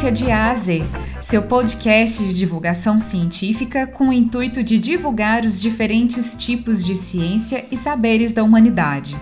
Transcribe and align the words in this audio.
Ciência 0.00 0.26
de 0.26 0.32
A 0.32 0.50
a 0.50 0.54
Z, 0.54 0.82
seu 1.20 1.42
podcast 1.42 2.24
de 2.24 2.32
divulgação 2.34 2.98
científica 2.98 3.86
com 3.86 4.08
o 4.08 4.12
intuito 4.14 4.64
de 4.64 4.78
divulgar 4.78 5.44
os 5.44 5.60
diferentes 5.60 6.34
tipos 6.34 6.82
de 6.82 6.94
ciência 6.94 7.66
e 7.70 7.76
saberes 7.76 8.32
da 8.32 8.42
humanidade. 8.42 9.14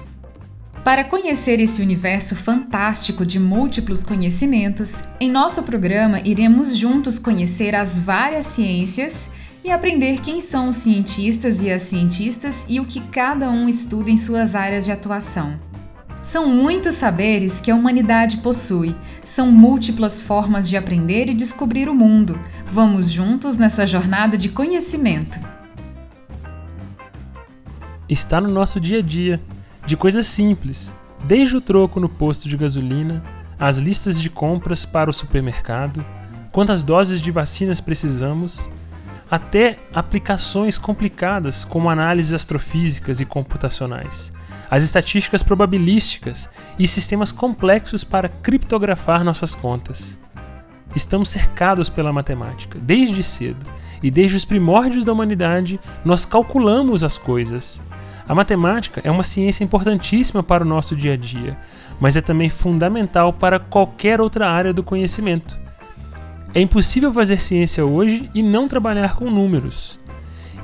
Para 0.85 1.03
conhecer 1.03 1.59
esse 1.59 1.83
universo 1.83 2.37
fantástico 2.37 3.27
de 3.27 3.41
múltiplos 3.41 4.05
conhecimentos, 4.05 5.03
em 5.19 5.29
nosso 5.29 5.65
programa 5.65 6.21
iremos 6.21 6.77
juntos 6.77 7.19
conhecer 7.19 7.75
as 7.75 7.99
várias 7.99 8.47
ciências 8.47 9.29
e 9.65 9.73
aprender 9.73 10.21
quem 10.21 10.41
são 10.41 10.69
os 10.69 10.77
cientistas 10.77 11.61
e 11.61 11.73
as 11.73 11.83
cientistas 11.83 12.65
e 12.69 12.79
o 12.79 12.85
que 12.85 13.01
cada 13.09 13.51
um 13.51 13.69
estuda 13.69 14.13
em 14.13 14.17
suas 14.17 14.55
áreas 14.55 14.85
de 14.85 14.93
atuação. 14.93 15.59
São 16.21 16.49
muitos 16.49 16.95
saberes 16.95 17.61
que 17.61 17.71
a 17.71 17.77
humanidade 17.77 18.39
possui, 18.39 18.95
são 19.23 19.53
múltiplas 19.53 20.21
formas 20.21 20.69
de 20.69 20.77
aprender 20.77 21.31
e 21.31 21.35
descobrir 21.35 21.89
o 21.89 21.95
mundo. 21.95 22.39
Vamos 22.73 23.09
juntos 23.09 23.57
nessa 23.57 23.87
jornada 23.87 24.37
de 24.37 24.49
conhecimento. 24.49 25.39
Está 28.09 28.41
no 28.41 28.49
nosso 28.49 28.81
dia 28.81 28.99
a 28.99 29.03
dia, 29.03 29.41
de 29.87 29.97
coisas 29.97 30.27
simples, 30.27 30.93
desde 31.25 31.57
o 31.57 31.61
troco 31.61 32.01
no 32.01 32.09
posto 32.09 32.49
de 32.49 32.57
gasolina, 32.57 33.23
as 33.57 33.77
listas 33.77 34.21
de 34.21 34.29
compras 34.29 34.85
para 34.85 35.11
o 35.11 35.13
supermercado, 35.13 36.05
quantas 36.51 36.83
doses 36.83 37.21
de 37.21 37.31
vacinas 37.31 37.81
precisamos, 37.81 38.69
até 39.31 39.79
aplicações 39.95 40.79
complicadas 40.79 41.65
como 41.65 41.89
análises 41.89 42.33
astrofísicas 42.33 43.21
e 43.21 43.25
computacionais 43.25 44.33
as 44.71 44.83
estatísticas 44.83 45.43
probabilísticas 45.43 46.51
e 46.79 46.87
sistemas 46.87 47.33
complexos 47.33 48.05
para 48.05 48.29
criptografar 48.29 49.25
nossas 49.25 49.55
contas. 49.55 50.19
Estamos 50.95 51.29
cercados 51.29 51.89
pela 51.89 52.13
matemática, 52.13 52.79
desde 52.81 53.23
cedo, 53.23 53.67
e 54.03 54.11
desde 54.11 54.37
os 54.37 54.45
primórdios 54.45 55.05
da 55.05 55.13
humanidade 55.13 55.79
nós 56.05 56.25
calculamos 56.25 57.05
as 57.05 57.19
coisas. 57.19 57.83
A 58.29 58.35
matemática 58.35 59.01
é 59.05 59.11
uma 59.11 59.23
ciência 59.23 59.65
importantíssima 59.65 60.43
para 60.43 60.65
o 60.65 60.69
nosso 60.69 60.95
dia 60.95 61.15
a 61.15 61.17
dia, 61.17 61.57
mas 62.01 62.17
é 62.17 62.21
também 62.21 62.49
fundamental 62.49 63.33
para 63.33 63.59
qualquer 63.59 64.21
outra 64.21 64.51
área 64.51 64.73
do 64.73 64.83
conhecimento. 64.83 65.59
É 66.55 66.61
impossível 66.61 67.13
fazer 67.13 67.41
ciência 67.41 67.85
hoje 67.85 68.31
e 68.35 68.43
não 68.43 68.69
trabalhar 68.69 69.15
com 69.15 69.31
números. 69.31 69.99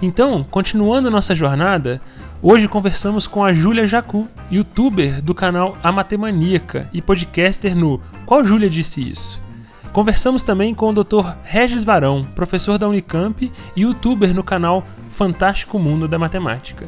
Então, 0.01 0.45
continuando 0.45 1.11
nossa 1.11 1.35
jornada, 1.35 2.01
Hoje 2.47 2.69
conversamos 2.69 3.27
com 3.27 3.43
a 3.43 3.55
Júlia 3.55 3.87
Jacu, 3.87 4.29
youtuber 4.51 5.23
do 5.23 5.35
canal 5.35 5.79
A 5.83 5.91
Matemaníaca 5.91 6.91
e 6.93 7.01
podcaster 7.01 7.75
no 7.75 7.99
Qual 8.27 8.45
Júlia 8.45 8.69
Disse 8.69 9.01
Isso? 9.01 9.41
Conversamos 9.95 10.43
também 10.43 10.75
com 10.75 10.91
o 10.91 10.93
Dr. 10.93 11.27
Regis 11.43 11.85
Varão, 11.85 12.23
professor 12.35 12.77
da 12.77 12.87
Unicamp 12.87 13.51
e 13.75 13.81
youtuber 13.81 14.35
no 14.35 14.45
canal 14.45 14.85
Fantástico 15.09 15.79
Mundo 15.79 16.07
da 16.07 16.19
Matemática. 16.19 16.87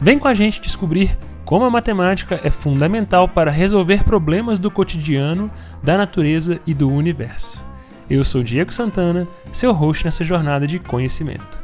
Vem 0.00 0.18
com 0.18 0.26
a 0.26 0.32
gente 0.32 0.58
descobrir 0.58 1.14
como 1.44 1.66
a 1.66 1.70
matemática 1.70 2.40
é 2.42 2.50
fundamental 2.50 3.28
para 3.28 3.50
resolver 3.50 4.04
problemas 4.04 4.58
do 4.58 4.70
cotidiano, 4.70 5.50
da 5.82 5.98
natureza 5.98 6.58
e 6.66 6.72
do 6.72 6.90
universo. 6.90 7.62
Eu 8.08 8.24
sou 8.24 8.42
Diego 8.42 8.72
Santana, 8.72 9.26
seu 9.52 9.70
host 9.70 10.06
nessa 10.06 10.24
jornada 10.24 10.66
de 10.66 10.78
conhecimento. 10.78 11.63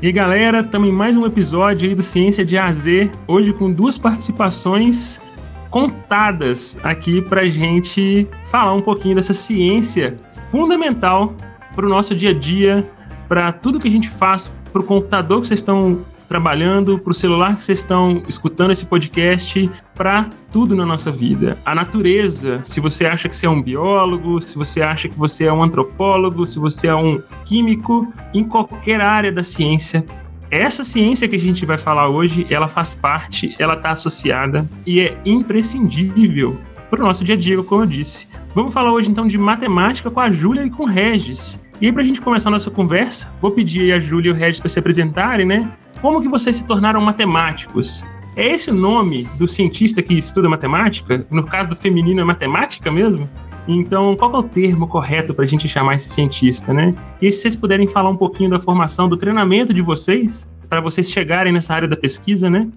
E 0.00 0.12
galera, 0.12 0.60
estamos 0.60 0.88
em 0.88 0.92
mais 0.92 1.16
um 1.16 1.26
episódio 1.26 1.88
aí 1.88 1.94
do 1.94 2.04
Ciência 2.04 2.44
de 2.44 2.56
AZ, 2.56 2.86
hoje 3.26 3.52
com 3.52 3.72
duas 3.72 3.98
participações 3.98 5.20
contadas 5.70 6.78
aqui 6.84 7.20
para 7.20 7.48
gente 7.48 8.28
falar 8.44 8.74
um 8.74 8.80
pouquinho 8.80 9.16
dessa 9.16 9.34
ciência 9.34 10.16
fundamental 10.52 11.34
para 11.74 11.84
o 11.84 11.88
nosso 11.88 12.14
dia 12.14 12.30
a 12.30 12.32
dia, 12.32 12.88
para 13.26 13.50
tudo 13.50 13.80
que 13.80 13.88
a 13.88 13.90
gente 13.90 14.08
faz, 14.08 14.54
para 14.72 14.82
o 14.82 14.84
computador 14.84 15.40
que 15.40 15.48
vocês 15.48 15.58
estão 15.58 16.04
trabalhando, 16.28 16.98
para 16.98 17.10
o 17.10 17.14
celular 17.14 17.56
que 17.56 17.64
vocês 17.64 17.78
estão 17.78 18.22
escutando 18.28 18.70
esse 18.70 18.84
podcast, 18.84 19.70
para 19.94 20.28
tudo 20.52 20.76
na 20.76 20.84
nossa 20.84 21.10
vida. 21.10 21.58
A 21.64 21.74
natureza, 21.74 22.60
se 22.62 22.80
você 22.80 23.06
acha 23.06 23.28
que 23.28 23.34
você 23.34 23.46
é 23.46 23.50
um 23.50 23.62
biólogo, 23.62 24.40
se 24.40 24.56
você 24.56 24.82
acha 24.82 25.08
que 25.08 25.18
você 25.18 25.46
é 25.46 25.52
um 25.52 25.62
antropólogo, 25.62 26.46
se 26.46 26.58
você 26.58 26.88
é 26.88 26.94
um 26.94 27.20
químico, 27.44 28.12
em 28.34 28.44
qualquer 28.44 29.00
área 29.00 29.32
da 29.32 29.42
ciência, 29.42 30.04
essa 30.50 30.84
ciência 30.84 31.28
que 31.28 31.36
a 31.36 31.38
gente 31.38 31.66
vai 31.66 31.76
falar 31.76 32.08
hoje, 32.08 32.46
ela 32.48 32.68
faz 32.68 32.94
parte, 32.94 33.54
ela 33.58 33.74
está 33.74 33.90
associada 33.90 34.68
e 34.86 35.00
é 35.00 35.18
imprescindível 35.24 36.58
para 36.88 37.02
o 37.02 37.06
nosso 37.06 37.22
dia 37.22 37.34
a 37.34 37.38
dia, 37.38 37.62
como 37.62 37.82
eu 37.82 37.86
disse. 37.86 38.28
Vamos 38.54 38.72
falar 38.72 38.92
hoje 38.92 39.10
então 39.10 39.26
de 39.26 39.36
matemática 39.36 40.10
com 40.10 40.20
a 40.20 40.30
Júlia 40.30 40.64
e 40.64 40.70
com 40.70 40.84
o 40.84 40.86
Regis. 40.86 41.62
E 41.80 41.86
aí, 41.86 41.92
para 41.92 42.02
a 42.02 42.04
gente 42.04 42.20
começar 42.20 42.48
a 42.48 42.52
nossa 42.52 42.70
conversa, 42.70 43.32
vou 43.40 43.50
pedir 43.52 43.92
a 43.92 44.00
Júlia 44.00 44.30
e 44.30 44.32
o 44.32 44.34
Regis 44.34 44.58
para 44.58 44.68
se 44.68 44.78
apresentarem, 44.78 45.46
né? 45.46 45.70
Como 46.00 46.22
que 46.22 46.28
vocês 46.28 46.56
se 46.56 46.64
tornaram 46.64 47.00
matemáticos? 47.00 48.06
É 48.36 48.46
esse 48.54 48.70
o 48.70 48.74
nome 48.74 49.24
do 49.36 49.48
cientista 49.48 50.00
que 50.00 50.14
estuda 50.14 50.48
matemática? 50.48 51.26
No 51.28 51.44
caso 51.44 51.70
do 51.70 51.74
feminino, 51.74 52.20
é 52.20 52.24
matemática 52.24 52.88
mesmo? 52.88 53.28
Então, 53.66 54.14
qual 54.14 54.32
é 54.32 54.38
o 54.38 54.42
termo 54.44 54.86
correto 54.86 55.34
para 55.34 55.44
a 55.44 55.48
gente 55.48 55.68
chamar 55.68 55.96
esse 55.96 56.08
cientista, 56.08 56.72
né? 56.72 56.94
E 57.20 57.32
se 57.32 57.42
vocês 57.42 57.56
puderem 57.56 57.88
falar 57.88 58.10
um 58.10 58.16
pouquinho 58.16 58.50
da 58.50 58.60
formação, 58.60 59.08
do 59.08 59.16
treinamento 59.16 59.74
de 59.74 59.82
vocês, 59.82 60.48
para 60.68 60.80
vocês 60.80 61.10
chegarem 61.10 61.52
nessa 61.52 61.74
área 61.74 61.88
da 61.88 61.96
pesquisa, 61.96 62.48
né? 62.48 62.68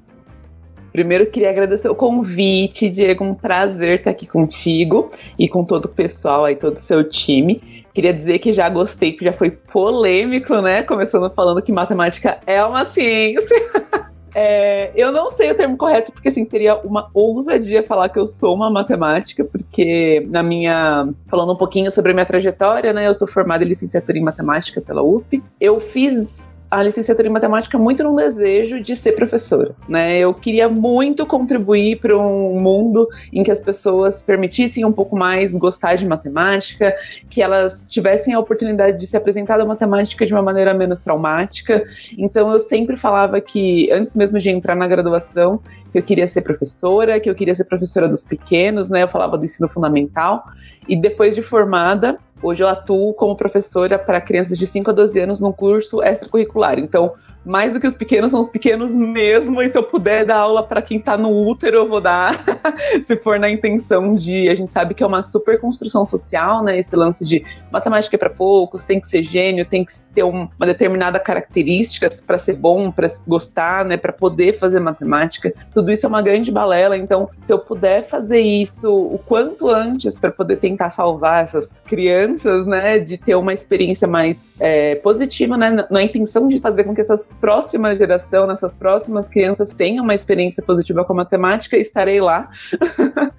Primeiro, 0.91 1.27
queria 1.27 1.51
agradecer 1.51 1.87
o 1.87 1.95
convite, 1.95 2.89
Diego. 2.89 3.23
Um 3.23 3.35
prazer 3.35 3.99
estar 3.99 4.11
aqui 4.11 4.27
contigo 4.27 5.09
e 5.39 5.47
com 5.47 5.63
todo 5.63 5.85
o 5.85 5.89
pessoal 5.89 6.43
aí, 6.43 6.55
todo 6.55 6.75
o 6.75 6.79
seu 6.79 7.07
time. 7.07 7.80
Queria 7.93 8.13
dizer 8.13 8.39
que 8.39 8.53
já 8.53 8.69
gostei, 8.69 9.11
que 9.13 9.25
já 9.25 9.33
foi 9.33 9.51
polêmico, 9.51 10.61
né? 10.61 10.83
Começando 10.83 11.29
falando 11.29 11.61
que 11.61 11.71
matemática 11.71 12.39
é 12.45 12.63
uma 12.63 12.85
ciência. 12.85 13.57
É, 14.33 14.91
eu 14.95 15.11
não 15.11 15.29
sei 15.29 15.51
o 15.51 15.55
termo 15.55 15.75
correto, 15.75 16.11
porque 16.11 16.29
assim, 16.29 16.45
seria 16.45 16.77
uma 16.77 17.09
ousadia 17.13 17.83
falar 17.83 18.07
que 18.07 18.17
eu 18.17 18.25
sou 18.25 18.55
uma 18.55 18.69
matemática, 18.69 19.43
porque 19.43 20.25
na 20.29 20.41
minha. 20.41 21.09
Falando 21.27 21.53
um 21.53 21.57
pouquinho 21.57 21.91
sobre 21.91 22.11
a 22.11 22.13
minha 22.13 22.25
trajetória, 22.25 22.93
né? 22.93 23.07
Eu 23.07 23.13
sou 23.13 23.27
formada 23.27 23.63
em 23.63 23.67
licenciatura 23.67 24.17
em 24.17 24.21
matemática 24.21 24.79
pela 24.79 25.03
USP. 25.03 25.43
Eu 25.59 25.81
fiz 25.81 26.49
a 26.71 26.81
licenciatura 26.81 27.27
em 27.27 27.31
matemática 27.31 27.77
muito 27.77 28.01
num 28.01 28.15
desejo 28.15 28.81
de 28.81 28.95
ser 28.95 29.11
professora, 29.11 29.75
né? 29.89 30.17
Eu 30.17 30.33
queria 30.33 30.69
muito 30.69 31.25
contribuir 31.25 31.99
para 31.99 32.17
um 32.17 32.57
mundo 32.57 33.09
em 33.33 33.43
que 33.43 33.51
as 33.51 33.59
pessoas 33.59 34.23
permitissem 34.23 34.85
um 34.85 34.91
pouco 34.91 35.17
mais 35.17 35.53
gostar 35.53 35.95
de 35.95 36.07
matemática, 36.07 36.95
que 37.29 37.41
elas 37.41 37.83
tivessem 37.89 38.33
a 38.33 38.39
oportunidade 38.39 38.97
de 38.97 39.05
se 39.05 39.17
apresentar 39.17 39.57
da 39.57 39.65
matemática 39.65 40.25
de 40.25 40.33
uma 40.33 40.41
maneira 40.41 40.73
menos 40.73 41.01
traumática. 41.01 41.83
Então 42.17 42.49
eu 42.49 42.57
sempre 42.57 42.95
falava 42.95 43.41
que 43.41 43.91
antes 43.91 44.15
mesmo 44.15 44.39
de 44.39 44.49
entrar 44.49 44.75
na 44.75 44.87
graduação, 44.87 45.59
que 45.91 45.99
eu 45.99 46.03
queria 46.03 46.27
ser 46.27 46.41
professora, 46.41 47.19
que 47.19 47.29
eu 47.29 47.35
queria 47.35 47.53
ser 47.53 47.65
professora 47.65 48.07
dos 48.07 48.23
pequenos, 48.23 48.89
né? 48.89 49.03
Eu 49.03 49.09
falava 49.09 49.37
do 49.37 49.43
ensino 49.43 49.67
fundamental. 49.67 50.45
E 50.87 50.95
depois 50.95 51.35
de 51.35 51.41
formada, 51.41 52.17
Hoje 52.43 52.63
eu 52.63 52.67
atuo 52.67 53.13
como 53.13 53.35
professora 53.35 53.99
para 53.99 54.19
crianças 54.19 54.57
de 54.57 54.65
5 54.65 54.89
a 54.89 54.93
12 54.93 55.19
anos 55.19 55.41
num 55.41 55.51
curso 55.51 56.01
extracurricular. 56.01 56.79
Então, 56.79 57.13
mais 57.43 57.73
do 57.73 57.79
que 57.79 57.87
os 57.87 57.93
pequenos, 57.93 58.31
são 58.31 58.39
os 58.39 58.49
pequenos 58.49 58.93
mesmo. 58.93 59.61
E 59.61 59.67
se 59.67 59.77
eu 59.77 59.83
puder 59.83 60.25
dar 60.25 60.37
aula 60.37 60.63
para 60.63 60.81
quem 60.81 60.97
está 60.97 61.17
no 61.17 61.29
útero, 61.47 61.77
eu 61.77 61.87
vou 61.87 61.99
dar. 61.99 62.43
se 63.03 63.17
for 63.17 63.39
na 63.39 63.49
intenção 63.49 64.15
de. 64.15 64.47
A 64.49 64.53
gente 64.53 64.71
sabe 64.71 64.93
que 64.93 65.03
é 65.03 65.05
uma 65.05 65.21
super 65.21 65.59
construção 65.59 66.05
social, 66.05 66.63
né? 66.63 66.77
Esse 66.77 66.95
lance 66.95 67.25
de 67.25 67.43
matemática 67.71 68.15
é 68.15 68.19
para 68.19 68.29
poucos, 68.29 68.81
tem 68.81 68.99
que 68.99 69.07
ser 69.07 69.23
gênio, 69.23 69.65
tem 69.65 69.83
que 69.83 69.93
ter 70.13 70.23
uma 70.23 70.49
determinada 70.59 71.19
característica 71.19 72.07
para 72.25 72.37
ser 72.37 72.53
bom, 72.53 72.91
para 72.91 73.07
gostar, 73.27 73.85
né? 73.85 73.97
Para 73.97 74.13
poder 74.13 74.53
fazer 74.53 74.79
matemática. 74.79 75.53
Tudo 75.73 75.91
isso 75.91 76.05
é 76.05 76.09
uma 76.09 76.21
grande 76.21 76.51
balela. 76.51 76.95
Então, 76.95 77.29
se 77.39 77.51
eu 77.51 77.59
puder 77.59 78.03
fazer 78.03 78.39
isso 78.39 78.91
o 78.93 79.17
quanto 79.17 79.67
antes 79.67 80.19
para 80.19 80.31
poder 80.31 80.57
tentar 80.57 80.91
salvar 80.91 81.43
essas 81.43 81.77
crianças, 81.85 82.67
né? 82.67 82.99
De 82.99 83.17
ter 83.17 83.35
uma 83.35 83.53
experiência 83.53 84.07
mais 84.07 84.45
é, 84.59 84.95
positiva, 84.95 85.57
né? 85.57 85.71
Na, 85.71 85.87
na 85.89 86.03
intenção 86.03 86.47
de 86.47 86.59
fazer 86.59 86.83
com 86.83 86.93
que 86.93 87.01
essas 87.01 87.30
próxima 87.39 87.95
geração, 87.95 88.47
nessas 88.47 88.75
próximas 88.75 89.29
crianças 89.29 89.69
tenham 89.69 90.03
uma 90.03 90.13
experiência 90.13 90.63
positiva 90.63 91.03
com 91.05 91.13
matemática, 91.13 91.77
estarei 91.77 92.19
lá. 92.19 92.49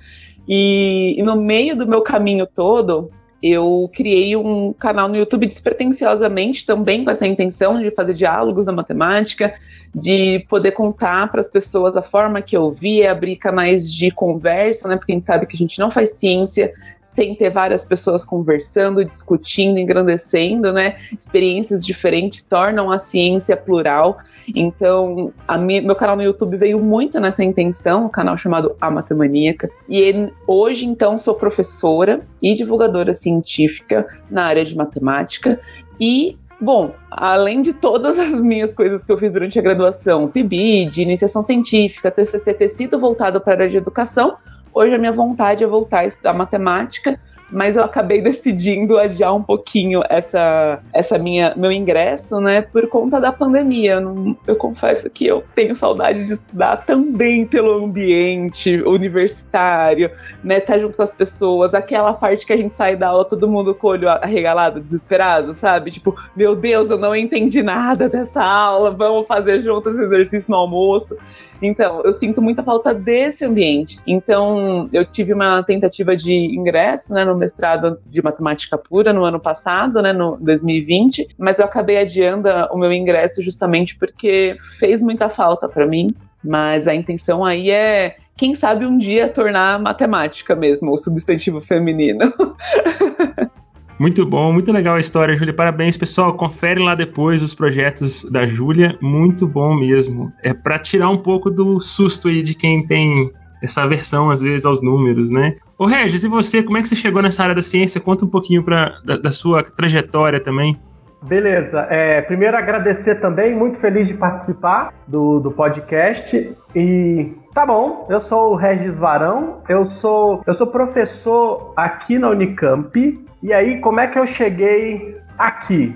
e, 0.48 1.16
e 1.18 1.22
no 1.22 1.36
meio 1.36 1.76
do 1.76 1.86
meu 1.86 2.02
caminho 2.02 2.46
todo, 2.46 3.10
eu 3.42 3.90
criei 3.92 4.36
um 4.36 4.72
canal 4.72 5.08
no 5.08 5.16
YouTube 5.16 5.46
despretensiosamente 5.46 6.64
também 6.64 7.04
com 7.04 7.10
essa 7.10 7.26
intenção 7.26 7.80
de 7.80 7.90
fazer 7.90 8.14
diálogos 8.14 8.66
na 8.66 8.72
matemática, 8.72 9.52
de 9.94 10.46
poder 10.48 10.72
contar 10.72 11.30
para 11.30 11.40
as 11.40 11.48
pessoas 11.48 11.96
a 11.96 12.02
forma 12.02 12.40
que 12.40 12.56
eu 12.56 12.70
via, 12.70 13.12
abrir 13.12 13.36
canais 13.36 13.92
de 13.92 14.10
conversa, 14.10 14.88
né? 14.88 14.96
Porque 14.96 15.12
a 15.12 15.14
gente 15.16 15.26
sabe 15.26 15.44
que 15.44 15.54
a 15.54 15.58
gente 15.58 15.78
não 15.78 15.90
faz 15.90 16.12
ciência 16.12 16.72
sem 17.02 17.34
ter 17.34 17.50
várias 17.50 17.84
pessoas 17.84 18.24
conversando, 18.24 19.04
discutindo, 19.04 19.78
engrandecendo, 19.78 20.72
né? 20.72 20.96
Experiências 21.18 21.84
diferentes 21.84 22.42
tornam 22.42 22.90
a 22.90 22.98
ciência 22.98 23.56
plural. 23.56 24.18
Então, 24.54 25.32
minha, 25.60 25.82
meu 25.82 25.94
canal 25.94 26.16
no 26.16 26.22
YouTube 26.22 26.56
veio 26.56 26.78
muito 26.80 27.20
nessa 27.20 27.44
intenção, 27.44 28.06
um 28.06 28.08
canal 28.08 28.36
chamado 28.38 28.74
A 28.80 28.90
Matemaníaca. 28.90 29.68
E 29.88 30.30
hoje, 30.46 30.86
então, 30.86 31.18
sou 31.18 31.34
professora 31.34 32.22
e 32.40 32.54
divulgadora 32.54 33.12
científica 33.32 34.06
na 34.31 34.44
área 34.44 34.64
de 34.64 34.76
matemática. 34.76 35.61
E 36.00 36.38
Bom, 36.61 36.93
além 37.11 37.61
de 37.61 37.73
todas 37.73 38.17
as 38.20 38.40
minhas 38.40 38.73
coisas 38.73 39.05
que 39.05 39.11
eu 39.11 39.19
fiz 39.19 39.32
durante 39.32 39.58
a 39.58 39.62
graduação, 39.62 40.29
PIBID, 40.29 41.02
iniciação 41.02 41.43
científica, 41.43 42.08
TCC 42.08 42.55
ter 42.55 42.69
sido 42.69 43.00
voltado 43.00 43.40
para 43.40 43.55
a 43.55 43.56
área 43.56 43.69
de 43.69 43.79
educação, 43.79 44.37
hoje 44.73 44.94
a 44.94 44.99
minha 44.99 45.11
vontade 45.11 45.64
é 45.64 45.67
voltar 45.67 46.00
a 46.00 46.06
estudar 46.06 46.32
matemática 46.32 47.19
mas 47.52 47.76
eu 47.76 47.84
acabei 47.84 48.20
decidindo 48.22 48.99
adiar 48.99 49.34
um 49.34 49.43
pouquinho 49.43 50.02
essa, 50.08 50.81
essa 50.93 51.19
minha 51.19 51.54
meu 51.56 51.70
ingresso, 51.70 52.40
né, 52.40 52.62
por 52.62 52.88
conta 52.88 53.20
da 53.20 53.32
pandemia. 53.32 53.94
Eu, 53.94 54.37
eu 54.46 54.56
confesso 54.56 55.10
que 55.10 55.26
eu 55.26 55.44
tenho 55.54 55.75
saudade 55.75 56.25
de 56.25 56.32
estudar 56.32 56.78
também 56.78 57.46
pelo 57.46 57.84
ambiente 57.84 58.82
universitário, 58.84 60.10
né, 60.43 60.58
estar 60.58 60.75
tá 60.75 60.78
junto 60.78 60.96
com 60.96 61.02
as 61.02 61.12
pessoas, 61.12 61.75
aquela 61.75 62.12
parte 62.12 62.46
que 62.46 62.52
a 62.52 62.56
gente 62.56 62.75
sai 62.75 62.96
da 62.96 63.08
aula 63.08 63.25
todo 63.25 63.49
mundo 63.49 63.75
com 63.75 63.87
o 63.87 63.90
olho 63.90 64.08
arregalado, 64.08 64.81
desesperado, 64.81 65.54
sabe? 65.54 65.90
Tipo, 65.90 66.16
meu 66.34 66.56
Deus, 66.56 66.90
eu 66.90 66.99
não 66.99 67.14
entendi 67.14 67.62
nada 67.62 68.08
dessa 68.08 68.43
aula, 68.43 68.90
vamos 68.90 69.26
fazer 69.26 69.60
juntos 69.60 69.94
esse 69.94 70.04
exercício 70.04 70.50
no 70.50 70.56
almoço. 70.56 71.16
Então, 71.62 72.03
eu 72.03 72.12
sinto 72.12 72.43
muita 72.43 72.62
falta 72.62 72.93
desse 72.93 73.44
ambiente. 73.44 73.99
Então, 74.06 74.88
eu 74.93 75.05
tive 75.05 75.32
uma 75.32 75.62
tentativa 75.62 76.17
de 76.17 76.32
ingresso, 76.32 77.14
né, 77.14 77.25
no 77.25 77.37
mestrado 77.37 77.99
de 78.06 78.20
matemática 78.20 78.76
pura 78.76 79.12
no 79.12 79.25
ano 79.25 79.38
passado, 79.38 80.03
né, 80.03 80.12
no 80.12 80.37
2020, 80.41 81.29
mas 81.38 81.61
eu 81.61 81.64
acabei 81.64 81.99
adiando 81.99 82.49
o 82.73 82.76
meu 82.76 82.93
ingresso 82.93 83.41
justamente 83.41 83.97
porque 83.97 84.56
fez 84.79 85.00
muita 85.00 85.29
falta 85.31 85.69
para 85.69 85.87
mim. 85.87 86.09
Mas 86.44 86.88
a 86.88 86.94
intenção 86.94 87.44
aí 87.44 87.70
é 87.70 88.17
quem 88.37 88.53
sabe 88.55 88.85
um 88.85 88.99
dia 88.99 89.29
tornar 89.29 89.79
matemática 89.79 90.56
mesmo, 90.56 90.91
o 90.91 90.97
substantivo 90.97 91.61
feminino. 91.61 92.32
Muito 94.02 94.26
bom, 94.26 94.52
muito 94.52 94.72
legal 94.72 94.96
a 94.96 94.99
história, 94.99 95.37
Júlia. 95.37 95.54
Parabéns, 95.54 95.96
pessoal. 95.96 96.34
Confere 96.34 96.82
lá 96.82 96.96
depois 96.96 97.40
os 97.40 97.54
projetos 97.54 98.25
da 98.25 98.44
Júlia. 98.44 98.99
Muito 99.00 99.46
bom 99.46 99.76
mesmo. 99.76 100.32
É 100.43 100.52
para 100.52 100.76
tirar 100.76 101.08
um 101.08 101.16
pouco 101.16 101.49
do 101.49 101.78
susto 101.78 102.26
aí 102.26 102.43
de 102.43 102.52
quem 102.52 102.84
tem 102.84 103.31
essa 103.62 103.84
aversão, 103.84 104.28
às 104.28 104.43
vezes, 104.43 104.66
aos 104.66 104.82
números, 104.82 105.31
né? 105.31 105.54
Ô 105.78 105.87
Regis, 105.87 106.25
e 106.25 106.28
você, 106.28 106.64
como 106.64 106.78
é 106.78 106.82
que 106.82 106.88
você 106.88 106.96
chegou 106.96 107.22
nessa 107.22 107.44
área 107.44 107.54
da 107.54 107.62
ciência? 107.62 108.00
Conta 108.00 108.25
um 108.25 108.28
pouquinho 108.28 108.64
pra, 108.64 108.99
da, 109.04 109.19
da 109.19 109.31
sua 109.31 109.62
trajetória 109.62 110.40
também. 110.40 110.76
Beleza. 111.22 111.87
É, 111.88 112.22
primeiro 112.22 112.56
agradecer 112.56 113.20
também, 113.20 113.54
muito 113.54 113.78
feliz 113.78 114.08
de 114.08 114.14
participar 114.14 114.93
do, 115.06 115.38
do 115.38 115.52
podcast. 115.52 116.56
E 116.75 117.32
tá 117.54 117.66
bom, 117.66 118.06
eu 118.08 118.20
sou 118.20 118.52
o 118.52 118.56
Regis 118.56 118.99
Varão, 118.99 119.58
eu 119.69 119.87
sou, 119.93 120.43
eu 120.46 120.54
sou 120.54 120.66
professor 120.66 121.72
aqui 121.76 122.19
na 122.19 122.31
Unicamp. 122.31 123.26
E 123.43 123.52
aí, 123.52 123.81
como 123.81 124.00
é 124.00 124.06
que 124.06 124.19
eu 124.19 124.26
cheguei 124.26 125.16
aqui? 125.37 125.94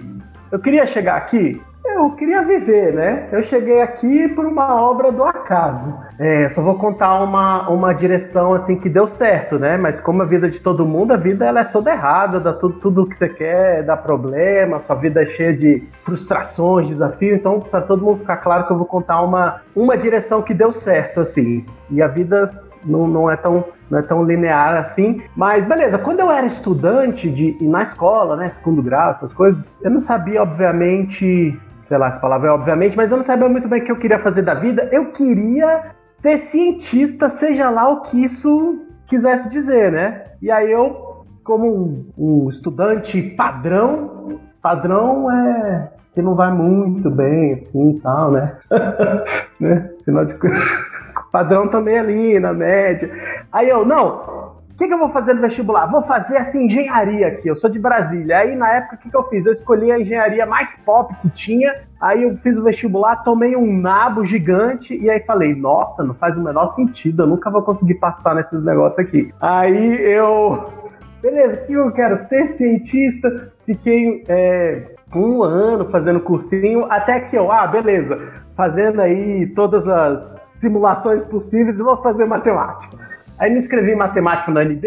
Eu 0.51 0.59
queria 0.59 0.87
chegar 0.87 1.17
aqui 1.17 1.61
eu 1.97 2.11
queria 2.13 2.43
viver, 2.43 2.93
né? 2.93 3.29
Eu 3.33 3.43
cheguei 3.43 3.81
aqui 3.81 4.29
por 4.29 4.47
uma 4.47 4.81
obra 4.81 5.11
do 5.11 5.25
acaso. 5.25 5.95
É, 6.19 6.49
só 6.51 6.63
vou 6.63 6.77
contar 6.77 7.23
uma, 7.23 7.69
uma 7.69 7.93
direção 7.93 8.55
assim 8.55 8.79
que 8.79 8.89
deu 8.89 9.07
certo, 9.07 9.59
né? 9.59 9.77
Mas 9.77 10.01
como 10.01 10.23
a 10.23 10.25
vida 10.25 10.51
de 10.51 10.61
todo 10.61 10.87
mundo, 10.87 11.13
a 11.13 11.17
vida 11.17 11.45
ela 11.45 11.61
é 11.61 11.65
toda 11.65 11.91
errada, 11.91 12.41
dá 12.41 12.53
tudo, 12.53 12.79
tudo 12.81 13.07
que 13.07 13.17
você 13.17 13.29
quer, 13.29 13.83
dá 13.83 13.97
problema, 13.97 14.81
sua 14.81 14.97
vida 14.97 15.23
é 15.23 15.27
cheia 15.27 15.57
de 15.57 15.83
frustrações, 16.03 16.89
desafios. 16.89 17.39
Então, 17.39 17.61
para 17.61 17.81
todo 17.81 18.05
mundo 18.05 18.21
ficar 18.21 18.37
claro 18.39 18.67
que 18.67 18.73
eu 18.73 18.79
vou 18.79 18.87
contar 18.87 19.23
uma, 19.23 19.61
uma 19.75 19.97
direção 19.97 20.43
que 20.43 20.55
deu 20.55 20.73
certo, 20.73 21.21
assim. 21.21 21.67
E 21.91 22.03
a 22.03 22.09
vida 22.09 22.51
não, 22.85 23.07
não 23.07 23.31
é 23.31 23.37
tão 23.37 23.65
não 23.91 23.99
é 23.99 24.03
tão 24.03 24.25
linear 24.25 24.77
assim. 24.77 25.23
Mas 25.35 25.65
beleza, 25.65 25.99
quando 25.99 26.21
eu 26.21 26.31
era 26.31 26.47
estudante 26.47 27.31
de 27.31 27.57
na 27.61 27.83
escola, 27.85 28.37
né, 28.37 28.51
segundo 28.51 28.83
grau, 28.83 29.13
essas 29.13 29.33
coisas, 29.33 29.63
eu 29.81 29.91
não 29.91 30.01
sabia 30.01 30.43
obviamente 30.43 31.57
sei 31.87 31.99
lá, 31.99 32.09
essa 32.09 32.21
palavra 32.21 32.49
é 32.49 32.53
obviamente, 32.53 32.97
mas 32.97 33.11
eu 33.11 33.17
não 33.17 33.25
sabia 33.25 33.49
muito 33.49 33.69
bem 33.69 33.81
o 33.81 33.85
que 33.85 33.93
eu 33.93 33.99
queria 33.99 34.19
fazer 34.19 34.43
da 34.43 34.55
vida. 34.55 34.89
Eu 34.93 35.13
queria 35.13 35.93
ser 36.19 36.39
cientista, 36.39 37.29
seja 37.29 37.71
lá 37.71 37.89
o 37.89 38.03
que 38.03 38.25
isso 38.25 38.85
quisesse 39.07 39.49
dizer, 39.49 39.93
né? 39.93 40.25
E 40.43 40.51
aí 40.51 40.71
eu, 40.71 41.25
como 41.45 41.67
um, 41.67 42.07
um 42.19 42.49
estudante 42.49 43.23
padrão, 43.23 44.41
padrão 44.61 45.31
é 45.31 45.93
que 46.13 46.23
não 46.23 46.35
vai 46.35 46.51
muito 46.51 47.11
bem, 47.11 47.55
assim 47.55 47.91
e 47.91 48.01
tal, 48.01 48.33
né? 48.33 48.57
né? 49.61 49.91
Afinal 50.01 50.25
de 50.25 50.35
padrão 51.31 51.69
também 51.69 51.99
ali, 51.99 52.41
na 52.41 52.53
média. 52.53 53.11
Aí 53.53 53.69
eu, 53.69 53.85
não, 53.85 54.56
o 54.77 54.79
que, 54.79 54.89
que, 54.89 54.93
eu 54.93 54.99
vou 54.99 55.09
fazer 55.09 55.33
no 55.33 55.41
vestibular? 55.41 55.87
Vou 55.87 56.03
fazer 56.03 56.37
essa 56.37 56.59
engenharia 56.59 57.29
aqui. 57.29 57.49
Eu 57.49 57.57
sou 57.57 57.71
de 57.71 57.79
Brasília. 57.79 58.41
Aí 58.41 58.55
na 58.55 58.75
época 58.75 58.97
o 58.97 58.99
que, 58.99 59.09
que, 59.09 59.17
eu 59.17 59.23
fiz? 59.23 59.47
Eu 59.47 59.55
escolhi 59.55 59.91
a 59.91 59.99
engenharia 59.99 60.45
mais 60.45 60.77
pop 60.85 61.15
que 61.23 61.31
tinha. 61.31 61.75
Aí 61.99 62.25
eu 62.25 62.37
fiz 62.37 62.59
o 62.59 62.63
vestibular, 62.63 63.25
tomei 63.25 63.57
um 63.57 63.81
nabo 63.81 64.23
gigante 64.23 64.95
e 64.95 65.09
aí 65.09 65.21
falei: 65.21 65.55
Nossa, 65.55 66.05
não 66.05 66.13
faz 66.13 66.37
o 66.37 66.43
menor 66.43 66.75
sentido. 66.75 67.23
Eu 67.23 67.27
nunca 67.27 67.51
vou 67.51 67.63
conseguir 67.63 67.95
passar 67.95 68.35
nesses 68.35 68.63
negócios 68.63 68.99
aqui. 68.99 69.33
Aí 69.41 69.97
eu. 69.99 70.71
Beleza, 71.23 71.57
que 71.57 71.73
eu 71.73 71.91
quero? 71.93 72.19
Ser 72.27 72.49
cientista. 72.49 73.51
Fiquei 73.65 74.25
é, 74.29 74.95
um 75.15 75.43
ano 75.43 75.87
fazendo 75.91 76.21
cursinho 76.21 76.85
até 76.91 77.21
que 77.21 77.37
eu, 77.37 77.51
ah, 77.51 77.67
beleza, 77.67 78.21
fazendo 78.55 79.01
aí 79.01 79.47
todas 79.55 79.89
as 79.89 80.39
simulações 80.61 81.25
possíveis, 81.25 81.79
vou 81.79 81.97
fazer 82.03 82.27
matemática. 82.27 83.06
Aí 83.39 83.51
me 83.51 83.59
inscrevi 83.59 83.93
em 83.93 83.97
matemática 83.97 84.51
na 84.51 84.61
UNB 84.61 84.87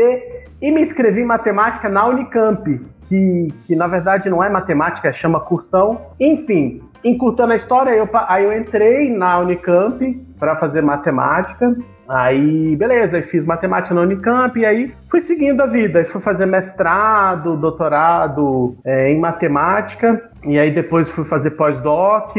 e 0.62 0.72
me 0.72 0.82
inscrevi 0.82 1.22
em 1.22 1.26
matemática 1.26 1.88
na 1.88 2.06
Unicamp, 2.06 2.82
que, 3.08 3.54
que 3.66 3.76
na 3.76 3.88
verdade 3.88 4.30
não 4.30 4.44
é 4.44 4.50
matemática, 4.50 5.12
chama 5.14 5.40
cursão. 5.40 6.02
Enfim, 6.20 6.82
encurtando 7.04 7.54
a 7.54 7.56
história, 7.56 7.92
eu, 7.92 8.10
aí 8.28 8.44
eu 8.44 8.58
entrei 8.58 9.10
na 9.16 9.40
Unicamp 9.40 10.00
para 10.40 10.56
fazer 10.56 10.82
matemática. 10.82 11.76
Aí, 12.08 12.76
beleza, 12.76 13.22
fiz 13.22 13.46
matemática 13.46 13.94
na 13.94 14.02
Unicamp 14.02 14.60
e 14.60 14.66
aí 14.66 14.94
fui 15.10 15.22
seguindo 15.22 15.62
a 15.62 15.68
vida. 15.68 16.04
Fui 16.06 16.20
fazer 16.20 16.48
mestrado, 16.48 17.56
doutorado 17.56 18.76
é, 18.84 19.12
em 19.12 19.20
matemática, 19.20 20.30
e 20.44 20.58
aí 20.58 20.72
depois 20.72 21.08
fui 21.08 21.24
fazer 21.24 21.52
pós-doc 21.52 22.36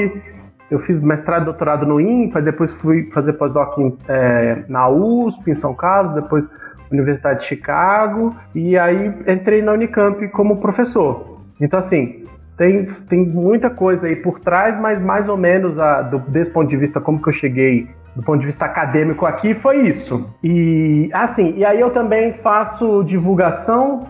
eu 0.70 0.78
fiz 0.78 1.00
mestrado 1.02 1.42
e 1.42 1.44
doutorado 1.46 1.84
no 1.84 2.00
INPA, 2.00 2.40
depois 2.40 2.70
fui 2.72 3.10
fazer 3.10 3.32
pós-doc 3.34 3.76
é, 4.08 4.62
na 4.68 4.88
USP, 4.88 5.50
em 5.50 5.56
São 5.56 5.74
Carlos, 5.74 6.14
depois 6.14 6.44
Universidade 6.90 7.40
de 7.40 7.46
Chicago, 7.46 8.34
e 8.54 8.76
aí 8.76 9.12
entrei 9.26 9.62
na 9.62 9.72
Unicamp 9.72 10.26
como 10.28 10.56
professor. 10.58 11.40
Então, 11.60 11.78
assim, 11.78 12.24
tem, 12.56 12.84
tem 13.08 13.24
muita 13.24 13.70
coisa 13.70 14.06
aí 14.06 14.16
por 14.16 14.40
trás, 14.40 14.78
mas 14.80 15.00
mais 15.00 15.28
ou 15.28 15.36
menos 15.36 15.78
a, 15.78 16.02
do, 16.02 16.18
desse 16.18 16.50
ponto 16.50 16.68
de 16.68 16.76
vista, 16.76 17.00
como 17.00 17.20
que 17.20 17.28
eu 17.28 17.32
cheguei 17.32 17.88
do 18.14 18.22
ponto 18.22 18.40
de 18.40 18.46
vista 18.46 18.64
acadêmico 18.64 19.24
aqui, 19.24 19.54
foi 19.54 19.82
isso. 19.82 20.28
E 20.42 21.08
assim, 21.12 21.54
e 21.56 21.64
aí 21.64 21.80
eu 21.80 21.90
também 21.90 22.32
faço 22.34 23.04
divulgação 23.04 24.06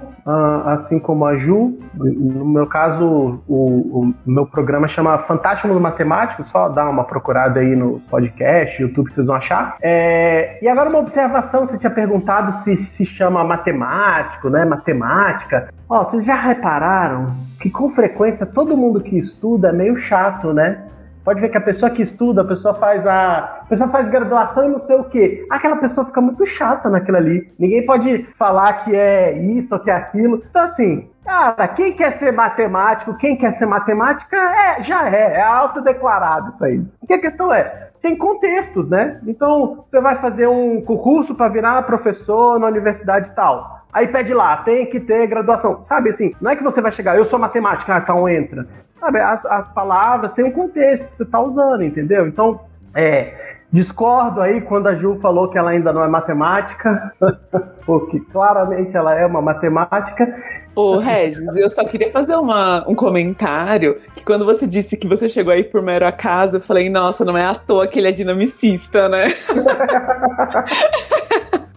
assim 0.67 0.99
como 0.99 1.25
a 1.25 1.37
Ju. 1.37 1.79
No 1.95 2.45
meu 2.45 2.67
caso, 2.67 3.43
o, 3.49 4.01
o 4.01 4.15
meu 4.27 4.47
programa 4.47 4.89
chama 4.89 5.19
Fantástico 5.19 5.69
Mundo 5.69 5.81
Matemático, 5.81 6.45
só 6.45 6.69
dá 6.69 6.89
uma 6.89 7.05
procurada 7.05 7.61
aí 7.61 7.75
no 7.75 8.01
podcast, 8.11 8.81
YouTube, 8.81 9.13
vocês 9.13 9.27
vão 9.27 9.37
achar. 9.37 9.77
É, 9.83 10.59
e 10.63 10.69
agora 10.69 10.89
uma 10.89 10.99
observação, 10.99 11.67
você 11.67 11.79
tinha 11.79 11.91
perguntado 11.91 12.63
se 12.63 12.77
se 12.77 13.05
chama 13.05 13.43
matemático, 13.45 14.49
né? 14.49 14.65
Matemática. 14.65 15.73
Ó, 15.89 16.05
vocês 16.05 16.25
já 16.25 16.35
repararam 16.35 17.35
que 17.61 17.71
com 17.71 17.91
frequência 17.91 18.47
todo 18.47 18.77
mundo 18.77 19.01
que 19.01 19.19
estuda 19.19 19.69
é 19.69 19.73
meio 19.73 19.97
chato, 19.97 20.53
né? 20.53 20.85
Pode 21.25 21.41
ver 21.41 21.51
que 21.51 21.59
a 21.59 21.61
pessoa 21.61 21.91
que 21.91 22.03
estuda, 22.03 22.43
a 22.43 22.47
pessoa 22.47 22.75
faz 22.75 23.07
a, 23.07 23.39
a 23.63 23.67
pessoa 23.69 23.89
faz 23.91 24.09
graduação 24.09 24.67
e 24.67 24.73
não 24.73 24.79
sei 24.79 24.97
o 24.97 25.05
quê. 25.05 25.47
Aquela 25.51 25.77
pessoa 25.77 26.07
fica 26.07 26.21
muito 26.21 26.45
chata 26.47 26.89
naquilo 26.89 27.17
ali. 27.17 27.53
Ninguém 27.59 27.85
pode 27.85 28.27
falar 28.39 28.85
que 28.85 28.95
é 28.95 29.39
isso 29.39 29.75
ou 29.75 29.81
que 29.81 29.91
é 29.91 29.95
aquilo. 29.95 30.43
Então 30.49 30.63
assim, 30.63 31.11
cara, 31.25 31.69
quem 31.69 31.93
quer 31.93 32.13
ser 32.13 32.33
matemático, 32.33 33.17
quem 33.17 33.37
quer 33.37 33.53
ser 33.53 33.67
matemática, 33.67 34.37
é, 34.37 34.83
já 34.83 35.09
é, 35.09 35.35
é 35.35 35.43
autodeclarado 35.43 36.51
isso 36.51 36.65
aí. 36.65 36.83
Porque 36.99 37.15
a 37.15 37.21
questão 37.21 37.53
é, 37.53 37.91
tem 38.01 38.17
contextos, 38.17 38.89
né? 38.89 39.21
Então, 39.27 39.85
você 39.89 40.01
vai 40.01 40.17
fazer 40.17 40.47
um 40.49 40.81
concurso 40.81 41.35
para 41.35 41.49
virar 41.49 41.83
professor 41.83 42.59
na 42.59 42.67
universidade 42.67 43.33
tal. 43.35 43.80
Aí 43.93 44.07
pede 44.07 44.33
lá, 44.33 44.57
tem 44.59 44.87
que 44.87 45.01
ter 45.01 45.27
graduação. 45.27 45.85
Sabe 45.85 46.11
assim, 46.11 46.35
não 46.41 46.51
é 46.51 46.57
que 46.57 46.63
você 46.63 46.81
vai 46.81 46.93
chegar, 46.93 47.17
eu 47.17 47.25
sou 47.25 47.39
matemática, 47.39 47.95
ah, 47.95 47.99
então 47.99 48.29
entra. 48.29 48.67
Sabe, 48.99 49.21
as, 49.21 49.45
as 49.47 49.69
palavras 49.73 50.33
têm 50.33 50.45
um 50.45 50.53
contexto 50.53 51.09
que 51.09 51.15
você 51.15 51.23
está 51.23 51.41
usando, 51.41 51.83
entendeu? 51.83 52.27
Então, 52.27 52.61
é, 52.95 53.35
discordo 53.73 54.41
aí 54.41 54.61
quando 54.61 54.89
a 54.89 54.95
Ju 54.95 55.19
falou 55.21 55.49
que 55.49 55.59
ela 55.59 55.71
ainda 55.71 55.93
não 55.93 56.05
é 56.05 56.09
matemática, 56.09 57.13
porque 57.87 58.21
claramente 58.21 58.97
ela 58.97 59.15
é 59.15 59.25
uma 59.25 59.41
matemática. 59.41 60.37
Ô, 60.75 60.99
Regis, 60.99 61.57
eu 61.57 61.69
só 61.69 61.85
queria 61.85 62.13
fazer 62.13 62.37
uma, 62.37 62.89
um 62.89 62.95
comentário 62.95 63.99
que 64.15 64.25
quando 64.25 64.45
você 64.45 64.67
disse 64.67 64.97
que 64.97 65.09
você 65.09 65.29
chegou 65.29 65.53
aí 65.53 65.65
por 65.65 65.83
mero 65.83 66.07
acaso, 66.07 66.59
eu 66.59 66.61
falei, 66.61 66.89
nossa, 66.89 67.25
não 67.25 67.37
é 67.37 67.45
à 67.45 67.55
toa 67.55 67.89
que 67.89 67.99
ele 67.99 68.09
é 68.09 68.13
dinamicista, 68.13 69.09
né? 69.09 69.29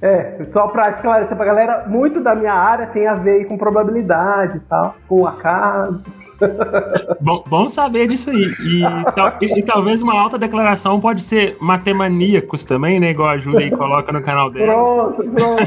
É, 0.03 0.45
só 0.49 0.67
pra 0.67 0.89
esclarecer 0.89 1.33
pra 1.37 1.45
galera, 1.45 1.85
muito 1.87 2.19
da 2.19 2.35
minha 2.35 2.53
área 2.53 2.87
tem 2.87 3.07
a 3.07 3.13
ver 3.13 3.45
com 3.45 3.57
probabilidade 3.57 4.57
e 4.57 4.59
tal, 4.59 4.95
com 5.07 5.25
acaso. 5.25 6.03
Bom, 7.21 7.41
bom 7.47 7.69
saber 7.69 8.07
disso 8.07 8.29
aí. 8.29 8.51
E, 8.59 8.81
e, 9.45 9.59
e, 9.59 9.63
talvez 9.63 10.01
uma 10.01 10.19
alta 10.19 10.37
declaração 10.37 10.99
pode 10.99 11.23
ser 11.23 11.55
matemaníacos 11.61 12.65
também, 12.65 12.99
né? 12.99 13.11
Igual 13.11 13.29
a 13.29 13.37
Júlia 13.37 13.61
aí 13.61 13.71
coloca 13.71 14.11
no 14.11 14.21
canal 14.21 14.51
dela. 14.51 14.73
Pronto, 14.73 15.23
pronto. 15.29 15.63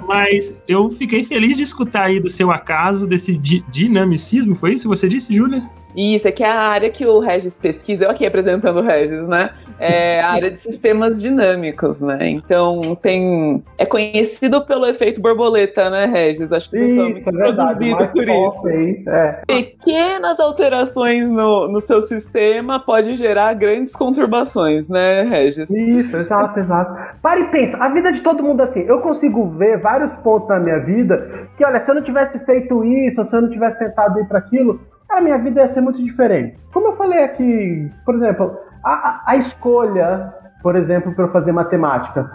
Mas 0.08 0.58
eu 0.66 0.88
fiquei 0.88 1.22
feliz 1.22 1.58
de 1.58 1.64
escutar 1.64 2.04
aí 2.04 2.18
do 2.18 2.30
seu 2.30 2.50
acaso, 2.50 3.06
desse 3.06 3.36
di 3.36 3.62
dinamicismo, 3.68 4.54
foi 4.54 4.72
isso 4.72 4.84
que 4.84 4.96
você 4.96 5.06
disse, 5.06 5.34
Júlia? 5.34 5.62
Isso, 5.96 6.28
aqui 6.28 6.42
é 6.42 6.48
a 6.48 6.60
área 6.60 6.90
que 6.90 7.06
o 7.06 7.18
Regis 7.18 7.58
pesquisa, 7.58 8.04
eu 8.04 8.10
aqui 8.10 8.24
apresentando 8.24 8.78
o 8.78 8.82
Regis, 8.82 9.26
né? 9.26 9.50
É 9.78 10.20
a 10.20 10.32
área 10.32 10.50
de 10.50 10.58
sistemas 10.58 11.20
dinâmicos, 11.22 12.00
né? 12.00 12.28
Então 12.28 12.94
tem. 13.00 13.64
É 13.78 13.86
conhecido 13.86 14.64
pelo 14.66 14.86
efeito 14.86 15.22
borboleta, 15.22 15.88
né, 15.88 16.04
Regis? 16.04 16.52
Acho 16.52 16.68
que 16.68 16.76
o 16.76 16.80
pessoal 16.80 17.06
é 17.06 17.10
muito 17.10 17.28
é 17.28 17.32
produzido 17.32 18.08
por 18.08 18.28
isso. 18.28 18.68
Aí, 18.68 19.04
é. 19.08 19.40
Pequenas 19.46 20.38
alterações 20.38 21.26
no, 21.26 21.66
no 21.68 21.80
seu 21.80 22.02
sistema 22.02 22.78
pode 22.78 23.14
gerar 23.14 23.54
grandes 23.54 23.96
conturbações, 23.96 24.86
né, 24.86 25.22
Regis? 25.22 25.70
Isso, 25.70 26.16
exato, 26.16 26.60
exato. 26.60 27.18
Para 27.22 27.40
e 27.40 27.50
pensa, 27.50 27.78
a 27.78 27.88
vida 27.88 28.12
de 28.12 28.20
todo 28.20 28.42
mundo 28.42 28.62
assim, 28.62 28.80
eu 28.80 29.00
consigo 29.00 29.48
ver 29.50 29.78
vários 29.78 30.12
pontos 30.16 30.48
na 30.48 30.60
minha 30.60 30.78
vida 30.80 31.48
que, 31.56 31.64
olha, 31.64 31.80
se 31.80 31.90
eu 31.90 31.94
não 31.94 32.02
tivesse 32.02 32.38
feito 32.40 32.84
isso, 32.84 33.24
se 33.24 33.34
eu 33.34 33.42
não 33.42 33.48
tivesse 33.48 33.78
tentado 33.78 34.20
ir 34.20 34.26
para 34.26 34.38
aquilo, 34.38 34.80
a 35.18 35.20
minha 35.20 35.38
vida 35.38 35.60
ia 35.60 35.68
ser 35.68 35.80
muito 35.80 36.02
diferente. 36.02 36.58
Como 36.72 36.88
eu 36.88 36.92
falei 36.92 37.22
aqui, 37.24 37.90
por 38.04 38.14
exemplo, 38.14 38.56
a, 38.84 39.22
a 39.26 39.36
escolha, 39.36 40.32
por 40.62 40.76
exemplo, 40.76 41.12
para 41.14 41.28
fazer 41.28 41.52
matemática. 41.52 42.30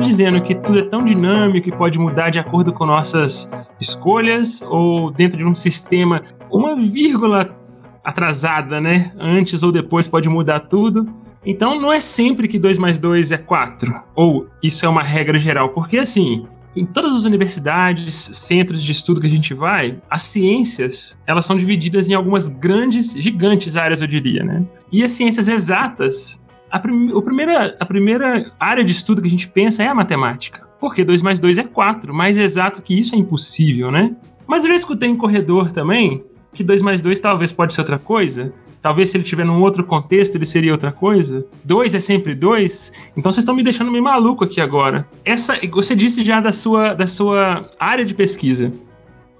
dizendo 0.00 0.40
que 0.40 0.54
tudo 0.54 0.78
é 0.78 0.82
tão 0.82 1.04
dinâmico 1.04 1.68
e 1.68 1.72
pode 1.72 1.98
mudar 1.98 2.30
de 2.30 2.38
acordo 2.38 2.72
com 2.72 2.86
nossas 2.86 3.50
escolhas, 3.80 4.62
ou 4.62 5.10
dentro 5.10 5.36
de 5.36 5.44
um 5.44 5.54
sistema, 5.54 6.22
uma 6.50 6.74
vírgula 6.76 7.54
atrasada, 8.02 8.80
né? 8.80 9.12
Antes 9.18 9.62
ou 9.62 9.70
depois 9.70 10.08
pode 10.08 10.28
mudar 10.28 10.60
tudo. 10.60 11.06
Então 11.46 11.80
não 11.80 11.92
é 11.92 12.00
sempre 12.00 12.48
que 12.48 12.58
2 12.58 12.76
mais 12.76 12.98
2 12.98 13.30
é 13.30 13.38
4, 13.38 13.94
ou 14.16 14.48
isso 14.60 14.84
é 14.84 14.88
uma 14.88 15.02
regra 15.02 15.38
geral, 15.38 15.68
porque 15.68 15.96
assim, 15.96 16.44
em 16.74 16.84
todas 16.84 17.14
as 17.14 17.24
universidades, 17.24 18.28
centros 18.32 18.82
de 18.82 18.90
estudo 18.90 19.20
que 19.20 19.28
a 19.28 19.30
gente 19.30 19.54
vai, 19.54 19.98
as 20.10 20.22
ciências, 20.24 21.16
elas 21.24 21.46
são 21.46 21.56
divididas 21.56 22.10
em 22.10 22.14
algumas 22.14 22.48
grandes, 22.48 23.12
gigantes 23.12 23.76
áreas, 23.76 24.02
eu 24.02 24.08
diria, 24.08 24.44
né? 24.44 24.64
E 24.90 25.04
as 25.04 25.12
ciências 25.12 25.46
exatas, 25.46 26.44
a, 26.70 26.80
prim 26.80 27.08
primeira, 27.22 27.76
a 27.78 27.86
primeira 27.86 28.52
área 28.58 28.84
de 28.84 28.90
estudo 28.90 29.22
que 29.22 29.28
a 29.28 29.30
gente 29.30 29.48
pensa 29.48 29.84
é 29.84 29.86
a 29.86 29.94
matemática. 29.94 30.66
Porque 30.78 31.04
2 31.04 31.22
mais 31.22 31.40
2 31.40 31.58
é 31.58 31.64
4. 31.64 32.12
Mais 32.12 32.36
exato 32.36 32.82
que 32.82 32.98
isso 32.98 33.14
é 33.14 33.18
impossível, 33.18 33.90
né? 33.90 34.14
Mas 34.46 34.64
eu 34.64 34.68
já 34.68 34.76
escutei 34.76 35.08
em 35.08 35.16
corredor 35.16 35.70
também 35.70 36.22
que 36.52 36.62
2 36.62 36.82
mais 36.82 37.00
2 37.02 37.18
talvez 37.20 37.52
pode 37.52 37.72
ser 37.72 37.80
outra 37.80 37.98
coisa. 37.98 38.52
Talvez 38.86 39.10
se 39.10 39.16
ele 39.16 39.24
estiver 39.24 39.44
num 39.44 39.60
outro 39.62 39.82
contexto, 39.82 40.36
ele 40.36 40.44
seria 40.44 40.70
outra 40.70 40.92
coisa. 40.92 41.44
2 41.64 41.96
é 41.96 41.98
sempre 41.98 42.36
2. 42.36 43.10
Então 43.16 43.32
vocês 43.32 43.38
estão 43.38 43.52
me 43.52 43.64
deixando 43.64 43.90
meio 43.90 44.04
maluco 44.04 44.44
aqui 44.44 44.60
agora. 44.60 45.04
Essa, 45.24 45.58
você 45.72 45.96
disse 45.96 46.22
já 46.22 46.38
da 46.38 46.52
sua, 46.52 46.94
da 46.94 47.04
sua 47.04 47.68
área 47.80 48.04
de 48.04 48.14
pesquisa. 48.14 48.72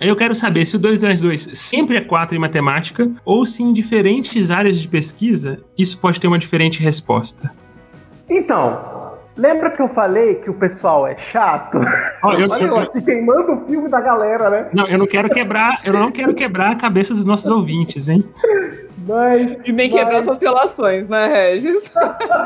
Eu 0.01 0.17
quero 0.17 0.35
saber 0.35 0.65
se 0.65 0.75
o 0.75 0.81
2 0.81 1.05
mais 1.05 1.21
2 1.21 1.51
sempre 1.53 1.97
é 1.97 2.01
4 2.01 2.35
em 2.37 2.41
matemática 2.41 3.09
ou 3.25 3.47
se 3.47 3.63
em 3.63 3.73
diferentes 3.73 4.51
áreas 4.51 4.81
de 4.81 4.89
pesquisa 4.89 5.61
isso 5.79 5.97
pode 6.01 6.19
ter 6.19 6.27
uma 6.27 6.41
diferente 6.41 6.83
resposta. 6.83 7.49
Então, 8.29 9.13
lembra 9.37 9.71
que 9.71 9.81
eu 9.81 9.89
falei 9.91 10.35
que 10.35 10.51
o 10.51 10.55
pessoal 10.55 11.07
é 11.07 11.17
chato? 11.31 11.79
Olha, 12.21 12.43
eu, 12.43 12.51
Olha 12.51 12.65
eu, 12.65 12.77
eu, 12.79 13.03
queimando 13.03 13.53
o 13.53 13.65
filme 13.65 13.89
da 13.89 14.01
galera, 14.01 14.51
né? 14.51 14.71
Não, 14.73 14.89
eu 14.89 14.99
não 14.99 15.07
quero 15.07 15.31
quebrar, 15.31 15.83
eu 15.85 15.93
não 15.93 16.11
quero 16.11 16.35
quebrar 16.35 16.73
a 16.73 16.75
cabeça 16.75 17.15
dos 17.15 17.25
nossos 17.25 17.49
ouvintes, 17.49 18.09
hein? 18.09 18.25
Mas, 19.07 19.57
e 19.65 19.73
nem 19.73 19.91
mas... 19.91 20.01
quebrar 20.01 20.23
suas 20.23 20.39
relações, 20.39 21.09
né, 21.09 21.27
Regis? 21.27 21.93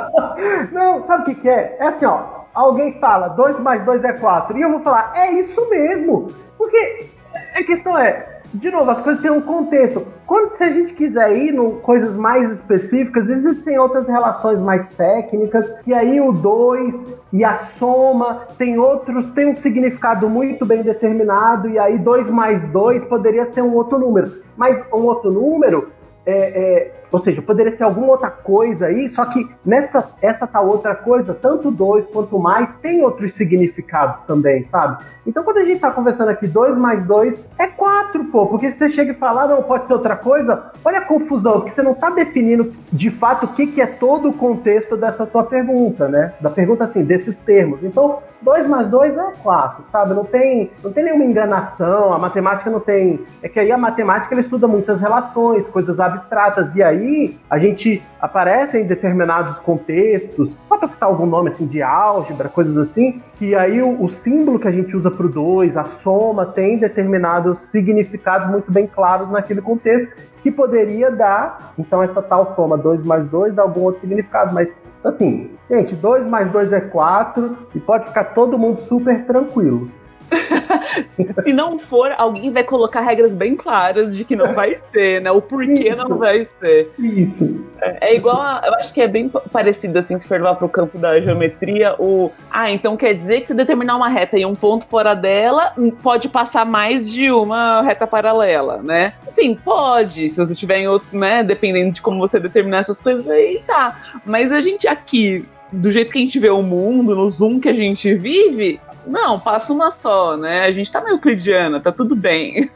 não, 0.73 1.05
sabe 1.05 1.23
o 1.23 1.25
que, 1.27 1.41
que 1.43 1.49
é? 1.49 1.77
É 1.79 1.87
assim, 1.87 2.05
ó. 2.05 2.41
Alguém 2.53 2.99
fala 2.99 3.29
2 3.29 3.61
mais 3.61 3.85
2 3.85 4.05
é 4.05 4.13
4. 4.13 4.59
E 4.59 4.63
eu 4.63 4.71
vou 4.71 4.81
falar, 4.81 5.13
é 5.15 5.33
isso 5.33 5.69
mesmo. 5.71 6.33
Porque 6.59 7.07
a 7.55 7.63
questão 7.63 7.97
é, 7.97 8.41
de 8.53 8.69
novo, 8.71 8.91
as 8.91 9.01
coisas 9.01 9.23
têm 9.23 9.31
um 9.31 9.41
contexto. 9.41 10.05
Quando 10.27 10.55
se 10.55 10.65
a 10.65 10.71
gente 10.71 10.93
quiser 10.95 11.37
ir 11.37 11.55
em 11.55 11.79
coisas 11.81 12.17
mais 12.17 12.51
específicas, 12.51 13.29
existem 13.31 13.79
outras 13.79 14.09
relações 14.09 14.59
mais 14.59 14.89
técnicas, 14.91 15.73
e 15.87 15.95
aí 15.95 16.21
o 16.21 16.33
2 16.33 17.19
e 17.33 17.45
a 17.45 17.55
soma 17.55 18.49
tem 18.59 18.79
outros, 18.79 19.31
tem 19.33 19.47
um 19.47 19.57
significado 19.57 20.29
muito 20.29 20.67
bem 20.67 20.83
determinado, 20.83 21.69
e 21.69 21.79
aí 21.79 21.97
2 21.99 22.29
mais 22.29 22.63
2 22.71 23.05
poderia 23.05 23.47
ser 23.47 23.63
um 23.63 23.75
outro 23.75 23.99
número. 23.99 24.43
Mas 24.57 24.85
um 24.93 25.05
outro 25.05 25.31
número 25.31 25.89
é, 26.31 26.63
é, 26.63 26.93
ou 27.11 27.21
seja, 27.21 27.43
poderia 27.43 27.73
ser 27.73 27.83
alguma 27.83 28.13
outra 28.13 28.31
coisa 28.31 28.87
aí, 28.87 29.09
só 29.09 29.25
que 29.27 29.49
nessa 29.65 30.09
essa 30.23 30.47
tá 30.47 30.61
outra 30.61 30.95
coisa, 30.95 31.35
tanto 31.35 31.71
dois 31.71 32.07
quanto 32.07 32.39
mais, 32.39 32.77
tem 32.77 33.03
outros 33.03 33.33
significados 33.33 34.23
também, 34.23 34.65
sabe? 34.67 35.03
Então 35.27 35.43
quando 35.43 35.59
a 35.59 35.65
gente 35.65 35.81
tá 35.81 35.91
conversando 35.91 36.29
aqui, 36.29 36.47
dois 36.47 36.77
mais 36.77 37.05
dois 37.05 37.39
é 37.59 37.67
quatro, 37.67 38.25
pô, 38.27 38.47
porque 38.47 38.71
se 38.71 38.79
você 38.79 38.89
chega 38.91 39.13
e 39.13 39.17
fala, 39.17 39.43
ah, 39.43 39.49
não, 39.49 39.63
pode 39.63 39.87
ser 39.87 39.93
outra 39.93 40.17
coisa, 40.17 40.71
olha 40.85 40.99
a 40.99 41.05
confusão, 41.05 41.61
porque 41.61 41.73
você 41.73 41.83
não 41.83 41.95
tá 41.95 42.11
definindo 42.11 42.73
de 42.93 43.11
fato 43.11 43.47
o 43.47 43.49
que, 43.55 43.67
que 43.67 43.81
é 43.81 43.87
todo 43.87 44.29
o 44.29 44.33
contexto 44.33 44.97
dessa 44.97 45.27
tua 45.27 45.43
pergunta, 45.43 46.09
né? 46.09 46.35
Da 46.41 46.51
pergunta 46.51 46.85
assim, 46.85 47.05
desses 47.05 47.37
termos. 47.39 47.83
Então, 47.83 48.19
dois 48.41 48.67
mais 48.67 48.89
dois 48.89 49.17
é 49.17 49.33
quatro, 49.43 49.85
sabe? 49.91 50.15
Não 50.15 50.25
tem, 50.25 50.71
não 50.83 50.93
tem 50.93 51.05
nenhuma 51.05 51.25
enganação, 51.25 52.13
a 52.13 52.19
matemática 52.19 52.71
não 52.71 52.81
tem. 52.81 53.21
É 53.43 53.49
que 53.49 53.59
aí 53.61 53.71
a 53.71 53.79
matemática 53.79 54.35
ela 54.35 54.41
estuda 54.41 54.67
muitas 54.67 55.01
relações, 55.01 55.67
coisas 55.67 55.99
abstratas 56.01 56.20
abstratas. 56.21 56.75
E 56.75 56.83
aí 56.83 57.37
a 57.49 57.59
gente 57.59 58.03
aparece 58.21 58.79
em 58.79 58.87
determinados 58.87 59.59
contextos, 59.59 60.51
só 60.69 60.77
para 60.77 60.89
citar 60.89 61.09
algum 61.09 61.27
nome 61.27 61.49
assim 61.49 61.67
de 61.67 61.83
álgebra, 61.83 62.49
coisas 62.49 62.77
assim, 62.77 63.23
que 63.37 63.55
aí 63.55 63.83
o, 63.83 64.03
o 64.03 64.09
símbolo 64.09 64.59
que 64.59 64.69
a 64.69 64.73
gente 64.73 64.97
usa 64.97 65.11
para 65.11 65.27
o 65.27 65.29
2, 65.29 65.77
a 65.77 65.85
soma, 65.85 66.47
tem 66.47 66.79
determinados 66.79 67.71
significados 67.71 68.51
muito 68.51 68.71
bem 68.71 68.87
claros 68.87 69.31
naquele 69.31 69.61
contexto, 69.61 70.15
que 70.43 70.51
poderia 70.51 71.11
dar, 71.11 71.75
então, 71.79 72.03
essa 72.03 72.23
tal 72.23 72.55
soma 72.55 72.77
2 72.77 73.05
mais 73.05 73.27
2 73.29 73.55
dá 73.55 73.63
algum 73.63 73.83
outro 73.83 74.01
significado, 74.01 74.55
mas 74.55 74.71
assim, 75.05 75.51
gente, 75.69 75.95
2 75.95 76.27
mais 76.27 76.51
2 76.51 76.73
é 76.73 76.81
4 76.81 77.57
e 77.75 77.81
pode 77.81 78.07
ficar 78.07 78.25
todo 78.25 78.59
mundo 78.59 78.81
super 78.83 79.25
tranquilo. 79.25 79.91
Se 81.43 81.53
não 81.53 81.79
for, 81.79 82.13
alguém 82.17 82.51
vai 82.51 82.65
colocar 82.65 83.01
regras 83.01 83.35
bem 83.35 83.57
claras 83.57 84.15
de 84.15 84.25
que 84.25 84.37
não 84.37 84.55
vai 84.55 84.75
ser, 84.93 85.21
né? 85.21 85.31
O 85.31 85.43
porquê 85.43 85.89
Isso. 85.89 85.97
não 85.97 86.19
vai 86.19 86.45
ser. 86.45 86.91
Isso. 86.99 87.67
É, 87.81 88.11
é 88.11 88.17
igual, 88.17 88.41
a, 88.41 88.63
eu 88.65 88.75
acho 88.75 88.93
que 88.93 89.01
é 89.01 89.09
bem 89.09 89.29
parecido 89.29 89.99
assim, 89.99 90.19
se 90.19 90.27
for 90.27 90.35
levar 90.35 90.55
para 90.55 90.67
o 90.67 90.69
campo 90.69 90.99
da 90.99 91.21
geometria, 91.21 91.95
o 91.99 92.31
ah, 92.51 92.71
então 92.71 92.97
quer 92.97 93.15
dizer 93.15 93.41
que 93.41 93.49
se 93.49 93.55
determinar 93.55 93.97
uma 93.97 94.09
reta 94.09 94.39
e 94.39 94.45
um 94.45 94.55
ponto 94.55 94.87
fora 94.87 95.15
dela, 95.15 95.73
hum, 95.77 95.91
pode 95.91 96.29
passar 96.29 96.65
mais 96.65 97.11
de 97.11 97.31
uma 97.31 97.83
reta 97.83 98.07
paralela, 98.07 98.79
né? 98.83 99.15
Sim, 99.31 99.55
pode, 99.55 100.29
se 100.29 100.39
você 100.39 100.55
tiver 100.55 100.79
em 100.79 100.89
outro, 100.89 101.09
né, 101.17 101.43
dependendo 101.43 101.93
de 101.93 102.03
como 102.03 102.19
você 102.19 102.39
determinar 102.39 102.79
essas 102.79 103.01
coisas 103.01 103.29
aí, 103.29 103.63
tá. 103.67 104.01
Mas 104.25 104.53
a 104.53 104.61
gente 104.61 104.87
aqui 104.87 105.47
do 105.73 105.91
jeito 105.91 106.11
que 106.11 106.19
a 106.19 106.21
gente 106.21 106.39
vê 106.39 106.51
o 106.51 106.63
mundo, 106.63 107.15
no 107.15 107.29
zoom 107.31 107.61
que 107.61 107.69
a 107.69 107.73
gente 107.73 108.13
vive, 108.15 108.81
não, 109.07 109.39
passa 109.41 109.73
uma 109.73 109.91
só, 109.91 110.37
né? 110.37 110.63
A 110.63 110.73
gente 110.73 110.91
tá 110.91 111.01
meio 111.01 111.15
euclidiana, 111.15 111.81
tá 111.81 111.93
tudo 111.93 112.15
bem. 112.15 112.71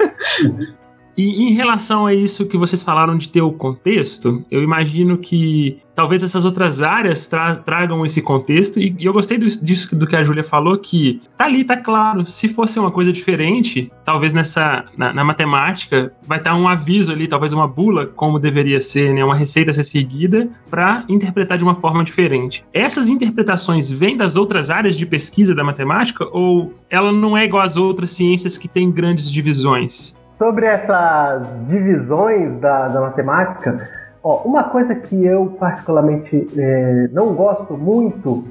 E 1.17 1.49
em 1.49 1.53
relação 1.53 2.07
a 2.07 2.13
isso 2.13 2.47
que 2.47 2.59
vocês 2.59 2.83
falaram 2.83 3.17
de 3.17 3.29
ter 3.29 3.41
o 3.41 3.53
contexto, 3.53 4.45
eu 4.51 4.63
imagino 4.63 5.17
que 5.17 5.81
talvez 5.95 6.23
essas 6.23 6.45
outras 6.45 6.83
áreas 6.83 7.27
tra 7.27 7.57
tragam 7.57 8.05
esse 8.05 8.21
contexto, 8.21 8.81
e, 8.81 8.95
e 8.99 9.05
eu 9.07 9.13
gostei 9.13 9.39
do, 9.39 9.47
disso 9.47 9.95
do 9.95 10.07
que 10.07 10.17
a 10.17 10.23
Júlia 10.23 10.45
falou, 10.45 10.79
que 10.79 11.21
tá 11.37 11.45
ali, 11.45 11.65
tá 11.65 11.77
claro. 11.77 12.27
Se 12.27 12.49
fosse 12.49 12.79
uma 12.79 12.91
coisa 12.91 13.13
diferente, 13.13 13.91
talvez 14.05 14.33
nessa 14.33 14.85
na, 14.97 15.13
na 15.13 15.25
matemática 15.25 16.13
vai 16.27 16.39
estar 16.39 16.51
tá 16.51 16.57
um 16.57 16.69
aviso 16.69 17.13
ali, 17.13 17.29
talvez 17.29 17.53
uma 17.53 17.69
bula, 17.69 18.07
como 18.07 18.39
deveria 18.39 18.81
ser, 18.81 19.13
né, 19.13 19.25
uma 19.25 19.37
receita 19.37 19.71
a 19.71 19.75
ser 19.75 19.85
seguida, 19.85 20.49
para 20.71 21.05
interpretar 21.09 21.59
de 21.59 21.65
uma 21.65 21.75
forma 21.75 22.03
diferente. 22.03 22.65
Essas 22.73 23.09
interpretações 23.09 23.91
vêm 23.91 24.17
das 24.17 24.37
outras 24.37 24.71
áreas 24.71 24.97
de 24.97 25.07
pesquisa 25.07 25.55
da 25.55 25.65
matemática, 25.65 26.27
ou 26.33 26.75
ela 26.91 27.13
não 27.13 27.37
é 27.37 27.45
igual 27.45 27.63
às 27.63 27.77
outras 27.77 28.11
ciências 28.11 28.59
que 28.59 28.69
têm 28.69 28.91
grandes 28.91 29.31
divisões? 29.31 30.17
Sobre 30.39 30.67
essas 30.67 31.47
divisões 31.69 32.61
da, 32.61 32.89
da 32.89 33.01
matemática, 33.01 33.89
ó, 34.25 34.43
uma 34.45 34.65
coisa 34.65 34.95
que 34.95 35.25
eu 35.25 35.55
particularmente 35.61 36.49
é, 36.57 37.09
não 37.13 37.35
gosto 37.35 37.77
muito 37.77 38.43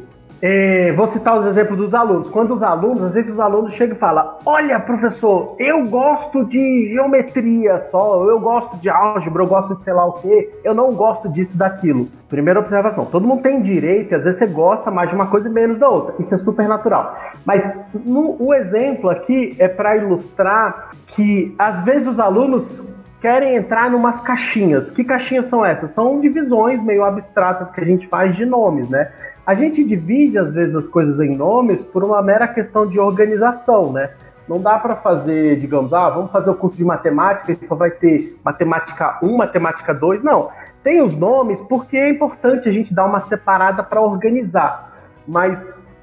é, 0.46 0.92
vou 0.92 1.08
citar 1.08 1.40
os 1.40 1.46
exemplos 1.46 1.78
dos 1.78 1.94
alunos. 1.94 2.30
Quando 2.30 2.54
os 2.54 2.62
alunos, 2.62 3.02
às 3.02 3.14
vezes 3.14 3.32
os 3.32 3.40
alunos 3.40 3.74
chegam 3.76 3.96
e 3.96 3.98
falam: 3.98 4.36
Olha, 4.46 4.78
professor, 4.78 5.56
eu 5.58 5.88
gosto 5.88 6.44
de 6.44 6.90
geometria 6.90 7.80
só, 7.90 8.30
eu 8.30 8.42
gosto 8.42 8.76
de 8.76 8.90
álgebra, 8.90 9.42
eu 9.42 9.48
gosto 9.48 9.78
de 9.78 9.86
sei 9.86 9.94
lá 9.94 10.06
o 10.06 10.14
que, 10.20 10.50
eu 10.66 10.74
não 10.74 10.94
gosto 10.94 11.30
disso 11.30 11.58
daquilo. 11.58 12.10
Primeira 12.28 12.60
observação: 12.60 13.06
todo 13.06 13.26
mundo 13.26 13.42
tem 13.42 13.62
direito, 13.62 14.12
e 14.12 14.16
às 14.16 14.26
vezes 14.26 14.40
você 14.40 14.48
gosta 14.48 14.92
mais 14.92 15.10
de 15.10 15.16
uma 15.16 15.28
coisa 15.28 15.48
e 15.48 15.52
menos 15.52 15.80
da 15.80 15.88
outra. 15.88 16.14
Isso 16.20 16.36
é 16.36 16.38
super 16.40 16.68
natural. 16.68 17.18
Mas 17.46 17.64
no, 18.04 18.36
o 18.38 18.54
exemplo 18.54 19.10
aqui 19.10 19.56
é 19.58 19.70
para 19.70 19.96
ilustrar 19.96 20.90
que 21.08 21.56
às 21.58 21.86
vezes 21.86 22.06
os 22.06 22.20
alunos 22.20 22.93
querem 23.24 23.56
entrar 23.56 23.90
numas 23.90 24.20
caixinhas. 24.20 24.92
Que 24.92 25.02
caixinhas 25.02 25.46
são 25.46 25.66
essas? 25.66 25.92
São 25.92 26.20
divisões 26.20 26.84
meio 26.84 27.06
abstratas 27.06 27.72
que 27.72 27.80
a 27.80 27.86
gente 27.86 28.06
faz 28.10 28.36
de 28.36 28.46
nomes, 28.46 28.90
né? 28.90 29.10
A 29.46 29.54
gente 29.54 29.82
divide 29.82 30.38
às 30.38 30.52
vezes 30.52 30.76
as 30.76 30.88
coisas 30.88 31.22
em 31.22 31.34
nomes 31.34 31.82
por 31.84 32.04
uma 32.04 32.22
mera 32.22 32.50
questão 32.50 32.86
de 32.86 33.00
organização, 33.00 33.94
né? 33.94 34.10
Não 34.46 34.60
dá 34.60 34.78
para 34.78 34.98
fazer, 34.98 35.58
digamos, 35.58 35.94
ah, 35.94 36.10
vamos 36.10 36.34
fazer 36.34 36.50
o 36.50 36.54
curso 36.54 36.76
de 36.76 36.84
matemática 36.84 37.54
e 37.54 37.66
só 37.66 37.76
vai 37.76 37.92
ter 37.92 38.38
matemática 38.44 39.18
1, 39.24 39.38
matemática 39.38 39.94
2. 39.94 40.22
Não. 40.22 40.50
Tem 40.84 41.02
os 41.02 41.16
nomes 41.16 41.62
porque 41.62 41.96
é 41.96 42.10
importante 42.10 42.68
a 42.68 42.74
gente 42.74 42.94
dar 42.94 43.06
uma 43.06 43.22
separada 43.22 43.82
para 43.82 44.02
organizar. 44.02 44.98
Mas 45.26 45.58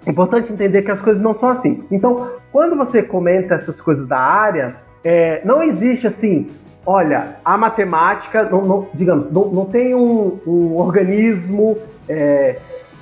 é 0.07 0.11
importante 0.11 0.51
entender 0.51 0.81
que 0.81 0.91
as 0.91 1.03
coisas 1.03 1.23
não 1.23 1.35
são 1.35 1.51
assim. 1.51 1.85
Então, 1.91 2.31
quando 2.51 2.75
você 2.77 3.03
comenta 3.03 3.57
essas 3.57 3.79
coisas 3.79 4.07
da 4.07 4.19
área, 4.19 4.77
é, 5.05 5.43
não 5.45 5.63
existe 5.63 6.07
assim, 6.07 6.51
olha, 6.85 7.37
a 7.45 7.57
matemática, 7.57 8.45
não, 8.45 8.63
não 8.63 8.89
digamos, 8.95 9.31
não, 9.31 9.47
não 9.47 9.67
tem 9.67 9.95
um, 9.95 10.39
um 10.47 10.77
organismo 10.77 11.79
é, 12.09 12.57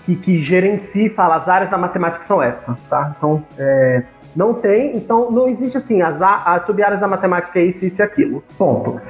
que, 0.04 0.16
que 0.16 0.40
gerencia 0.40 1.06
e 1.06 1.10
fala 1.10 1.36
as 1.36 1.48
áreas 1.48 1.70
da 1.70 1.78
matemática 1.78 2.24
são 2.24 2.42
essas, 2.42 2.78
tá? 2.88 3.14
Então, 3.16 3.42
é, 3.58 4.02
não 4.34 4.54
tem, 4.54 4.96
então 4.96 5.30
não 5.30 5.48
existe 5.48 5.76
assim, 5.76 6.02
as, 6.02 6.20
as 6.20 6.64
sub-áreas 6.66 7.00
da 7.00 7.08
matemática 7.08 7.58
é 7.58 7.64
isso, 7.64 7.84
isso 7.84 8.00
e 8.00 8.04
aquilo. 8.04 8.42
Ponto. 8.56 9.00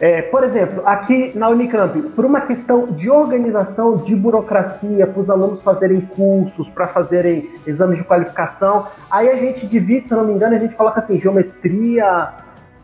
É, 0.00 0.22
por 0.22 0.42
exemplo, 0.42 0.82
aqui 0.86 1.30
na 1.34 1.50
Unicamp, 1.50 2.00
por 2.16 2.24
uma 2.24 2.40
questão 2.40 2.86
de 2.86 3.10
organização, 3.10 3.98
de 3.98 4.16
burocracia, 4.16 5.06
para 5.06 5.20
os 5.20 5.28
alunos 5.28 5.60
fazerem 5.60 6.00
cursos, 6.00 6.70
para 6.70 6.88
fazerem 6.88 7.50
exames 7.66 7.98
de 7.98 8.04
qualificação, 8.04 8.86
aí 9.10 9.28
a 9.28 9.36
gente 9.36 9.66
divide, 9.66 10.08
se 10.08 10.14
não 10.14 10.24
me 10.24 10.32
engano, 10.32 10.56
a 10.56 10.58
gente 10.58 10.74
coloca 10.74 11.00
assim, 11.00 11.20
geometria, 11.20 12.32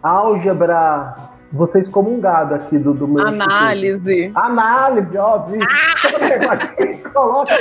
álgebra, 0.02 1.16
vocês 1.52 1.88
como 1.88 2.12
um 2.12 2.20
gado 2.20 2.54
aqui 2.54 2.78
do, 2.78 2.92
do 2.92 3.08
meu 3.08 3.26
Análise. 3.26 4.22
Instituto. 4.22 4.44
Análise, 4.44 5.18
óbvio. 5.18 5.60
Ah! 5.62 6.96
coloca. 7.16 7.54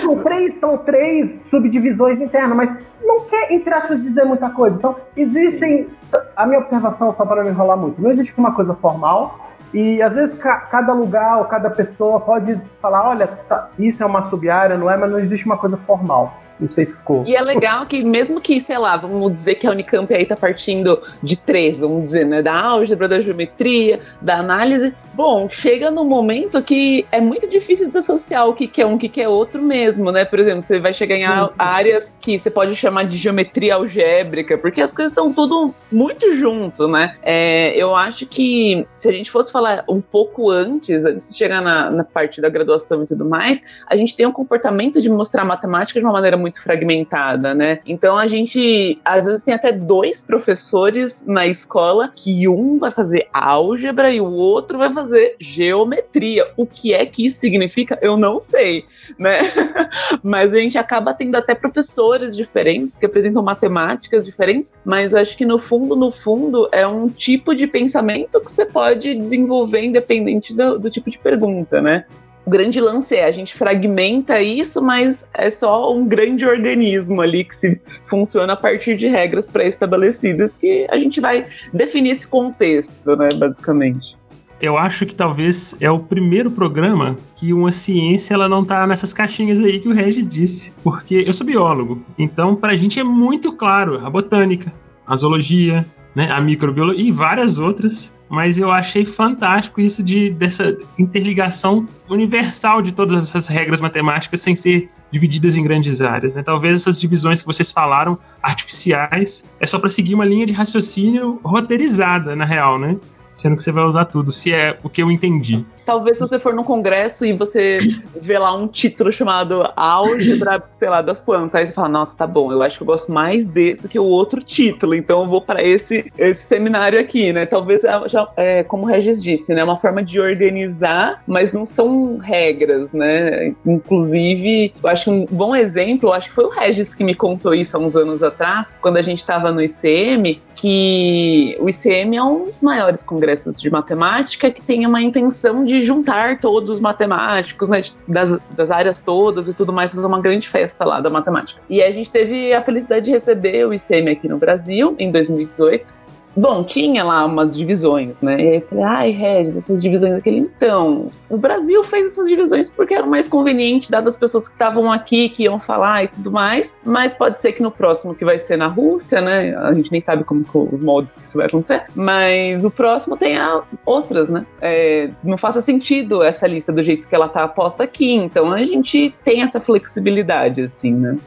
São 0.00 0.22
três, 0.22 0.54
são 0.54 0.78
três 0.78 1.42
subdivisões 1.50 2.20
internas, 2.20 2.56
mas 2.56 2.76
não 3.02 3.22
quer, 3.22 3.52
entre 3.52 3.74
aspas, 3.74 4.00
dizer 4.00 4.24
muita 4.24 4.48
coisa. 4.50 4.76
Então, 4.76 4.96
existem. 5.16 5.88
A 6.36 6.46
minha 6.46 6.58
observação, 6.58 7.14
só 7.14 7.24
para 7.24 7.44
não 7.44 7.50
enrolar 7.50 7.76
muito, 7.76 8.00
não 8.00 8.10
existe 8.10 8.34
uma 8.36 8.52
coisa 8.52 8.74
formal. 8.74 9.48
E 9.72 10.02
às 10.02 10.14
vezes 10.14 10.36
ca 10.36 10.56
cada 10.62 10.92
lugar 10.92 11.38
ou 11.38 11.44
cada 11.44 11.70
pessoa 11.70 12.18
pode 12.18 12.60
falar, 12.80 13.08
olha, 13.08 13.28
tá, 13.48 13.68
isso 13.78 14.02
é 14.02 14.06
uma 14.06 14.22
sub-área, 14.22 14.76
não 14.76 14.90
é, 14.90 14.96
mas 14.96 15.10
não 15.10 15.20
existe 15.20 15.46
uma 15.46 15.56
coisa 15.56 15.76
formal. 15.86 16.34
Não 16.60 16.68
sei 16.68 16.86
se 16.86 16.92
ficou. 16.92 17.24
E 17.26 17.34
é 17.34 17.40
legal 17.40 17.86
que, 17.86 18.02
mesmo 18.02 18.40
que, 18.40 18.60
sei 18.60 18.76
lá, 18.76 18.96
vamos 18.96 19.32
dizer 19.32 19.54
que 19.54 19.66
a 19.66 19.70
Unicamp 19.70 20.12
aí 20.12 20.26
tá 20.26 20.36
partindo 20.36 21.00
de 21.22 21.36
três, 21.38 21.80
vamos 21.80 22.04
dizer, 22.04 22.26
né? 22.26 22.42
Da 22.42 22.54
álgebra, 22.54 23.08
da 23.08 23.20
geometria, 23.20 24.00
da 24.20 24.38
análise. 24.38 24.94
Bom, 25.14 25.48
chega 25.48 25.90
no 25.90 26.04
momento 26.04 26.62
que 26.62 27.06
é 27.10 27.20
muito 27.20 27.48
difícil 27.48 27.88
desassociar 27.88 28.48
o 28.48 28.54
que, 28.54 28.66
que 28.66 28.80
é 28.80 28.86
um, 28.86 28.94
o 28.94 28.98
que, 28.98 29.08
que 29.08 29.20
é 29.20 29.28
outro 29.28 29.62
mesmo, 29.62 30.12
né? 30.12 30.24
Por 30.24 30.38
exemplo, 30.38 30.62
você 30.62 30.78
vai 30.78 30.92
chegar 30.92 31.16
em 31.16 31.24
áreas 31.58 32.12
que 32.20 32.38
você 32.38 32.50
pode 32.50 32.74
chamar 32.76 33.04
de 33.04 33.16
geometria 33.16 33.74
algébrica, 33.74 34.56
porque 34.56 34.80
as 34.80 34.92
coisas 34.92 35.12
estão 35.12 35.32
tudo 35.32 35.74
muito 35.90 36.32
junto, 36.34 36.86
né? 36.88 37.16
É, 37.22 37.74
eu 37.76 37.94
acho 37.94 38.26
que 38.26 38.86
se 38.96 39.08
a 39.08 39.12
gente 39.12 39.30
fosse 39.30 39.50
falar 39.50 39.84
um 39.88 40.00
pouco 40.00 40.50
antes, 40.50 41.04
antes 41.04 41.30
de 41.30 41.36
chegar 41.36 41.60
na, 41.60 41.90
na 41.90 42.04
parte 42.04 42.40
da 42.40 42.48
graduação 42.48 43.02
e 43.02 43.06
tudo 43.06 43.24
mais, 43.24 43.62
a 43.86 43.96
gente 43.96 44.16
tem 44.16 44.26
um 44.26 44.32
comportamento 44.32 45.00
de 45.00 45.10
mostrar 45.10 45.44
matemática 45.44 45.98
de 45.98 46.04
uma 46.04 46.12
maneira 46.12 46.36
muito 46.36 46.49
muito 46.50 46.62
fragmentada, 46.62 47.54
né? 47.54 47.78
Então 47.86 48.18
a 48.18 48.26
gente 48.26 49.00
às 49.04 49.24
vezes 49.24 49.44
tem 49.44 49.54
até 49.54 49.70
dois 49.70 50.20
professores 50.20 51.24
na 51.26 51.46
escola 51.46 52.12
que 52.14 52.48
um 52.48 52.78
vai 52.78 52.90
fazer 52.90 53.28
álgebra 53.32 54.10
e 54.10 54.20
o 54.20 54.30
outro 54.30 54.76
vai 54.76 54.92
fazer 54.92 55.36
geometria. 55.40 56.48
O 56.56 56.66
que 56.66 56.92
é 56.92 57.06
que 57.06 57.24
isso 57.26 57.38
significa? 57.38 57.98
Eu 58.02 58.16
não 58.16 58.40
sei, 58.40 58.84
né? 59.18 59.40
mas 60.22 60.52
a 60.52 60.56
gente 60.56 60.76
acaba 60.76 61.14
tendo 61.14 61.36
até 61.36 61.54
professores 61.54 62.36
diferentes 62.36 62.98
que 62.98 63.06
apresentam 63.06 63.42
matemáticas 63.42 64.26
diferentes, 64.26 64.74
mas 64.84 65.14
acho 65.14 65.36
que 65.36 65.46
no 65.46 65.58
fundo, 65.58 65.94
no 65.94 66.10
fundo, 66.10 66.68
é 66.72 66.86
um 66.86 67.08
tipo 67.08 67.54
de 67.54 67.66
pensamento 67.66 68.40
que 68.40 68.50
você 68.50 68.66
pode 68.66 69.14
desenvolver 69.14 69.82
independente 69.82 70.54
do, 70.54 70.78
do 70.78 70.90
tipo 70.90 71.08
de 71.08 71.18
pergunta, 71.18 71.80
né? 71.80 72.04
Grande 72.50 72.80
lance 72.80 73.14
é 73.14 73.24
a 73.24 73.30
gente 73.30 73.54
fragmenta 73.54 74.42
isso, 74.42 74.82
mas 74.82 75.26
é 75.32 75.50
só 75.50 75.94
um 75.94 76.06
grande 76.06 76.44
organismo 76.44 77.20
ali 77.20 77.44
que 77.44 77.54
se 77.54 77.80
funciona 78.06 78.54
a 78.54 78.56
partir 78.56 78.96
de 78.96 79.06
regras 79.06 79.48
pré-estabelecidas 79.48 80.56
que 80.56 80.86
a 80.90 80.98
gente 80.98 81.20
vai 81.20 81.46
definir 81.72 82.10
esse 82.10 82.26
contexto, 82.26 83.16
né, 83.16 83.32
basicamente. 83.32 84.18
Eu 84.60 84.76
acho 84.76 85.06
que 85.06 85.14
talvez 85.14 85.74
é 85.80 85.90
o 85.90 86.00
primeiro 86.00 86.50
programa 86.50 87.16
que 87.34 87.52
uma 87.54 87.72
ciência 87.72 88.34
ela 88.34 88.48
não 88.48 88.62
tá 88.62 88.86
nessas 88.86 89.12
caixinhas 89.12 89.60
aí 89.60 89.80
que 89.80 89.88
o 89.88 89.94
Regis 89.94 90.26
disse, 90.26 90.74
porque 90.82 91.24
eu 91.26 91.32
sou 91.32 91.46
biólogo, 91.46 92.04
então 92.18 92.54
pra 92.54 92.76
gente 92.76 93.00
é 93.00 93.04
muito 93.04 93.52
claro 93.52 94.04
a 94.04 94.10
botânica, 94.10 94.70
a 95.06 95.16
zoologia, 95.16 95.86
né, 96.14 96.30
a 96.30 96.40
microbiologia 96.40 97.04
e 97.04 97.12
várias 97.12 97.58
outras, 97.58 98.16
mas 98.28 98.58
eu 98.58 98.70
achei 98.70 99.04
fantástico 99.04 99.80
isso 99.80 100.02
de 100.02 100.30
dessa 100.30 100.76
interligação 100.98 101.88
universal 102.08 102.82
de 102.82 102.92
todas 102.92 103.24
essas 103.24 103.46
regras 103.46 103.80
matemáticas 103.80 104.40
sem 104.40 104.54
ser 104.54 104.88
divididas 105.10 105.56
em 105.56 105.62
grandes 105.62 106.00
áreas. 106.00 106.34
Né? 106.34 106.42
Talvez 106.42 106.76
essas 106.76 106.98
divisões 106.98 107.40
que 107.40 107.46
vocês 107.46 107.70
falaram, 107.70 108.18
artificiais, 108.42 109.44
é 109.60 109.66
só 109.66 109.78
para 109.78 109.88
seguir 109.88 110.14
uma 110.14 110.24
linha 110.24 110.46
de 110.46 110.52
raciocínio 110.52 111.40
roteirizada, 111.44 112.34
na 112.34 112.44
real, 112.44 112.78
né? 112.78 112.96
sendo 113.32 113.56
que 113.56 113.62
você 113.62 113.72
vai 113.72 113.84
usar 113.84 114.04
tudo, 114.06 114.30
se 114.30 114.52
é 114.52 114.78
o 114.82 114.88
que 114.88 115.02
eu 115.02 115.10
entendi. 115.10 115.64
Talvez 115.84 116.18
se 116.18 116.22
você 116.22 116.38
for 116.38 116.54
num 116.54 116.64
congresso 116.64 117.24
e 117.24 117.32
você 117.32 117.78
vê 118.14 118.38
lá 118.38 118.54
um 118.54 118.68
título 118.68 119.10
chamado 119.12 119.70
Álgebra, 119.74 120.62
sei 120.72 120.88
lá, 120.88 121.02
das 121.02 121.20
plantas, 121.20 121.60
aí 121.60 121.66
você 121.66 121.72
fala, 121.72 121.88
nossa, 121.88 122.16
tá 122.16 122.26
bom, 122.26 122.52
eu 122.52 122.62
acho 122.62 122.78
que 122.78 122.82
eu 122.82 122.86
gosto 122.86 123.12
mais 123.12 123.46
desse 123.46 123.82
do 123.82 123.88
que 123.88 123.98
o 123.98 124.04
outro 124.04 124.42
título, 124.42 124.94
então 124.94 125.22
eu 125.22 125.28
vou 125.28 125.40
para 125.40 125.62
esse, 125.62 126.10
esse 126.16 126.44
seminário 126.44 126.98
aqui, 127.00 127.32
né? 127.32 127.46
Talvez, 127.46 127.82
já, 128.06 128.28
é, 128.36 128.62
como 128.62 128.84
o 128.84 128.86
Regis 128.86 129.22
disse, 129.22 129.54
né? 129.54 129.64
Uma 129.64 129.76
forma 129.76 130.02
de 130.02 130.20
organizar, 130.20 131.22
mas 131.26 131.52
não 131.52 131.64
são 131.64 132.18
regras, 132.18 132.92
né? 132.92 133.54
Inclusive, 133.66 134.72
eu 134.82 134.88
acho 134.88 135.04
que 135.04 135.10
um 135.10 135.26
bom 135.30 135.54
exemplo, 135.54 136.12
acho 136.12 136.28
que 136.28 136.34
foi 136.34 136.44
o 136.44 136.50
Regis 136.50 136.94
que 136.94 137.04
me 137.04 137.14
contou 137.14 137.54
isso 137.54 137.76
há 137.76 137.80
uns 137.80 137.96
anos 137.96 138.22
atrás, 138.22 138.70
quando 138.80 138.96
a 138.96 139.02
gente 139.02 139.18
estava 139.18 139.52
no 139.52 139.60
ICM, 139.60 140.40
que 140.54 141.56
o 141.60 141.68
ICM 141.68 142.16
é 142.16 142.22
um 142.22 142.46
dos 142.46 142.62
maiores 142.62 143.02
congressos 143.02 143.60
de 143.60 143.70
matemática 143.70 144.50
que 144.50 144.60
tem 144.60 144.86
uma 144.86 145.00
intenção 145.00 145.64
de 145.64 145.79
juntar 145.82 146.38
todos 146.40 146.70
os 146.70 146.80
matemáticos, 146.80 147.68
né, 147.68 147.80
das, 148.06 148.38
das 148.50 148.70
áreas 148.70 148.98
todas 148.98 149.48
e 149.48 149.54
tudo 149.54 149.72
mais, 149.72 149.92
fazer 149.92 150.06
uma 150.06 150.20
grande 150.20 150.48
festa 150.48 150.84
lá 150.84 151.00
da 151.00 151.10
matemática. 151.10 151.60
E 151.68 151.82
a 151.82 151.90
gente 151.90 152.10
teve 152.10 152.52
a 152.52 152.60
felicidade 152.60 153.06
de 153.06 153.10
receber 153.10 153.66
o 153.66 153.74
ICM 153.74 154.10
aqui 154.10 154.28
no 154.28 154.38
Brasil 154.38 154.94
em 154.98 155.10
2018 155.10 155.99
Bom, 156.36 156.62
tinha 156.62 157.02
lá 157.04 157.24
umas 157.24 157.56
divisões, 157.56 158.20
né? 158.20 158.40
E 158.40 158.48
aí 158.48 158.56
eu 158.56 158.60
falei, 158.62 158.84
ai, 158.84 159.10
Regis, 159.10 159.56
essas 159.56 159.82
divisões 159.82 160.14
aquele. 160.14 160.38
Então, 160.38 161.10
o 161.28 161.36
Brasil 161.36 161.82
fez 161.82 162.06
essas 162.06 162.28
divisões 162.28 162.68
porque 162.68 162.94
era 162.94 163.06
mais 163.06 163.28
conveniente, 163.28 163.90
dadas 163.90 164.14
as 164.14 164.20
pessoas 164.20 164.46
que 164.46 164.54
estavam 164.54 164.90
aqui, 164.90 165.28
que 165.28 165.44
iam 165.44 165.58
falar 165.58 166.04
e 166.04 166.08
tudo 166.08 166.30
mais. 166.30 166.74
Mas 166.84 167.14
pode 167.14 167.40
ser 167.40 167.52
que 167.52 167.62
no 167.62 167.70
próximo, 167.70 168.14
que 168.14 168.24
vai 168.24 168.38
ser 168.38 168.56
na 168.56 168.68
Rússia, 168.68 169.20
né? 169.20 169.56
A 169.56 169.74
gente 169.74 169.90
nem 169.90 170.00
sabe 170.00 170.24
como 170.24 170.44
os 170.72 170.80
moldes 170.80 171.16
que 171.16 171.24
isso 171.24 171.36
vai 171.36 171.46
acontecer. 171.46 171.84
Mas 171.94 172.64
o 172.64 172.70
próximo 172.70 173.16
tenha 173.16 173.62
outras, 173.84 174.28
né? 174.28 174.46
É, 174.60 175.10
não 175.22 175.36
faça 175.36 175.60
sentido 175.60 176.22
essa 176.22 176.46
lista 176.46 176.72
do 176.72 176.82
jeito 176.82 177.08
que 177.08 177.14
ela 177.14 177.28
tá 177.28 177.46
posta 177.48 177.84
aqui. 177.84 178.12
Então 178.12 178.52
a 178.52 178.64
gente 178.64 179.14
tem 179.24 179.42
essa 179.42 179.60
flexibilidade, 179.60 180.62
assim, 180.62 180.92
né? 180.92 181.18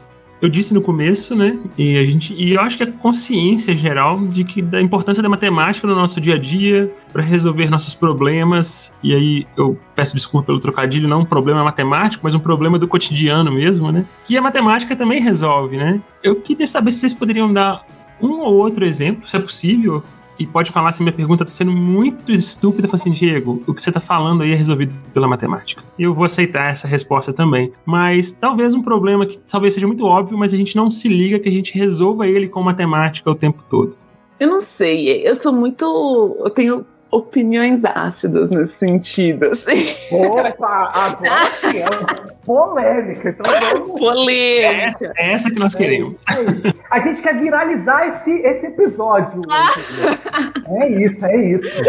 Eu 0.44 0.48
disse 0.50 0.74
no 0.74 0.82
começo, 0.82 1.34
né? 1.34 1.58
E 1.78 1.96
a 1.96 2.04
gente 2.04 2.34
e 2.34 2.52
eu 2.52 2.60
acho 2.60 2.76
que 2.76 2.82
a 2.82 2.92
consciência 2.92 3.74
geral 3.74 4.26
de 4.26 4.44
que 4.44 4.60
da 4.60 4.78
importância 4.78 5.22
da 5.22 5.28
matemática 5.28 5.86
no 5.86 5.94
nosso 5.94 6.20
dia 6.20 6.34
a 6.34 6.38
dia 6.38 6.92
para 7.14 7.22
resolver 7.22 7.70
nossos 7.70 7.94
problemas. 7.94 8.92
E 9.02 9.14
aí 9.14 9.46
eu 9.56 9.78
peço 9.96 10.14
desculpa 10.14 10.48
pelo 10.48 10.60
trocadilho, 10.60 11.08
não 11.08 11.22
um 11.22 11.24
problema 11.24 11.64
matemático, 11.64 12.22
mas 12.22 12.34
um 12.34 12.38
problema 12.38 12.78
do 12.78 12.86
cotidiano 12.86 13.50
mesmo, 13.50 13.90
né? 13.90 14.04
Que 14.26 14.36
a 14.36 14.42
matemática 14.42 14.94
também 14.94 15.18
resolve, 15.18 15.78
né? 15.78 15.98
Eu 16.22 16.36
queria 16.36 16.66
saber 16.66 16.90
se 16.90 17.00
vocês 17.00 17.14
poderiam 17.14 17.50
dar 17.50 17.82
um 18.20 18.40
ou 18.40 18.54
outro 18.54 18.84
exemplo, 18.84 19.26
se 19.26 19.36
é 19.38 19.40
possível, 19.40 20.02
e 20.38 20.46
pode 20.46 20.70
falar 20.70 20.92
se 20.92 21.02
minha 21.02 21.12
pergunta 21.12 21.44
está 21.44 21.54
sendo 21.54 21.72
muito 21.72 22.32
estúpida, 22.32 22.88
assim, 22.92 23.10
Diego, 23.10 23.62
o 23.66 23.74
que 23.74 23.80
você 23.80 23.90
está 23.90 24.00
falando 24.00 24.42
aí 24.42 24.52
é 24.52 24.54
resolvido 24.54 24.92
pela 25.12 25.28
matemática. 25.28 25.82
Eu 25.98 26.12
vou 26.12 26.24
aceitar 26.24 26.70
essa 26.70 26.88
resposta 26.88 27.32
também. 27.32 27.72
Mas 27.84 28.32
talvez 28.32 28.74
um 28.74 28.82
problema 28.82 29.26
que 29.26 29.38
talvez 29.38 29.74
seja 29.74 29.86
muito 29.86 30.04
óbvio, 30.04 30.36
mas 30.36 30.52
a 30.52 30.56
gente 30.56 30.76
não 30.76 30.90
se 30.90 31.08
liga 31.08 31.38
que 31.38 31.48
a 31.48 31.52
gente 31.52 31.76
resolva 31.76 32.26
ele 32.26 32.48
com 32.48 32.62
matemática 32.62 33.30
o 33.30 33.34
tempo 33.34 33.62
todo. 33.68 33.96
Eu 34.38 34.48
não 34.48 34.60
sei, 34.60 35.26
eu 35.26 35.34
sou 35.34 35.52
muito. 35.52 36.36
Eu 36.40 36.50
tenho 36.50 36.84
opiniões 37.14 37.84
ácidas 37.84 38.50
nesse 38.50 38.74
sentido, 38.74 39.46
assim. 39.46 39.94
Opa, 40.10 40.90
agora 40.92 41.46
sim, 41.60 41.78
é 41.78 42.34
polêmica. 42.44 43.28
Então 43.30 43.52
vamos... 43.60 44.00
Polêmica. 44.00 44.66
É 44.66 44.84
essa, 44.84 45.12
é 45.16 45.32
essa 45.32 45.50
que 45.50 45.58
nós 45.58 45.74
é 45.74 45.78
queremos. 45.78 46.22
É 46.28 46.74
a 46.90 47.00
gente 47.00 47.22
quer 47.22 47.38
viralizar 47.38 48.06
esse, 48.06 48.32
esse 48.32 48.66
episódio. 48.66 49.42
é 50.80 50.88
isso, 50.88 51.24
é 51.24 51.36
isso. 51.36 51.82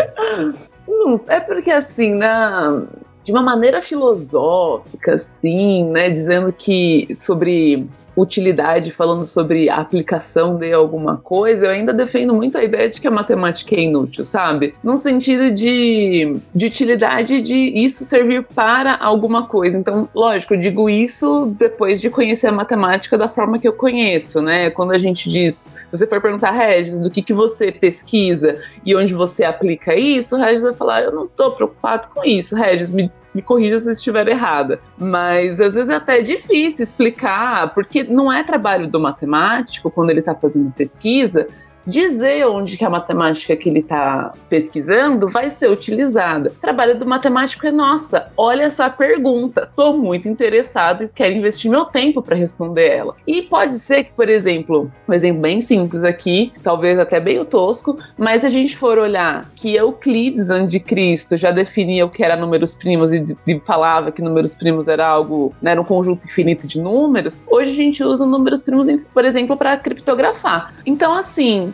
Não, 0.88 1.16
é 1.28 1.40
porque 1.40 1.72
assim, 1.72 2.14
na, 2.14 2.84
de 3.24 3.32
uma 3.32 3.42
maneira 3.42 3.82
filosófica, 3.82 5.14
assim, 5.14 5.86
né, 5.86 6.10
dizendo 6.10 6.54
que 6.54 7.08
sobre 7.16 7.88
utilidade, 8.16 8.92
falando 8.92 9.26
sobre 9.26 9.70
a 9.70 9.78
aplicação 9.78 10.58
de 10.58 10.72
alguma 10.72 11.18
coisa, 11.18 11.66
eu 11.66 11.72
ainda 11.72 11.94
defendo 11.94 12.34
muito 12.34 12.58
a 12.58 12.64
ideia 12.64 12.90
de 12.90 13.02
que 13.02 13.08
a 13.08 13.12
matemática 13.12 13.76
é 13.76 13.82
inútil, 13.82 14.26
sabe? 14.26 14.74
No 14.84 14.98
sentido 14.98 15.52
de, 15.52 16.38
de 16.54 16.66
utilidade 16.66 17.42
de 17.42 17.56
isso 17.56 18.06
servir 18.06 18.44
para 18.44 18.98
alguma 18.98 19.48
coisa. 19.48 19.78
Então, 19.78 20.08
lógico, 20.14 20.54
eu 20.54 20.60
digo 20.60 20.90
isso 20.90 21.54
depois 21.58 22.00
de 22.00 22.10
conhecer 22.10 22.48
a 22.48 22.52
matemática 22.52 23.18
da 23.18 23.28
forma 23.28 23.60
que 23.60 23.68
eu 23.68 23.74
conheço, 23.74 24.42
né? 24.42 24.70
Quando 24.70 24.92
a 24.92 24.98
gente 24.98 25.30
diz, 25.30 25.76
se 25.88 25.98
você 25.98 26.08
for 26.08 26.22
perguntar, 26.22 26.52
Regis, 26.52 27.06
o 27.06 27.12
que, 27.12 27.22
que 27.22 27.34
você 27.34 27.72
pesquisa 27.72 28.60
e 28.86 28.96
onde 28.96 29.14
você 29.14 29.44
aplica 29.44 29.96
isso, 29.96 30.36
o 30.36 30.40
Regis 30.40 30.64
vai 30.64 30.74
falar, 30.74 31.04
eu 31.04 31.12
não 31.12 31.26
estou 31.26 31.52
preocupado 31.52 32.08
com 32.14 32.24
isso, 32.24 32.56
Regis, 32.56 32.92
me 32.92 33.12
me 33.36 33.42
corrija 33.42 33.80
se 33.82 33.92
estiver 33.92 34.28
errada. 34.30 34.80
Mas 34.98 35.60
às 35.60 35.76
vezes 35.76 35.90
é 35.90 35.96
até 35.96 36.22
difícil 36.22 36.84
explicar, 36.84 37.74
porque 37.74 38.04
não 38.04 38.32
é 38.32 38.44
trabalho 38.44 38.88
do 38.88 39.00
matemático, 39.00 39.92
quando 39.92 40.10
ele 40.10 40.22
está 40.22 40.34
fazendo 40.34 40.72
pesquisa, 40.72 41.48
dizer 41.86 42.46
onde 42.48 42.78
que 42.78 42.86
a 42.86 42.90
matemática 42.90 43.56
que 43.56 43.70
ele 43.70 43.80
está 43.80 44.34
pesquisando 44.50 45.30
vai 45.30 45.50
ser 45.50 45.70
utilizada. 45.70 46.50
O 46.50 46.62
trabalho 46.62 46.98
do 46.98 47.06
matemático 47.06 47.66
é 47.66 47.72
nossa, 47.72 48.32
olha 48.36 48.64
essa 48.64 48.90
pergunta, 48.90 49.68
estou 49.70 49.98
muito 49.98 50.28
interessado 50.28 51.04
e 51.04 51.10
quero 51.10 51.36
investir 51.36 51.70
meu 51.70 51.86
tempo 51.86 52.22
para 52.22 52.36
responder 52.36 52.88
ela. 52.88 53.16
E 53.28 53.42
pode 53.42 53.78
ser 53.80 54.06
que, 54.06 54.14
por 54.14 54.30
exemplo, 54.30 54.92
um 55.08 55.14
exemplo 55.14 55.42
bem 55.42 55.62
simples 55.62 56.04
aqui, 56.04 56.52
talvez 56.64 56.98
até 56.98 57.20
bem 57.20 57.44
tosco, 57.46 57.98
mas 58.18 58.42
se 58.42 58.48
a 58.48 58.50
gente 58.50 58.78
for 58.78 58.98
olhar 58.98 59.52
que 59.56 59.76
Euclides 59.76 60.50
antes 60.50 60.70
de 60.70 60.80
Cristo 60.80 61.38
já 61.38 61.52
definia 61.52 62.06
o 62.06 62.10
que 62.10 62.24
era 62.24 62.36
números 62.36 62.74
primos 62.74 63.14
e, 63.14 63.26
falava 63.64 64.12
que 64.12 64.22
números 64.22 64.54
primos 64.54 64.88
era 64.88 65.06
algo, 65.06 65.54
né, 65.62 65.72
era 65.72 65.82
um 65.82 65.84
conjunto 65.84 66.26
infinito 66.26 66.68
de 66.68 66.80
números, 66.80 67.44
hoje 67.48 67.72
a 67.72 67.76
gente 67.76 68.04
usa 68.04 68.26
números 68.26 68.62
primos, 68.62 68.88
por 69.14 69.26
exemplo, 69.26 69.56
para 69.56 69.78
criptografar. 69.78 70.74
Então, 70.86 71.14
assim, 71.14 71.74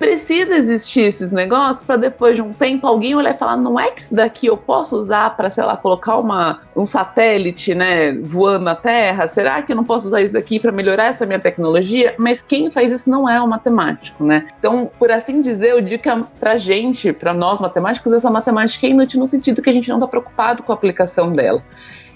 precisa 0.00 0.56
existir 0.56 1.02
esses 1.02 1.30
negócios 1.30 1.84
para 1.84 1.96
depois 1.96 2.34
de 2.34 2.40
um 2.40 2.54
tempo 2.54 2.86
alguém 2.86 3.14
olhar 3.14 3.34
e 3.34 3.38
falar: 3.38 3.58
não 3.58 3.78
é 3.78 3.90
que 3.90 4.00
isso 4.00 4.16
daqui 4.16 4.46
eu 4.46 4.56
posso 4.56 4.96
usar 4.96 5.36
para, 5.36 5.50
sei 5.50 5.62
lá, 5.62 5.76
colocar 5.76 6.16
uma, 6.16 6.62
um 6.74 6.86
satélite, 6.86 7.74
né, 7.74 8.12
voando 8.14 8.64
na 8.64 8.74
Terra? 8.74 9.26
Será 9.26 9.60
que 9.60 9.72
eu 9.72 9.76
não 9.76 9.84
posso 9.84 10.06
usar 10.06 10.22
isso 10.22 10.32
daqui 10.32 10.58
para 10.58 10.72
melhorar 10.72 11.04
essa 11.04 11.26
minha 11.26 11.38
tecnologia? 11.38 12.14
Mas 12.18 12.40
quem 12.40 12.70
faz 12.70 12.90
isso 12.90 13.10
não 13.10 13.28
é 13.28 13.40
o 13.42 13.46
matemático, 13.46 14.24
né? 14.24 14.48
Então, 14.58 14.90
por 14.98 15.10
assim 15.10 15.42
dizer, 15.42 15.72
eu 15.72 15.82
digo 15.82 16.02
que 16.02 16.10
para 16.40 16.56
gente, 16.56 17.12
para 17.12 17.34
nós 17.34 17.60
matemáticos, 17.60 18.10
essa 18.14 18.30
matemática 18.30 18.86
é 18.86 18.90
inútil 18.90 19.20
no 19.20 19.26
sentido 19.26 19.60
que 19.60 19.68
a 19.68 19.72
gente 19.72 19.90
não 19.90 19.98
está 19.98 20.08
preocupado 20.08 20.62
com 20.62 20.72
a 20.72 20.74
aplicação 20.74 21.30
dela. 21.30 21.62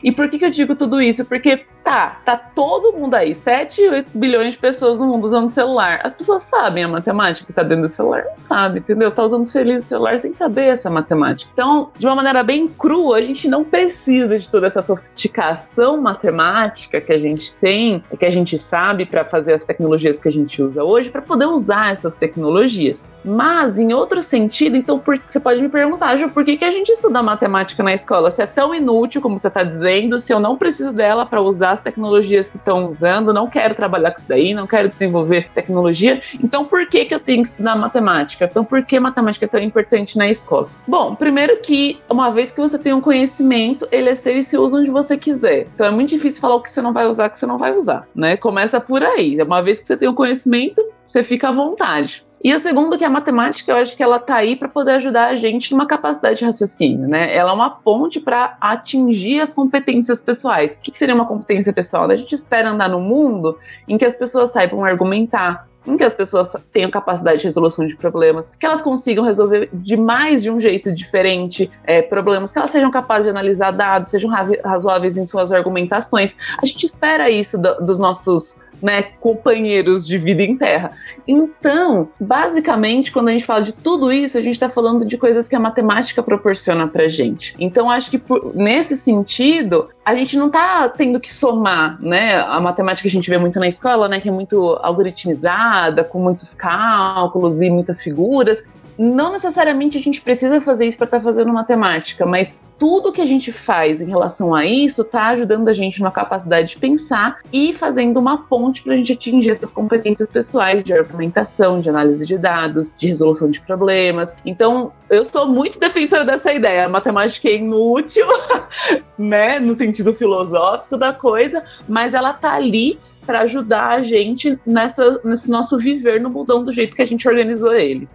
E 0.05 0.13
por 0.13 0.29
que, 0.29 0.39
que 0.39 0.45
eu 0.45 0.51
digo 0.51 0.77
tudo 0.77 1.01
isso? 1.01 1.25
Porque 1.25 1.65
tá, 1.83 2.21
tá 2.27 2.37
todo 2.37 2.93
mundo 2.93 3.15
aí, 3.15 3.35
7, 3.35 3.89
8 3.89 4.19
bilhões 4.19 4.53
de 4.53 4.61
pessoas 4.61 4.99
no 4.99 5.07
mundo 5.07 5.25
usando 5.25 5.49
celular. 5.49 6.01
As 6.05 6.13
pessoas 6.13 6.43
sabem 6.43 6.85
a 6.85 6.89
matemática 6.89 7.47
que 7.47 7.53
tá 7.55 7.63
dentro 7.75 7.89
do 7.89 7.95
celular? 7.95 8.25
Não 8.25 8.39
sabe, 8.39 8.79
entendeu? 8.81 9.11
Tá 9.11 9.23
usando 9.23 9.47
feliz 9.47 9.85
o 9.85 9.87
celular 9.87 10.19
sem 10.19 10.33
saber 10.33 10.67
essa 10.67 10.91
matemática. 10.91 11.51
Então, 11.53 11.91
de 11.99 12.07
uma 12.07 12.15
maneira 12.15 12.43
bem 12.43 12.69
crua, 12.69 13.19
a 13.19 13.23
gente 13.23 13.49
não 13.49 13.65
precisa 13.65 14.39
de 14.39 14.49
toda 14.49 14.67
essa 14.67 14.83
sofisticação 14.83 16.01
matemática 16.01 17.01
que 17.01 17.13
a 17.13 17.19
gente 17.19 17.55
tem, 17.55 18.03
que 18.19 18.25
a 18.25 18.31
gente 18.31 18.59
sabe 18.59 19.07
para 19.07 19.25
fazer 19.25 19.53
as 19.53 19.65
tecnologias 19.65 20.21
que 20.21 20.29
a 20.29 20.33
gente 20.33 20.63
usa 20.63 20.83
hoje, 20.83 21.11
para 21.11 21.23
poder 21.23 21.47
usar 21.47 21.93
essas 21.93 22.15
tecnologias. 22.15 23.07
Mas, 23.25 23.79
em 23.79 23.93
outro 23.93 24.23
sentido, 24.23 24.77
então, 24.77 24.99
por, 24.99 25.21
você 25.27 25.41
pode 25.41 25.63
me 25.63 25.69
perguntar, 25.69 26.17
Ju, 26.17 26.29
por 26.29 26.45
que, 26.45 26.57
que 26.57 26.65
a 26.65 26.71
gente 26.71 26.91
estuda 26.91 27.23
matemática 27.23 27.83
na 27.83 27.95
escola? 27.95 28.31
Se 28.31 28.43
é 28.43 28.47
tão 28.47 28.75
inútil 28.75 29.21
como 29.21 29.39
você 29.39 29.51
tá 29.51 29.63
dizendo, 29.63 30.19
se 30.19 30.33
eu 30.33 30.39
não 30.39 30.57
preciso 30.57 30.93
dela 30.93 31.25
para 31.25 31.41
usar 31.41 31.73
as 31.73 31.81
tecnologias 31.81 32.51
que 32.51 32.57
estão 32.57 32.87
usando, 32.87 33.33
não 33.33 33.49
quero 33.49 33.75
trabalhar 33.75 34.11
com 34.11 34.19
isso 34.19 34.29
daí, 34.29 34.55
não 34.55 34.67
quero 34.67 34.89
desenvolver 34.89 35.49
tecnologia. 35.55 36.21
Então, 36.43 36.65
por 36.65 36.87
que, 36.87 37.05
que 37.05 37.15
eu 37.15 37.21
tenho 37.21 37.43
que 37.43 37.49
estudar 37.49 37.64
matemática? 37.77 38.47
Então, 38.51 38.65
por 38.65 38.83
que 38.85 38.99
matemática 38.99 39.45
é 39.45 39.49
tão 39.49 39.61
importante 39.61 40.19
na 40.19 40.29
escola? 40.29 40.69
Bom, 40.89 41.15
primeiro 41.15 41.59
que, 41.61 42.01
uma 42.11 42.31
vez 42.31 42.51
que 42.51 42.61
você 42.61 42.77
tem 42.77 42.93
um 42.93 43.01
conhecimento, 43.01 43.87
ele 43.93 44.09
é 44.09 44.17
seu 44.17 44.37
e 44.37 44.43
se 44.43 44.59
usa 44.59 44.79
onde 44.79 44.91
você 44.91 45.17
quiser. 45.17 45.69
Então, 45.73 45.87
é 45.87 45.91
muito 45.93 46.09
difícil 46.09 46.41
falar 46.41 46.57
o 46.57 46.61
que 46.61 46.71
você 46.71 46.83
não 46.83 46.93
vai 46.93 47.07
usar, 47.07 47.29
o 47.29 47.31
que 47.31 47.39
você 47.39 47.47
não 47.47 47.59
vai 47.59 47.77
usar, 47.77 48.09
né? 48.13 48.37
Começa 48.37 48.81
por 48.81 49.05
aí. 49.05 49.41
Uma 49.41 49.63
vez 49.63 49.79
que 49.79 49.87
você 49.87 49.97
tem 49.97 50.09
o 50.09 50.11
um 50.11 50.15
conhecimento, 50.17 50.85
você 51.07 51.23
fica 51.23 51.49
à 51.49 51.53
vontade. 51.53 52.25
E 52.45 52.53
o 52.53 52.59
segundo, 52.59 52.99
que 52.99 53.05
a 53.05 53.09
matemática, 53.09 53.73
eu 53.73 53.77
acho 53.77 53.97
que 53.97 54.03
ela 54.03 54.19
tá 54.19 54.35
aí 54.35 54.55
para 54.55 54.69
poder 54.69 54.93
ajudar 54.93 55.29
a 55.29 55.35
gente 55.35 55.73
numa 55.73 55.87
capacidade 55.87 56.41
de 56.41 56.45
raciocínio, 56.45 57.09
né? 57.09 57.35
Ela 57.35 57.53
é 57.53 57.55
uma 57.55 57.71
ponte 57.71 58.21
para 58.21 58.59
atingir 58.61 59.41
as 59.41 59.55
competências 59.55 60.21
pessoais. 60.21 60.75
O 60.75 60.81
que, 60.81 60.91
que 60.91 60.99
seria 60.99 61.15
uma 61.15 61.25
competência 61.25 61.73
pessoal? 61.73 62.11
A 62.11 62.15
gente 62.15 62.35
espera 62.35 62.71
andar 62.71 62.91
no 62.91 63.01
mundo 63.01 63.57
em 63.89 63.97
que 63.97 64.05
as 64.05 64.15
pessoas 64.15 64.53
saibam 64.53 64.85
argumentar, 64.85 65.67
em 65.87 65.97
que 65.97 66.05
as 66.05 66.15
pessoas 66.15 66.57
tenham 66.73 66.91
capacidade 66.91 67.39
de 67.39 67.45
resolução 67.45 67.87
de 67.87 67.95
problemas, 67.97 68.53
que 68.59 68.65
elas 68.65 68.81
consigam 68.81 69.25
resolver 69.25 69.69
de 69.73 69.97
mais 69.97 70.43
de 70.43 70.51
um 70.51 70.59
jeito 70.59 70.93
diferente 70.93 71.71
é, 71.85 72.01
problemas, 72.03 72.53
que 72.53 72.59
elas 72.59 72.71
sejam 72.71 72.91
capazes 72.91 73.25
de 73.25 73.31
analisar 73.31 73.71
dados, 73.71 74.11
sejam 74.11 74.31
razoáveis 74.65 75.17
em 75.17 75.27
suas 75.27 75.53
argumentações. 75.53 76.37
A 76.61 76.67
gente 76.67 76.85
espera 76.85 77.29
isso 77.31 77.59
do, 77.59 77.75
dos 77.85 77.99
nossos 77.99 78.61
né, 78.85 79.01
companheiros 79.19 80.07
de 80.07 80.19
vida 80.19 80.43
em 80.43 80.59
terra. 80.59 80.93
Então, 81.27 82.11
basicamente, 82.21 83.11
quando 83.11 83.29
a 83.29 83.33
gente 83.33 83.47
fala 83.47 83.63
de 83.63 83.73
tudo 83.73 84.13
isso, 84.13 84.37
a 84.37 84.43
gente 84.43 84.53
está 84.53 84.69
falando 84.69 85.07
de 85.07 85.17
coisas 85.17 85.49
que 85.49 85.57
a 85.57 85.59
matemática 85.59 86.23
proporciona 86.23 86.87
para 86.87 87.09
gente. 87.09 87.57
Então, 87.59 87.89
acho 87.89 88.11
que 88.11 88.19
por, 88.19 88.55
nesse 88.55 88.95
sentido, 88.95 89.89
a 90.05 90.15
gente 90.15 90.37
não 90.37 90.49
está 90.49 90.87
tendo 90.91 91.19
que 91.19 91.33
somar, 91.35 91.99
né? 91.99 92.37
A 92.37 92.61
matemática 92.61 93.09
que 93.09 93.09
a 93.09 93.19
gente 93.19 93.31
vê 93.31 93.39
muito 93.39 93.59
na 93.59 93.67
escola, 93.67 94.07
né, 94.07 94.21
que 94.21 94.29
é 94.29 94.33
muito 94.33 94.79
algoritmizada, 94.83 96.05
com 96.05 96.19
muitos 96.19 96.53
cálculos 96.53 97.63
e 97.63 97.71
muitas 97.71 98.03
figuras 98.03 98.63
não 98.99 99.33
necessariamente 99.33 99.99
a 99.99 100.01
gente 100.01 100.21
precisa 100.21 100.61
fazer 100.61 100.87
isso 100.87 100.97
para 100.97 101.07
estar 101.07 101.19
tá 101.19 101.23
fazendo 101.23 101.53
matemática, 101.53 102.25
mas 102.25 102.59
tudo 102.79 103.13
que 103.13 103.21
a 103.21 103.27
gente 103.27 103.53
faz 103.53 104.01
em 104.01 104.07
relação 104.07 104.55
a 104.55 104.67
isso 104.67 105.03
está 105.03 105.29
ajudando 105.29 105.69
a 105.69 105.73
gente 105.73 106.03
na 106.03 106.11
capacidade 106.11 106.71
de 106.71 106.77
pensar 106.77 107.39
e 107.53 107.73
fazendo 107.73 108.19
uma 108.19 108.39
ponte 108.39 108.83
para 108.83 108.95
a 108.95 108.97
gente 108.97 109.13
atingir 109.13 109.51
essas 109.51 109.71
competências 109.71 110.31
pessoais 110.31 110.83
de 110.83 110.93
argumentação, 110.93 111.81
de 111.81 111.89
análise 111.89 112.27
de 112.27 112.37
dados, 112.37 112.95
de 112.97 113.07
resolução 113.07 113.49
de 113.49 113.61
problemas. 113.61 114.37
Então, 114.45 114.93
eu 115.09 115.25
sou 115.25 115.47
muito 115.47 115.79
defensora 115.79 116.25
dessa 116.25 116.53
ideia. 116.53 116.87
A 116.87 116.89
matemática 116.89 117.49
é 117.49 117.57
inútil, 117.57 118.27
né, 119.17 119.61
no 119.61 119.75
sentido 119.75 120.15
filosófico 120.15 120.97
da 120.97 121.13
coisa, 121.13 121.63
mas 121.89 122.13
ela 122.13 122.33
tá 122.33 122.55
ali 122.55 122.99
para 123.25 123.41
ajudar 123.41 123.91
a 123.91 124.03
gente 124.03 124.59
nessa, 124.67 125.21
nesse 125.25 125.51
nosso 125.51 125.79
viver 125.79 126.21
no 126.21 126.29
mundão 126.29 126.63
do 126.63 126.73
jeito 126.73 126.95
que 126.95 127.03
a 127.03 127.07
gente 127.07 127.27
organizou 127.27 127.73
ele. 127.73 128.09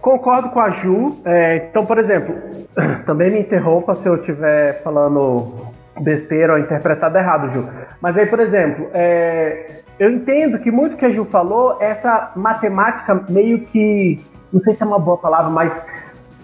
Concordo 0.00 0.50
com 0.50 0.60
a 0.60 0.70
Ju. 0.70 1.18
É, 1.24 1.68
então, 1.68 1.84
por 1.84 1.98
exemplo, 1.98 2.34
também 3.04 3.30
me 3.30 3.40
interrompa 3.40 3.94
se 3.94 4.08
eu 4.08 4.16
estiver 4.16 4.82
falando 4.82 5.66
besteira 6.00 6.54
ou 6.54 6.58
interpretado 6.58 7.16
errado, 7.18 7.52
Ju. 7.52 7.68
Mas 8.00 8.16
aí, 8.16 8.26
por 8.26 8.40
exemplo, 8.40 8.88
é, 8.94 9.80
eu 9.98 10.10
entendo 10.10 10.58
que 10.58 10.70
muito 10.70 10.96
que 10.96 11.04
a 11.04 11.10
Ju 11.10 11.24
falou, 11.24 11.76
essa 11.80 12.32
matemática 12.34 13.22
meio 13.28 13.60
que, 13.66 14.24
não 14.52 14.60
sei 14.60 14.72
se 14.72 14.82
é 14.82 14.86
uma 14.86 14.98
boa 14.98 15.18
palavra, 15.18 15.50
mas 15.50 15.86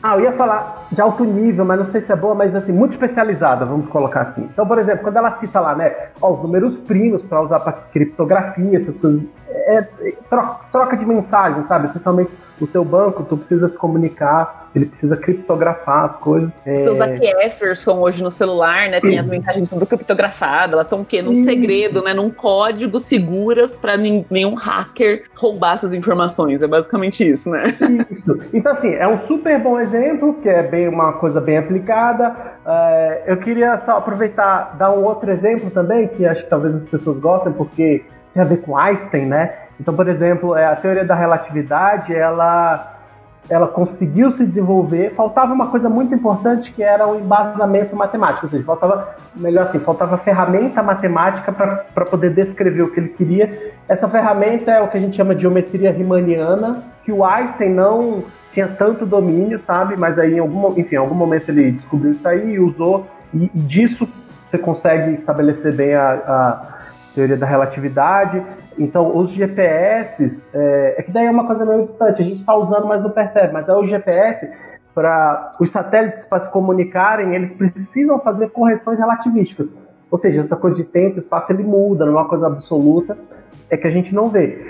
ah, 0.03 0.15
eu 0.17 0.25
ia 0.25 0.33
falar 0.33 0.87
de 0.93 1.01
alto 1.01 1.25
nível, 1.25 1.65
mas 1.65 1.79
não 1.79 1.87
sei 1.87 2.01
se 2.01 2.13
é 2.13 2.17
boa, 2.17 2.35
mas 2.35 2.55
assim, 2.55 2.73
muito 2.73 2.93
especializada, 2.93 3.65
vamos 3.65 3.89
colocar 3.89 4.23
assim. 4.23 4.43
Então, 4.53 4.67
por 4.67 4.79
exemplo, 4.79 5.03
quando 5.03 5.17
ela 5.17 5.33
cita 5.33 5.59
lá, 5.59 5.75
né, 5.75 5.93
ó, 6.21 6.33
os 6.33 6.43
números 6.43 6.77
primos 6.81 7.23
para 7.23 7.41
usar 7.41 7.61
para 7.61 7.73
criptografia, 7.73 8.77
essas 8.77 8.97
coisas, 8.99 9.25
é, 9.49 9.79
é, 9.79 10.13
troca, 10.29 10.61
troca 10.71 10.97
de 10.97 11.07
mensagem, 11.07 11.63
sabe? 11.65 11.87
Essencialmente 11.87 12.31
o 12.61 12.67
teu 12.67 12.85
banco, 12.85 13.25
tu 13.25 13.37
precisa 13.37 13.69
se 13.69 13.77
comunicar, 13.77 14.69
ele 14.75 14.87
precisa 14.87 15.17
criptografar 15.17 16.05
as 16.05 16.17
coisas. 16.17 16.53
É... 16.65 16.77
Você 16.77 16.91
usa 16.91 17.17
Jefferson 17.17 17.99
hoje 17.99 18.23
no 18.23 18.31
celular, 18.31 18.89
né? 18.89 19.01
Tem 19.01 19.19
as 19.19 19.29
mensagens 19.29 19.71
tudo 19.71 19.87
criptografadas, 19.87 20.73
elas 20.73 20.87
estão 20.87 21.01
o 21.01 21.05
quê? 21.05 21.23
Num 21.23 21.37
segredo, 21.37 22.03
né? 22.03 22.15
Num 22.15 22.31
código 22.31 22.99
seguras 22.99 23.77
para 23.77 23.97
nenhum 23.97 24.55
hacker 24.55 25.25
roubar 25.35 25.75
essas 25.75 25.93
informações. 25.93 26.63
É 26.63 26.67
basicamente 26.67 27.29
isso, 27.29 27.51
né? 27.51 27.75
Isso. 28.11 28.39
Então, 28.53 28.73
assim, 28.73 28.95
é 28.95 29.07
um 29.07 29.19
super 29.19 29.59
bom 29.59 29.79
exemplo, 29.79 30.35
que 30.43 30.49
é 30.49 30.63
bem 30.63 30.89
uma 30.89 31.15
coisa 31.15 31.41
bem 31.41 31.59
aplicada. 31.59 32.31
Uh, 32.65 33.23
eu 33.27 33.37
queria 33.39 33.79
só 33.79 33.99
aproveitar, 33.99 34.77
dar 34.77 34.93
um 34.93 35.05
outro 35.05 35.31
exemplo 35.31 35.71
também, 35.71 36.09
que 36.09 36.25
acho 36.25 36.45
que 36.45 36.51
talvez 36.51 36.75
as 36.75 36.85
pessoas 36.85 37.19
gostem, 37.19 37.53
porque 37.53 38.05
tem 38.33 38.43
a 38.43 38.47
ver 38.47 38.59
com 38.59 38.77
Einstein, 38.77 39.27
né? 39.27 39.66
Então, 39.81 39.95
por 39.95 40.09
exemplo, 40.09 40.57
é, 40.57 40.67
a 40.67 40.77
teoria 40.77 41.05
da 41.05 41.15
relatividade, 41.15 42.15
ela, 42.15 42.95
ela 43.49 43.69
conseguiu 43.69 44.31
se 44.31 44.47
desenvolver. 44.47 45.15
Faltava 45.15 45.53
uma 45.53 45.69
coisa 45.69 45.89
muito 45.89 46.15
importante 46.15 46.73
que 46.73 46.83
era 46.83 47.07
o 47.07 47.19
embasamento 47.19 47.95
matemático, 47.95 48.47
ou 48.47 48.51
seja, 48.51 48.65
faltava, 48.65 49.17
melhor 49.35 49.65
assim, 49.65 49.79
faltava 49.79 50.17
ferramenta 50.19 50.83
matemática 50.83 51.53
para 51.53 52.07
poder 52.07 52.35
descrever 52.35 52.83
o 52.83 52.91
que 52.91 53.01
ele 53.01 53.09
queria. 53.11 53.73
Essa 53.89 54.09
ferramenta 54.09 54.71
é 54.71 54.81
o 54.81 54.89
que 54.89 54.97
a 54.97 55.01
gente 55.01 55.17
chama 55.17 55.35
de 55.35 55.43
geometria 55.43 55.93
riemanniana, 55.93 56.83
que 57.05 57.13
o 57.13 57.25
Einstein 57.25 57.71
não 57.71 58.25
tinha 58.53 58.67
tanto 58.67 59.05
domínio, 59.05 59.59
sabe? 59.61 59.97
Mas 59.97 60.19
aí, 60.19 60.37
em 60.37 60.39
algum, 60.39 60.73
enfim, 60.79 60.95
em 60.95 60.99
algum 60.99 61.15
momento 61.15 61.51
ele 61.51 61.73
descobriu 61.73 62.13
isso 62.13 62.27
aí 62.27 62.55
e 62.55 62.59
usou, 62.59 63.07
e, 63.35 63.51
e 63.55 63.59
disso 63.61 64.09
você 64.49 64.57
consegue 64.57 65.13
estabelecer 65.13 65.73
bem 65.75 65.95
a, 65.95 66.13
a 66.13 66.63
teoria 67.15 67.37
da 67.37 67.47
relatividade. 67.47 68.43
Então, 68.79 69.17
os 69.17 69.31
GPS, 69.31 70.45
é, 70.53 70.97
é, 70.99 71.03
que 71.03 71.11
daí 71.11 71.27
é 71.27 71.31
uma 71.31 71.47
coisa 71.47 71.65
meio 71.65 71.83
distante, 71.83 72.21
a 72.21 72.25
gente 72.25 72.41
está 72.41 72.55
usando, 72.55 72.87
mas 72.87 73.03
não 73.03 73.11
percebe. 73.11 73.53
Mas 73.53 73.69
é 73.69 73.75
o 73.75 73.87
GPS, 73.87 74.53
para 74.95 75.53
os 75.61 75.71
satélites 75.71 76.25
para 76.25 76.41
se 76.41 76.51
comunicarem, 76.51 77.35
eles 77.35 77.53
precisam 77.53 78.19
fazer 78.21 78.51
correções 78.51 78.99
relativísticas. 78.99 79.77
Ou 80.11 80.19
seja, 80.19 80.43
essa 80.43 80.57
coisa 80.57 80.77
de 80.77 80.85
tempo, 80.85 81.19
espaço, 81.19 81.53
ele 81.53 81.63
muda, 81.63 82.05
não 82.05 82.13
é 82.13 82.17
uma 82.17 82.29
coisa 82.29 82.47
absoluta, 82.47 83.17
é 83.71 83.77
que 83.77 83.87
a 83.87 83.91
gente 83.91 84.15
não 84.15 84.29
vê. 84.29 84.65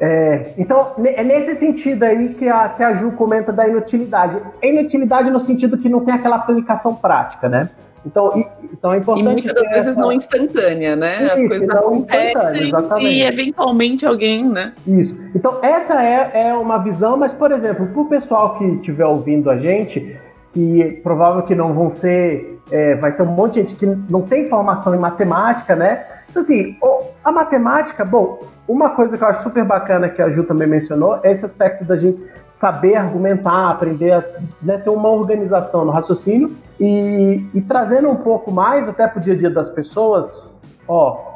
É, 0.00 0.54
então, 0.58 0.94
é 1.04 1.22
nesse 1.22 1.54
sentido 1.54 2.02
aí 2.02 2.34
que 2.34 2.48
a, 2.48 2.70
que 2.70 2.82
a 2.82 2.92
Ju 2.94 3.12
comenta 3.12 3.52
da 3.52 3.68
inutilidade. 3.68 4.36
É 4.60 4.68
inutilidade 4.68 5.30
no 5.30 5.38
sentido 5.38 5.78
que 5.78 5.88
não 5.88 6.04
tem 6.04 6.14
aquela 6.14 6.36
aplicação 6.36 6.94
prática, 6.94 7.48
né? 7.48 7.70
Então, 8.04 8.38
e, 8.38 8.46
então 8.72 8.92
é 8.92 8.98
importante. 8.98 9.28
E 9.28 9.32
muitas 9.32 9.54
das 9.54 9.68
vezes 9.70 9.86
essa... 9.88 10.00
não 10.00 10.12
instantânea, 10.12 10.96
né? 10.96 11.24
Isso, 11.24 11.32
As 11.32 11.48
coisas 11.48 11.70
acontecem 11.70 12.72
e 13.00 13.22
eventualmente 13.22 14.04
alguém, 14.04 14.48
né? 14.48 14.72
Isso. 14.86 15.18
Então, 15.34 15.58
essa 15.62 16.02
é, 16.02 16.48
é 16.48 16.54
uma 16.54 16.78
visão, 16.78 17.16
mas, 17.16 17.32
por 17.32 17.52
exemplo, 17.52 17.86
para 17.86 18.00
o 18.00 18.06
pessoal 18.06 18.58
que 18.58 18.64
estiver 18.64 19.06
ouvindo 19.06 19.50
a 19.50 19.56
gente, 19.56 20.16
que 20.52 21.00
provável 21.02 21.42
que 21.42 21.54
não 21.54 21.72
vão 21.72 21.90
ser. 21.90 22.60
É, 22.70 22.94
vai 22.94 23.12
ter 23.12 23.22
um 23.22 23.26
monte 23.26 23.54
de 23.54 23.60
gente 23.60 23.74
que 23.74 23.86
não 23.86 24.22
tem 24.22 24.48
formação 24.48 24.94
em 24.94 24.98
matemática, 24.98 25.76
né? 25.76 26.06
Então, 26.30 26.40
assim, 26.40 26.76
a 27.22 27.30
matemática, 27.30 28.04
bom, 28.04 28.40
uma 28.66 28.90
coisa 28.90 29.18
que 29.18 29.24
eu 29.24 29.28
acho 29.28 29.42
super 29.42 29.64
bacana 29.64 30.08
que 30.08 30.22
a 30.22 30.30
Ju 30.30 30.44
também 30.44 30.66
mencionou 30.66 31.20
é 31.22 31.32
esse 31.32 31.44
aspecto 31.44 31.84
da 31.84 31.96
gente 31.96 32.22
saber 32.48 32.96
argumentar, 32.96 33.70
aprender 33.70 34.12
a 34.12 34.24
né, 34.62 34.78
ter 34.78 34.90
uma 34.90 35.10
organização 35.10 35.84
no 35.84 35.90
raciocínio 35.90 36.56
e, 36.80 37.44
e 37.52 37.60
trazendo 37.60 38.08
um 38.08 38.16
pouco 38.16 38.50
mais 38.50 38.88
até 38.88 39.06
para 39.06 39.18
o 39.18 39.22
dia 39.22 39.34
a 39.34 39.36
dia 39.36 39.50
das 39.50 39.68
pessoas, 39.68 40.48
ó, 40.86 41.31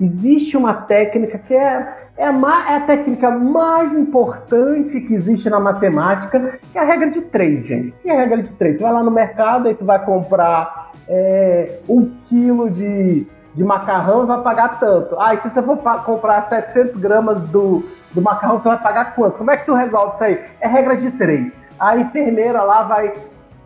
existe 0.00 0.56
uma 0.56 0.74
técnica 0.74 1.38
que 1.38 1.54
é, 1.54 2.08
é, 2.16 2.26
a, 2.26 2.72
é 2.72 2.76
a 2.76 2.80
técnica 2.80 3.30
mais 3.30 3.92
importante 3.92 5.00
que 5.00 5.14
existe 5.14 5.48
na 5.48 5.60
matemática, 5.60 6.58
que 6.72 6.78
é 6.78 6.80
a 6.80 6.84
regra 6.84 7.10
de 7.10 7.20
três, 7.22 7.64
gente. 7.64 7.92
Que 8.02 8.10
é 8.10 8.16
a 8.16 8.20
regra 8.20 8.42
de 8.42 8.52
três? 8.54 8.78
Você 8.78 8.82
vai 8.82 8.92
lá 8.92 9.02
no 9.02 9.10
mercado 9.10 9.70
e 9.70 9.74
tu 9.74 9.84
vai 9.84 10.04
comprar 10.04 10.90
é, 11.08 11.78
um 11.88 12.10
quilo 12.28 12.70
de 12.70 13.26
de 13.54 13.62
macarrão 13.62 14.26
vai 14.26 14.42
pagar 14.42 14.80
tanto. 14.80 15.16
Ah, 15.18 15.34
e 15.34 15.40
se 15.40 15.48
você 15.48 15.62
for 15.62 15.78
comprar 16.04 16.42
700 16.42 16.96
gramas 16.96 17.44
do, 17.46 17.84
do 18.12 18.20
macarrão, 18.20 18.58
você 18.58 18.68
vai 18.68 18.78
pagar 18.78 19.14
quanto? 19.14 19.38
Como 19.38 19.50
é 19.50 19.56
que 19.56 19.64
tu 19.64 19.74
resolve 19.74 20.14
isso 20.14 20.24
aí? 20.24 20.44
É 20.60 20.66
regra 20.66 20.96
de 20.96 21.10
três. 21.12 21.52
A 21.78 21.96
enfermeira 21.96 22.62
lá 22.62 22.82
vai 22.82 23.12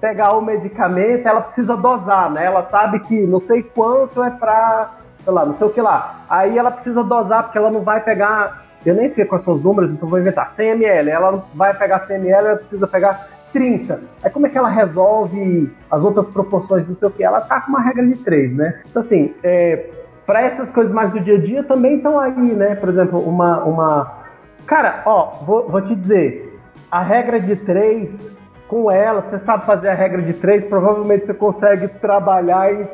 pegar 0.01 0.37
o 0.37 0.43
medicamento, 0.43 1.27
ela 1.27 1.41
precisa 1.41 1.77
dosar, 1.77 2.31
né? 2.31 2.45
Ela 2.45 2.65
sabe 2.67 3.01
que 3.01 3.27
não 3.27 3.41
sei 3.41 3.63
quanto 3.63 4.23
é 4.23 4.31
pra, 4.31 4.91
sei 5.29 5.35
lá, 5.35 5.45
não 5.45 5.55
sei 5.57 5.67
o 5.67 5.71
que 5.71 5.81
lá. 5.81 6.25
Aí 6.29 6.57
ela 6.57 6.71
precisa 6.71 7.05
dosar, 7.05 7.45
porque 7.45 7.59
ela 7.59 7.71
não 7.71 7.83
vai 7.83 8.03
pegar, 8.03 8.65
eu 8.85 8.95
nem 8.95 9.11
sei 9.11 9.27
quais 9.27 9.45
são 9.45 9.55
os 9.55 9.63
números, 9.63 9.91
então 9.91 10.09
vou 10.09 10.19
inventar, 10.19 10.51
100 10.51 10.71
ml. 10.71 11.11
Ela 11.11 11.33
não 11.33 11.45
vai 11.55 11.75
pegar 11.75 12.01
100 12.01 12.17
ml, 12.17 12.49
ela 12.49 12.57
precisa 12.57 12.87
pegar 12.87 13.29
30. 13.53 14.01
Aí 14.25 14.31
como 14.31 14.47
é 14.47 14.51
que 14.51 14.57
ela 14.57 14.71
resolve 14.71 15.71
as 15.91 16.03
outras 16.03 16.27
proporções, 16.29 16.89
não 16.89 16.95
sei 16.95 17.09
o 17.09 17.11
que? 17.11 17.23
Ela 17.23 17.43
tá 17.43 17.61
com 17.61 17.71
uma 17.71 17.83
regra 17.83 18.07
de 18.07 18.17
3, 18.17 18.57
né? 18.57 18.81
Então, 18.89 19.03
assim, 19.03 19.35
é, 19.43 19.91
para 20.25 20.41
essas 20.41 20.73
coisas 20.73 20.93
mais 20.95 21.11
do 21.13 21.21
dia 21.21 21.37
a 21.37 21.41
dia 21.41 21.63
também 21.63 21.97
estão 21.97 22.19
aí, 22.19 22.33
né? 22.33 22.75
Por 22.77 22.89
exemplo, 22.89 23.21
uma. 23.21 23.65
uma... 23.65 24.19
Cara, 24.67 25.03
ó, 25.05 25.45
vou, 25.45 25.69
vou 25.69 25.83
te 25.83 25.95
dizer, 25.95 26.59
a 26.91 27.03
regra 27.03 27.39
de 27.39 27.55
3, 27.57 28.39
com 28.67 28.91
ela, 28.91 29.21
você 29.21 29.39
sabe 29.39 29.67
fazer 29.67 29.89
a 29.89 29.95
regra 29.95 30.23
de 30.23 30.33
3, 30.35 30.65
provavelmente 30.65 31.27
você 31.27 31.35
consegue 31.35 31.89
trabalhar 31.89 32.73
em 32.73 32.89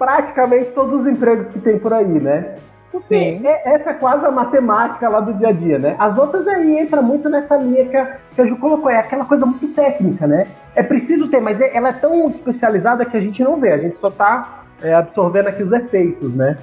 praticamente 0.00 0.70
todos 0.70 1.02
os 1.02 1.06
empregos 1.06 1.48
que 1.48 1.60
tem 1.60 1.78
por 1.78 1.92
aí, 1.92 2.06
né? 2.06 2.54
Sim. 2.94 3.46
É, 3.46 3.74
essa 3.74 3.90
é 3.90 3.92
quase 3.92 4.24
a 4.24 4.30
matemática 4.30 5.06
lá 5.10 5.20
do 5.20 5.34
dia 5.34 5.48
a 5.48 5.52
dia, 5.52 5.78
né? 5.78 5.94
As 5.98 6.16
outras 6.16 6.48
aí 6.48 6.78
entra 6.78 7.02
muito 7.02 7.28
nessa 7.28 7.54
linha 7.58 7.84
que 7.84 7.96
a, 7.96 8.16
que 8.34 8.40
a 8.40 8.46
Ju 8.46 8.56
colocou, 8.56 8.90
é 8.90 8.98
aquela 8.98 9.26
coisa 9.26 9.44
muito 9.44 9.68
técnica, 9.74 10.26
né? 10.26 10.48
É 10.74 10.82
preciso 10.82 11.28
ter, 11.28 11.40
mas 11.40 11.60
é, 11.60 11.76
ela 11.76 11.90
é 11.90 11.92
tão 11.92 12.30
especializada 12.30 13.04
que 13.04 13.14
a 13.14 13.20
gente 13.20 13.44
não 13.44 13.60
vê, 13.60 13.72
a 13.72 13.78
gente 13.78 14.00
só 14.00 14.10
tá 14.10 14.62
é, 14.82 14.94
absorvendo 14.94 15.48
aqui 15.48 15.62
os 15.62 15.70
efeitos, 15.70 16.34
né? 16.34 16.56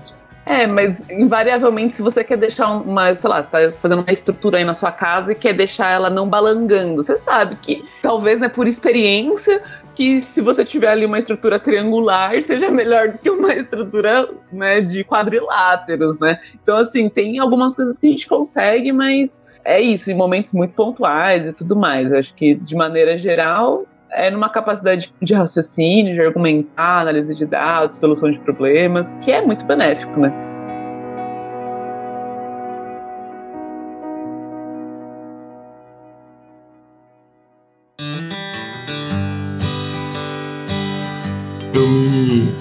É, 0.43 0.65
mas 0.65 1.03
invariavelmente, 1.09 1.93
se 1.93 2.01
você 2.01 2.23
quer 2.23 2.37
deixar 2.37 2.69
uma, 2.69 3.13
sei 3.13 3.29
lá, 3.29 3.43
você 3.43 3.49
tá 3.49 3.77
fazendo 3.79 4.01
uma 4.01 4.11
estrutura 4.11 4.57
aí 4.57 4.63
na 4.63 4.73
sua 4.73 4.91
casa 4.91 5.33
e 5.33 5.35
quer 5.35 5.53
deixar 5.53 5.91
ela 5.91 6.09
não 6.09 6.27
balangando, 6.27 7.03
você 7.03 7.17
sabe 7.17 7.57
que 7.57 7.83
talvez, 8.01 8.39
né, 8.39 8.47
por 8.47 8.65
experiência, 8.65 9.61
que 9.97 10.21
se 10.21 10.41
você 10.41 10.63
tiver 10.63 10.89
ali 10.89 11.07
uma 11.07 11.17
estrutura 11.17 11.59
triangular, 11.59 12.39
seja 12.43 12.69
melhor 12.69 13.09
do 13.09 13.17
que 13.17 13.31
uma 13.31 13.51
estrutura, 13.55 14.29
né, 14.53 14.79
de 14.79 15.03
quadriláteros, 15.03 16.19
né? 16.19 16.39
Então, 16.61 16.77
assim, 16.77 17.09
tem 17.09 17.39
algumas 17.39 17.75
coisas 17.75 17.97
que 17.97 18.05
a 18.05 18.09
gente 18.11 18.27
consegue, 18.27 18.91
mas 18.91 19.43
é 19.65 19.81
isso, 19.81 20.11
em 20.11 20.13
momentos 20.13 20.53
muito 20.53 20.75
pontuais 20.75 21.47
e 21.47 21.53
tudo 21.53 21.75
mais. 21.75 22.13
acho 22.13 22.33
que, 22.35 22.53
de 22.53 22.75
maneira 22.75 23.17
geral, 23.17 23.85
é 24.11 24.29
numa 24.29 24.49
capacidade 24.49 25.11
de 25.19 25.33
raciocínio, 25.33 26.13
de 26.13 26.21
argumentar, 26.21 27.01
análise 27.01 27.33
de 27.33 27.45
dados, 27.45 27.97
solução 27.97 28.29
de 28.29 28.39
problemas, 28.39 29.11
que 29.23 29.31
é 29.31 29.43
muito 29.43 29.65
benéfico, 29.65 30.19
né? 30.19 30.56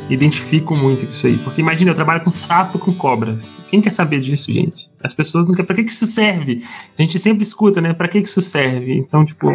Identifico 0.09 0.75
muito 0.75 1.05
com 1.05 1.13
isso 1.13 1.27
aí. 1.27 1.37
Porque 1.39 1.61
imagina, 1.61 1.91
eu 1.91 1.95
trabalho 1.95 2.23
com 2.23 2.31
sapo 2.31 2.79
com 2.79 2.95
cobra. 2.95 3.37
Quem 3.69 3.81
quer 3.81 3.91
saber 3.91 4.21
disso, 4.21 4.53
gente? 4.53 4.91
As 5.03 5.15
pessoas 5.15 5.47
não 5.47 5.53
querem. 5.53 5.67
Pra 5.67 5.77
que, 5.77 5.85
que 5.85 5.91
isso 5.91 6.07
serve? 6.07 6.63
A 6.99 7.03
gente 7.03 7.19
sempre 7.19 7.43
escuta, 7.43 7.81
né? 7.81 7.93
Pra 7.93 8.09
que, 8.09 8.21
que 8.21 8.29
isso 8.29 8.43
serve? 8.43 8.97
Então, 8.97 9.25
tipo. 9.25 9.49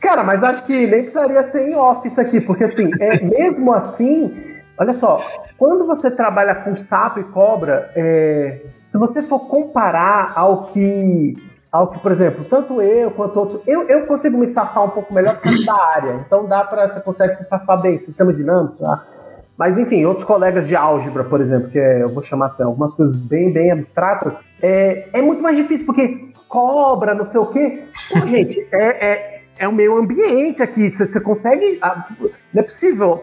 Cara, 0.00 0.22
mas 0.24 0.42
acho 0.42 0.64
que 0.64 0.86
nem 0.86 1.02
precisaria 1.02 1.42
ser 1.44 1.68
em 1.68 1.74
office 1.74 2.18
aqui, 2.18 2.40
porque 2.40 2.64
assim, 2.64 2.90
é, 3.00 3.20
mesmo 3.24 3.72
assim, 3.72 4.32
olha 4.78 4.94
só, 4.94 5.18
quando 5.56 5.86
você 5.86 6.10
trabalha 6.10 6.54
com 6.54 6.76
sapo 6.76 7.18
e 7.18 7.24
cobra, 7.24 7.90
é, 7.96 8.62
se 8.92 8.98
você 8.98 9.22
for 9.22 9.40
comparar 9.40 10.32
ao 10.36 10.66
que 10.66 11.36
ao 11.70 11.88
que, 11.88 11.98
por 11.98 12.12
exemplo, 12.12 12.46
tanto 12.46 12.80
eu 12.80 13.10
quanto 13.10 13.38
outro. 13.38 13.62
Eu, 13.66 13.82
eu 13.88 14.06
consigo 14.06 14.38
me 14.38 14.48
safar 14.48 14.84
um 14.84 14.90
pouco 14.90 15.12
melhor 15.12 15.34
por 15.34 15.42
causa 15.42 15.66
da 15.66 15.74
área. 15.74 16.24
Então 16.26 16.46
dá 16.46 16.64
para 16.64 16.88
Você 16.88 17.00
consegue 17.00 17.34
se 17.34 17.44
safar 17.44 17.80
bem, 17.80 17.98
sistema 17.98 18.32
dinâmico, 18.32 18.76
tá? 18.78 19.04
Mas 19.58 19.76
enfim, 19.76 20.04
outros 20.04 20.24
colegas 20.24 20.68
de 20.68 20.76
álgebra, 20.76 21.24
por 21.24 21.40
exemplo, 21.40 21.68
que 21.68 21.78
é, 21.78 22.02
eu 22.02 22.08
vou 22.08 22.22
chamar 22.22 22.46
assim, 22.46 22.62
algumas 22.62 22.94
coisas 22.94 23.14
bem, 23.16 23.52
bem 23.52 23.72
abstratas, 23.72 24.36
é, 24.62 25.08
é 25.12 25.20
muito 25.20 25.42
mais 25.42 25.56
difícil, 25.56 25.84
porque 25.84 26.28
cobra, 26.46 27.14
não 27.14 27.26
sei 27.26 27.40
o 27.40 27.46
quê. 27.46 27.82
Pô, 28.12 28.20
gente, 28.28 28.66
é, 28.72 29.06
é 29.06 29.38
é 29.58 29.66
o 29.66 29.72
meio 29.72 29.98
ambiente 29.98 30.62
aqui. 30.62 30.90
Você, 30.90 31.06
você 31.06 31.20
consegue. 31.20 31.78
Ah, 31.82 32.06
não 32.20 32.60
é 32.60 32.62
possível. 32.62 33.20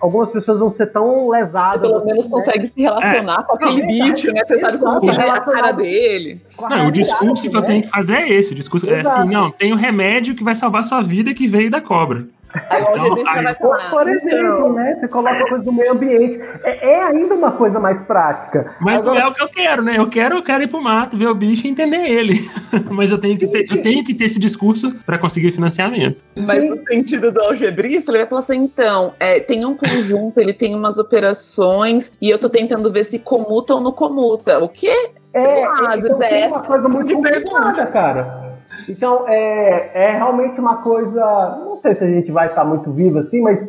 Algumas 0.00 0.30
pessoas 0.30 0.58
vão 0.58 0.70
ser 0.70 0.86
tão 0.86 1.28
lesadas. 1.28 1.82
Você 1.82 1.94
pelo 1.94 2.04
menos 2.06 2.24
né? 2.26 2.30
consegue 2.30 2.66
se 2.66 2.80
relacionar 2.80 3.40
é. 3.40 3.42
com 3.44 3.54
aquele 3.54 3.80
não, 3.82 3.86
bicho, 3.86 4.32
né? 4.32 4.42
Você 4.46 4.58
sabe 4.58 4.78
como 4.78 5.00
que 5.00 5.10
é 5.10 5.30
a 5.30 5.40
cara 5.40 5.72
dele. 5.72 6.40
Não, 6.58 6.86
o 6.88 6.90
discurso 6.90 7.48
que 7.48 7.56
eu 7.56 7.62
tenho 7.62 7.82
que 7.82 7.90
fazer 7.90 8.16
é 8.16 8.32
esse. 8.32 8.52
O 8.52 8.56
discurso 8.56 8.88
é 8.88 9.00
assim: 9.00 9.28
não, 9.28 9.50
tem 9.50 9.72
o 9.72 9.76
um 9.76 9.78
remédio 9.78 10.34
que 10.34 10.42
vai 10.42 10.54
salvar 10.54 10.82
sua 10.82 11.02
vida 11.02 11.34
que 11.34 11.46
veio 11.46 11.70
da 11.70 11.80
cobra. 11.80 12.26
Aí 12.70 12.82
o 12.82 12.86
algebista 12.86 13.42
vai 13.42 13.54
falar. 13.54 13.90
Por 13.90 14.08
exemplo, 14.08 14.72
né? 14.74 14.96
Você 14.98 15.08
coloca 15.08 15.48
coisa 15.48 15.64
do 15.64 15.72
meio 15.72 15.92
ambiente. 15.92 16.40
É, 16.62 16.92
é, 16.92 17.02
ainda 17.02 17.34
uma 17.34 17.52
coisa 17.52 17.80
mais 17.80 18.00
prática. 18.02 18.74
Mas 18.80 19.02
Agora... 19.02 19.20
não 19.20 19.26
é 19.26 19.30
o 19.30 19.34
que 19.34 19.42
eu 19.42 19.48
quero, 19.48 19.82
né? 19.82 19.98
Eu 19.98 20.08
quero, 20.08 20.36
eu 20.36 20.42
quero 20.42 20.62
ir 20.62 20.68
pro 20.68 20.80
mato, 20.80 21.16
ver 21.16 21.28
o 21.28 21.34
bicho 21.34 21.66
e 21.66 21.70
entender 21.70 22.06
ele. 22.08 22.34
Mas 22.90 23.10
eu 23.10 23.18
tenho 23.18 23.36
que, 23.38 23.46
ter, 23.46 23.66
eu 23.70 23.82
tenho 23.82 24.04
que 24.04 24.14
ter 24.14 24.24
esse 24.24 24.38
discurso 24.38 24.94
para 25.04 25.18
conseguir 25.18 25.50
financiamento. 25.50 26.22
Mas 26.36 26.62
Sim. 26.62 26.70
no 26.70 26.86
sentido 26.86 27.32
do 27.32 27.40
algebrista, 27.40 28.10
ele 28.10 28.18
vai 28.18 28.26
falar 28.26 28.40
assim: 28.40 28.58
então, 28.58 29.14
é, 29.18 29.40
tem 29.40 29.64
um 29.64 29.76
conjunto, 29.76 30.38
ele 30.38 30.52
tem 30.52 30.74
umas 30.74 30.98
operações, 30.98 32.12
e 32.20 32.30
eu 32.30 32.38
tô 32.38 32.48
tentando 32.48 32.90
ver 32.92 33.04
se 33.04 33.18
comuta 33.18 33.74
ou 33.74 33.80
não 33.80 33.92
comuta. 33.92 34.58
O 34.58 34.68
quê? 34.68 35.10
É, 35.32 35.64
ah, 35.64 35.96
então, 35.96 36.22
é 36.22 36.46
uma 36.46 36.62
coisa 36.62 36.88
muito 36.88 37.12
complicada, 37.12 37.86
cara. 37.86 38.43
Então, 38.88 39.28
é, 39.28 39.90
é 39.94 40.10
realmente 40.12 40.60
uma 40.60 40.76
coisa. 40.76 41.58
Não 41.64 41.76
sei 41.78 41.94
se 41.94 42.04
a 42.04 42.08
gente 42.08 42.30
vai 42.30 42.48
estar 42.48 42.64
muito 42.64 42.90
vivo 42.92 43.18
assim, 43.18 43.40
mas 43.40 43.66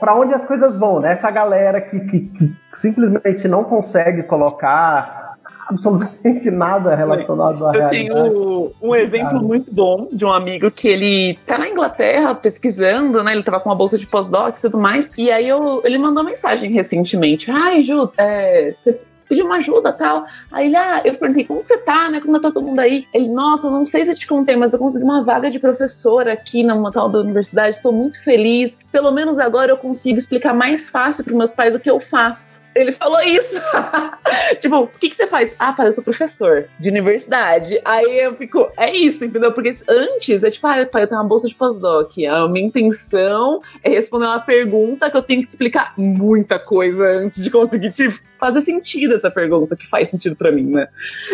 para 0.00 0.14
onde 0.14 0.34
as 0.34 0.44
coisas 0.44 0.76
vão, 0.76 1.00
né? 1.00 1.12
Essa 1.12 1.30
galera 1.30 1.80
que, 1.80 2.00
que, 2.00 2.20
que, 2.20 2.52
simplesmente 2.70 3.46
não 3.46 3.62
consegue 3.64 4.24
colocar 4.24 5.36
absolutamente 5.68 6.50
nada 6.50 6.94
relacionado 6.96 7.66
à 7.66 7.74
Eu 7.74 7.88
tenho 7.88 8.72
um 8.82 8.94
exemplo 8.94 9.40
muito 9.40 9.72
bom 9.72 10.08
de 10.10 10.24
um 10.24 10.32
amigo 10.32 10.70
que 10.70 10.88
ele 10.88 11.38
tá 11.46 11.58
na 11.58 11.68
Inglaterra 11.68 12.34
pesquisando, 12.34 13.22
né? 13.22 13.32
Ele 13.32 13.42
tava 13.42 13.60
com 13.60 13.68
uma 13.68 13.76
bolsa 13.76 13.96
de 13.96 14.06
pós-doc 14.06 14.56
e 14.56 14.60
tudo 14.60 14.78
mais. 14.78 15.12
E 15.16 15.30
aí 15.30 15.46
eu, 15.46 15.80
ele 15.84 15.98
mandou 15.98 16.24
mensagem 16.24 16.72
recentemente. 16.72 17.50
Ai, 17.50 17.82
Ju, 17.82 18.10
é, 18.16 18.74
você 18.82 18.98
pediu 19.28 19.46
uma 19.46 19.56
ajuda 19.56 19.92
tal. 19.92 20.24
Aí 20.50 20.66
ele, 20.66 20.76
ah, 20.76 21.02
eu 21.04 21.14
perguntei, 21.14 21.44
como 21.44 21.60
você 21.64 21.78
tá, 21.78 22.10
né? 22.10 22.20
Como 22.20 22.38
tá 22.40 22.50
todo 22.50 22.62
mundo 22.62 22.78
aí? 22.78 23.06
Ele, 23.12 23.28
nossa, 23.28 23.70
não 23.70 23.84
sei 23.84 24.04
se 24.04 24.12
eu 24.12 24.14
te 24.14 24.26
contei, 24.26 24.56
mas 24.56 24.72
eu 24.72 24.78
consegui 24.78 25.04
uma 25.04 25.22
vaga 25.22 25.50
de 25.50 25.58
professora 25.58 26.32
aqui 26.32 26.62
na 26.62 26.90
tal 26.90 27.08
da 27.08 27.20
universidade, 27.20 27.76
estou 27.76 27.92
muito 27.92 28.22
feliz. 28.22 28.78
Pelo 28.90 29.10
menos 29.10 29.38
agora 29.38 29.72
eu 29.72 29.76
consigo 29.76 30.18
explicar 30.18 30.54
mais 30.54 30.88
fácil 30.88 31.24
para 31.24 31.36
meus 31.36 31.50
pais 31.50 31.74
o 31.74 31.80
que 31.80 31.90
eu 31.90 32.00
faço. 32.00 32.62
Ele 32.78 32.92
falou 32.92 33.20
isso. 33.20 33.60
tipo, 34.60 34.76
o 34.76 34.86
que, 34.86 35.08
que 35.08 35.16
você 35.16 35.26
faz? 35.26 35.54
Ah, 35.58 35.72
pai, 35.72 35.88
eu 35.88 35.92
sou 35.92 36.04
professor 36.04 36.68
de 36.78 36.88
universidade. 36.88 37.80
Aí 37.84 38.20
eu 38.20 38.36
fico, 38.36 38.70
é 38.76 38.94
isso, 38.94 39.24
entendeu? 39.24 39.52
Porque 39.52 39.74
antes 39.88 40.44
é 40.44 40.50
tipo, 40.50 40.66
ah, 40.66 40.86
pai, 40.86 41.02
eu 41.02 41.08
tenho 41.08 41.20
uma 41.20 41.26
bolsa 41.26 41.48
de 41.48 41.54
pós-doc. 41.54 42.12
A 42.30 42.48
minha 42.48 42.66
intenção 42.66 43.60
é 43.82 43.90
responder 43.90 44.26
uma 44.26 44.40
pergunta 44.40 45.10
que 45.10 45.16
eu 45.16 45.22
tenho 45.22 45.42
que 45.42 45.48
explicar 45.48 45.92
muita 45.96 46.58
coisa 46.58 47.04
antes 47.04 47.42
de 47.42 47.50
conseguir, 47.50 47.90
tipo, 47.90 48.20
fazer 48.38 48.60
sentido 48.60 49.14
essa 49.14 49.30
pergunta, 49.30 49.74
que 49.74 49.86
faz 49.86 50.08
sentido 50.08 50.36
para 50.36 50.52
mim, 50.52 50.70
né? 50.70 50.88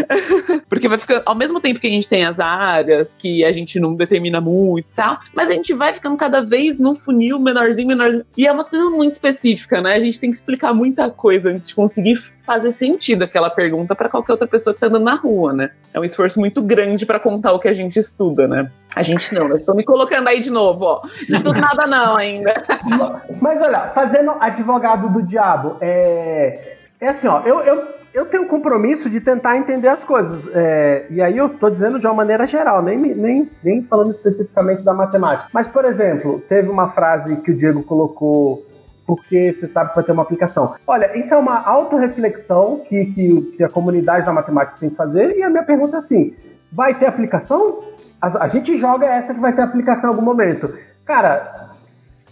Porque 0.69 0.89
vai 0.89 0.97
ficando, 0.97 1.23
ao 1.27 1.35
mesmo 1.35 1.61
tempo 1.61 1.79
que 1.79 1.87
a 1.87 1.91
gente 1.91 2.09
tem 2.09 2.25
as 2.25 2.41
áreas 2.41 3.15
que 3.19 3.45
a 3.45 3.53
gente 3.53 3.79
não 3.79 3.95
determina 3.95 4.41
muito 4.41 4.89
e 4.89 4.95
tal, 4.95 5.21
mas 5.35 5.51
a 5.51 5.53
gente 5.53 5.75
vai 5.75 5.93
ficando 5.93 6.17
cada 6.17 6.41
vez 6.41 6.81
num 6.81 6.95
funil 6.95 7.39
menorzinho, 7.39 7.89
menor. 7.89 8.25
E 8.37 8.47
é 8.47 8.53
umas 8.53 8.71
coisas 8.71 8.91
muito 8.91 9.13
específicas, 9.13 9.83
né? 9.83 9.95
A 9.95 10.01
gente 10.01 10.19
tem 10.19 10.31
que 10.31 10.37
explicar 10.37 10.73
muita 10.73 11.11
coisa 11.11 11.34
coisa 11.35 11.51
antes 11.51 11.69
de 11.69 11.75
conseguir 11.75 12.17
fazer 12.45 12.71
sentido 12.71 13.25
aquela 13.25 13.51
pergunta 13.51 13.95
para 13.95 14.09
qualquer 14.09 14.33
outra 14.33 14.47
pessoa 14.47 14.73
que 14.73 14.79
está 14.79 14.87
andando 14.87 15.05
na 15.05 15.17
rua, 15.17 15.53
né? 15.53 15.71
É 15.93 15.99
um 15.99 16.05
esforço 16.05 16.39
muito 16.39 16.63
grande 16.63 17.05
para 17.05 17.19
contar 17.19 17.53
o 17.53 17.59
que 17.59 17.67
a 17.67 17.73
gente 17.73 17.99
estuda, 17.99 18.47
né? 18.47 18.71
A 18.95 19.03
gente 19.03 19.35
não, 19.35 19.49
eu 19.49 19.57
estou 19.57 19.75
me 19.75 19.85
colocando 19.85 20.29
aí 20.29 20.41
de 20.41 20.51
novo, 20.51 20.85
ó. 20.85 21.03
Não 21.29 21.37
estudo 21.37 21.61
nada 21.61 21.87
não 21.87 22.17
ainda. 22.17 22.55
Mas 23.41 23.61
olha, 23.61 23.89
fazendo 23.89 24.33
advogado 24.39 25.09
do 25.09 25.23
diabo, 25.23 25.77
é, 25.81 26.77
é 27.01 27.09
assim, 27.09 27.27
ó, 27.27 27.41
eu, 27.41 27.61
eu, 27.61 27.89
eu 28.13 28.27
tenho 28.27 28.45
o 28.45 28.49
compromisso 28.49 29.11
de 29.11 29.21
tentar 29.21 29.57
entender 29.57 29.89
as 29.89 30.05
coisas. 30.05 30.47
É, 30.55 31.07
e 31.11 31.21
aí 31.21 31.37
eu 31.37 31.47
estou 31.47 31.69
dizendo 31.69 31.99
de 31.99 32.07
uma 32.07 32.15
maneira 32.15 32.45
geral, 32.47 32.81
nem, 32.81 32.97
nem, 32.97 33.51
nem 33.63 33.83
falando 33.83 34.13
especificamente 34.13 34.83
da 34.83 34.95
matemática. 34.95 35.49
Mas, 35.53 35.67
por 35.67 35.85
exemplo, 35.85 36.41
teve 36.49 36.69
uma 36.69 36.91
frase 36.91 37.37
que 37.37 37.51
o 37.51 37.57
Diego 37.57 37.83
colocou 37.83 38.65
porque 39.07 39.53
você 39.53 39.67
sabe 39.67 39.91
que 39.91 39.97
vai 39.97 40.05
ter 40.05 40.13
uma 40.13 40.23
aplicação. 40.23 40.75
Olha, 40.87 41.17
isso 41.19 41.33
é 41.33 41.37
uma 41.37 41.61
autorreflexão 41.63 42.81
que, 42.89 43.07
que, 43.07 43.43
que 43.57 43.65
a 43.65 43.69
comunidade 43.69 44.25
da 44.25 44.33
matemática 44.33 44.79
tem 44.79 44.91
que 44.91 44.97
fazer, 44.97 45.37
e 45.37 45.43
a 45.43 45.51
minha 45.51 45.63
pergunta 45.63 45.97
é 45.97 45.99
assim: 45.99 46.35
vai 46.73 46.95
ter 46.95 47.07
aplicação? 47.07 47.81
A, 48.21 48.45
a 48.45 48.49
gente 48.49 48.77
joga 48.79 49.07
essa 49.07 49.35
que 49.35 49.41
vai 49.41 49.53
ter 49.53 49.63
aplicação 49.63 50.11
em 50.11 50.13
algum 50.15 50.25
momento. 50.25 50.73
Cara, 51.05 51.71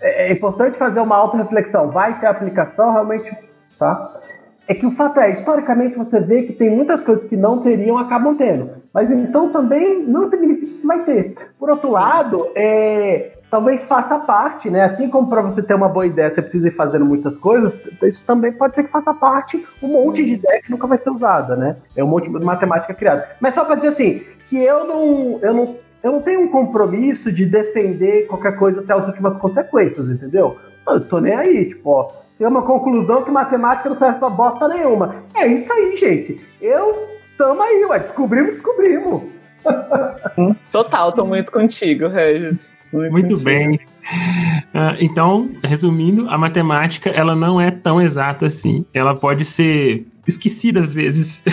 é, 0.01 0.29
é 0.29 0.33
importante 0.33 0.77
fazer 0.77 1.01
uma 1.01 1.17
autorreflexão. 1.17 1.91
Vai 1.91 2.19
ter 2.19 2.27
aplicação 2.27 2.93
realmente, 2.93 3.31
tá? 3.79 4.21
É 4.67 4.75
que 4.75 4.87
o 4.87 4.91
fato 4.91 5.21
é, 5.21 5.31
historicamente 5.31 5.97
você 5.97 6.21
vê 6.21 6.43
que 6.43 6.53
tem 6.53 6.71
muitas 6.71 7.03
coisas 7.03 7.25
que 7.25 7.37
não 7.37 7.63
teriam, 7.63 7.99
acabam 7.99 8.37
tendo. 8.37 8.71
Mas 8.93 9.11
então 9.11 9.51
também 9.51 10.03
não 10.05 10.27
significa 10.27 10.79
que 10.81 10.87
vai 10.87 11.05
ter. 11.05 11.35
Por 11.59 11.69
outro 11.71 11.89
Sim. 11.89 11.95
lado, 11.95 12.49
é, 12.55 13.33
talvez 13.53 13.85
faça 13.85 14.19
parte, 14.19 14.71
né? 14.71 14.83
Assim 14.83 15.11
como 15.11 15.29
para 15.29 15.43
você 15.43 15.63
ter 15.63 15.75
uma 15.75 15.87
boa 15.87 16.07
ideia 16.07 16.31
você 16.31 16.41
precisa 16.41 16.69
ir 16.69 16.71
fazendo 16.71 17.05
muitas 17.05 17.37
coisas, 17.37 17.75
isso 18.03 18.25
também 18.25 18.51
pode 18.51 18.75
ser 18.75 18.85
que 18.85 18.91
faça 18.91 19.13
parte 19.13 19.63
um 19.83 19.89
monte 19.89 20.25
de 20.25 20.33
ideia 20.33 20.63
que 20.63 20.71
nunca 20.71 20.87
vai 20.87 20.97
ser 20.97 21.11
usada, 21.11 21.55
né? 21.55 21.77
É 21.95 22.03
um 22.03 22.07
monte 22.07 22.31
de 22.31 22.43
matemática 22.43 22.95
criada. 22.95 23.29
Mas 23.39 23.55
só 23.55 23.63
para 23.67 23.75
dizer 23.75 23.89
assim, 23.89 24.23
que 24.49 24.57
eu 24.57 24.87
não, 24.87 25.39
eu 25.43 25.53
não, 25.53 25.77
eu 26.03 26.13
não 26.13 26.23
tenho 26.23 26.41
um 26.41 26.49
compromisso 26.49 27.31
de 27.31 27.45
defender 27.45 28.27
qualquer 28.27 28.57
coisa 28.57 28.81
até 28.81 28.95
as 28.95 29.07
últimas 29.07 29.37
consequências, 29.37 30.09
entendeu? 30.09 30.57
Eu 30.89 31.05
tô 31.05 31.21
nem 31.21 31.35
aí, 31.35 31.69
tipo, 31.69 31.91
ó, 31.91 32.11
tem 32.39 32.47
uma 32.47 32.63
conclusão 32.63 33.23
que 33.23 33.31
matemática 33.31 33.91
não 33.91 33.99
serve 33.99 34.19
pra 34.19 34.31
bosta 34.31 34.67
nenhuma. 34.67 35.17
É 35.35 35.47
isso 35.47 35.71
aí, 35.71 35.95
gente. 35.99 36.41
Eu 36.59 37.07
tamo 37.37 37.61
aí, 37.61 37.85
ué, 37.85 37.99
descobrimos, 37.99 38.53
descobrimos. 38.53 39.25
Total, 40.73 41.13
tô 41.13 41.27
muito 41.27 41.53
contigo, 41.53 42.09
Regis. 42.09 42.73
Muito 42.93 43.39
bem. 43.43 43.77
Uh, 43.77 44.97
então, 45.01 45.51
resumindo, 45.63 46.29
a 46.29 46.37
matemática 46.37 47.09
ela 47.11 47.35
não 47.35 47.61
é 47.61 47.71
tão 47.71 48.01
exata 48.01 48.47
assim. 48.47 48.85
Ela 48.93 49.15
pode 49.15 49.45
ser 49.45 50.07
esquecida 50.27 50.79
às 50.79 50.93
vezes. 50.93 51.43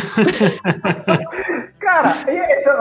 Cara, 1.79 2.13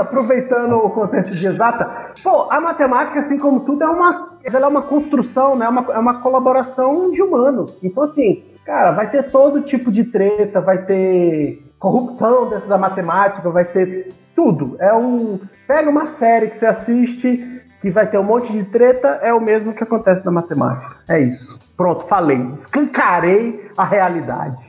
aproveitando 0.00 0.74
o 0.74 0.90
contexto 0.90 1.34
de 1.34 1.46
exata, 1.46 2.12
pô, 2.22 2.50
a 2.50 2.60
matemática, 2.60 3.20
assim 3.20 3.38
como 3.38 3.60
tudo, 3.60 3.82
é 3.82 3.88
uma, 3.88 4.38
ela 4.44 4.66
é 4.66 4.68
uma 4.68 4.82
construção, 4.82 5.56
né? 5.56 5.66
É 5.66 5.68
uma, 5.68 5.92
é 5.92 5.98
uma 5.98 6.20
colaboração 6.20 7.10
de 7.10 7.22
humanos. 7.22 7.78
Então, 7.82 8.02
assim, 8.02 8.44
cara, 8.66 8.92
vai 8.92 9.10
ter 9.10 9.30
todo 9.30 9.62
tipo 9.62 9.90
de 9.90 10.04
treta, 10.04 10.60
vai 10.60 10.84
ter 10.84 11.64
corrupção 11.78 12.50
dentro 12.50 12.68
da 12.68 12.76
matemática, 12.76 13.48
vai 13.50 13.64
ter 13.64 14.12
tudo. 14.34 14.76
É 14.78 14.94
um. 14.94 15.40
Pega 15.66 15.90
uma 15.90 16.06
série 16.06 16.48
que 16.48 16.56
você 16.56 16.66
assiste 16.66 17.57
que 17.80 17.90
vai 17.90 18.06
ter 18.06 18.18
um 18.18 18.24
monte 18.24 18.52
de 18.52 18.64
treta 18.64 19.20
é 19.22 19.32
o 19.32 19.40
mesmo 19.40 19.72
que 19.72 19.82
acontece 19.82 20.24
na 20.24 20.32
matemática. 20.32 20.96
É 21.08 21.20
isso. 21.20 21.58
Pronto, 21.76 22.06
falei. 22.06 22.40
Escancarei 22.56 23.70
a 23.76 23.84
realidade. 23.84 24.68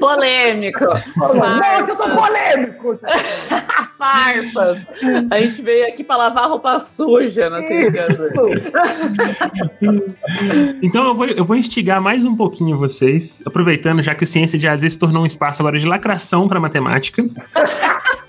Polêmico. 0.00 0.84
Nossa, 0.84 1.90
eu 1.90 1.96
tô 1.96 2.10
polêmico. 2.10 2.98
Farpas. 3.96 4.78
A 5.30 5.38
gente 5.38 5.62
veio 5.62 5.86
aqui 5.86 6.02
para 6.02 6.16
lavar 6.16 6.48
roupa 6.48 6.80
suja 6.80 7.48
na 7.48 7.60
Então 10.82 11.06
eu 11.06 11.14
vou, 11.14 11.26
eu 11.26 11.44
vou 11.44 11.56
instigar 11.56 12.02
mais 12.02 12.24
um 12.24 12.34
pouquinho 12.34 12.76
vocês, 12.76 13.42
aproveitando 13.46 14.02
já 14.02 14.14
que 14.14 14.24
o 14.24 14.26
Ciência 14.26 14.58
de 14.58 14.66
Azer 14.66 14.90
se 14.90 14.98
tornou 14.98 15.22
um 15.22 15.26
espaço 15.26 15.62
agora 15.62 15.78
de 15.78 15.86
lacração 15.86 16.48
para 16.48 16.58
matemática. 16.58 17.22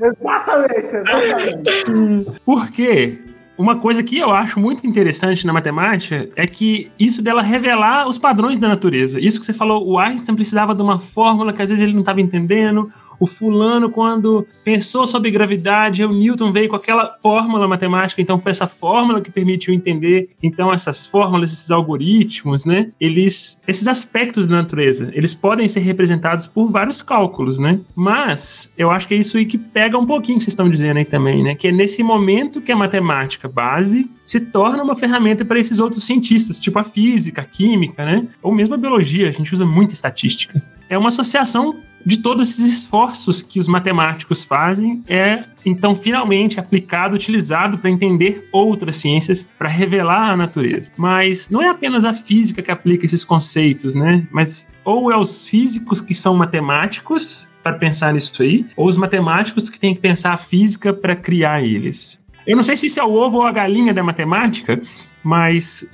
Exatamente, 0.00 0.96
exatamente. 0.96 2.40
Por 2.44 2.70
quê? 2.70 3.18
Uma 3.58 3.76
coisa 3.76 4.04
que 4.04 4.16
eu 4.16 4.30
acho 4.30 4.60
muito 4.60 4.86
interessante 4.86 5.44
na 5.44 5.52
matemática 5.52 6.28
é 6.36 6.46
que 6.46 6.92
isso 6.98 7.20
dela 7.20 7.42
revelar 7.42 8.08
os 8.08 8.16
padrões 8.16 8.58
da 8.58 8.68
natureza. 8.68 9.20
Isso 9.20 9.40
que 9.40 9.44
você 9.44 9.52
falou, 9.52 9.84
o 9.84 9.98
Einstein 9.98 10.36
precisava 10.36 10.74
de 10.74 10.80
uma 10.80 10.98
fórmula 10.98 11.52
que 11.52 11.60
às 11.60 11.68
vezes 11.68 11.82
ele 11.82 11.92
não 11.92 12.00
estava 12.00 12.20
entendendo, 12.20 12.88
o 13.20 13.26
fulano, 13.26 13.90
quando 13.90 14.46
pensou 14.62 15.06
sobre 15.06 15.30
gravidade, 15.30 16.04
o 16.04 16.12
Newton 16.12 16.52
veio 16.52 16.68
com 16.68 16.76
aquela 16.76 17.16
fórmula 17.20 17.66
matemática, 17.66 18.22
então 18.22 18.38
foi 18.38 18.50
essa 18.50 18.66
fórmula 18.66 19.20
que 19.20 19.30
permitiu 19.30 19.74
entender. 19.74 20.30
Então, 20.42 20.72
essas 20.72 21.06
fórmulas, 21.06 21.52
esses 21.52 21.70
algoritmos, 21.70 22.64
né? 22.64 22.90
Eles, 23.00 23.60
esses 23.66 23.88
aspectos 23.88 24.46
da 24.46 24.56
natureza, 24.56 25.10
eles 25.14 25.34
podem 25.34 25.66
ser 25.68 25.80
representados 25.80 26.46
por 26.46 26.70
vários 26.70 27.02
cálculos, 27.02 27.58
né? 27.58 27.80
Mas 27.96 28.72
eu 28.78 28.90
acho 28.90 29.08
que 29.08 29.14
é 29.14 29.16
isso 29.16 29.36
aí 29.36 29.44
que 29.44 29.58
pega 29.58 29.98
um 29.98 30.06
pouquinho 30.06 30.38
que 30.38 30.44
vocês 30.44 30.52
estão 30.52 30.68
dizendo 30.68 30.98
aí 30.98 31.04
também, 31.04 31.42
né? 31.42 31.54
Que 31.54 31.68
é 31.68 31.72
nesse 31.72 32.02
momento 32.02 32.60
que 32.60 32.70
a 32.70 32.76
matemática 32.76 33.47
base 33.48 34.10
se 34.24 34.40
torna 34.40 34.82
uma 34.82 34.94
ferramenta 34.94 35.44
para 35.44 35.58
esses 35.58 35.78
outros 35.78 36.04
cientistas, 36.04 36.60
tipo 36.60 36.78
a 36.78 36.84
física, 36.84 37.42
a 37.42 37.44
química, 37.44 38.04
né? 38.04 38.26
Ou 38.42 38.54
mesmo 38.54 38.74
a 38.74 38.78
biologia, 38.78 39.28
a 39.28 39.32
gente 39.32 39.52
usa 39.52 39.64
muita 39.64 39.94
estatística. 39.94 40.62
É 40.88 40.96
uma 40.96 41.08
associação 41.08 41.82
de 42.04 42.18
todos 42.18 42.48
esses 42.48 42.70
esforços 42.70 43.42
que 43.42 43.58
os 43.58 43.68
matemáticos 43.68 44.44
fazem 44.44 45.02
é 45.08 45.44
então 45.64 45.94
finalmente 45.94 46.58
aplicado, 46.58 47.14
utilizado 47.14 47.76
para 47.76 47.90
entender 47.90 48.48
outras 48.50 48.96
ciências, 48.96 49.46
para 49.58 49.68
revelar 49.68 50.30
a 50.30 50.36
natureza. 50.36 50.90
Mas 50.96 51.50
não 51.50 51.60
é 51.60 51.68
apenas 51.68 52.06
a 52.06 52.12
física 52.12 52.62
que 52.62 52.70
aplica 52.70 53.04
esses 53.04 53.24
conceitos, 53.24 53.94
né? 53.94 54.26
Mas 54.30 54.70
ou 54.84 55.12
é 55.12 55.16
os 55.16 55.46
físicos 55.46 56.00
que 56.00 56.14
são 56.14 56.34
matemáticos 56.34 57.50
para 57.62 57.74
pensar 57.74 58.14
nisso 58.14 58.42
aí, 58.42 58.64
ou 58.76 58.86
os 58.86 58.96
matemáticos 58.96 59.68
que 59.68 59.78
têm 59.78 59.94
que 59.94 60.00
pensar 60.00 60.32
a 60.32 60.38
física 60.38 60.92
para 60.94 61.14
criar 61.14 61.62
eles. 61.62 62.24
Eu 62.48 62.56
não 62.56 62.62
sei 62.62 62.76
se 62.76 62.86
isso 62.86 62.98
é 62.98 63.04
o 63.04 63.12
ovo 63.12 63.36
ou 63.36 63.46
a 63.46 63.52
galinha 63.52 63.92
da 63.92 64.02
matemática, 64.02 64.80
mas 65.22 65.86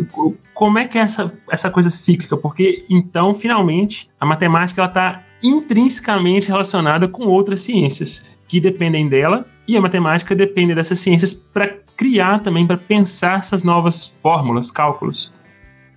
como 0.54 0.78
é 0.78 0.86
que 0.86 0.96
é 0.96 1.00
essa, 1.00 1.32
essa 1.50 1.68
coisa 1.68 1.90
cíclica? 1.90 2.36
Porque 2.36 2.86
então, 2.88 3.34
finalmente, 3.34 4.08
a 4.20 4.24
matemática 4.24 4.80
ela 4.80 4.88
está 4.88 5.20
intrinsecamente 5.42 6.46
relacionada 6.46 7.08
com 7.08 7.24
outras 7.24 7.60
ciências 7.62 8.38
que 8.46 8.60
dependem 8.60 9.08
dela 9.08 9.44
e 9.66 9.76
a 9.76 9.80
matemática 9.80 10.32
depende 10.32 10.76
dessas 10.76 11.00
ciências 11.00 11.34
para 11.34 11.74
criar 11.96 12.38
também, 12.38 12.64
para 12.64 12.76
pensar 12.76 13.40
essas 13.40 13.64
novas 13.64 14.06
fórmulas, 14.22 14.70
cálculos. 14.70 15.34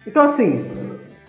Então, 0.08 0.24
assim, 0.24 0.66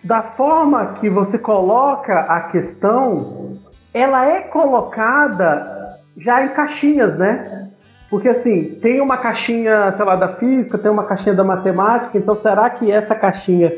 da 0.02 0.22
forma 0.22 0.94
que 0.94 1.10
você 1.10 1.38
coloca 1.38 2.20
a 2.20 2.40
questão, 2.44 3.60
ela 3.92 4.26
é 4.26 4.40
colocada 4.40 6.00
já 6.16 6.42
em 6.46 6.48
caixinhas, 6.54 7.18
né? 7.18 7.67
Porque 8.10 8.28
assim, 8.28 8.78
tem 8.80 9.00
uma 9.00 9.18
caixinha, 9.18 9.92
sei 9.96 10.04
lá, 10.04 10.16
da 10.16 10.36
física, 10.36 10.78
tem 10.78 10.90
uma 10.90 11.04
caixinha 11.04 11.34
da 11.34 11.44
matemática, 11.44 12.16
então 12.16 12.36
será 12.36 12.70
que 12.70 12.90
essa 12.90 13.14
caixinha 13.14 13.70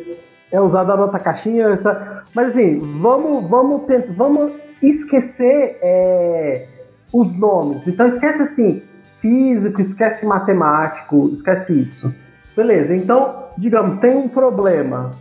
é 0.50 0.60
usada 0.60 0.96
na 0.96 1.02
outra 1.02 1.18
caixinha. 1.18 1.68
Essa... 1.68 2.24
Mas 2.34 2.50
assim, 2.50 2.78
vamos, 3.00 3.48
vamos, 3.48 3.84
tentar, 3.84 4.12
vamos 4.12 4.52
esquecer 4.82 5.78
é, 5.82 6.66
os 7.12 7.36
nomes. 7.38 7.86
Então 7.86 8.06
esquece 8.06 8.42
assim, 8.42 8.82
físico, 9.20 9.80
esquece 9.80 10.26
matemático, 10.26 11.30
esquece 11.32 11.80
isso. 11.80 12.12
Beleza, 12.56 12.94
então, 12.94 13.48
digamos, 13.56 13.98
tem 13.98 14.16
um 14.16 14.28
problema. 14.28 15.12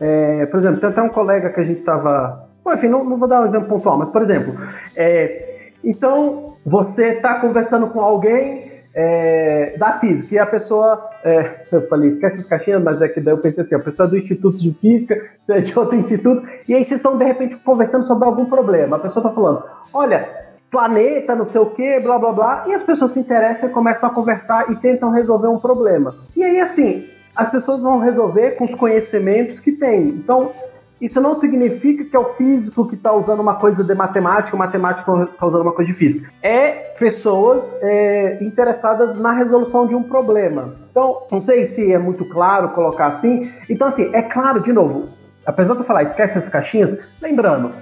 É, 0.00 0.46
por 0.46 0.58
exemplo, 0.60 0.80
tem 0.80 0.88
até 0.88 1.02
um 1.02 1.08
colega 1.08 1.50
que 1.50 1.60
a 1.60 1.64
gente 1.64 1.80
estava. 1.80 2.48
Enfim, 2.66 2.88
não, 2.88 3.04
não, 3.04 3.16
vou 3.16 3.28
dar 3.28 3.42
um 3.42 3.46
exemplo 3.46 3.68
pontual, 3.68 3.98
mas, 3.98 4.10
por 4.10 4.22
exemplo, 4.22 4.54
é, 4.94 5.70
então 5.82 6.56
você 6.68 7.14
está 7.14 7.40
conversando 7.40 7.88
com 7.88 8.00
alguém 8.00 8.68
é, 8.94 9.76
da 9.78 9.98
física. 9.98 10.34
E 10.34 10.38
a 10.38 10.46
pessoa, 10.46 11.08
é, 11.24 11.62
eu 11.72 11.82
falei, 11.88 12.10
esquece 12.10 12.40
as 12.40 12.46
caixinhas, 12.46 12.82
mas 12.82 13.00
é 13.00 13.08
que 13.08 13.20
daí 13.20 13.32
eu 13.32 13.38
pensei 13.38 13.64
assim, 13.64 13.74
a 13.74 13.80
pessoa 13.80 14.06
é 14.06 14.10
do 14.10 14.18
Instituto 14.18 14.58
de 14.58 14.72
Física, 14.74 15.30
você 15.40 15.52
é 15.54 15.60
de 15.60 15.78
outro 15.78 15.96
instituto, 15.96 16.46
e 16.68 16.74
aí 16.74 16.84
vocês 16.84 16.98
estão 16.98 17.16
de 17.16 17.24
repente 17.24 17.56
conversando 17.56 18.04
sobre 18.06 18.26
algum 18.26 18.46
problema. 18.46 18.96
A 18.96 19.00
pessoa 19.00 19.24
está 19.24 19.34
falando, 19.34 19.62
olha, 19.92 20.28
planeta, 20.70 21.34
não 21.34 21.46
sei 21.46 21.60
o 21.60 21.70
que, 21.70 22.00
blá 22.00 22.18
blá 22.18 22.32
blá, 22.32 22.64
e 22.66 22.74
as 22.74 22.82
pessoas 22.82 23.12
se 23.12 23.20
interessam 23.20 23.70
e 23.70 23.72
começam 23.72 24.08
a 24.08 24.12
conversar 24.12 24.70
e 24.70 24.76
tentam 24.76 25.10
resolver 25.10 25.48
um 25.48 25.58
problema. 25.58 26.14
E 26.36 26.42
aí, 26.42 26.60
assim, 26.60 27.08
as 27.34 27.48
pessoas 27.50 27.80
vão 27.80 28.00
resolver 28.00 28.52
com 28.52 28.64
os 28.64 28.74
conhecimentos 28.74 29.60
que 29.60 29.72
têm. 29.72 30.08
Então, 30.08 30.52
isso 31.00 31.20
não 31.20 31.34
significa 31.34 32.04
que 32.04 32.16
é 32.16 32.18
o 32.18 32.34
físico 32.34 32.86
que 32.86 32.96
está 32.96 33.12
usando 33.12 33.40
uma 33.40 33.54
coisa 33.54 33.84
de 33.84 33.94
matemática, 33.94 34.54
o 34.54 34.58
matemático 34.58 35.22
está 35.22 35.46
usando 35.46 35.62
uma 35.62 35.72
coisa 35.72 35.92
de 35.92 35.96
física. 35.96 36.30
É 36.42 36.70
pessoas 36.98 37.64
é, 37.80 38.38
interessadas 38.42 39.16
na 39.16 39.32
resolução 39.32 39.86
de 39.86 39.94
um 39.94 40.02
problema. 40.02 40.72
Então, 40.90 41.26
não 41.30 41.40
sei 41.40 41.66
se 41.66 41.92
é 41.92 41.98
muito 41.98 42.24
claro 42.28 42.70
colocar 42.70 43.08
assim. 43.08 43.50
Então, 43.70 43.86
assim, 43.86 44.10
é 44.12 44.22
claro, 44.22 44.60
de 44.60 44.72
novo, 44.72 45.08
apesar 45.46 45.74
de 45.74 45.80
eu 45.80 45.84
falar, 45.84 46.02
esquece 46.02 46.38
as 46.38 46.48
caixinhas, 46.48 46.98
lembrando, 47.22 47.72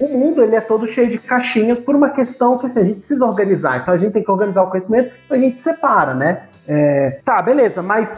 o 0.00 0.08
mundo 0.08 0.42
ele 0.42 0.56
é 0.56 0.60
todo 0.60 0.86
cheio 0.86 1.08
de 1.10 1.18
caixinhas 1.18 1.78
por 1.78 1.94
uma 1.94 2.10
questão 2.10 2.56
que 2.56 2.66
assim, 2.66 2.80
a 2.80 2.84
gente 2.84 3.00
precisa 3.00 3.24
organizar. 3.26 3.80
Então 3.82 3.92
a 3.92 3.98
gente 3.98 4.12
tem 4.12 4.24
que 4.24 4.30
organizar 4.30 4.62
o 4.62 4.70
conhecimento, 4.70 5.12
a 5.28 5.36
gente 5.36 5.60
separa, 5.60 6.14
né? 6.14 6.44
É, 6.66 7.20
tá, 7.24 7.42
beleza, 7.42 7.82
mas 7.82 8.16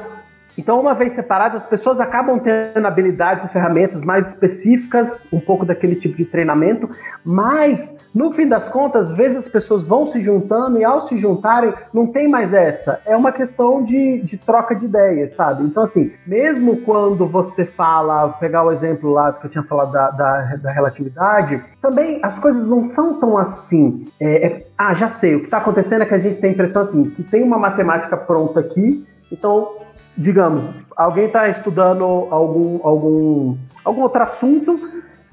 então, 0.56 0.80
uma 0.80 0.94
vez 0.94 1.14
separadas, 1.14 1.62
as 1.62 1.68
pessoas 1.68 1.98
acabam 1.98 2.38
tendo 2.38 2.86
habilidades 2.86 3.44
e 3.44 3.48
ferramentas 3.48 4.02
mais 4.04 4.28
específicas, 4.28 5.26
um 5.32 5.40
pouco 5.40 5.64
daquele 5.64 5.96
tipo 5.96 6.16
de 6.16 6.24
treinamento, 6.24 6.90
mas 7.24 7.96
no 8.14 8.30
fim 8.30 8.46
das 8.46 8.68
contas, 8.68 9.10
às 9.10 9.16
vezes 9.16 9.38
as 9.38 9.48
pessoas 9.48 9.82
vão 9.82 10.06
se 10.06 10.20
juntando 10.20 10.78
e 10.78 10.84
ao 10.84 11.02
se 11.02 11.16
juntarem, 11.16 11.72
não 11.94 12.06
tem 12.06 12.28
mais 12.28 12.52
essa. 12.52 13.00
É 13.06 13.16
uma 13.16 13.32
questão 13.32 13.82
de, 13.82 14.20
de 14.20 14.36
troca 14.36 14.74
de 14.74 14.84
ideias, 14.84 15.32
sabe? 15.32 15.64
Então, 15.64 15.84
assim, 15.84 16.12
mesmo 16.26 16.82
quando 16.82 17.26
você 17.26 17.64
fala, 17.64 18.28
pegar 18.34 18.64
o 18.64 18.72
exemplo 18.72 19.10
lá 19.10 19.32
que 19.32 19.46
eu 19.46 19.50
tinha 19.50 19.64
falado 19.64 19.92
da, 19.92 20.10
da, 20.10 20.56
da 20.56 20.70
relatividade, 20.70 21.64
também 21.80 22.20
as 22.22 22.38
coisas 22.38 22.66
não 22.66 22.84
são 22.84 23.18
tão 23.18 23.38
assim. 23.38 24.06
É, 24.20 24.46
é, 24.46 24.66
ah, 24.76 24.94
já 24.94 25.08
sei, 25.08 25.36
o 25.36 25.40
que 25.40 25.44
está 25.46 25.58
acontecendo 25.58 26.02
é 26.02 26.06
que 26.06 26.14
a 26.14 26.18
gente 26.18 26.38
tem 26.38 26.50
a 26.50 26.52
impressão 26.52 26.82
assim, 26.82 27.08
que 27.10 27.22
tem 27.22 27.42
uma 27.42 27.58
matemática 27.58 28.16
pronta 28.16 28.60
aqui, 28.60 29.06
então 29.30 29.76
digamos, 30.16 30.64
alguém 30.96 31.26
está 31.26 31.48
estudando 31.48 32.04
algum, 32.04 32.80
algum, 32.86 33.56
algum 33.84 34.02
outro 34.02 34.22
assunto, 34.22 34.78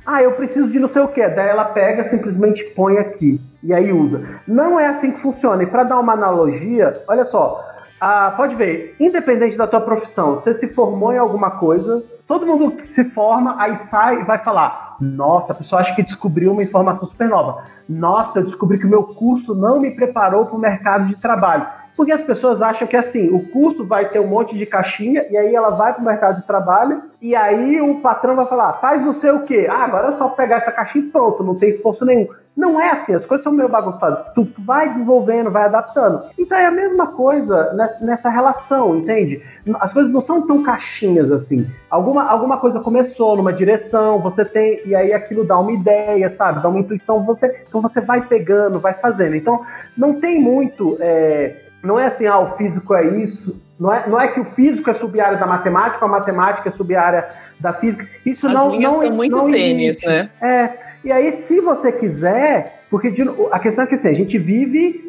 ah, 0.05 0.23
eu 0.23 0.31
preciso 0.33 0.71
de 0.71 0.79
não 0.79 0.87
sei 0.87 1.01
o 1.01 1.07
que, 1.07 1.27
daí 1.27 1.49
ela 1.49 1.65
pega, 1.65 2.09
simplesmente 2.09 2.63
põe 2.75 2.97
aqui 2.97 3.39
e 3.61 3.73
aí 3.73 3.91
usa. 3.91 4.23
Não 4.47 4.79
é 4.79 4.87
assim 4.87 5.11
que 5.11 5.19
funciona. 5.19 5.61
E 5.61 5.67
para 5.67 5.83
dar 5.83 5.99
uma 5.99 6.13
analogia, 6.13 7.03
olha 7.07 7.25
só, 7.25 7.63
ah, 8.01 8.33
pode 8.35 8.55
ver, 8.55 8.95
independente 8.99 9.57
da 9.57 9.67
tua 9.67 9.81
profissão, 9.81 10.35
você 10.35 10.53
se 10.53 10.69
formou 10.69 11.11
em 11.13 11.17
alguma 11.17 11.51
coisa, 11.51 12.01
todo 12.25 12.47
mundo 12.47 12.81
se 12.85 13.03
forma, 13.03 13.61
aí 13.61 13.75
sai 13.75 14.21
e 14.21 14.23
vai 14.23 14.37
falar: 14.39 14.95
Nossa, 15.01 15.51
a 15.51 15.55
pessoa 15.55 15.81
acha 15.81 15.93
que 15.93 16.03
descobriu 16.03 16.53
uma 16.53 16.63
informação 16.63 17.07
super 17.07 17.27
nova. 17.27 17.63
Nossa, 17.89 18.39
eu 18.39 18.45
descobri 18.45 18.79
que 18.79 18.85
o 18.85 18.89
meu 18.89 19.03
curso 19.03 19.53
não 19.53 19.81
me 19.81 19.91
preparou 19.91 20.45
para 20.45 20.55
o 20.55 20.59
mercado 20.59 21.07
de 21.07 21.17
trabalho. 21.17 21.67
Porque 21.99 22.13
as 22.13 22.21
pessoas 22.21 22.61
acham 22.61 22.87
que 22.87 22.95
assim, 22.95 23.27
o 23.27 23.45
curso 23.49 23.85
vai 23.85 24.07
ter 24.07 24.21
um 24.21 24.27
monte 24.27 24.57
de 24.57 24.65
caixinha 24.65 25.25
e 25.29 25.35
aí 25.35 25.53
ela 25.53 25.71
vai 25.71 25.91
para 25.93 26.01
o 26.01 26.05
mercado 26.05 26.37
de 26.39 26.47
trabalho 26.47 27.03
e 27.21 27.35
aí 27.35 27.81
o 27.81 27.99
patrão 27.99 28.37
vai 28.37 28.45
falar, 28.45 28.75
faz 28.75 29.01
não 29.01 29.15
sei 29.15 29.31
o 29.31 29.41
quê. 29.43 29.67
Ah, 29.69 29.83
agora 29.83 30.13
é 30.13 30.17
só 30.17 30.29
pegar 30.29 30.59
essa 30.59 30.71
caixinha 30.71 31.03
e 31.03 31.09
pronto, 31.09 31.43
não 31.43 31.55
tem 31.55 31.71
esforço 31.71 32.05
nenhum. 32.05 32.29
Não 32.55 32.79
é 32.79 32.91
assim, 32.91 33.13
as 33.13 33.25
coisas 33.25 33.43
são 33.43 33.51
meio 33.51 33.67
bagunçadas. 33.67 34.33
Tu 34.33 34.47
vai 34.59 34.87
desenvolvendo, 34.87 35.51
vai 35.51 35.65
adaptando. 35.65 36.23
Então 36.37 36.57
é 36.57 36.67
a 36.67 36.71
mesma 36.71 37.07
coisa 37.07 37.73
nessa 37.99 38.29
relação, 38.29 38.95
entende? 38.95 39.43
As 39.81 39.91
coisas 39.91 40.09
não 40.09 40.21
são 40.21 40.47
tão 40.47 40.63
caixinhas 40.63 41.29
assim. 41.33 41.69
Alguma, 41.89 42.23
alguma 42.23 42.59
coisa 42.59 42.79
começou 42.79 43.35
numa 43.35 43.51
direção, 43.51 44.21
você 44.21 44.45
tem, 44.45 44.87
e 44.87 44.95
aí 44.95 45.11
aquilo 45.11 45.43
dá 45.43 45.59
uma 45.59 45.73
ideia, 45.73 46.29
sabe? 46.31 46.63
Dá 46.63 46.69
uma 46.69 46.79
intuição, 46.79 47.25
você, 47.25 47.65
então 47.67 47.81
você 47.81 47.99
vai 47.99 48.21
pegando, 48.21 48.79
vai 48.79 48.93
fazendo. 48.93 49.35
Então 49.35 49.65
não 49.97 50.13
tem 50.13 50.41
muito. 50.41 50.95
É, 51.01 51.65
não 51.83 51.99
é 51.99 52.07
assim, 52.07 52.25
ah, 52.25 52.39
o 52.39 52.57
físico 52.57 52.93
é 52.93 53.05
isso. 53.17 53.61
Não 53.79 53.93
é, 53.93 54.09
não 54.09 54.19
é 54.19 54.27
que 54.27 54.39
o 54.39 54.45
físico 54.45 54.89
é 54.89 54.93
sub-área 54.93 55.37
da 55.37 55.47
matemática, 55.47 56.03
a 56.03 56.07
matemática 56.07 56.69
é 56.69 56.71
sub-área 56.73 57.29
da 57.59 57.73
física. 57.73 58.05
Isso 58.25 58.47
As 58.47 58.53
não, 58.53 58.71
linhas 58.71 58.93
não, 58.93 58.99
são 58.99 59.11
muito 59.13 59.35
não 59.35 59.51
tênis, 59.51 59.89
existe. 59.89 60.07
né? 60.07 60.29
É. 60.41 60.69
E 61.03 61.11
aí, 61.11 61.31
se 61.43 61.61
você 61.61 61.91
quiser, 61.93 62.83
porque 62.89 63.09
de, 63.09 63.23
a 63.51 63.59
questão 63.59 63.85
é 63.85 63.87
que 63.87 63.95
assim, 63.95 64.09
a 64.09 64.13
gente 64.13 64.37
vive 64.37 65.08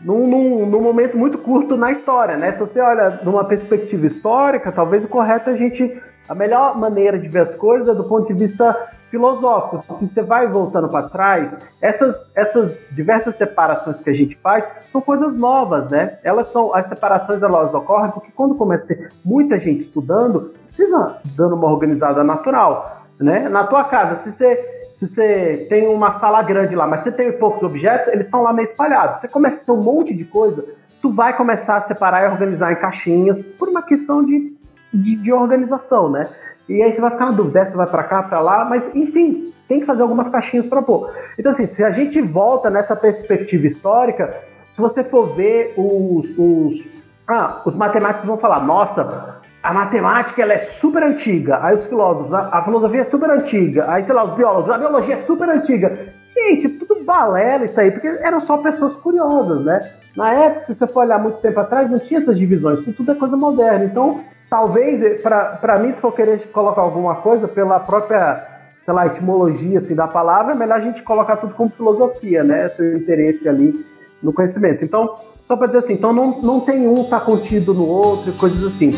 num, 0.00 0.26
num, 0.26 0.66
num, 0.66 0.80
momento 0.80 1.16
muito 1.16 1.38
curto 1.38 1.76
na 1.76 1.92
história, 1.92 2.36
né? 2.36 2.52
Se 2.52 2.60
você 2.60 2.80
olha 2.80 3.20
numa 3.22 3.44
perspectiva 3.44 4.06
histórica, 4.06 4.70
talvez 4.72 5.04
o 5.04 5.08
correto 5.08 5.50
é 5.50 5.52
a 5.54 5.56
gente. 5.56 6.02
A 6.28 6.34
melhor 6.34 6.76
maneira 6.76 7.16
de 7.18 7.28
ver 7.28 7.42
as 7.42 7.54
coisas 7.54 7.88
é 7.88 7.94
do 7.94 8.02
ponto 8.02 8.26
de 8.26 8.34
vista 8.34 8.76
filosóficos. 9.10 9.98
Se 9.98 10.08
você 10.08 10.22
vai 10.22 10.48
voltando 10.48 10.88
para 10.88 11.08
trás, 11.08 11.54
essas, 11.80 12.30
essas 12.34 12.84
diversas 12.90 13.36
separações 13.36 14.00
que 14.00 14.10
a 14.10 14.12
gente 14.12 14.36
faz 14.36 14.64
são 14.90 15.00
coisas 15.00 15.36
novas, 15.36 15.88
né? 15.88 16.18
Elas 16.24 16.48
são 16.48 16.74
as 16.74 16.88
separações 16.88 17.42
elas 17.42 17.72
ocorrem 17.72 18.10
porque 18.10 18.32
quando 18.34 18.56
começa 18.56 18.84
a 18.84 18.88
ter 18.88 19.12
muita 19.24 19.58
gente 19.58 19.82
estudando, 19.82 20.52
precisa 20.64 21.18
dando 21.36 21.54
uma 21.54 21.70
organizada 21.70 22.24
natural, 22.24 23.02
né? 23.20 23.48
Na 23.48 23.64
tua 23.64 23.84
casa, 23.84 24.16
se 24.16 24.32
você 24.32 24.75
se 24.98 25.06
você 25.06 25.66
tem 25.68 25.86
uma 25.88 26.18
sala 26.18 26.42
grande 26.42 26.74
lá, 26.74 26.86
mas 26.86 27.02
você 27.02 27.12
tem 27.12 27.30
poucos 27.32 27.62
objetos, 27.62 28.08
eles 28.08 28.26
estão 28.26 28.42
lá 28.42 28.52
meio 28.52 28.66
espalhados. 28.66 29.20
Você 29.20 29.28
começa 29.28 29.62
a 29.62 29.66
ter 29.66 29.72
um 29.72 29.82
monte 29.82 30.14
de 30.14 30.24
coisa, 30.24 30.64
tu 31.02 31.12
vai 31.12 31.36
começar 31.36 31.76
a 31.76 31.80
separar 31.82 32.24
e 32.24 32.32
organizar 32.32 32.72
em 32.72 32.76
caixinhas 32.76 33.38
por 33.58 33.68
uma 33.68 33.82
questão 33.82 34.24
de, 34.24 34.56
de, 34.92 35.16
de 35.16 35.32
organização, 35.32 36.10
né? 36.10 36.28
E 36.68 36.82
aí 36.82 36.92
você 36.92 37.00
vai 37.00 37.10
ficar 37.10 37.26
na 37.26 37.32
dúvida, 37.32 37.66
você 37.66 37.76
vai 37.76 37.86
para 37.86 38.04
cá, 38.04 38.22
para 38.22 38.40
lá, 38.40 38.64
mas 38.64 38.84
enfim, 38.94 39.52
tem 39.68 39.80
que 39.80 39.86
fazer 39.86 40.02
algumas 40.02 40.30
caixinhas 40.30 40.66
para 40.66 40.80
pôr. 40.80 41.12
Então 41.38 41.52
assim, 41.52 41.66
se 41.66 41.84
a 41.84 41.90
gente 41.90 42.20
volta 42.22 42.70
nessa 42.70 42.96
perspectiva 42.96 43.66
histórica, 43.66 44.26
se 44.74 44.80
você 44.80 45.04
for 45.04 45.34
ver 45.34 45.74
os, 45.76 46.26
os, 46.38 46.86
ah, 47.28 47.60
os 47.66 47.76
matemáticos 47.76 48.26
vão 48.26 48.38
falar, 48.38 48.64
nossa, 48.64 49.40
a 49.66 49.72
matemática 49.72 50.40
ela 50.40 50.52
é 50.52 50.60
super 50.66 51.02
antiga, 51.02 51.58
aí 51.60 51.74
os 51.74 51.84
filósofos, 51.86 52.32
a, 52.32 52.56
a, 52.56 52.62
filosofia 52.62 53.00
é 53.00 53.04
super 53.04 53.28
antiga, 53.30 53.84
aí 53.90 54.04
sei 54.04 54.14
lá, 54.14 54.22
os 54.22 54.36
biólogos, 54.36 54.70
a 54.70 54.78
biologia 54.78 55.14
é 55.14 55.16
super 55.16 55.48
antiga. 55.48 56.14
Gente, 56.32 56.68
tudo 56.68 57.02
balela 57.02 57.64
isso 57.64 57.80
aí, 57.80 57.90
porque 57.90 58.06
eram 58.06 58.40
só 58.42 58.58
pessoas 58.58 58.94
curiosas, 58.94 59.64
né? 59.64 59.90
Na 60.16 60.32
época, 60.32 60.60
se 60.60 60.72
você 60.72 60.86
for 60.86 61.00
olhar 61.00 61.18
muito 61.18 61.38
tempo 61.38 61.58
atrás, 61.58 61.90
não 61.90 61.98
tinha 61.98 62.20
essas 62.20 62.38
divisões, 62.38 62.78
isso 62.78 62.92
tudo 62.92 63.10
é 63.10 63.16
coisa 63.16 63.36
moderna. 63.36 63.86
Então, 63.86 64.20
talvez, 64.48 65.02
eh, 65.02 65.14
para 65.18 65.78
mim, 65.80 65.90
se 65.90 66.00
for 66.00 66.12
querer 66.12 66.46
colocar 66.52 66.82
alguma 66.82 67.16
coisa 67.16 67.48
pela 67.48 67.80
própria, 67.80 68.46
sei 68.84 68.94
lá, 68.94 69.06
etimologia 69.06 69.80
assim, 69.80 69.96
da 69.96 70.06
palavra, 70.06 70.52
é 70.52 70.56
melhor 70.56 70.78
a 70.78 70.80
gente 70.80 71.02
colocar 71.02 71.38
tudo 71.38 71.54
como 71.54 71.70
filosofia, 71.70 72.44
né? 72.44 72.68
Seu 72.76 72.96
interesse 72.96 73.48
ali 73.48 73.84
no 74.22 74.32
conhecimento. 74.32 74.84
Então, 74.84 75.16
só 75.48 75.56
para 75.56 75.66
dizer 75.66 75.78
assim, 75.78 75.94
então 75.94 76.12
não, 76.12 76.40
não 76.40 76.60
tem 76.60 76.86
um 76.86 77.02
tá 77.02 77.18
contido 77.18 77.74
no 77.74 77.88
outro, 77.88 78.32
coisas 78.34 78.62
assim. 78.62 78.92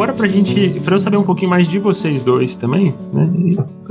Agora 0.00 0.14
pra 0.14 0.26
gente, 0.28 0.80
pra 0.80 0.94
eu 0.94 0.98
saber 0.98 1.18
um 1.18 1.22
pouquinho 1.22 1.50
mais 1.50 1.68
de 1.68 1.78
vocês 1.78 2.22
dois 2.22 2.56
também, 2.56 2.94
né? 3.12 3.28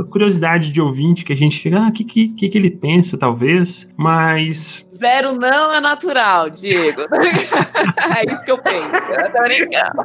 Curiosidade 0.09 0.71
de 0.71 0.81
ouvinte 0.81 1.23
que 1.23 1.31
a 1.31 1.35
gente 1.35 1.59
fica, 1.59 1.77
ah, 1.77 1.89
o 1.89 1.91
que, 1.91 2.03
que, 2.03 2.49
que 2.49 2.57
ele 2.57 2.71
pensa, 2.71 3.15
talvez, 3.15 3.87
mas 3.95 4.89
Zero 4.97 5.33
não 5.33 5.71
é 5.71 5.79
natural, 5.79 6.49
Diego. 6.49 7.01
é 7.13 8.33
isso 8.33 8.43
que 8.43 8.49
eu 8.49 8.57
penso. 8.57 8.89
Eu 8.89 9.31
tô 9.31 9.41
brincando. 9.43 10.03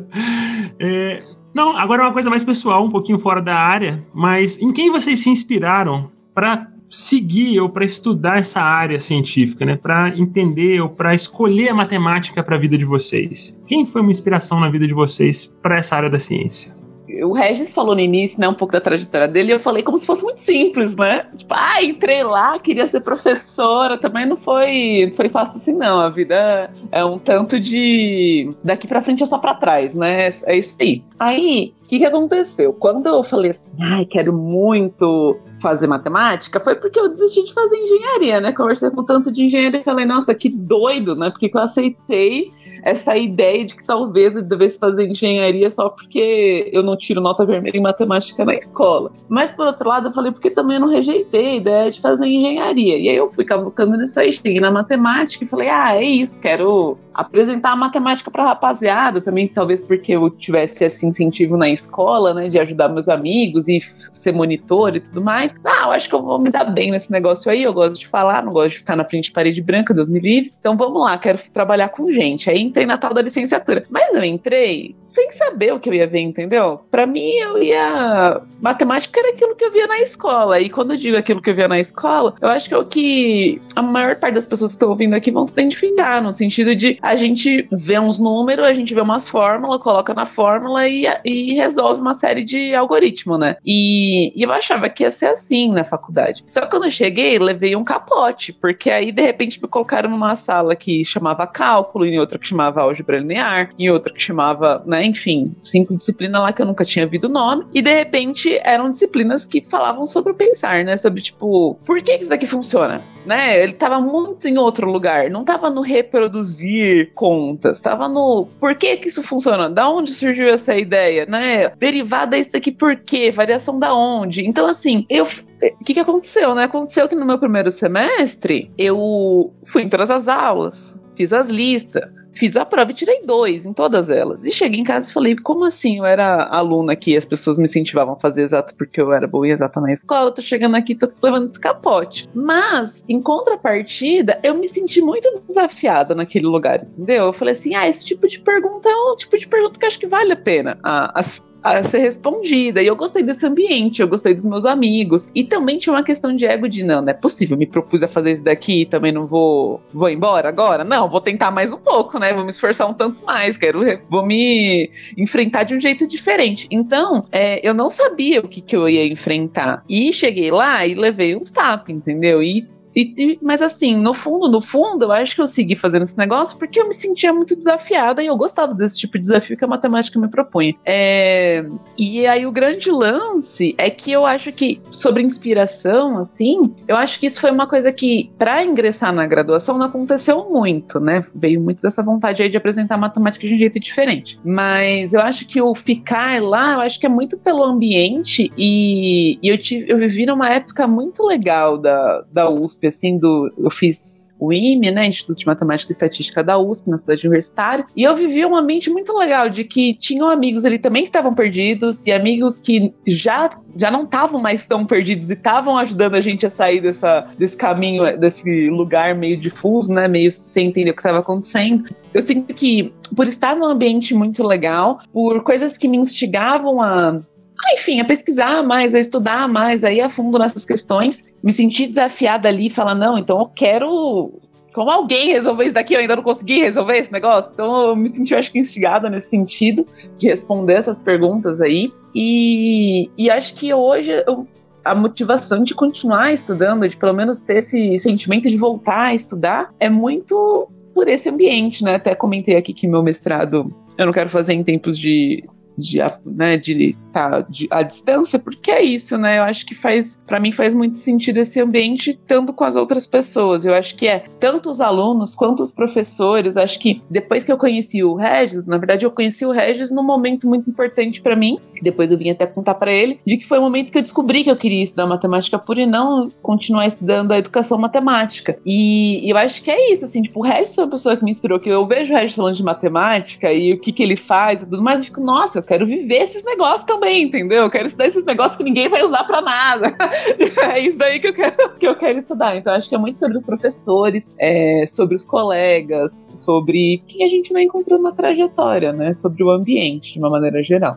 é, 0.80 1.22
não, 1.52 1.76
agora 1.76 2.00
é 2.00 2.06
uma 2.06 2.12
coisa 2.14 2.30
mais 2.30 2.42
pessoal, 2.42 2.86
um 2.86 2.90
pouquinho 2.90 3.18
fora 3.18 3.42
da 3.42 3.54
área, 3.54 4.02
mas 4.14 4.58
em 4.58 4.72
quem 4.72 4.90
vocês 4.90 5.22
se 5.22 5.28
inspiraram 5.28 6.10
para 6.32 6.68
seguir 6.92 7.58
ou 7.58 7.70
para 7.70 7.86
estudar 7.86 8.38
essa 8.38 8.60
área 8.60 9.00
científica, 9.00 9.64
né? 9.64 9.76
Para 9.76 10.10
entender 10.10 10.80
ou 10.82 10.90
para 10.90 11.14
escolher 11.14 11.70
a 11.70 11.74
matemática 11.74 12.42
para 12.42 12.56
a 12.56 12.58
vida 12.58 12.76
de 12.76 12.84
vocês. 12.84 13.58
Quem 13.66 13.86
foi 13.86 14.02
uma 14.02 14.10
inspiração 14.10 14.60
na 14.60 14.68
vida 14.68 14.86
de 14.86 14.92
vocês 14.92 15.46
para 15.62 15.78
essa 15.78 15.96
área 15.96 16.10
da 16.10 16.18
ciência? 16.18 16.82
o 17.24 17.32
Regis 17.32 17.74
falou 17.74 17.94
no 17.94 18.00
início, 18.00 18.40
né, 18.40 18.48
um 18.48 18.54
pouco 18.54 18.72
da 18.72 18.80
trajetória 18.80 19.28
dele, 19.28 19.50
e 19.50 19.54
eu 19.54 19.60
falei 19.60 19.82
como 19.82 19.98
se 19.98 20.06
fosse 20.06 20.22
muito 20.22 20.40
simples, 20.40 20.96
né? 20.96 21.26
Tipo, 21.36 21.52
ah, 21.54 21.82
entrei 21.82 22.22
lá, 22.22 22.58
queria 22.58 22.86
ser 22.86 23.00
professora, 23.00 23.98
também 23.98 24.26
não 24.26 24.36
foi, 24.36 25.06
não 25.06 25.12
foi 25.12 25.28
fácil 25.28 25.58
assim, 25.58 25.72
não. 25.72 26.00
A 26.00 26.08
vida 26.08 26.70
é 26.90 27.04
um 27.04 27.18
tanto 27.18 27.60
de 27.60 28.50
daqui 28.64 28.86
para 28.86 29.02
frente 29.02 29.22
é 29.22 29.26
só 29.26 29.38
para 29.38 29.54
trás, 29.54 29.94
né? 29.94 30.30
É 30.46 30.56
isso 30.56 30.76
aí. 30.80 31.02
Aí, 31.18 31.74
o 31.82 31.88
que, 31.88 31.98
que 31.98 32.04
aconteceu? 32.04 32.72
Quando 32.72 33.06
eu 33.06 33.22
falei 33.22 33.50
assim, 33.50 33.72
ai, 33.80 34.04
quero 34.04 34.32
muito 34.32 35.38
fazer 35.62 35.86
matemática, 35.86 36.60
foi 36.60 36.74
porque 36.74 36.98
eu 36.98 37.08
desisti 37.08 37.44
de 37.44 37.54
fazer 37.54 37.76
engenharia, 37.76 38.40
né? 38.40 38.52
Conversei 38.52 38.90
com 38.90 39.04
tanto 39.04 39.30
de 39.30 39.44
engenharia 39.44 39.80
e 39.80 39.84
falei, 39.84 40.04
nossa, 40.04 40.34
que 40.34 40.48
doido, 40.48 41.14
né? 41.14 41.30
Porque 41.30 41.50
eu 41.52 41.60
aceitei 41.60 42.50
essa 42.82 43.16
ideia 43.16 43.64
de 43.64 43.76
que 43.76 43.84
talvez 43.84 44.34
eu 44.34 44.42
devesse 44.42 44.78
fazer 44.78 45.06
engenharia 45.06 45.70
só 45.70 45.88
porque 45.88 46.68
eu 46.72 46.82
não 46.82 46.96
tiro 46.96 47.20
nota 47.20 47.46
vermelha 47.46 47.76
em 47.76 47.82
matemática 47.82 48.44
na 48.44 48.54
escola. 48.54 49.12
Mas 49.28 49.52
por 49.52 49.66
outro 49.66 49.88
lado, 49.88 50.08
eu 50.08 50.12
falei, 50.12 50.32
porque 50.32 50.50
também 50.50 50.76
eu 50.76 50.80
não 50.80 50.88
rejeitei 50.88 51.46
a 51.46 51.54
ideia 51.54 51.90
de 51.90 52.00
fazer 52.00 52.26
engenharia. 52.26 52.98
E 52.98 53.08
aí 53.08 53.16
eu 53.16 53.28
fui 53.28 53.44
cavucando 53.44 53.96
nisso 53.96 54.18
aí, 54.18 54.32
cheguei 54.32 54.60
na 54.60 54.70
matemática 54.70 55.44
e 55.44 55.46
falei, 55.46 55.68
ah, 55.68 55.94
é 55.96 56.02
isso, 56.02 56.40
quero 56.40 56.98
apresentar 57.14 57.72
a 57.72 57.76
matemática 57.76 58.30
pra 58.30 58.44
rapaziada, 58.44 59.20
também 59.20 59.48
talvez 59.48 59.82
porque 59.82 60.12
eu 60.12 60.30
tivesse 60.30 60.84
esse 60.84 61.06
incentivo 61.06 61.56
na 61.56 61.68
escola, 61.68 62.34
né, 62.34 62.48
de 62.48 62.58
ajudar 62.58 62.88
meus 62.88 63.08
amigos 63.08 63.68
e 63.68 63.80
ser 64.12 64.32
monitor 64.32 64.96
e 64.96 65.00
tudo 65.00 65.22
mais. 65.22 65.54
Ah, 65.64 65.84
eu 65.86 65.92
acho 65.92 66.08
que 66.08 66.14
eu 66.14 66.22
vou 66.22 66.38
me 66.38 66.50
dar 66.50 66.64
bem 66.64 66.90
nesse 66.90 67.10
negócio 67.10 67.50
aí, 67.50 67.62
eu 67.62 67.72
gosto 67.72 67.98
de 67.98 68.08
falar, 68.08 68.44
não 68.44 68.52
gosto 68.52 68.70
de 68.70 68.78
ficar 68.78 68.96
na 68.96 69.04
frente 69.04 69.24
de 69.24 69.32
parede 69.32 69.62
branca, 69.62 69.94
Deus 69.94 70.10
me 70.10 70.20
livre. 70.20 70.52
Então 70.58 70.76
vamos 70.76 71.02
lá, 71.02 71.16
quero 71.18 71.38
trabalhar 71.52 71.88
com 71.88 72.10
gente. 72.10 72.50
Aí 72.50 72.60
entrei 72.60 72.86
na 72.86 72.98
tal 72.98 73.12
da 73.14 73.22
licenciatura. 73.22 73.84
Mas 73.90 74.14
eu 74.14 74.24
entrei 74.24 74.94
sem 75.00 75.30
saber 75.30 75.72
o 75.72 75.80
que 75.80 75.88
eu 75.88 75.94
ia 75.94 76.06
ver, 76.06 76.20
entendeu? 76.20 76.80
Para 76.90 77.06
mim, 77.06 77.30
eu 77.32 77.62
ia. 77.62 78.40
Matemática 78.60 79.20
era 79.20 79.30
aquilo 79.30 79.54
que 79.54 79.64
eu 79.64 79.70
via 79.70 79.86
na 79.86 80.00
escola. 80.00 80.60
E 80.60 80.68
quando 80.68 80.92
eu 80.92 80.96
digo 80.96 81.16
aquilo 81.16 81.42
que 81.42 81.50
eu 81.50 81.54
via 81.54 81.68
na 81.68 81.78
escola, 81.78 82.34
eu 82.40 82.48
acho 82.48 82.68
que 82.68 82.74
é 82.74 82.78
o 82.78 82.84
que 82.84 83.60
a 83.74 83.82
maior 83.82 84.16
parte 84.16 84.34
das 84.34 84.46
pessoas 84.46 84.72
que 84.72 84.76
estão 84.76 84.90
ouvindo 84.90 85.14
aqui 85.14 85.30
vão 85.30 85.44
se 85.44 85.52
identificar, 85.52 86.22
no 86.22 86.32
sentido 86.32 86.74
de 86.74 86.98
a 87.02 87.16
gente 87.16 87.68
vê 87.72 87.98
uns 87.98 88.18
números, 88.18 88.64
a 88.64 88.72
gente 88.72 88.94
vê 88.94 89.00
umas 89.00 89.28
fórmulas, 89.28 89.80
coloca 89.80 90.14
na 90.14 90.24
fórmula 90.24 90.88
e, 90.88 91.04
e 91.24 91.54
resolve 91.54 92.00
uma 92.00 92.14
série 92.14 92.44
de 92.44 92.74
algoritmos, 92.74 93.38
né? 93.38 93.56
E, 93.64 94.32
e 94.38 94.42
eu 94.42 94.52
achava 94.52 94.88
que 94.88 95.02
ia 95.02 95.10
ser 95.10 95.26
assim 95.26 95.72
na 95.72 95.82
faculdade. 95.84 96.42
Só 96.46 96.60
que 96.60 96.70
quando 96.70 96.84
eu 96.84 96.90
cheguei, 96.90 97.38
levei 97.38 97.74
um 97.74 97.82
capote, 97.82 98.52
porque 98.52 98.90
aí 98.90 99.10
de 99.10 99.22
repente 99.22 99.60
me 99.60 99.68
colocaram 99.68 100.08
numa 100.08 100.36
sala 100.36 100.76
que 100.76 101.04
chamava 101.04 101.46
cálculo, 101.46 102.06
em 102.06 102.18
outra 102.20 102.38
que 102.38 102.46
chamava 102.46 102.82
álgebra 102.82 103.18
linear, 103.18 103.70
e 103.78 103.90
outra 103.90 104.12
que 104.12 104.22
chamava, 104.22 104.82
né, 104.86 105.04
enfim, 105.04 105.54
cinco 105.62 105.96
disciplinas 105.96 106.40
lá 106.40 106.52
que 106.52 106.62
eu 106.62 106.66
nunca 106.66 106.84
tinha 106.84 107.04
ouvido 107.04 107.24
o 107.24 107.28
nome, 107.28 107.66
e 107.74 107.82
de 107.82 107.92
repente 107.92 108.60
eram 108.62 108.90
disciplinas 108.90 109.44
que 109.44 109.60
falavam 109.60 110.06
sobre 110.06 110.32
o 110.32 110.34
pensar, 110.34 110.84
né, 110.84 110.96
sobre 110.96 111.20
tipo, 111.20 111.76
por 111.84 112.00
que 112.00 112.16
isso 112.16 112.28
daqui 112.28 112.46
funciona? 112.46 113.02
Né? 113.24 113.62
Ele 113.62 113.72
tava 113.72 114.00
muito 114.00 114.48
em 114.48 114.58
outro 114.58 114.90
lugar, 114.90 115.30
não 115.30 115.44
tava 115.44 115.70
no 115.70 115.80
reproduzir 115.80 116.91
contas, 117.14 117.80
tava 117.80 118.08
no 118.08 118.46
por 118.60 118.74
que 118.74 118.96
que 118.96 119.08
isso 119.08 119.22
funciona? 119.22 119.68
Da 119.68 119.88
onde 119.88 120.12
surgiu 120.12 120.48
essa 120.48 120.76
ideia, 120.76 121.26
né? 121.26 121.68
Derivada 121.78 122.36
isso 122.36 122.52
daqui 122.52 122.70
por 122.72 122.96
quê? 122.96 123.30
Variação 123.30 123.78
da 123.78 123.94
onde? 123.94 124.46
Então 124.46 124.66
assim, 124.66 125.06
eu 125.08 125.24
o 125.24 125.84
que, 125.84 125.94
que 125.94 126.00
aconteceu, 126.00 126.54
né? 126.54 126.64
Aconteceu 126.64 127.08
que 127.08 127.14
no 127.14 127.24
meu 127.24 127.38
primeiro 127.38 127.70
semestre 127.70 128.70
eu 128.76 129.52
fui 129.64 129.82
em 129.82 129.88
todas 129.88 130.10
as 130.10 130.26
aulas, 130.26 131.00
fiz 131.14 131.32
as 131.32 131.48
listas, 131.48 132.04
Fiz 132.32 132.56
a 132.56 132.64
prova 132.64 132.90
e 132.90 132.94
tirei 132.94 133.22
dois 133.24 133.66
em 133.66 133.72
todas 133.72 134.08
elas. 134.08 134.44
E 134.44 134.50
cheguei 134.50 134.80
em 134.80 134.84
casa 134.84 135.10
e 135.10 135.12
falei, 135.12 135.36
como 135.36 135.64
assim? 135.64 135.98
Eu 135.98 136.04
era 136.04 136.44
aluna 136.44 136.96
que 136.96 137.16
as 137.16 137.24
pessoas 137.24 137.58
me 137.58 137.64
incentivavam 137.64 138.14
a 138.14 138.20
fazer 138.20 138.42
exato 138.42 138.74
porque 138.74 139.00
eu 139.00 139.12
era 139.12 139.26
boa 139.26 139.46
e 139.46 139.50
exata 139.50 139.80
na 139.80 139.92
escola, 139.92 140.30
tô 140.30 140.42
chegando 140.42 140.76
aqui, 140.76 140.94
tô 140.94 141.08
levando 141.22 141.46
esse 141.46 141.60
capote. 141.60 142.28
Mas, 142.34 143.04
em 143.08 143.20
contrapartida, 143.20 144.40
eu 144.42 144.54
me 144.54 144.68
senti 144.68 145.00
muito 145.00 145.30
desafiada 145.46 146.14
naquele 146.14 146.46
lugar, 146.46 146.82
entendeu? 146.82 147.26
Eu 147.26 147.32
falei 147.32 147.52
assim, 147.52 147.74
ah, 147.74 147.88
esse 147.88 148.04
tipo 148.04 148.26
de 148.26 148.40
pergunta 148.40 148.88
é 148.88 148.94
um 148.94 149.16
tipo 149.16 149.36
de 149.36 149.46
pergunta 149.46 149.78
que 149.78 149.86
acho 149.86 149.98
que 149.98 150.06
vale 150.06 150.32
a 150.32 150.36
pena. 150.36 150.78
Ah, 150.82 151.12
as, 151.14 151.44
a 151.62 151.82
ser 151.82 151.98
respondida. 151.98 152.82
E 152.82 152.86
eu 152.86 152.96
gostei 152.96 153.22
desse 153.22 153.46
ambiente, 153.46 154.02
eu 154.02 154.08
gostei 154.08 154.34
dos 154.34 154.44
meus 154.44 154.64
amigos. 154.64 155.28
E 155.34 155.44
também 155.44 155.78
tinha 155.78 155.92
uma 155.92 156.02
questão 156.02 156.34
de 156.34 156.44
ego 156.44 156.68
de 156.68 156.82
não, 156.82 157.02
não 157.02 157.08
é 157.08 157.14
possível, 157.14 157.56
me 157.56 157.66
propus 157.66 158.02
a 158.02 158.08
fazer 158.08 158.32
isso 158.32 158.44
daqui 158.44 158.84
também 158.86 159.12
não 159.12 159.26
vou 159.26 159.80
vou 159.92 160.08
embora 160.08 160.48
agora? 160.48 160.84
Não, 160.84 161.08
vou 161.08 161.20
tentar 161.20 161.50
mais 161.50 161.72
um 161.72 161.78
pouco, 161.78 162.18
né? 162.18 162.32
Vou 162.32 162.44
me 162.44 162.50
esforçar 162.50 162.88
um 162.88 162.94
tanto 162.94 163.24
mais, 163.24 163.56
quero 163.56 163.82
vou 164.08 164.24
me 164.24 164.90
enfrentar 165.16 165.64
de 165.64 165.74
um 165.74 165.80
jeito 165.80 166.06
diferente. 166.06 166.66
Então, 166.70 167.26
é, 167.30 167.66
eu 167.66 167.74
não 167.74 167.90
sabia 167.90 168.40
o 168.40 168.48
que, 168.48 168.60
que 168.60 168.76
eu 168.76 168.88
ia 168.88 169.06
enfrentar. 169.06 169.84
E 169.88 170.12
cheguei 170.12 170.50
lá 170.50 170.86
e 170.86 170.94
levei 170.94 171.36
uns 171.36 171.50
tapas, 171.50 171.94
entendeu? 171.94 172.42
E 172.42 172.66
e, 172.94 173.38
mas 173.40 173.62
assim, 173.62 173.96
no 173.96 174.14
fundo, 174.14 174.48
no 174.48 174.60
fundo, 174.60 175.04
eu 175.04 175.12
acho 175.12 175.34
que 175.34 175.40
eu 175.40 175.46
segui 175.46 175.74
fazendo 175.74 176.02
esse 176.02 176.16
negócio 176.18 176.58
porque 176.58 176.80
eu 176.80 176.86
me 176.86 176.94
sentia 176.94 177.32
muito 177.32 177.56
desafiada 177.56 178.22
e 178.22 178.26
eu 178.26 178.36
gostava 178.36 178.74
desse 178.74 178.98
tipo 178.98 179.18
de 179.18 179.22
desafio 179.22 179.56
que 179.56 179.64
a 179.64 179.68
matemática 179.68 180.18
me 180.18 180.28
propunha. 180.28 180.74
É, 180.84 181.64
e 181.98 182.26
aí 182.26 182.46
o 182.46 182.52
grande 182.52 182.90
lance 182.90 183.74
é 183.78 183.90
que 183.90 184.12
eu 184.12 184.26
acho 184.26 184.52
que 184.52 184.80
sobre 184.90 185.22
inspiração, 185.22 186.18
assim, 186.18 186.74
eu 186.86 186.96
acho 186.96 187.18
que 187.18 187.26
isso 187.26 187.40
foi 187.40 187.50
uma 187.50 187.66
coisa 187.66 187.92
que, 187.92 188.30
para 188.38 188.62
ingressar 188.64 189.12
na 189.12 189.26
graduação, 189.26 189.78
não 189.78 189.86
aconteceu 189.86 190.48
muito, 190.50 191.00
né? 191.00 191.24
Veio 191.34 191.60
muito 191.60 191.80
dessa 191.80 192.02
vontade 192.02 192.42
aí 192.42 192.48
de 192.48 192.56
apresentar 192.56 192.96
matemática 192.96 193.46
de 193.46 193.54
um 193.54 193.58
jeito 193.58 193.80
diferente. 193.80 194.38
Mas 194.44 195.14
eu 195.14 195.20
acho 195.20 195.46
que 195.46 195.60
o 195.60 195.74
ficar 195.74 196.42
lá, 196.42 196.74
eu 196.74 196.80
acho 196.80 197.00
que 197.00 197.06
é 197.06 197.08
muito 197.08 197.38
pelo 197.38 197.64
ambiente 197.64 198.52
e, 198.56 199.38
e 199.42 199.48
eu, 199.48 199.58
tive, 199.58 199.90
eu 199.90 199.98
vivi 199.98 200.26
numa 200.26 200.50
época 200.50 200.86
muito 200.86 201.24
legal 201.24 201.78
da, 201.78 202.24
da 202.30 202.50
USP 202.50 202.81
USP, 202.82 202.86
assim, 202.86 203.18
do, 203.18 203.52
eu 203.56 203.70
fiz 203.70 204.28
o 204.38 204.52
IME, 204.52 204.90
né, 204.90 205.06
Instituto 205.06 205.38
de 205.38 205.46
Matemática 205.46 205.90
e 205.90 205.92
Estatística 205.92 206.42
da 206.42 206.58
USP, 206.58 206.90
na 206.90 206.98
cidade 206.98 207.26
universitária, 207.26 207.86
e 207.96 208.02
eu 208.02 208.14
vivi 208.16 208.44
um 208.44 208.56
ambiente 208.56 208.90
muito 208.90 209.16
legal 209.16 209.48
de 209.48 209.64
que 209.64 209.94
tinham 209.94 210.28
amigos 210.28 210.64
ali 210.64 210.78
também 210.78 211.02
que 211.02 211.08
estavam 211.08 211.34
perdidos 211.34 212.04
e 212.06 212.12
amigos 212.12 212.58
que 212.58 212.92
já 213.06 213.50
já 213.74 213.90
não 213.90 214.02
estavam 214.02 214.38
mais 214.38 214.66
tão 214.66 214.84
perdidos 214.84 215.30
e 215.30 215.32
estavam 215.32 215.78
ajudando 215.78 216.14
a 216.14 216.20
gente 216.20 216.44
a 216.44 216.50
sair 216.50 216.80
dessa, 216.80 217.26
desse 217.38 217.56
caminho, 217.56 218.18
desse 218.18 218.68
lugar 218.68 219.14
meio 219.14 219.38
difuso, 219.38 219.90
né, 219.90 220.06
meio 220.06 220.30
sem 220.30 220.68
entender 220.68 220.90
o 220.90 220.94
que 220.94 221.00
estava 221.00 221.20
acontecendo. 221.20 221.84
Eu 222.12 222.20
sinto 222.20 222.52
que 222.52 222.92
por 223.16 223.26
estar 223.26 223.56
num 223.56 223.64
ambiente 223.64 224.14
muito 224.14 224.42
legal, 224.42 225.00
por 225.10 225.42
coisas 225.42 225.78
que 225.78 225.88
me 225.88 225.96
instigavam 225.96 226.82
a 226.82 227.18
ah, 227.64 227.74
enfim, 227.74 228.00
a 228.00 228.04
pesquisar 228.04 228.62
mais, 228.62 228.94
a 228.94 228.98
estudar 228.98 229.48
mais, 229.48 229.84
a 229.84 229.92
ir 229.92 230.00
a 230.00 230.08
fundo 230.08 230.38
nessas 230.38 230.64
questões, 230.64 231.24
me 231.42 231.52
senti 231.52 231.86
desafiada 231.86 232.48
ali 232.48 232.68
falar, 232.68 232.94
não, 232.94 233.16
então 233.16 233.38
eu 233.38 233.46
quero 233.46 234.32
como 234.72 234.90
alguém 234.90 235.32
resolver 235.32 235.64
isso 235.64 235.74
daqui, 235.74 235.94
eu 235.94 236.00
ainda 236.00 236.16
não 236.16 236.22
consegui 236.22 236.60
resolver 236.62 236.96
esse 236.96 237.12
negócio. 237.12 237.50
Então 237.52 237.88
eu 237.88 237.96
me 237.96 238.08
senti, 238.08 238.32
eu 238.32 238.38
acho 238.38 238.50
que, 238.50 238.58
instigada 238.58 239.10
nesse 239.10 239.28
sentido 239.28 239.86
de 240.16 240.28
responder 240.28 240.74
essas 240.74 240.98
perguntas 240.98 241.60
aí. 241.60 241.92
E, 242.14 243.10
e 243.16 243.30
acho 243.30 243.54
que 243.54 243.72
hoje 243.72 244.10
eu, 244.26 244.46
a 244.84 244.94
motivação 244.94 245.62
de 245.62 245.74
continuar 245.74 246.32
estudando, 246.32 246.88
de 246.88 246.96
pelo 246.96 247.12
menos 247.12 247.38
ter 247.38 247.58
esse 247.58 247.98
sentimento 247.98 248.48
de 248.48 248.56
voltar 248.56 249.08
a 249.08 249.14
estudar, 249.14 249.70
é 249.78 249.90
muito 249.90 250.68
por 250.94 251.06
esse 251.08 251.28
ambiente, 251.28 251.84
né? 251.84 251.96
Até 251.96 252.14
comentei 252.14 252.56
aqui 252.56 252.72
que 252.72 252.88
meu 252.88 253.02
mestrado 253.02 253.72
eu 253.96 254.06
não 254.06 254.12
quero 254.12 254.28
fazer 254.28 254.54
em 254.54 254.64
tempos 254.64 254.98
de 254.98 255.44
de, 255.76 255.98
né, 256.24 256.56
de 256.56 256.96
tá, 257.12 257.46
à 257.70 257.82
distância, 257.82 258.38
porque 258.38 258.70
é 258.70 258.82
isso, 258.82 259.16
né? 259.18 259.38
Eu 259.38 259.42
acho 259.42 259.66
que 259.66 259.74
faz, 259.74 260.18
para 260.26 260.40
mim, 260.40 260.52
faz 260.52 260.74
muito 260.74 260.98
sentido 260.98 261.38
esse 261.38 261.60
ambiente, 261.60 262.18
tanto 262.26 262.52
com 262.52 262.64
as 262.64 262.76
outras 262.76 263.06
pessoas. 263.06 263.64
Eu 263.64 263.74
acho 263.74 263.94
que 263.94 264.06
é 264.06 264.24
tanto 264.40 264.70
os 264.70 264.80
alunos 264.80 265.34
quanto 265.34 265.62
os 265.62 265.70
professores. 265.70 266.56
Acho 266.56 266.78
que 266.78 267.02
depois 267.10 267.44
que 267.44 267.52
eu 267.52 267.58
conheci 267.58 268.02
o 268.02 268.14
Regis, 268.14 268.66
na 268.66 268.78
verdade, 268.78 269.04
eu 269.04 269.10
conheci 269.10 269.44
o 269.44 269.50
Regis 269.50 269.90
num 269.90 270.02
momento 270.02 270.48
muito 270.48 270.68
importante 270.68 271.20
para 271.20 271.36
mim, 271.36 271.58
que 271.74 271.82
depois 271.82 272.10
eu 272.10 272.18
vim 272.18 272.30
até 272.30 272.46
contar 272.46 272.74
para 272.74 272.92
ele, 272.92 273.20
de 273.26 273.36
que 273.36 273.46
foi 273.46 273.58
o 273.58 273.62
momento 273.62 273.90
que 273.90 273.98
eu 273.98 274.02
descobri 274.02 274.44
que 274.44 274.50
eu 274.50 274.56
queria 274.56 274.82
estudar 274.82 275.06
matemática 275.06 275.58
pura 275.58 275.82
e 275.82 275.86
não 275.86 276.28
continuar 276.42 276.86
estudando 276.86 277.32
a 277.32 277.38
educação 277.38 277.78
matemática. 277.78 278.58
E, 278.64 279.26
e 279.26 279.30
eu 279.30 279.36
acho 279.36 279.62
que 279.62 279.70
é 279.70 279.92
isso, 279.92 280.04
assim, 280.04 280.22
tipo, 280.22 280.40
o 280.40 280.42
Regis 280.42 280.74
foi 280.74 280.84
uma 280.84 280.90
pessoa 280.90 281.16
que 281.16 281.24
me 281.24 281.30
inspirou, 281.30 281.60
que 281.60 281.68
eu 281.68 281.86
vejo 281.86 282.12
o 282.12 282.16
Regis 282.16 282.34
falando 282.34 282.56
de 282.56 282.62
matemática 282.62 283.52
e 283.52 283.72
o 283.72 283.80
que, 283.80 283.92
que 283.92 284.02
ele 284.02 284.16
faz 284.16 284.62
e 284.62 284.64
tudo 284.64 284.82
mais, 284.82 285.00
eu 285.00 285.06
fico, 285.06 285.20
nossa, 285.20 285.61
eu 285.62 285.66
quero 285.66 285.86
viver 285.86 286.16
esses 286.16 286.44
negócios 286.44 286.84
também, 286.84 287.22
entendeu? 287.22 287.62
Eu 287.62 287.70
quero 287.70 287.86
estudar 287.86 288.06
esses 288.06 288.24
negócios 288.24 288.56
que 288.56 288.64
ninguém 288.64 288.88
vai 288.88 289.04
usar 289.04 289.22
para 289.24 289.40
nada. 289.40 289.94
é 290.74 290.80
isso 290.80 290.98
daí 290.98 291.20
que 291.20 291.28
eu 291.28 291.32
quero, 291.32 291.74
que 291.78 291.86
eu 291.86 291.96
quero 291.96 292.18
estudar. 292.18 292.56
Então, 292.56 292.72
acho 292.72 292.88
que 292.88 292.94
é 292.94 292.98
muito 292.98 293.18
sobre 293.18 293.36
os 293.36 293.44
professores, 293.44 294.34
é, 294.38 294.84
sobre 294.86 295.14
os 295.14 295.24
colegas, 295.24 296.30
sobre 296.34 297.02
quem 297.06 297.24
a 297.24 297.28
gente 297.28 297.52
vai 297.52 297.62
encontrando 297.62 298.02
na 298.02 298.12
trajetória, 298.12 298.92
né? 298.92 299.12
Sobre 299.12 299.44
o 299.44 299.50
ambiente, 299.50 300.14
de 300.14 300.18
uma 300.18 300.28
maneira 300.28 300.62
geral. 300.62 300.96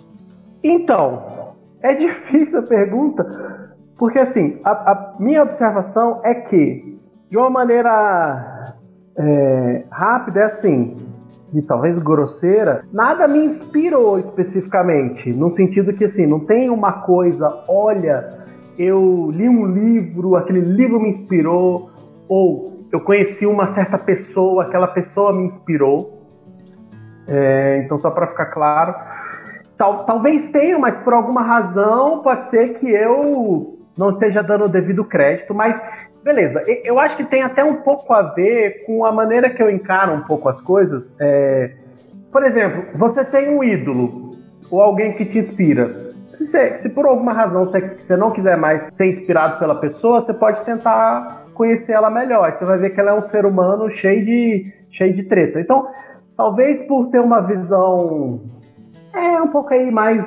Então, 0.64 1.54
é 1.82 1.94
difícil 1.94 2.60
a 2.60 2.64
pergunta, 2.64 3.76
porque 3.98 4.18
assim, 4.18 4.60
a, 4.64 4.72
a 4.72 5.16
minha 5.20 5.44
observação 5.44 6.22
é 6.24 6.34
que, 6.34 6.98
de 7.30 7.38
uma 7.38 7.52
maneira 7.52 8.74
é, 9.16 9.84
rápida, 9.92 10.40
é 10.40 10.46
assim: 10.46 10.98
e 11.54 11.62
talvez 11.62 11.98
grosseira, 12.00 12.84
nada 12.92 13.28
me 13.28 13.40
inspirou 13.40 14.20
especificamente, 14.20 15.32
no 15.32 15.50
sentido 15.52 15.94
que 15.94 16.06
assim, 16.06 16.26
não 16.26 16.40
tem 16.40 16.70
uma 16.70 16.92
coisa, 16.92 17.48
olha, 17.68 18.46
eu 18.78 19.30
li 19.32 19.48
um 19.48 19.66
livro, 19.66 20.36
aquele 20.36 20.60
livro 20.60 21.00
me 21.00 21.10
inspirou, 21.10 21.90
ou 22.28 22.76
eu 22.92 23.00
conheci 23.00 23.46
uma 23.46 23.68
certa 23.68 23.98
pessoa, 23.98 24.64
aquela 24.64 24.88
pessoa 24.88 25.34
me 25.34 25.46
inspirou. 25.46 26.22
É, 27.28 27.82
então, 27.84 27.98
só 28.00 28.12
para 28.12 28.28
ficar 28.28 28.48
claro, 28.48 28.94
tal, 29.78 30.06
talvez 30.06 30.52
tenha, 30.52 30.78
mas 30.78 30.96
por 30.98 31.14
alguma 31.14 31.42
razão 31.42 32.22
pode 32.22 32.46
ser 32.50 32.76
que 32.76 32.88
eu 32.88 33.80
não 33.98 34.10
esteja 34.10 34.44
dando 34.44 34.66
o 34.66 34.70
devido 34.70 35.04
crédito, 35.06 35.54
mas 35.54 35.80
Beleza, 36.26 36.64
eu 36.84 37.00
acho 37.00 37.18
que 37.18 37.24
tem 37.24 37.44
até 37.44 37.64
um 37.64 37.84
pouco 37.84 38.12
a 38.12 38.24
ver 38.24 38.84
com 38.88 39.06
a 39.06 39.12
maneira 39.12 39.48
que 39.48 39.62
eu 39.62 39.70
encaro 39.70 40.12
um 40.12 40.22
pouco 40.22 40.50
as 40.50 40.60
coisas. 40.60 41.16
É... 41.20 41.76
Por 42.32 42.44
exemplo, 42.44 42.84
você 42.96 43.24
tem 43.24 43.56
um 43.56 43.64
ídolo 43.64 44.32
ou 44.72 44.82
alguém 44.82 45.14
que 45.14 45.24
te 45.24 45.38
inspira. 45.38 46.16
Se, 46.32 46.48
você, 46.48 46.80
se 46.80 46.90
por 46.90 47.06
alguma 47.06 47.32
razão 47.32 47.64
você, 47.64 47.80
você, 47.80 48.18
não 48.18 48.32
quiser 48.32 48.58
mais 48.58 48.90
ser 48.96 49.06
inspirado 49.06 49.60
pela 49.60 49.76
pessoa, 49.76 50.22
você 50.22 50.34
pode 50.34 50.66
tentar 50.66 51.46
conhecer 51.54 51.92
ela 51.92 52.10
melhor. 52.10 52.52
Você 52.54 52.66
vai 52.66 52.80
ver 52.80 52.90
que 52.90 53.00
ela 53.00 53.12
é 53.12 53.14
um 53.14 53.22
ser 53.28 53.46
humano 53.46 53.88
cheio 53.92 54.26
de, 54.26 54.74
cheio 54.90 55.14
de 55.14 55.26
treta. 55.26 55.60
Então, 55.62 55.88
talvez 56.36 56.82
por 56.88 57.06
ter 57.12 57.20
uma 57.20 57.40
visão 57.42 58.42
é 59.14 59.40
um 59.40 59.50
pouco 59.50 59.72
aí 59.72 59.92
mais 59.92 60.26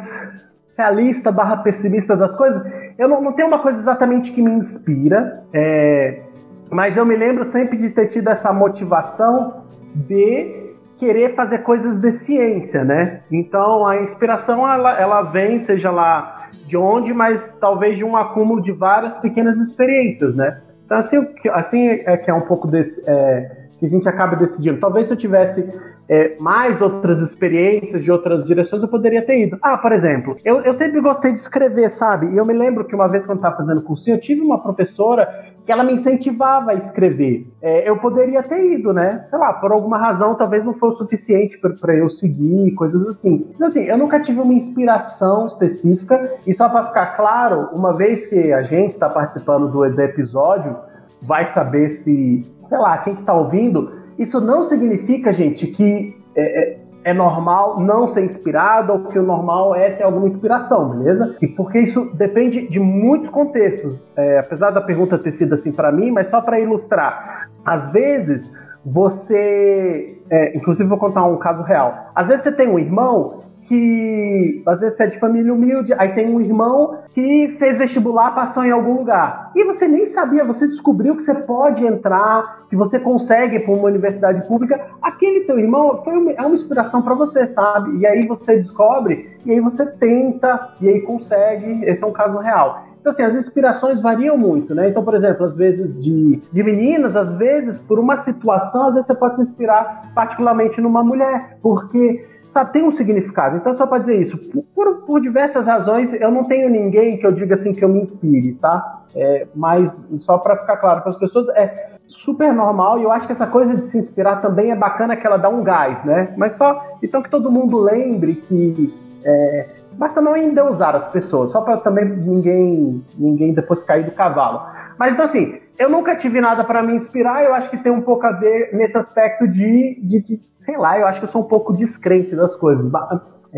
realista 0.78 1.32
barra 1.32 1.56
pessimista 1.56 2.16
das 2.16 2.36
coisas, 2.36 2.62
eu 2.98 3.08
não, 3.08 3.22
não 3.22 3.32
tenho 3.32 3.48
uma 3.48 3.60
coisa 3.60 3.78
exatamente 3.78 4.32
que 4.32 4.42
me 4.42 4.50
inspira, 4.50 5.44
é, 5.52 6.22
mas 6.70 6.96
eu 6.96 7.06
me 7.06 7.16
lembro 7.16 7.44
sempre 7.44 7.76
de 7.76 7.90
ter 7.90 8.08
tido 8.08 8.28
essa 8.28 8.52
motivação 8.52 9.62
de 9.94 10.74
querer 10.98 11.34
fazer 11.34 11.58
coisas 11.58 12.00
de 12.00 12.10
ciência, 12.10 12.84
né? 12.84 13.20
Então 13.30 13.86
a 13.86 14.02
inspiração 14.02 14.68
ela, 14.68 15.00
ela 15.00 15.22
vem, 15.22 15.60
seja 15.60 15.92
lá 15.92 16.48
de 16.66 16.76
onde, 16.76 17.14
mas 17.14 17.56
talvez 17.60 17.96
de 17.96 18.04
um 18.04 18.16
acúmulo 18.16 18.60
de 18.60 18.72
várias 18.72 19.16
pequenas 19.18 19.56
experiências, 19.58 20.34
né? 20.34 20.60
Então 20.84 20.98
assim, 20.98 21.16
assim 21.52 21.88
é 21.88 22.16
que 22.16 22.28
é 22.28 22.34
um 22.34 22.40
pouco 22.40 22.66
desse 22.66 23.08
é, 23.08 23.68
que 23.78 23.86
a 23.86 23.88
gente 23.88 24.08
acaba 24.08 24.34
decidindo. 24.34 24.80
Talvez 24.80 25.06
se 25.06 25.12
eu 25.12 25.16
tivesse 25.16 25.62
é, 26.08 26.36
mais 26.40 26.80
outras 26.80 27.20
experiências 27.20 28.02
de 28.02 28.10
outras 28.10 28.44
direções, 28.44 28.82
eu 28.82 28.88
poderia 28.88 29.24
ter 29.24 29.46
ido. 29.46 29.58
Ah, 29.62 29.76
por 29.76 29.92
exemplo, 29.92 30.36
eu, 30.44 30.60
eu 30.62 30.74
sempre 30.74 31.00
gostei 31.00 31.32
de 31.32 31.38
escrever, 31.38 31.90
sabe? 31.90 32.28
E 32.28 32.36
eu 32.36 32.46
me 32.46 32.54
lembro 32.54 32.84
que 32.84 32.94
uma 32.94 33.08
vez 33.08 33.26
quando 33.26 33.38
estava 33.38 33.56
fazendo 33.56 33.82
cursinho, 33.82 34.16
eu 34.16 34.20
tive 34.20 34.40
uma 34.40 34.58
professora 34.60 35.52
que 35.66 35.72
ela 35.72 35.84
me 35.84 35.92
incentivava 35.92 36.70
a 36.70 36.74
escrever. 36.74 37.46
É, 37.60 37.86
eu 37.86 37.98
poderia 37.98 38.42
ter 38.42 38.72
ido, 38.72 38.90
né? 38.90 39.26
Sei 39.28 39.38
lá, 39.38 39.52
por 39.52 39.70
alguma 39.70 39.98
razão, 39.98 40.34
talvez 40.34 40.64
não 40.64 40.72
foi 40.72 40.88
o 40.88 40.94
suficiente 40.94 41.58
para 41.58 41.94
eu 41.94 42.08
seguir, 42.08 42.72
coisas 42.72 43.06
assim. 43.06 43.46
Então, 43.54 43.66
assim, 43.66 43.84
eu 43.84 43.98
nunca 43.98 44.18
tive 44.18 44.40
uma 44.40 44.54
inspiração 44.54 45.46
específica. 45.46 46.38
E 46.46 46.54
só 46.54 46.70
para 46.70 46.86
ficar 46.86 47.16
claro, 47.16 47.68
uma 47.74 47.94
vez 47.94 48.26
que 48.26 48.50
a 48.50 48.62
gente 48.62 48.92
está 48.92 49.10
participando 49.10 49.68
do, 49.68 49.86
do 49.90 50.00
episódio, 50.00 50.74
vai 51.20 51.46
saber 51.46 51.90
se, 51.90 52.42
sei 52.42 52.78
lá, 52.78 52.96
quem 52.98 53.16
que 53.16 53.22
tá 53.24 53.34
ouvindo, 53.34 53.92
isso 54.18 54.40
não 54.40 54.62
significa, 54.62 55.32
gente, 55.32 55.66
que 55.68 56.16
é, 56.34 56.60
é, 56.60 56.78
é, 57.04 57.14
normal 57.14 57.80
não 57.80 58.08
ser 58.08 58.24
inspirado 58.24 58.92
ou 58.92 59.04
que 59.04 59.18
o 59.18 59.22
normal 59.22 59.74
é 59.74 59.90
ter 59.90 60.02
alguma 60.02 60.26
inspiração, 60.26 60.90
beleza? 60.90 61.36
E 61.40 61.46
porque 61.46 61.78
isso 61.78 62.10
depende 62.14 62.68
de 62.68 62.80
muitos 62.80 63.28
contextos. 63.28 64.06
É, 64.16 64.38
apesar 64.38 64.70
da 64.70 64.80
pergunta 64.80 65.18
ter 65.18 65.32
sido 65.32 65.54
assim 65.54 65.72
para 65.72 65.92
mim, 65.92 66.10
mas 66.10 66.28
só 66.28 66.40
para 66.40 66.58
ilustrar. 66.60 67.48
Às 67.64 67.90
vezes 67.92 68.52
você, 68.84 70.18
é, 70.30 70.56
inclusive 70.56 70.88
vou 70.88 70.98
contar 70.98 71.24
um 71.24 71.36
caso 71.36 71.62
real. 71.62 72.10
Às 72.14 72.28
vezes 72.28 72.42
você 72.42 72.52
tem 72.52 72.68
um 72.68 72.78
irmão 72.78 73.47
que 73.68 74.62
às 74.64 74.80
vezes 74.80 74.98
é 74.98 75.06
de 75.06 75.20
família 75.20 75.52
humilde, 75.52 75.92
aí 75.92 76.14
tem 76.14 76.34
um 76.34 76.40
irmão 76.40 76.98
que 77.10 77.54
fez 77.58 77.76
vestibular, 77.76 78.34
passou 78.34 78.64
em 78.64 78.70
algum 78.70 78.94
lugar. 78.94 79.52
E 79.54 79.62
você 79.64 79.86
nem 79.86 80.06
sabia, 80.06 80.42
você 80.42 80.66
descobriu 80.66 81.14
que 81.16 81.22
você 81.22 81.34
pode 81.34 81.86
entrar, 81.86 82.66
que 82.70 82.74
você 82.74 82.98
consegue 82.98 83.60
para 83.60 83.74
uma 83.74 83.86
universidade 83.86 84.46
pública. 84.48 84.80
Aquele 85.02 85.40
teu 85.40 85.58
irmão 85.58 86.02
foi 86.02 86.16
uma, 86.16 86.32
é 86.32 86.40
uma 86.40 86.54
inspiração 86.54 87.02
para 87.02 87.14
você, 87.14 87.46
sabe? 87.48 87.98
E 87.98 88.06
aí 88.06 88.26
você 88.26 88.56
descobre, 88.56 89.36
e 89.44 89.52
aí 89.52 89.60
você 89.60 89.84
tenta, 89.84 90.70
e 90.80 90.88
aí 90.88 91.02
consegue. 91.02 91.84
Esse 91.84 92.02
é 92.02 92.06
um 92.06 92.12
caso 92.12 92.38
real. 92.38 92.88
Então, 93.00 93.12
assim, 93.12 93.22
as 93.22 93.34
inspirações 93.34 94.00
variam 94.00 94.36
muito, 94.36 94.74
né? 94.74 94.88
Então, 94.88 95.04
por 95.04 95.14
exemplo, 95.14 95.46
às 95.46 95.56
vezes 95.56 95.94
de, 96.02 96.40
de 96.52 96.62
meninas, 96.62 97.14
às 97.14 97.32
vezes 97.32 97.78
por 97.78 97.98
uma 97.98 98.16
situação, 98.16 98.88
às 98.88 98.94
vezes 98.94 99.06
você 99.06 99.14
pode 99.14 99.36
se 99.36 99.42
inspirar 99.42 100.10
particularmente 100.14 100.80
numa 100.80 101.04
mulher, 101.04 101.58
porque 101.62 102.26
sabe, 102.50 102.72
tem 102.72 102.84
um 102.84 102.90
significado. 102.90 103.56
Então, 103.56 103.74
só 103.74 103.86
para 103.86 103.98
dizer 103.98 104.20
isso, 104.20 104.38
por, 104.74 105.02
por, 105.02 105.20
diversas 105.20 105.66
razões, 105.66 106.12
eu 106.12 106.30
não 106.30 106.44
tenho 106.44 106.68
ninguém 106.68 107.16
que 107.18 107.26
eu 107.26 107.32
diga 107.32 107.54
assim 107.54 107.72
que 107.72 107.84
eu 107.84 107.88
me 107.88 108.00
inspire, 108.00 108.54
tá? 108.54 109.02
É, 109.14 109.46
mas 109.54 110.06
só 110.18 110.38
para 110.38 110.56
ficar 110.56 110.76
claro 110.76 111.00
para 111.00 111.10
as 111.10 111.18
pessoas, 111.18 111.48
é 111.50 111.90
super 112.06 112.52
normal 112.52 112.98
e 112.98 113.02
eu 113.04 113.12
acho 113.12 113.26
que 113.26 113.32
essa 113.32 113.46
coisa 113.46 113.76
de 113.76 113.86
se 113.86 113.98
inspirar 113.98 114.40
também 114.40 114.70
é 114.70 114.76
bacana 114.76 115.16
que 115.16 115.26
ela 115.26 115.36
dá 115.36 115.48
um 115.48 115.62
gás, 115.62 116.04
né? 116.04 116.32
Mas 116.36 116.56
só, 116.56 116.96
então 117.02 117.22
que 117.22 117.30
todo 117.30 117.50
mundo 117.50 117.78
lembre 117.78 118.34
que 118.34 118.94
é, 119.24 119.66
basta 119.92 120.20
não 120.20 120.36
endeusar 120.36 120.94
as 120.96 121.06
pessoas, 121.08 121.50
só 121.50 121.60
para 121.60 121.78
também 121.78 122.04
ninguém, 122.04 123.04
ninguém 123.16 123.52
depois 123.52 123.84
cair 123.84 124.04
do 124.04 124.12
cavalo. 124.12 124.62
Mas 124.98 125.12
então 125.12 125.24
assim, 125.24 125.60
eu 125.78 125.88
nunca 125.88 126.16
tive 126.16 126.40
nada 126.40 126.64
para 126.64 126.82
me 126.82 126.94
inspirar, 126.94 127.44
eu 127.44 127.54
acho 127.54 127.70
que 127.70 127.78
tem 127.78 127.92
um 127.92 128.02
pouco 128.02 128.26
a 128.26 128.32
ver 128.32 128.70
nesse 128.74 128.98
aspecto 128.98 129.46
de, 129.46 130.00
de, 130.02 130.20
de 130.20 130.40
sei 130.64 130.76
lá, 130.76 130.98
eu 130.98 131.06
acho 131.06 131.20
que 131.20 131.26
eu 131.26 131.30
sou 131.30 131.42
um 131.42 131.48
pouco 131.48 131.72
descrente 131.72 132.34
das 132.34 132.56
coisas. 132.56 132.90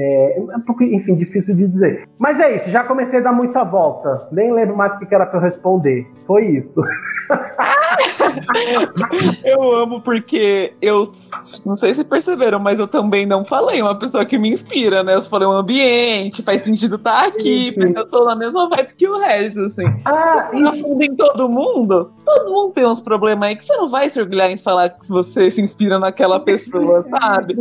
É, 0.01 0.39
é 0.39 0.97
enfim, 0.97 1.15
difícil 1.15 1.55
de 1.55 1.67
dizer. 1.67 2.09
Mas 2.19 2.41
é 2.41 2.57
isso, 2.57 2.71
já 2.71 2.85
comecei 2.85 3.19
a 3.19 3.23
dar 3.23 3.33
muita 3.33 3.65
volta. 3.65 4.29
Nem 4.33 4.53
lembro 4.53 4.77
mais 4.77 4.97
o 4.97 5.01
que 5.01 5.15
era 5.15 5.27
pra 5.27 5.39
eu 5.39 5.43
responder. 5.43 6.07
Foi 6.27 6.47
isso. 6.47 6.81
eu 9.45 9.73
amo 9.73 10.01
porque 10.01 10.73
eu 10.81 11.05
não 11.65 11.77
sei 11.77 11.95
se 11.95 12.05
perceberam, 12.05 12.59
mas 12.59 12.79
eu 12.79 12.89
também 12.89 13.27
não 13.27 13.45
falei 13.45 13.81
uma 13.83 13.99
pessoa 13.99 14.25
que 14.25 14.39
me 14.39 14.51
inspira, 14.51 15.03
né? 15.03 15.15
Eu 15.15 15.21
falei 15.23 15.47
um 15.47 15.53
ambiente, 15.53 16.43
faz 16.43 16.63
sentido 16.63 16.97
estar 16.97 17.23
tá 17.23 17.27
aqui, 17.27 17.67
sim, 17.67 17.73
sim. 17.73 17.81
porque 17.81 17.99
eu 17.99 18.09
sou 18.09 18.25
na 18.25 18.35
mesma 18.35 18.69
vibe 18.69 18.95
que 18.97 19.09
o 19.09 19.19
Regis, 19.19 19.59
assim. 19.59 19.85
Ah, 20.05 20.51
isso. 20.53 20.87
em 21.01 21.15
todo 21.15 21.49
mundo, 21.49 22.11
todo 22.25 22.51
mundo 22.51 22.73
tem 22.73 22.87
uns 22.87 23.01
problemas 23.01 23.49
aí 23.49 23.57
que 23.57 23.65
você 23.65 23.77
não 23.77 23.89
vai 23.89 24.09
se 24.09 24.21
orgulhar 24.21 24.51
em 24.51 24.57
falar 24.57 24.91
que 24.91 25.09
você 25.09 25.51
se 25.51 25.61
inspira 25.61 25.99
naquela 25.99 26.41
pessoa, 26.41 27.05
sabe? 27.09 27.57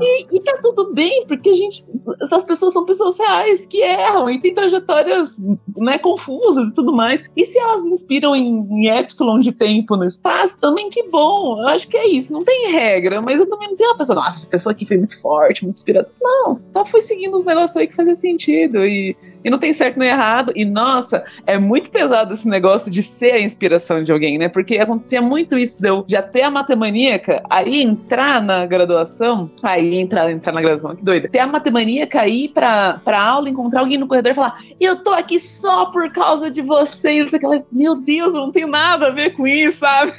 E, 0.00 0.36
e 0.36 0.40
tá 0.40 0.58
tudo 0.62 0.92
bem, 0.92 1.26
porque 1.26 1.50
a 1.50 1.54
gente. 1.54 1.83
Essas 2.20 2.44
pessoas 2.44 2.72
são 2.72 2.84
pessoas 2.84 3.18
reais 3.18 3.66
que 3.66 3.80
erram 3.80 4.28
e 4.30 4.40
têm 4.40 4.54
trajetórias 4.54 5.36
né, 5.76 5.98
confusas 5.98 6.68
e 6.68 6.74
tudo 6.74 6.92
mais. 6.92 7.22
E 7.36 7.44
se 7.44 7.58
elas 7.58 7.84
inspiram 7.86 8.34
em, 8.34 8.66
em 8.70 8.88
epsilon 8.88 9.38
de 9.38 9.52
tempo 9.52 9.96
no 9.96 10.04
espaço, 10.04 10.58
também 10.60 10.90
que 10.90 11.04
bom. 11.04 11.60
Eu 11.60 11.68
acho 11.68 11.88
que 11.88 11.96
é 11.96 12.06
isso. 12.06 12.32
Não 12.32 12.44
tem 12.44 12.72
regra, 12.72 13.20
mas 13.20 13.38
eu 13.38 13.48
também 13.48 13.68
não 13.68 13.76
tenho 13.76 13.90
uma 13.90 13.98
pessoa, 13.98 14.16
nossa, 14.16 14.40
essa 14.40 14.50
pessoa 14.50 14.72
aqui 14.72 14.86
foi 14.86 14.98
muito 14.98 15.20
forte, 15.20 15.64
muito 15.64 15.76
inspiradora. 15.76 16.14
Não, 16.20 16.60
só 16.66 16.84
fui 16.84 17.00
seguindo 17.00 17.36
os 17.36 17.44
negócios 17.44 17.76
aí 17.76 17.86
que 17.86 17.96
fazia 17.96 18.14
sentido. 18.14 18.84
E 18.84 19.16
e 19.44 19.50
não 19.50 19.58
tem 19.58 19.72
certo 19.72 19.98
nem 19.98 20.08
errado. 20.08 20.52
E 20.56 20.64
nossa, 20.64 21.22
é 21.46 21.58
muito 21.58 21.90
pesado 21.90 22.32
esse 22.32 22.48
negócio 22.48 22.90
de 22.90 23.02
ser 23.02 23.32
a 23.32 23.40
inspiração 23.40 24.02
de 24.02 24.10
alguém, 24.10 24.38
né? 24.38 24.48
Porque 24.48 24.78
acontecia 24.78 25.20
muito 25.20 25.58
isso 25.58 25.80
de 25.80 25.88
eu 25.88 26.04
já 26.08 26.22
ter 26.22 26.42
a 26.42 26.50
matemaníaca, 26.50 27.42
aí 27.50 27.82
entrar 27.82 28.42
na 28.42 28.64
graduação, 28.64 29.50
aí 29.62 29.96
entrar, 29.96 30.30
entrar 30.30 30.52
na 30.52 30.62
graduação, 30.62 30.96
que 30.96 31.04
doida. 31.04 31.28
Ter 31.28 31.40
a 31.40 31.46
matemaníaca, 31.46 32.26
ir 32.26 32.48
pra, 32.48 33.00
pra 33.04 33.22
aula, 33.22 33.50
encontrar 33.50 33.80
alguém 33.80 33.98
no 33.98 34.06
corredor 34.06 34.32
e 34.32 34.34
falar: 34.34 34.58
Eu 34.80 35.02
tô 35.02 35.10
aqui 35.10 35.38
só 35.38 35.86
por 35.86 36.10
causa 36.10 36.50
de 36.50 36.62
vocês. 36.62 37.34
Aquela, 37.34 37.62
meu 37.70 37.96
Deus, 37.96 38.32
eu 38.32 38.40
não 38.40 38.50
tenho 38.50 38.68
nada 38.68 39.08
a 39.08 39.10
ver 39.10 39.34
com 39.34 39.46
isso, 39.46 39.78
sabe? 39.78 40.12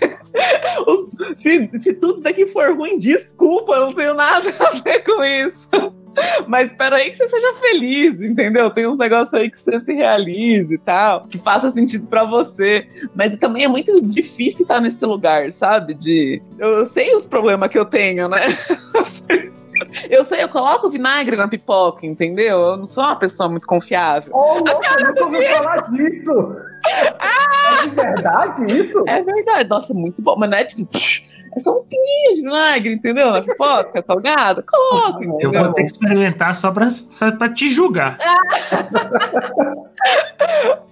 se, 1.36 1.69
se 1.80 1.93
tudo 1.93 2.15
isso 2.15 2.23
daqui 2.23 2.45
for 2.45 2.76
ruim, 2.76 2.99
desculpa, 2.99 3.73
eu 3.73 3.82
não 3.82 3.93
tenho 3.93 4.13
nada 4.13 4.53
a 4.59 4.71
ver 4.82 5.03
com 5.03 5.23
isso. 5.23 5.69
Mas 6.47 6.70
espera 6.70 6.97
aí 6.97 7.11
que 7.11 7.18
você 7.18 7.28
seja 7.28 7.53
feliz, 7.55 8.22
entendeu? 8.22 8.70
Tem 8.70 8.88
uns 8.88 8.97
negócios 8.97 9.34
aí 9.34 9.49
que 9.49 9.61
você 9.61 9.80
se 9.80 9.93
realize 9.93 10.74
e 10.74 10.78
tal, 10.78 11.28
que 11.28 11.38
faça 11.38 11.70
sentido 11.70 12.07
para 12.07 12.24
você. 12.24 12.88
Mas 13.13 13.36
também 13.38 13.63
é 13.63 13.68
muito 13.68 14.01
difícil 14.01 14.63
estar 14.63 14.82
nesse 14.82 15.05
lugar, 15.05 15.51
sabe? 15.51 15.93
De. 15.93 16.41
Eu 16.57 16.86
sei 16.86 17.13
os 17.16 17.26
problemas 17.26 17.70
que 17.70 17.78
eu 17.78 17.86
tenho, 17.86 18.28
né? 18.30 18.47
Eu 20.09 20.24
sei, 20.24 20.41
eu 20.41 20.49
coloco 20.49 20.89
vinagre 20.89 21.36
na 21.36 21.47
pipoca, 21.47 22.05
entendeu? 22.05 22.59
Eu 22.59 22.78
não 22.78 22.88
sou 22.88 23.03
uma 23.03 23.16
pessoa 23.18 23.49
muito 23.49 23.68
confiável. 23.68 24.32
Oh, 24.34 24.61
nossa, 24.61 24.99
eu 24.99 25.07
nunca 25.07 25.24
ouvi 25.26 25.45
falar 25.45 25.91
disso! 25.91 26.55
Ah! 27.20 27.82
É 27.82 27.88
de 27.88 27.95
verdade 27.95 28.72
isso? 28.72 29.03
É 29.07 29.24
verdade. 29.24 29.68
Nossa, 29.68 29.91
muito 29.91 30.22
bom. 30.22 30.36
Mas 30.38 30.49
não 30.51 30.57
é 30.57 30.66
tipo 30.66 30.88
é 31.56 31.60
só 31.60 31.74
uns 31.74 31.86
pinguinhos 31.86 32.36
de 32.36 32.41
vinagre, 32.41 32.93
entendeu? 32.93 33.32
Na 33.32 33.41
pipoca, 33.41 34.01
salgada, 34.01 34.64
coloca. 34.64 35.24
Entendeu? 35.24 35.53
Eu 35.53 35.64
vou 35.64 35.74
ter 35.74 35.84
que 35.84 35.89
experimentar 35.89 36.53
só 36.53 36.72
pra, 36.72 36.89
só 36.89 37.32
pra 37.32 37.49
te 37.49 37.70
julgar. 37.70 38.18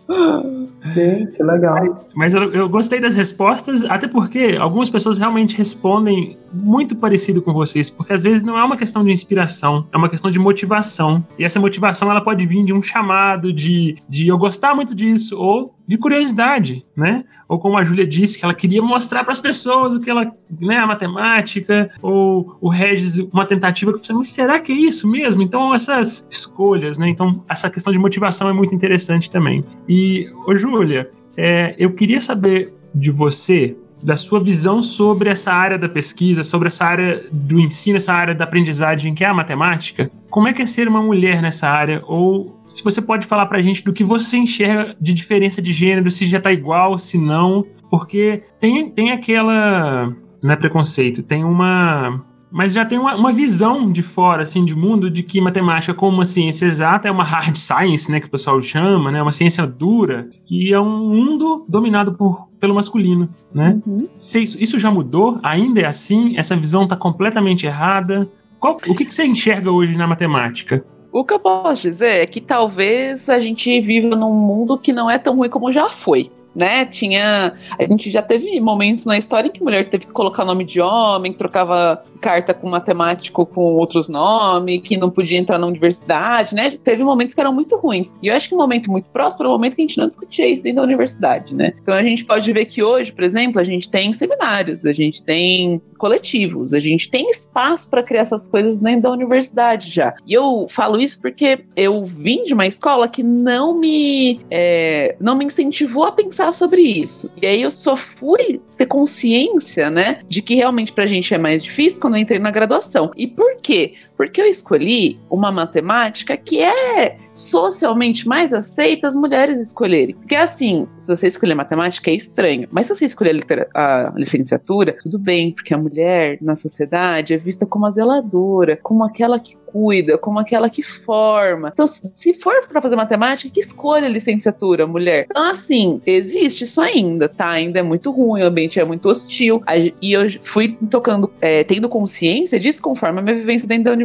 Sim, 0.93 1.28
que 1.28 1.43
legal. 1.43 1.78
Mas 2.14 2.34
eu, 2.34 2.51
eu, 2.51 2.68
gostei 2.68 2.99
das 2.99 3.16
respostas, 3.16 3.86
até 3.86 4.07
porque 4.07 4.57
algumas 4.59 4.89
pessoas 4.89 5.18
realmente 5.18 5.57
respondem 5.57 6.38
muito 6.51 6.95
parecido 6.95 7.41
com 7.41 7.53
vocês, 7.53 7.89
porque 7.89 8.11
às 8.11 8.22
vezes 8.22 8.43
não 8.43 8.57
é 8.57 8.64
uma 8.64 8.76
questão 8.76 9.03
de 9.03 9.11
inspiração, 9.11 9.88
é 9.91 9.97
uma 9.97 10.09
questão 10.09 10.30
de 10.30 10.38
motivação. 10.38 11.26
E 11.39 11.43
essa 11.43 11.59
motivação 11.59 12.11
ela 12.11 12.22
pode 12.22 12.45
vir 12.45 12.64
de 12.66 12.74
um 12.74 12.82
chamado, 12.82 13.53
de, 13.53 13.95
de 14.09 14.28
eu 14.28 14.38
gostar 14.38 14.76
muito 14.76 14.93
disso, 14.93 15.39
ou 15.39 15.74
de 15.88 15.97
curiosidade, 15.97 16.86
né? 16.95 17.23
Ou 17.47 17.59
como 17.59 17.77
a 17.77 17.84
Júlia 17.84 18.07
disse, 18.07 18.39
que 18.39 18.45
ela 18.45 18.53
queria 18.53 18.81
mostrar 18.81 19.23
para 19.23 19.31
as 19.31 19.39
pessoas 19.39 19.93
o 19.93 19.99
que 19.99 20.09
ela, 20.09 20.31
né, 20.59 20.77
a 20.77 20.88
matemática, 20.88 21.89
ou 22.01 22.57
o 22.61 22.69
Regis, 22.69 23.19
uma 23.19 23.45
tentativa 23.45 23.93
que 23.93 24.13
mas 24.13 24.29
será 24.29 24.59
que 24.59 24.71
é 24.71 24.75
isso 24.75 25.09
mesmo? 25.09 25.41
Então 25.41 25.73
essas 25.73 26.25
escolhas, 26.29 26.97
né? 26.97 27.09
Então 27.09 27.43
essa 27.49 27.69
questão 27.69 27.91
de 27.91 27.99
motivação 27.99 28.49
é 28.49 28.53
muito 28.53 28.73
interessante 28.73 29.29
também. 29.29 29.63
E, 29.88 30.25
ô 30.47 30.55
Júlia, 30.55 31.09
é, 31.36 31.75
eu 31.77 31.91
queria 31.93 32.19
saber 32.19 32.73
de 32.93 33.11
você, 33.11 33.75
da 34.04 34.16
sua 34.16 34.39
visão 34.39 34.82
sobre 34.82 35.30
essa 35.30 35.51
área 35.51 35.78
da 35.78 35.88
pesquisa, 35.88 36.43
sobre 36.43 36.68
essa 36.68 36.86
área 36.86 37.24
do 37.32 37.60
ensino, 37.60 37.97
essa 37.97 38.14
área 38.14 38.36
da 38.36 38.43
aprendizagem 38.43 39.16
que 39.16 39.24
é 39.24 39.28
a 39.28 39.34
matemática. 39.34 40.12
Como 40.30 40.47
é 40.47 40.54
que 40.54 40.62
é 40.62 40.66
ser 40.66 40.88
uma 40.88 41.01
mulher 41.01 41.41
nessa 41.41 41.70
área? 41.70 42.01
Ou 42.06 42.60
se 42.68 42.84
você 42.84 43.01
pode 43.01 43.26
falar 43.26 43.45
pra 43.45 43.62
gente 43.62 43.84
do 43.84 43.93
que 43.93 44.04
você 44.04 44.38
enxerga 44.38 44.95
de 44.99 45.14
diferença 45.14 45.62
de 45.62 45.72
gênero, 45.72 46.12
se 46.12 46.26
já 46.26 46.39
tá 46.39 46.51
igual, 46.51 46.97
se 46.97 47.18
não. 47.18 47.64
Porque 47.89 48.43
tem, 48.60 48.89
tem 48.89 49.12
aquela. 49.12 50.14
Não 50.41 50.51
é 50.51 50.56
preconceito, 50.56 51.24
tem 51.24 51.43
uma 51.43 52.22
mas 52.54 52.72
já 52.72 52.86
tem 52.86 52.99
uma, 52.99 53.16
uma, 53.16 53.34
visão 53.34 53.91
de 53.91 54.04
fora, 54.04 54.43
assim, 54.43 54.64
de 54.64 54.76
mundo, 54.76 55.10
de 55.10 55.24
que 55.24 55.41
matemática, 55.41 55.91
como 55.91 56.18
uma 56.18 56.24
ciência 56.24 56.68
exata, 56.68 57.08
é 57.08 57.12
uma 57.12 57.24
hard 57.24 57.56
science, 57.58 58.12
né, 58.12 58.20
que 58.20 58.28
o 58.28 58.30
pessoal 58.30 58.62
chama, 58.62 59.12
né, 59.12 59.20
uma 59.24 59.32
ciência 59.32 59.66
dura, 59.66 60.30
que 60.45 60.72
é 60.72 60.80
um 60.80 61.10
mundo 61.10 61.66
dominado 61.68 62.14
por, 62.14 62.47
pelo 62.60 62.76
masculino, 62.76 63.28
né? 63.51 63.82
Uhum. 63.88 64.08
Isso, 64.16 64.38
isso, 64.38 64.78
já 64.78 64.91
mudou? 64.91 65.39
Ainda 65.41 65.82
é 65.82 65.88
assim? 65.88 66.38
Essa 66.38 66.56
visão 66.56 66.84
está 66.84 66.95
completamente 66.95 67.66
errada? 67.66 68.30
Qual, 68.60 68.78
o 68.88 68.93
que, 68.93 69.04
que 69.04 69.14
você 69.14 69.26
enxerga 69.26 69.72
hoje 69.72 69.97
na 69.97 70.06
matemática? 70.06 70.86
O 71.12 71.26
que 71.26 71.34
eu 71.34 71.39
posso 71.39 71.82
dizer 71.82 72.22
é 72.22 72.26
que 72.28 72.39
talvez 72.39 73.30
a 73.30 73.39
gente 73.39 73.82
viva 73.82 74.16
num 74.16 74.34
mundo 74.34 74.78
que 74.78 74.93
não 74.93 75.10
é 75.10 75.18
tão 75.18 75.36
ruim 75.36 75.49
como 75.49 75.72
já 75.72 75.89
foi 75.89 76.32
né? 76.56 76.86
Tinha. 76.86 77.54
A 77.78 77.84
gente 77.84 78.12
já 78.12 78.22
teve 78.22 78.60
momentos 78.60 79.06
na 79.06 79.18
história 79.18 79.47
em 79.47 79.51
que 79.51 79.64
mulher 79.64 79.89
teve 79.89 80.06
que 80.06 80.12
colocar 80.12 80.45
nome 80.45 80.64
de 80.64 80.80
homem, 80.80 81.34
trocava 81.34 82.04
carta 82.22 82.54
com 82.54 82.70
matemático 82.70 83.45
com 83.45 83.62
outros 83.62 84.08
nomes, 84.08 84.82
que 84.82 84.95
não 84.97 85.10
podia 85.10 85.38
entrar 85.38 85.58
na 85.58 85.68
universidade, 85.68 86.56
né? 86.56 86.72
Teve 86.72 87.04
momentos 87.04 87.34
que 87.34 87.41
eram 87.41 87.54
muito 87.54 87.76
ruins. 87.78 88.14
E 88.22 88.28
eu 88.28 88.36
acho 88.36 88.47
que 88.47 88.56
um 88.56 88.58
momento 88.58 88.89
muito 88.91 89.10
próximo 89.10 89.43
era 89.43 89.49
o 89.49 89.51
momento 89.51 89.76
que 89.76 89.82
a 89.82 89.86
gente 89.86 89.97
não 89.97 90.08
discutia 90.08 90.47
isso 90.47 90.62
dentro 90.62 90.78
da 90.78 90.84
universidade, 90.84 91.54
né? 91.54 91.74
Então 91.82 91.93
a 91.93 92.04
gente 92.04 92.24
pode 92.26 92.51
ver 92.51 92.66
que 92.66 92.82
hoje, 92.82 93.12
por 93.12 93.24
exemplo, 93.24 93.60
a 93.60 93.64
gente 93.64 93.89
tem 93.89 94.14
seminários, 94.14 94.86
a 94.86 94.93
gente 94.93 95.24
tem 95.24 95.82
coletivos, 95.97 96.74
a 96.74 96.80
gente 96.80 97.10
tem 97.10 97.30
espaço 97.30 97.89
para 97.89 98.04
criar 98.04 98.22
essas 98.22 98.47
coisas 98.47 98.78
dentro 98.78 99.04
da 99.04 99.12
universidade 99.12 99.89
já. 99.89 100.14
E 100.28 100.34
eu 100.34 100.68
falo 100.70 100.99
isso 100.99 101.22
porque 101.22 101.66
eu 101.76 102.04
vim 102.04 102.43
de 102.43 102.54
uma 102.54 102.68
escola 102.68 103.08
que 103.08 103.24
não 103.24 103.80
me, 103.80 104.41
é, 104.51 105.16
não 105.20 105.36
me 105.36 105.45
incentivou 105.45 106.04
a 106.04 106.12
pensar 106.12 106.42
pensar 106.43 106.53
sobre 106.53 106.81
isso. 106.81 107.29
E 107.41 107.45
aí 107.45 107.61
eu 107.61 107.71
só 107.71 107.95
fui 107.95 108.59
ter 108.77 108.85
consciência, 108.85 109.89
né, 109.89 110.19
de 110.27 110.41
que 110.41 110.55
realmente 110.55 110.91
pra 110.91 111.05
gente 111.05 111.33
é 111.33 111.37
mais 111.37 111.63
difícil 111.63 112.01
quando 112.01 112.15
eu 112.15 112.21
entrei 112.21 112.39
na 112.39 112.51
graduação. 112.51 113.11
E 113.15 113.27
por 113.27 113.57
quê? 113.61 113.93
Porque 114.16 114.41
eu 114.41 114.45
escolhi 114.45 115.20
uma 115.30 115.51
matemática 115.51 116.38
que 116.38 116.61
é 116.61 117.18
socialmente 117.32 118.28
mais 118.28 118.53
aceita 118.53 119.07
as 119.07 119.16
mulheres 119.16 119.59
escolherem. 119.59 120.16
Porque 120.16 120.36
assim, 120.36 120.88
se 120.97 121.07
você 121.07 121.28
escolher 121.28 121.55
matemática 121.55 122.11
é 122.11 122.14
estranho, 122.14 122.68
mas 122.72 122.86
se 122.86 122.95
você 122.95 123.05
escolher 123.05 123.43
a, 123.74 124.07
a 124.07 124.14
licenciatura, 124.16 124.97
tudo 125.01 125.18
bem, 125.18 125.51
porque 125.51 125.74
a 125.74 125.78
mulher 125.78 126.38
na 126.41 126.55
sociedade 126.55 127.34
é 127.34 127.38
vista 127.38 127.66
como 127.66 127.86
a 127.86 127.91
zeladora, 127.91 128.78
como 128.82 129.03
aquela 129.03 129.39
que 129.39 129.57
cuida, 129.74 130.20
como 130.20 130.38
aquela 130.38 130.70
que 130.70 130.84
forma. 130.84 131.72
Então, 131.74 131.88
se 131.88 132.34
for 132.36 132.53
para 132.68 132.80
fazer 132.80 132.95
matemática, 132.95 133.51
que 133.51 133.59
escolha 133.59 134.05
a 134.05 134.09
licenciatura, 134.09 134.86
mulher. 134.86 135.26
Então, 135.32 135.49
assim, 135.49 135.99
existe 136.05 136.64
isso 136.64 136.80
ainda, 136.80 137.28
tá? 137.28 137.49
Ainda 137.49 137.80
é 137.80 137.82
muito 137.82 138.11
ruim, 138.11 138.43
o 138.43 138.45
ambiente 138.45 138.80
é 138.80 138.86
muito 138.86 139.09
hostil. 139.09 139.64
E 139.99 140.14
eu 140.14 140.30
fui 140.41 140.78
tocando, 140.91 141.34
é, 141.41 141.64
tendo 141.64 141.89
consciência 141.89 142.59
disso 142.59 142.84
conforme 142.84 143.20
a 143.20 143.24
minha 143.24 143.36
vivência 143.36 143.68
dentro 143.68 143.86
da 143.86 143.91
universidade 143.91 144.03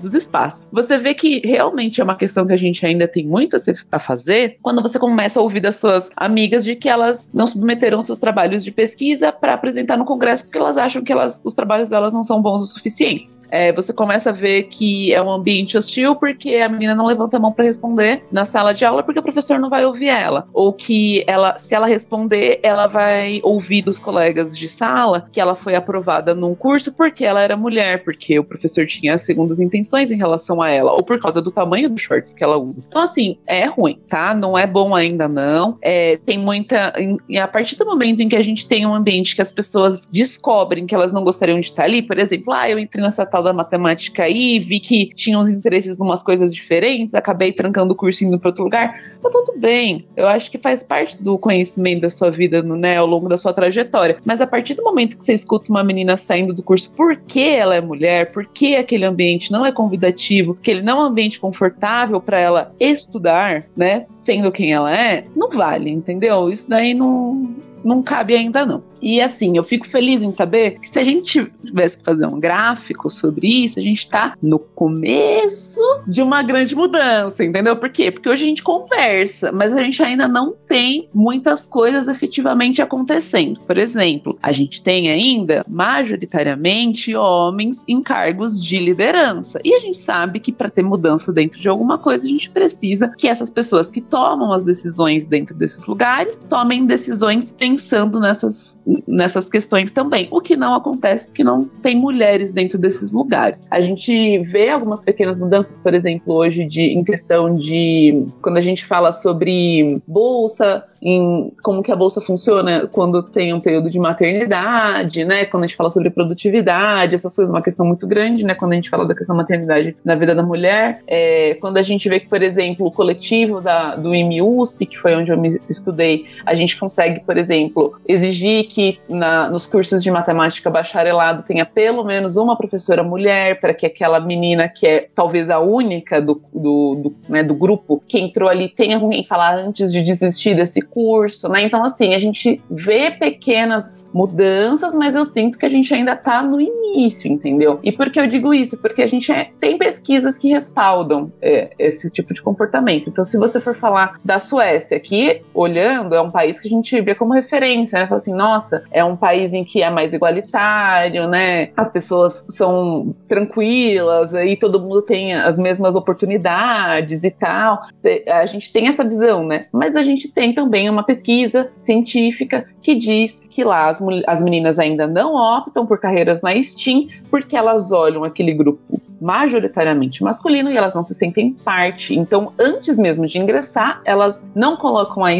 dos 0.00 0.14
espaços. 0.14 0.68
Você 0.72 0.98
vê 0.98 1.14
que 1.14 1.40
realmente 1.44 2.00
é 2.00 2.04
uma 2.04 2.16
questão 2.16 2.46
que 2.46 2.52
a 2.52 2.56
gente 2.56 2.84
ainda 2.84 3.06
tem 3.06 3.26
muito 3.26 3.56
a 3.90 3.98
fazer 3.98 4.58
quando 4.62 4.82
você 4.82 4.98
começa 4.98 5.40
a 5.40 5.42
ouvir 5.42 5.60
das 5.60 5.76
suas 5.76 6.10
amigas 6.16 6.64
de 6.64 6.74
que 6.74 6.88
elas 6.88 7.28
não 7.32 7.46
submeteram 7.46 8.00
seus 8.02 8.18
trabalhos 8.18 8.62
de 8.64 8.70
pesquisa 8.70 9.32
para 9.32 9.54
apresentar 9.54 9.96
no 9.96 10.04
congresso 10.04 10.44
porque 10.44 10.58
elas 10.58 10.76
acham 10.76 11.02
que 11.02 11.12
elas, 11.12 11.40
os 11.44 11.54
trabalhos 11.54 11.88
delas 11.88 12.12
não 12.12 12.22
são 12.22 12.40
bons 12.40 12.62
o 12.62 12.66
suficientes. 12.66 13.40
É, 13.50 13.72
você 13.72 13.92
começa 13.92 14.30
a 14.30 14.32
ver 14.32 14.64
que 14.64 15.12
é 15.12 15.22
um 15.22 15.30
ambiente 15.30 15.76
hostil 15.76 16.16
porque 16.16 16.56
a 16.56 16.68
menina 16.68 16.94
não 16.94 17.06
levanta 17.06 17.36
a 17.36 17.40
mão 17.40 17.52
para 17.52 17.64
responder 17.64 18.24
na 18.30 18.44
sala 18.44 18.72
de 18.72 18.84
aula 18.84 19.02
porque 19.02 19.20
o 19.20 19.22
professor 19.22 19.58
não 19.58 19.70
vai 19.70 19.84
ouvir 19.84 20.08
ela. 20.08 20.48
Ou 20.52 20.72
que 20.72 21.24
ela, 21.26 21.56
se 21.56 21.74
ela 21.74 21.86
responder, 21.86 22.60
ela 22.62 22.86
vai 22.86 23.40
ouvir 23.42 23.82
dos 23.82 23.98
colegas 23.98 24.56
de 24.56 24.68
sala 24.68 25.28
que 25.32 25.40
ela 25.40 25.54
foi 25.54 25.74
aprovada 25.74 26.34
num 26.34 26.54
curso 26.54 26.92
porque 26.92 27.24
ela 27.24 27.40
era 27.40 27.56
mulher, 27.56 28.04
porque 28.04 28.38
o 28.38 28.44
professor 28.44 28.86
tinha 28.86 29.14
segundas 29.36 29.60
intenções 29.60 30.10
em 30.10 30.16
relação 30.16 30.62
a 30.62 30.70
ela, 30.70 30.92
ou 30.92 31.02
por 31.02 31.20
causa 31.20 31.42
do 31.42 31.50
tamanho 31.50 31.90
dos 31.90 32.00
shorts 32.00 32.32
que 32.32 32.42
ela 32.42 32.56
usa. 32.56 32.82
Então, 32.88 33.02
assim, 33.02 33.36
é 33.46 33.66
ruim, 33.66 33.98
tá? 34.08 34.34
Não 34.34 34.56
é 34.56 34.66
bom 34.66 34.94
ainda, 34.94 35.28
não. 35.28 35.76
É, 35.82 36.16
tem 36.24 36.38
muita. 36.38 36.94
E 37.28 37.38
a 37.38 37.46
partir 37.46 37.76
do 37.76 37.84
momento 37.84 38.20
em 38.20 38.28
que 38.28 38.36
a 38.36 38.42
gente 38.42 38.66
tem 38.66 38.86
um 38.86 38.94
ambiente 38.94 39.36
que 39.36 39.42
as 39.42 39.50
pessoas 39.50 40.08
descobrem 40.10 40.86
que 40.86 40.94
elas 40.94 41.12
não 41.12 41.22
gostariam 41.22 41.60
de 41.60 41.66
estar 41.66 41.84
ali, 41.84 42.00
por 42.00 42.18
exemplo, 42.18 42.52
ah, 42.52 42.68
eu 42.70 42.78
entrei 42.78 43.04
nessa 43.04 43.26
tal 43.26 43.42
da 43.42 43.52
matemática 43.52 44.22
aí, 44.22 44.58
vi 44.58 44.80
que 44.80 45.08
tinha 45.14 45.38
uns 45.38 45.50
interesses 45.50 46.00
em 46.00 46.02
umas 46.02 46.22
coisas 46.22 46.54
diferentes, 46.54 47.14
acabei 47.14 47.52
trancando 47.52 47.92
o 47.92 47.96
curso 47.96 48.24
indo 48.24 48.38
para 48.38 48.48
outro 48.48 48.64
lugar. 48.64 48.94
Tá 49.22 49.28
tudo 49.30 49.58
bem. 49.58 50.06
Eu 50.16 50.26
acho 50.26 50.50
que 50.50 50.56
faz 50.56 50.82
parte 50.82 51.22
do 51.22 51.36
conhecimento 51.36 52.02
da 52.02 52.10
sua 52.10 52.30
vida, 52.30 52.62
né, 52.62 52.96
ao 52.96 53.06
longo 53.06 53.28
da 53.28 53.36
sua 53.36 53.52
trajetória. 53.52 54.16
Mas 54.24 54.40
a 54.40 54.46
partir 54.46 54.74
do 54.74 54.82
momento 54.82 55.16
que 55.16 55.24
você 55.24 55.34
escuta 55.34 55.70
uma 55.70 55.84
menina 55.84 56.16
saindo 56.16 56.54
do 56.54 56.62
curso 56.62 56.90
porque 56.96 57.40
ela 57.40 57.74
é 57.74 57.80
mulher, 57.80 58.32
porque 58.32 58.76
aquele 58.76 59.04
ambiente 59.04 59.25
não 59.50 59.64
é 59.64 59.72
convidativo, 59.72 60.56
que 60.60 60.70
ele 60.70 60.82
não 60.82 60.98
é 60.98 61.02
um 61.02 61.06
ambiente 61.06 61.40
confortável 61.40 62.20
para 62.20 62.38
ela 62.38 62.74
estudar, 62.78 63.64
né, 63.76 64.06
sendo 64.16 64.52
quem 64.52 64.72
ela 64.72 64.94
é, 64.94 65.24
não 65.34 65.50
vale, 65.50 65.90
entendeu? 65.90 66.50
Isso 66.50 66.68
daí 66.68 66.94
não, 66.94 67.54
não 67.84 68.02
cabe 68.02 68.34
ainda 68.34 68.64
não. 68.66 68.82
E 69.00 69.20
assim, 69.20 69.56
eu 69.56 69.64
fico 69.64 69.86
feliz 69.86 70.22
em 70.22 70.32
saber 70.32 70.78
que 70.78 70.88
se 70.88 70.98
a 70.98 71.02
gente 71.02 71.50
tivesse 71.64 71.98
que 71.98 72.04
fazer 72.04 72.26
um 72.26 72.38
gráfico 72.38 73.08
sobre 73.08 73.64
isso, 73.64 73.78
a 73.78 73.82
gente 73.82 73.98
está 73.98 74.34
no 74.42 74.58
começo 74.58 75.80
de 76.06 76.22
uma 76.22 76.42
grande 76.42 76.74
mudança, 76.74 77.44
entendeu? 77.44 77.76
Por 77.76 77.90
quê? 77.90 78.10
Porque 78.10 78.28
hoje 78.28 78.44
a 78.44 78.48
gente 78.48 78.62
conversa, 78.62 79.52
mas 79.52 79.72
a 79.74 79.82
gente 79.82 80.02
ainda 80.02 80.28
não 80.28 80.54
tem 80.68 81.08
muitas 81.12 81.66
coisas 81.66 82.08
efetivamente 82.08 82.82
acontecendo. 82.82 83.60
Por 83.60 83.78
exemplo, 83.78 84.38
a 84.42 84.52
gente 84.52 84.82
tem 84.82 85.10
ainda 85.10 85.64
majoritariamente 85.68 87.14
homens 87.14 87.84
em 87.86 88.00
cargos 88.00 88.62
de 88.62 88.78
liderança. 88.78 89.60
E 89.64 89.74
a 89.74 89.78
gente 89.78 89.98
sabe 89.98 90.40
que 90.40 90.52
para 90.52 90.68
ter 90.68 90.82
mudança 90.82 91.32
dentro 91.32 91.60
de 91.60 91.68
alguma 91.68 91.98
coisa, 91.98 92.26
a 92.26 92.28
gente 92.28 92.50
precisa 92.50 93.08
que 93.16 93.28
essas 93.28 93.50
pessoas 93.50 93.90
que 93.90 94.00
tomam 94.00 94.52
as 94.52 94.64
decisões 94.64 95.26
dentro 95.26 95.54
desses 95.54 95.86
lugares 95.86 96.40
tomem 96.48 96.86
decisões 96.86 97.52
pensando 97.52 98.20
nessas 98.20 98.80
nessas 99.06 99.48
questões 99.48 99.90
também. 99.90 100.28
O 100.30 100.40
que 100.40 100.56
não 100.56 100.74
acontece 100.74 101.28
porque 101.28 101.42
não 101.42 101.64
tem 101.64 101.96
mulheres 101.96 102.52
dentro 102.52 102.78
desses 102.78 103.12
lugares. 103.12 103.66
A 103.70 103.80
gente 103.80 104.38
vê 104.38 104.68
algumas 104.68 105.00
pequenas 105.02 105.38
mudanças, 105.38 105.80
por 105.80 105.94
exemplo, 105.94 106.34
hoje 106.34 106.64
de, 106.64 106.82
em 106.82 107.02
questão 107.02 107.54
de 107.56 108.26
quando 108.40 108.58
a 108.58 108.60
gente 108.60 108.84
fala 108.84 109.12
sobre 109.12 110.00
bolsa, 110.06 110.84
em 111.08 111.52
como 111.62 111.84
que 111.84 111.92
a 111.92 111.94
bolsa 111.94 112.20
funciona 112.20 112.88
quando 112.88 113.22
tem 113.22 113.54
um 113.54 113.60
período 113.60 113.88
de 113.88 113.96
maternidade, 113.96 115.24
né? 115.24 115.44
Quando 115.44 115.62
a 115.62 115.66
gente 115.68 115.76
fala 115.76 115.88
sobre 115.88 116.10
produtividade, 116.10 117.14
essas 117.14 117.36
coisas, 117.36 117.54
uma 117.54 117.62
questão 117.62 117.86
muito 117.86 118.08
grande, 118.08 118.44
né? 118.44 118.56
Quando 118.56 118.72
a 118.72 118.74
gente 118.74 118.90
fala 118.90 119.06
da 119.06 119.14
questão 119.14 119.36
da 119.36 119.42
maternidade 119.42 119.96
na 120.04 120.16
vida 120.16 120.34
da 120.34 120.42
mulher, 120.42 121.04
é, 121.06 121.56
quando 121.60 121.76
a 121.76 121.82
gente 121.82 122.08
vê 122.08 122.18
que, 122.18 122.26
por 122.26 122.42
exemplo, 122.42 122.84
o 122.84 122.90
coletivo 122.90 123.60
da, 123.60 123.94
do 123.94 124.12
IMUSP, 124.12 124.84
que 124.84 124.98
foi 124.98 125.14
onde 125.14 125.30
eu 125.30 125.38
me 125.38 125.60
estudei, 125.70 126.26
a 126.44 126.56
gente 126.56 126.76
consegue, 126.76 127.20
por 127.20 127.36
exemplo, 127.36 127.96
exigir 128.08 128.66
que 128.66 128.98
na, 129.08 129.48
nos 129.48 129.64
cursos 129.64 130.02
de 130.02 130.10
matemática 130.10 130.68
bacharelado 130.68 131.44
tenha 131.44 131.64
pelo 131.64 132.02
menos 132.02 132.36
uma 132.36 132.56
professora 132.56 133.04
mulher, 133.04 133.60
para 133.60 133.72
que 133.72 133.86
aquela 133.86 134.18
menina 134.18 134.68
que 134.68 134.84
é 134.84 135.08
talvez 135.14 135.50
a 135.50 135.60
única 135.60 136.20
do, 136.20 136.42
do, 136.52 136.94
do, 136.96 137.16
né, 137.28 137.44
do 137.44 137.54
grupo 137.54 138.02
que 138.08 138.18
entrou 138.18 138.48
ali 138.48 138.68
tenha 138.68 138.98
com 138.98 139.08
quem 139.08 139.22
falar 139.22 139.56
antes 139.56 139.92
de 139.92 140.02
desistir 140.02 140.56
desse 140.56 140.82
curso, 140.96 141.46
né? 141.50 141.62
Então, 141.62 141.84
assim, 141.84 142.14
a 142.14 142.18
gente 142.18 142.62
vê 142.70 143.10
pequenas 143.10 144.08
mudanças, 144.14 144.94
mas 144.94 145.14
eu 145.14 145.26
sinto 145.26 145.58
que 145.58 145.66
a 145.66 145.68
gente 145.68 145.92
ainda 145.92 146.16
tá 146.16 146.42
no 146.42 146.58
início, 146.58 147.30
entendeu? 147.30 147.78
E 147.84 147.92
por 147.92 148.08
que 148.08 148.18
eu 148.18 148.26
digo 148.26 148.54
isso? 148.54 148.78
Porque 148.78 149.02
a 149.02 149.06
gente 149.06 149.30
é, 149.30 149.50
tem 149.60 149.76
pesquisas 149.76 150.38
que 150.38 150.48
respaldam 150.48 151.30
é, 151.42 151.68
esse 151.78 152.10
tipo 152.10 152.32
de 152.32 152.40
comportamento. 152.40 153.10
Então, 153.10 153.22
se 153.22 153.36
você 153.36 153.60
for 153.60 153.74
falar 153.74 154.18
da 154.24 154.38
Suécia, 154.38 154.96
aqui, 154.96 155.42
olhando, 155.52 156.14
é 156.14 156.20
um 156.22 156.30
país 156.30 156.58
que 156.58 156.66
a 156.66 156.70
gente 156.70 156.98
vê 157.02 157.14
como 157.14 157.34
referência, 157.34 157.98
né? 157.98 158.06
Fala 158.06 158.16
assim, 158.16 158.32
nossa, 158.32 158.82
é 158.90 159.04
um 159.04 159.16
país 159.16 159.52
em 159.52 159.64
que 159.64 159.82
é 159.82 159.90
mais 159.90 160.14
igualitário, 160.14 161.28
né? 161.28 161.72
As 161.76 161.90
pessoas 161.90 162.46
são 162.48 163.14
tranquilas, 163.28 164.34
aí 164.34 164.56
todo 164.56 164.80
mundo 164.80 165.02
tem 165.02 165.34
as 165.34 165.58
mesmas 165.58 165.94
oportunidades 165.94 167.22
e 167.22 167.30
tal. 167.30 167.82
A 168.28 168.46
gente 168.46 168.72
tem 168.72 168.88
essa 168.88 169.04
visão, 169.04 169.44
né? 169.44 169.66
Mas 169.70 169.94
a 169.94 170.02
gente 170.02 170.32
tem 170.32 170.54
também 170.54 170.75
uma 170.90 171.02
pesquisa 171.02 171.70
científica 171.78 172.66
que 172.82 172.94
diz 172.94 173.42
que 173.48 173.64
lá 173.64 173.88
as, 173.88 174.00
as 174.26 174.42
meninas 174.42 174.78
ainda 174.78 175.06
não 175.06 175.34
optam 175.34 175.86
por 175.86 175.98
carreiras 175.98 176.42
na 176.42 176.60
STEAM 176.60 177.08
porque 177.30 177.56
elas 177.56 177.90
olham 177.92 178.22
aquele 178.24 178.52
grupo 178.52 179.00
majoritariamente 179.20 180.22
masculino 180.22 180.70
e 180.70 180.76
elas 180.76 180.94
não 180.94 181.02
se 181.02 181.14
sentem 181.14 181.52
parte. 181.52 182.16
Então, 182.16 182.52
antes 182.58 182.96
mesmo 182.96 183.26
de 183.26 183.38
ingressar, 183.38 184.00
elas 184.04 184.46
não 184.54 184.76
colocam 184.76 185.24
a, 185.24 185.30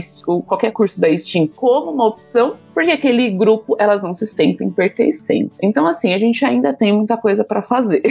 qualquer 0.47 0.73
curso 0.73 1.01
da 1.01 1.15
STEAM 1.15 1.47
como 1.47 1.91
uma 1.91 2.07
opção, 2.07 2.57
porque 2.75 2.91
aquele 2.91 3.31
grupo 3.31 3.77
elas 3.79 4.03
não 4.03 4.13
se 4.13 4.27
sentem 4.27 4.71
pertencendo. 4.71 5.51
Então, 5.63 5.87
assim, 5.87 6.13
a 6.15 6.19
gente 6.19 6.45
ainda 6.45 6.73
tem 6.73 6.93
muita 6.93 7.17
coisa 7.17 7.45
para 7.45 7.63
fazer. 7.63 8.03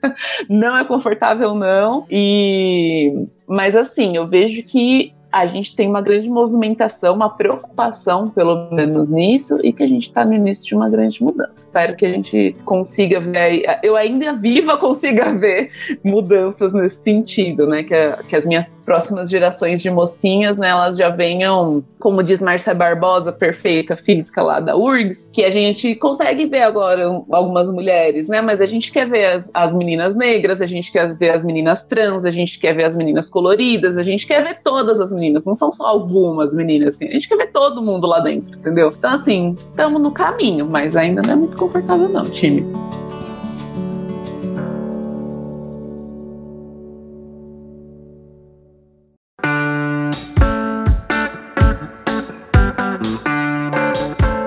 não 0.48 0.76
é 0.76 0.84
confortável, 0.84 1.54
não. 1.54 2.06
E. 2.10 3.26
Mas, 3.46 3.76
assim, 3.76 4.16
eu 4.16 4.26
vejo 4.26 4.62
que 4.62 5.12
a 5.34 5.46
gente 5.48 5.74
tem 5.74 5.88
uma 5.88 6.00
grande 6.00 6.30
movimentação, 6.30 7.12
uma 7.12 7.28
preocupação, 7.28 8.28
pelo 8.28 8.70
menos 8.70 9.08
nisso, 9.08 9.58
e 9.64 9.72
que 9.72 9.82
a 9.82 9.86
gente 9.88 10.06
está 10.06 10.24
no 10.24 10.32
início 10.32 10.64
de 10.64 10.76
uma 10.76 10.88
grande 10.88 11.20
mudança. 11.20 11.60
Espero 11.60 11.96
que 11.96 12.06
a 12.06 12.08
gente 12.08 12.54
consiga 12.64 13.18
ver, 13.18 13.64
eu 13.82 13.96
ainda 13.96 14.32
viva 14.32 14.76
consiga 14.78 15.34
ver 15.34 15.70
mudanças 16.04 16.72
nesse 16.72 17.02
sentido, 17.02 17.66
né? 17.66 17.82
Que, 17.82 17.94
que 18.28 18.36
as 18.36 18.46
minhas 18.46 18.68
próximas 18.84 19.28
gerações 19.28 19.82
de 19.82 19.90
mocinhas, 19.90 20.56
né, 20.56 20.68
elas 20.68 20.96
já 20.96 21.08
venham, 21.08 21.82
como 21.98 22.22
diz 22.22 22.40
Marcia 22.40 22.72
Barbosa, 22.72 23.32
perfeita 23.32 23.96
física 23.96 24.40
lá 24.40 24.60
da 24.60 24.76
URGS, 24.76 25.28
que 25.32 25.44
a 25.44 25.50
gente 25.50 25.96
consegue 25.96 26.46
ver 26.46 26.62
agora 26.62 27.06
algumas 27.32 27.68
mulheres, 27.72 28.28
né? 28.28 28.40
Mas 28.40 28.60
a 28.60 28.66
gente 28.66 28.92
quer 28.92 29.08
ver 29.08 29.24
as, 29.24 29.50
as 29.52 29.74
meninas 29.74 30.14
negras, 30.14 30.60
a 30.60 30.66
gente 30.66 30.92
quer 30.92 31.12
ver 31.16 31.30
as 31.30 31.44
meninas 31.44 31.84
trans, 31.84 32.24
a 32.24 32.30
gente 32.30 32.56
quer 32.56 32.72
ver 32.72 32.84
as 32.84 32.96
meninas 32.96 33.28
coloridas, 33.28 33.96
a 33.96 34.04
gente 34.04 34.28
quer 34.28 34.44
ver 34.44 34.60
todas 34.62 35.00
as 35.00 35.10
meninas 35.10 35.23
meninas, 35.24 35.44
não 35.44 35.54
são 35.54 35.72
só 35.72 35.86
algumas 35.86 36.54
meninas. 36.54 36.98
A 37.00 37.04
gente 37.04 37.28
quer 37.28 37.36
ver 37.36 37.50
todo 37.50 37.82
mundo 37.82 38.06
lá 38.06 38.20
dentro, 38.20 38.56
entendeu? 38.58 38.90
Então, 38.96 39.10
assim, 39.10 39.56
estamos 39.58 40.00
no 40.00 40.10
caminho, 40.10 40.68
mas 40.70 40.96
ainda 40.96 41.22
não 41.22 41.32
é 41.32 41.36
muito 41.36 41.56
confortável, 41.56 42.08
não, 42.08 42.24
time. 42.24 42.64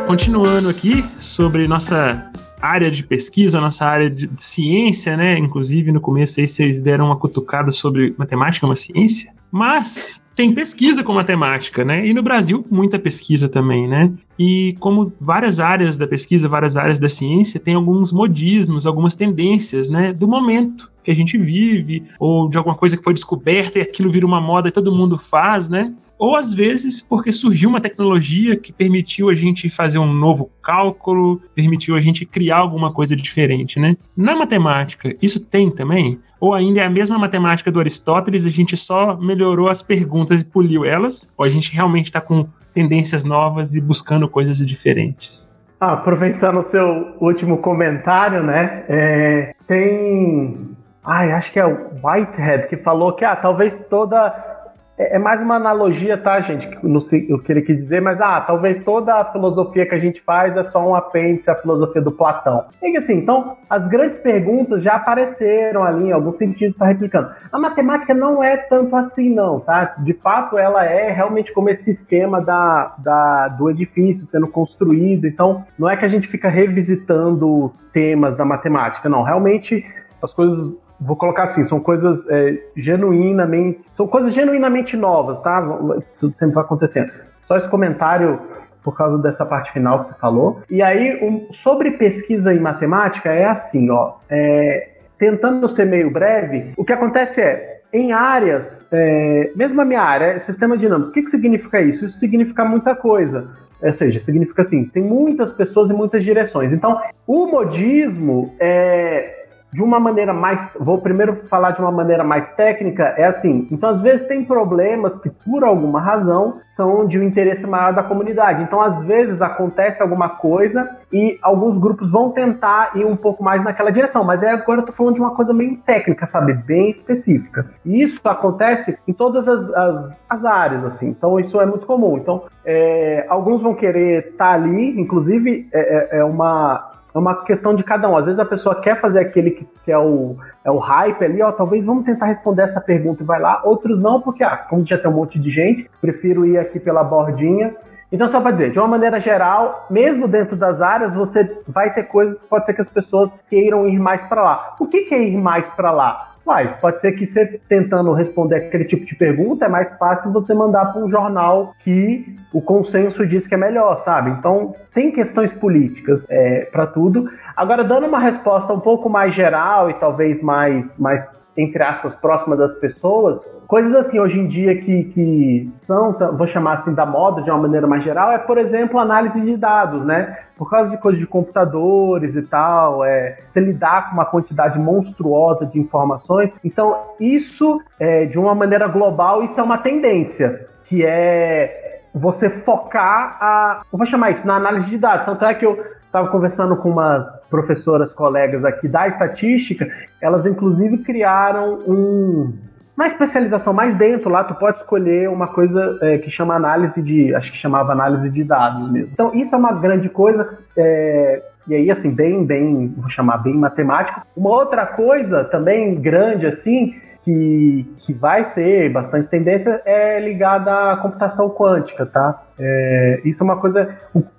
Continuando 0.05 0.69
aqui 0.69 1.03
sobre 1.19 1.67
nossa 1.67 2.31
área 2.61 2.89
de 2.89 3.03
pesquisa, 3.03 3.61
nossa 3.61 3.85
área 3.85 4.09
de 4.09 4.29
ciência, 4.37 5.15
né? 5.15 5.37
Inclusive, 5.37 5.91
no 5.91 6.01
começo 6.01 6.39
aí 6.39 6.47
vocês 6.47 6.81
deram 6.81 7.05
uma 7.05 7.17
cutucada 7.17 7.71
sobre 7.71 8.15
matemática 8.17 8.65
uma 8.65 8.75
ciência. 8.75 9.36
Mas 9.51 10.21
tem 10.35 10.53
pesquisa 10.53 11.03
com 11.03 11.13
matemática, 11.13 11.83
né? 11.83 12.05
E 12.05 12.13
no 12.13 12.21
Brasil, 12.21 12.65
muita 12.69 12.99
pesquisa 12.99 13.49
também, 13.49 13.87
né? 13.87 14.11
E 14.37 14.75
como 14.79 15.11
várias 15.19 15.59
áreas 15.59 15.97
da 15.97 16.05
pesquisa, 16.05 16.47
várias 16.47 16.77
áreas 16.77 16.99
da 16.99 17.09
ciência, 17.09 17.59
tem 17.59 17.73
alguns 17.73 18.11
modismos, 18.11 18.85
algumas 18.85 19.15
tendências, 19.15 19.89
né? 19.89 20.13
Do 20.13 20.27
momento 20.27 20.91
que 21.03 21.09
a 21.09 21.15
gente 21.15 21.37
vive, 21.37 22.03
ou 22.19 22.49
de 22.49 22.57
alguma 22.57 22.75
coisa 22.75 22.97
que 22.97 23.03
foi 23.03 23.13
descoberta 23.13 23.79
e 23.79 23.81
aquilo 23.81 24.11
vira 24.11 24.25
uma 24.25 24.41
moda 24.41 24.67
e 24.67 24.71
todo 24.71 24.93
mundo 24.93 25.17
faz, 25.17 25.69
né? 25.69 25.93
ou 26.17 26.35
às 26.35 26.53
vezes 26.53 27.01
porque 27.01 27.31
surgiu 27.31 27.69
uma 27.69 27.79
tecnologia 27.79 28.57
que 28.57 28.73
permitiu 28.73 29.29
a 29.29 29.33
gente 29.33 29.69
fazer 29.69 29.99
um 29.99 30.13
novo 30.13 30.49
cálculo, 30.61 31.39
permitiu 31.53 31.95
a 31.95 32.01
gente 32.01 32.25
criar 32.25 32.57
alguma 32.57 32.91
coisa 32.91 33.15
diferente, 33.15 33.79
né? 33.79 33.95
Na 34.15 34.35
matemática, 34.35 35.15
isso 35.21 35.39
tem 35.39 35.69
também? 35.69 36.19
Ou 36.39 36.53
ainda 36.53 36.81
é 36.81 36.85
a 36.85 36.89
mesma 36.89 37.17
matemática 37.17 37.71
do 37.71 37.79
Aristóteles, 37.79 38.45
a 38.45 38.49
gente 38.49 38.77
só 38.77 39.15
melhorou 39.17 39.69
as 39.69 39.81
perguntas 39.81 40.41
e 40.41 40.45
poliu 40.45 40.85
elas? 40.85 41.31
Ou 41.37 41.45
a 41.45 41.49
gente 41.49 41.73
realmente 41.73 42.05
está 42.05 42.21
com 42.21 42.47
tendências 42.73 43.23
novas 43.23 43.75
e 43.75 43.81
buscando 43.81 44.27
coisas 44.29 44.57
diferentes? 44.57 45.51
Ah, 45.79 45.93
aproveitando 45.93 46.59
o 46.59 46.63
seu 46.63 47.15
último 47.19 47.57
comentário, 47.57 48.43
né? 48.43 48.83
É, 48.87 49.53
tem. 49.67 50.75
Ai, 51.03 51.31
acho 51.31 51.51
que 51.51 51.59
é 51.59 51.65
o 51.65 51.91
Whitehead 52.03 52.67
que 52.67 52.77
falou 52.77 53.13
que 53.13 53.23
ah, 53.23 53.35
talvez 53.35 53.79
toda 53.89 54.56
é, 54.97 55.15
é 55.15 55.19
mais 55.19 55.41
uma 55.41 55.55
analogia, 55.55 56.17
tá, 56.17 56.41
gente? 56.41 56.67
Não 56.83 57.01
sei 57.01 57.31
o 57.31 57.39
que 57.39 57.51
ele 57.51 57.61
quis 57.61 57.77
dizer, 57.77 58.01
mas 58.01 58.19
ah, 58.19 58.41
talvez 58.41 58.83
toda 58.83 59.13
a 59.13 59.25
filosofia 59.31 59.85
que 59.85 59.93
a 59.93 59.99
gente 59.99 60.21
faz 60.21 60.55
é 60.57 60.63
só 60.65 60.85
um 60.87 60.95
apêndice 60.95 61.49
à 61.49 61.55
filosofia 61.55 62.01
do 62.01 62.11
Platão. 62.11 62.65
Que 62.79 62.97
assim, 62.97 63.15
então, 63.15 63.57
as 63.69 63.87
grandes 63.87 64.17
perguntas 64.19 64.81
já 64.81 64.95
apareceram 64.95 65.83
ali, 65.83 66.07
em 66.07 66.11
algum 66.11 66.31
sentido 66.31 66.71
está 66.71 66.85
replicando. 66.85 67.29
A 67.51 67.59
matemática 67.59 68.13
não 68.13 68.43
é 68.43 68.57
tanto 68.57 68.95
assim, 68.95 69.33
não, 69.33 69.59
tá? 69.59 69.95
De 69.99 70.13
fato, 70.13 70.57
ela 70.57 70.83
é 70.83 71.11
realmente 71.11 71.53
como 71.53 71.69
esse 71.69 71.91
esquema 71.91 72.41
da, 72.41 72.95
da, 72.97 73.47
do 73.49 73.69
edifício 73.69 74.25
sendo 74.25 74.47
construído. 74.47 75.27
Então, 75.27 75.63
não 75.77 75.89
é 75.89 75.95
que 75.95 76.05
a 76.05 76.09
gente 76.09 76.27
fica 76.27 76.49
revisitando 76.49 77.71
temas 77.93 78.35
da 78.35 78.45
matemática, 78.45 79.07
não. 79.07 79.21
Realmente 79.21 79.85
as 80.21 80.33
coisas 80.33 80.73
vou 80.99 81.15
colocar 81.15 81.45
assim, 81.45 81.63
são 81.63 81.79
coisas 81.79 82.27
é, 82.29 82.63
genuinamente, 82.75 83.81
são 83.93 84.07
coisas 84.07 84.33
genuinamente 84.33 84.97
novas, 84.97 85.39
tá? 85.41 85.63
Isso 86.11 86.31
sempre 86.33 86.55
vai 86.55 86.63
acontecendo. 86.63 87.11
Só 87.45 87.55
esse 87.55 87.69
comentário 87.69 88.39
por 88.83 88.95
causa 88.95 89.17
dessa 89.17 89.45
parte 89.45 89.73
final 89.73 89.99
que 89.99 90.07
você 90.07 90.13
falou. 90.15 90.61
E 90.69 90.81
aí, 90.81 91.19
um, 91.21 91.51
sobre 91.51 91.91
pesquisa 91.91 92.53
em 92.53 92.59
matemática, 92.59 93.29
é 93.29 93.43
assim, 93.43 93.89
ó, 93.91 94.13
é, 94.29 94.91
tentando 95.17 95.67
ser 95.67 95.85
meio 95.85 96.09
breve, 96.09 96.71
o 96.77 96.85
que 96.85 96.93
acontece 96.93 97.41
é, 97.41 97.81
em 97.91 98.13
áreas, 98.13 98.87
é, 98.91 99.51
mesmo 99.55 99.81
a 99.81 99.85
minha 99.85 100.01
área, 100.01 100.27
é 100.27 100.39
sistema 100.39 100.77
dinâmico, 100.77 101.09
o 101.09 101.11
que, 101.11 101.21
que 101.21 101.31
significa 101.31 101.81
isso? 101.81 102.05
Isso 102.05 102.17
significa 102.17 102.63
muita 102.63 102.95
coisa. 102.95 103.49
Ou 103.81 103.93
seja, 103.93 104.19
significa 104.21 104.61
assim, 104.61 104.85
tem 104.85 105.03
muitas 105.03 105.51
pessoas 105.51 105.89
e 105.89 105.93
muitas 105.93 106.23
direções. 106.23 106.73
Então, 106.73 106.99
o 107.27 107.45
modismo 107.45 108.55
é, 108.59 109.46
de 109.77 109.83
uma 109.83 109.99
maneira 109.99 110.33
mais. 110.33 110.73
Vou 110.79 110.97
primeiro 110.97 111.43
falar 111.47 111.69
de 111.69 111.79
uma 111.79 111.91
maneira 111.91 112.23
mais 112.23 112.51
técnica, 112.53 113.13
é 113.15 113.25
assim. 113.25 113.67
Então, 113.71 113.91
às 113.91 114.01
vezes, 114.01 114.27
tem 114.27 114.43
problemas 114.43 115.21
que, 115.21 115.29
por 115.29 115.63
alguma 115.63 116.01
razão, 116.01 116.57
são 116.65 117.05
de 117.05 117.19
um 117.19 117.21
interesse 117.21 117.67
maior 117.67 117.93
da 117.93 118.01
comunidade. 118.01 118.63
Então, 118.63 118.81
às 118.81 119.03
vezes, 119.03 119.39
acontece 119.39 120.01
alguma 120.01 120.29
coisa 120.29 120.97
e 121.13 121.37
alguns 121.43 121.77
grupos 121.77 122.11
vão 122.11 122.31
tentar 122.31 122.97
ir 122.97 123.05
um 123.05 123.15
pouco 123.15 123.43
mais 123.43 123.63
naquela 123.63 123.91
direção. 123.91 124.23
Mas 124.23 124.41
é, 124.41 124.49
agora 124.49 124.81
eu 124.81 124.85
tô 124.87 124.91
falando 124.91 125.13
de 125.13 125.21
uma 125.21 125.35
coisa 125.35 125.53
meio 125.53 125.77
técnica, 125.85 126.25
sabe? 126.25 126.53
Bem 126.53 126.89
específica. 126.89 127.69
E 127.85 128.01
isso 128.01 128.19
acontece 128.25 128.97
em 129.07 129.13
todas 129.13 129.47
as, 129.47 129.71
as, 129.75 130.09
as 130.27 130.43
áreas, 130.43 130.85
assim. 130.85 131.09
Então, 131.09 131.39
isso 131.39 131.61
é 131.61 131.67
muito 131.67 131.85
comum. 131.85 132.17
Então, 132.17 132.45
é, 132.65 133.27
alguns 133.29 133.61
vão 133.61 133.75
querer 133.75 134.29
estar 134.29 134.47
tá 134.47 134.53
ali, 134.53 134.99
inclusive, 134.99 135.69
é, 135.71 136.17
é, 136.17 136.19
é 136.19 136.23
uma 136.23 136.96
é 137.13 137.17
uma 137.17 137.43
questão 137.43 137.75
de 137.75 137.83
cada 137.83 138.09
um. 138.09 138.17
Às 138.17 138.25
vezes 138.25 138.39
a 138.39 138.45
pessoa 138.45 138.79
quer 138.81 138.99
fazer 138.99 139.19
aquele 139.19 139.51
que, 139.51 139.67
que 139.83 139.91
é, 139.91 139.97
o, 139.97 140.37
é 140.63 140.71
o 140.71 140.77
hype 140.77 141.23
ali, 141.23 141.41
ó, 141.41 141.51
talvez 141.51 141.85
vamos 141.85 142.03
tentar 142.03 142.27
responder 142.27 142.63
essa 142.63 142.81
pergunta 142.81 143.23
e 143.23 143.25
vai 143.25 143.39
lá. 143.39 143.61
Outros 143.63 143.99
não, 143.99 144.21
porque, 144.21 144.43
ah, 144.43 144.57
como 144.57 144.85
já 144.85 144.97
tem 144.97 145.09
um 145.09 145.15
monte 145.15 145.39
de 145.39 145.49
gente, 145.49 145.89
prefiro 146.01 146.45
ir 146.45 146.57
aqui 146.57 146.79
pela 146.79 147.03
bordinha. 147.03 147.75
Então, 148.11 148.29
só 148.29 148.39
para 148.39 148.51
dizer, 148.51 148.71
de 148.71 148.79
uma 148.79 148.87
maneira 148.87 149.19
geral, 149.19 149.85
mesmo 149.89 150.27
dentro 150.27 150.55
das 150.55 150.81
áreas, 150.81 151.13
você 151.13 151.59
vai 151.67 151.93
ter 151.93 152.03
coisas, 152.03 152.41
pode 152.43 152.65
ser 152.65 152.73
que 152.73 152.81
as 152.81 152.87
pessoas 152.87 153.33
queiram 153.49 153.85
ir 153.87 153.99
mais 153.99 154.23
para 154.25 154.41
lá. 154.41 154.75
O 154.79 154.87
que, 154.87 155.01
que 155.01 155.13
é 155.13 155.23
ir 155.23 155.37
mais 155.37 155.69
para 155.71 155.91
lá? 155.91 156.35
Uai, 156.47 156.77
pode 156.79 157.01
ser 157.01 157.11
que 157.11 157.27
você 157.27 157.59
tentando 157.67 158.13
responder 158.13 158.55
aquele 158.55 158.85
tipo 158.85 159.05
de 159.05 159.13
pergunta 159.15 159.65
é 159.65 159.67
mais 159.67 159.97
fácil 159.97 160.31
você 160.31 160.53
mandar 160.53 160.93
para 160.93 161.03
um 161.03 161.09
jornal 161.09 161.75
que 161.79 162.37
o 162.53 162.61
consenso 162.61 163.27
diz 163.27 163.45
que 163.45 163.53
é 163.53 163.57
melhor, 163.57 163.97
sabe? 163.97 164.31
Então 164.31 164.73
tem 164.93 165.11
questões 165.11 165.51
políticas 165.51 166.25
é, 166.29 166.61
para 166.71 166.87
tudo. 166.87 167.29
Agora, 167.53 167.83
dando 167.83 168.07
uma 168.07 168.19
resposta 168.19 168.71
um 168.71 168.79
pouco 168.79 169.09
mais 169.09 169.35
geral 169.35 169.89
e 169.89 169.95
talvez 169.95 170.41
mais, 170.41 170.97
mais 170.97 171.27
entre 171.57 171.83
aspas, 171.83 172.15
próxima 172.15 172.55
das 172.55 172.75
pessoas, 172.75 173.41
coisas 173.67 173.93
assim 173.93 174.19
hoje 174.19 174.39
em 174.39 174.47
dia 174.47 174.81
que, 174.81 175.03
que 175.05 175.67
são, 175.71 176.15
vou 176.35 176.47
chamar 176.47 176.75
assim, 176.75 176.93
da 176.93 177.05
moda 177.05 177.41
de 177.41 177.51
uma 177.51 177.59
maneira 177.59 177.85
mais 177.85 178.03
geral, 178.03 178.31
é, 178.31 178.37
por 178.37 178.57
exemplo, 178.57 178.99
análise 178.99 179.39
de 179.41 179.57
dados, 179.57 180.05
né? 180.05 180.37
Por 180.57 180.69
causa 180.69 180.89
de 180.89 180.97
coisas 180.97 181.19
de 181.19 181.27
computadores 181.27 182.35
e 182.35 182.41
tal, 182.41 183.03
é, 183.03 183.37
você 183.47 183.59
lidar 183.59 184.07
com 184.07 184.13
uma 184.13 184.25
quantidade 184.25 184.79
monstruosa 184.79 185.65
de 185.65 185.79
informações. 185.79 186.51
Então, 186.63 186.97
isso, 187.19 187.81
é, 187.99 188.25
de 188.25 188.39
uma 188.39 188.55
maneira 188.55 188.87
global, 188.87 189.43
isso 189.43 189.59
é 189.59 189.63
uma 189.63 189.77
tendência, 189.77 190.67
que 190.85 191.05
é 191.05 192.01
você 192.13 192.49
focar 192.49 193.37
a. 193.39 193.81
Eu 193.91 193.97
vou 193.97 194.07
chamar 194.07 194.31
isso 194.31 194.47
na 194.47 194.55
análise 194.55 194.87
de 194.87 194.97
dados. 194.97 195.25
Tanto 195.25 195.45
é 195.45 195.53
que 195.53 195.65
eu 195.65 195.77
estava 196.05 196.29
conversando 196.29 196.75
com 196.77 196.89
umas 196.89 197.27
professoras 197.49 198.11
colegas 198.13 198.63
aqui 198.65 198.87
da 198.87 199.07
estatística, 199.07 199.87
elas 200.21 200.45
inclusive 200.45 200.99
criaram 200.99 201.79
um, 201.87 202.53
uma 202.97 203.05
especialização 203.05 203.73
mais 203.73 203.95
dentro 203.95 204.27
lá, 204.29 204.43
tu 204.43 204.55
pode 204.55 204.77
escolher 204.77 205.29
uma 205.29 205.47
coisa 205.47 205.99
é, 206.01 206.17
que 206.17 206.31
chama 206.31 206.55
análise 206.55 206.99
de, 206.99 207.33
acho 207.35 207.51
que 207.51 207.57
chamava 207.57 207.91
análise 207.91 208.31
de 208.31 208.43
dados 208.43 208.91
mesmo. 208.91 209.11
Então 209.13 209.35
isso 209.35 209.53
é 209.53 209.57
uma 209.57 209.71
grande 209.73 210.09
coisa, 210.09 210.49
é, 210.75 211.43
e 211.67 211.75
aí 211.75 211.91
assim, 211.91 212.09
bem, 212.09 212.43
bem, 212.43 212.91
vou 212.97 213.09
chamar 213.09 213.37
bem 213.37 213.53
matemático. 213.53 214.21
Uma 214.35 214.49
outra 214.49 214.83
coisa 214.85 215.43
também 215.43 215.93
grande 216.01 216.47
assim, 216.47 216.95
que, 217.27 217.85
que 217.99 218.13
vai 218.13 218.45
ser 218.45 218.89
bastante 218.89 219.27
tendência 219.27 219.81
é 219.85 220.17
ligada 220.17 220.93
à 220.93 220.97
computação 220.97 221.49
quântica, 221.49 222.05
tá? 222.05 222.41
É, 222.57 223.21
isso 223.25 223.43
é 223.43 223.43
uma 223.43 223.57
coisa. 223.57 223.95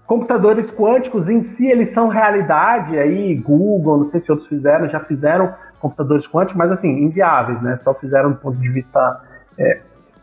Computadores 0.06 0.70
quânticos 0.70 1.28
em 1.28 1.42
si 1.42 1.68
eles 1.68 1.90
são 1.90 2.08
realidade. 2.08 2.98
Aí 2.98 3.34
Google, 3.34 3.98
não 3.98 4.06
sei 4.06 4.20
se 4.20 4.32
outros 4.32 4.48
fizeram, 4.48 4.88
já 4.88 5.00
fizeram 5.00 5.52
computadores 5.80 6.26
quânticos, 6.26 6.56
mas 6.56 6.70
assim 6.70 6.88
inviáveis, 6.88 7.60
né? 7.62 7.76
Só 7.78 7.94
fizeram 7.94 8.30
do 8.30 8.36
ponto 8.36 8.58
de 8.58 8.68
vista 8.68 9.20
é, 9.56 9.80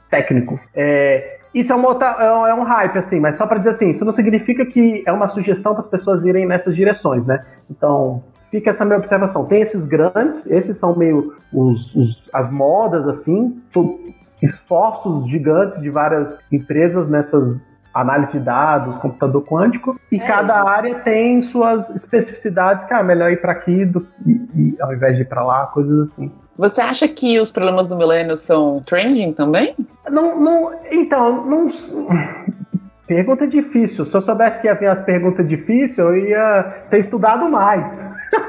técnico. 0.09 0.59
É, 0.73 1.39
isso 1.53 1.71
é, 1.71 1.75
outra, 1.75 2.07
é 2.07 2.53
um 2.53 2.63
hype, 2.63 2.97
assim, 2.97 3.19
mas 3.19 3.37
só 3.37 3.47
para 3.47 3.59
dizer 3.59 3.69
assim, 3.71 3.89
isso 3.89 4.03
não 4.03 4.11
significa 4.11 4.65
que 4.65 5.03
é 5.05 5.11
uma 5.11 5.27
sugestão 5.29 5.73
para 5.73 5.81
as 5.81 5.87
pessoas 5.87 6.25
irem 6.25 6.45
nessas 6.45 6.75
direções, 6.75 7.25
né? 7.25 7.45
Então, 7.69 8.23
fica 8.51 8.71
essa 8.71 8.83
minha 8.83 8.97
observação. 8.97 9.45
Tem 9.45 9.61
esses 9.61 9.87
grandes, 9.87 10.45
esses 10.47 10.77
são 10.77 10.95
meio 10.95 11.33
os, 11.53 11.95
os 11.95 12.29
as 12.33 12.51
modas, 12.51 13.07
assim, 13.07 13.61
esforços 14.41 15.29
gigantes 15.29 15.81
de 15.81 15.89
várias 15.89 16.37
empresas 16.51 17.07
nessas 17.07 17.55
análise 18.01 18.33
de 18.33 18.39
dados, 18.39 18.97
computador 18.97 19.43
quântico, 19.43 19.99
e 20.11 20.17
é. 20.17 20.19
cada 20.19 20.63
área 20.63 20.95
tem 20.95 21.41
suas 21.41 21.89
especificidades, 21.91 22.85
que 22.85 22.93
é 22.93 23.01
melhor 23.01 23.31
ir 23.31 23.41
para 23.41 23.53
aqui 23.53 23.85
do, 23.85 24.05
e, 24.25 24.31
e, 24.53 24.77
ao 24.81 24.93
invés 24.93 25.15
de 25.15 25.21
ir 25.21 25.25
para 25.25 25.43
lá, 25.43 25.65
coisas 25.67 26.09
assim. 26.09 26.31
Você 26.57 26.81
acha 26.81 27.07
que 27.07 27.39
os 27.39 27.51
problemas 27.51 27.87
do 27.87 27.95
milênio 27.95 28.37
são 28.37 28.81
trending 28.85 29.33
também? 29.33 29.75
Não, 30.09 30.39
não, 30.39 30.73
então, 30.91 31.45
não, 31.45 31.69
Pergunta 33.07 33.45
difícil. 33.45 34.03
Se 34.05 34.15
eu 34.15 34.21
soubesse 34.21 34.59
que 34.59 34.67
ia 34.67 34.73
vir 34.73 34.87
as 34.87 35.01
perguntas 35.01 35.47
difíceis, 35.47 35.97
eu 35.97 36.17
ia 36.17 36.63
ter 36.89 36.99
estudado 36.99 37.47
mais. 37.47 37.95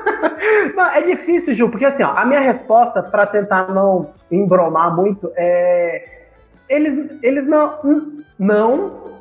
não, 0.74 0.86
é 0.86 1.02
difícil, 1.02 1.54
Ju, 1.54 1.68
porque 1.68 1.84
assim, 1.84 2.02
ó, 2.02 2.12
a 2.16 2.24
minha 2.24 2.40
resposta, 2.40 3.02
para 3.02 3.26
tentar 3.26 3.68
não 3.72 4.10
embromar 4.30 4.96
muito, 4.96 5.30
é. 5.36 6.04
Eles, 6.68 7.18
eles 7.22 7.46
não. 7.46 7.74
Não. 8.38 9.15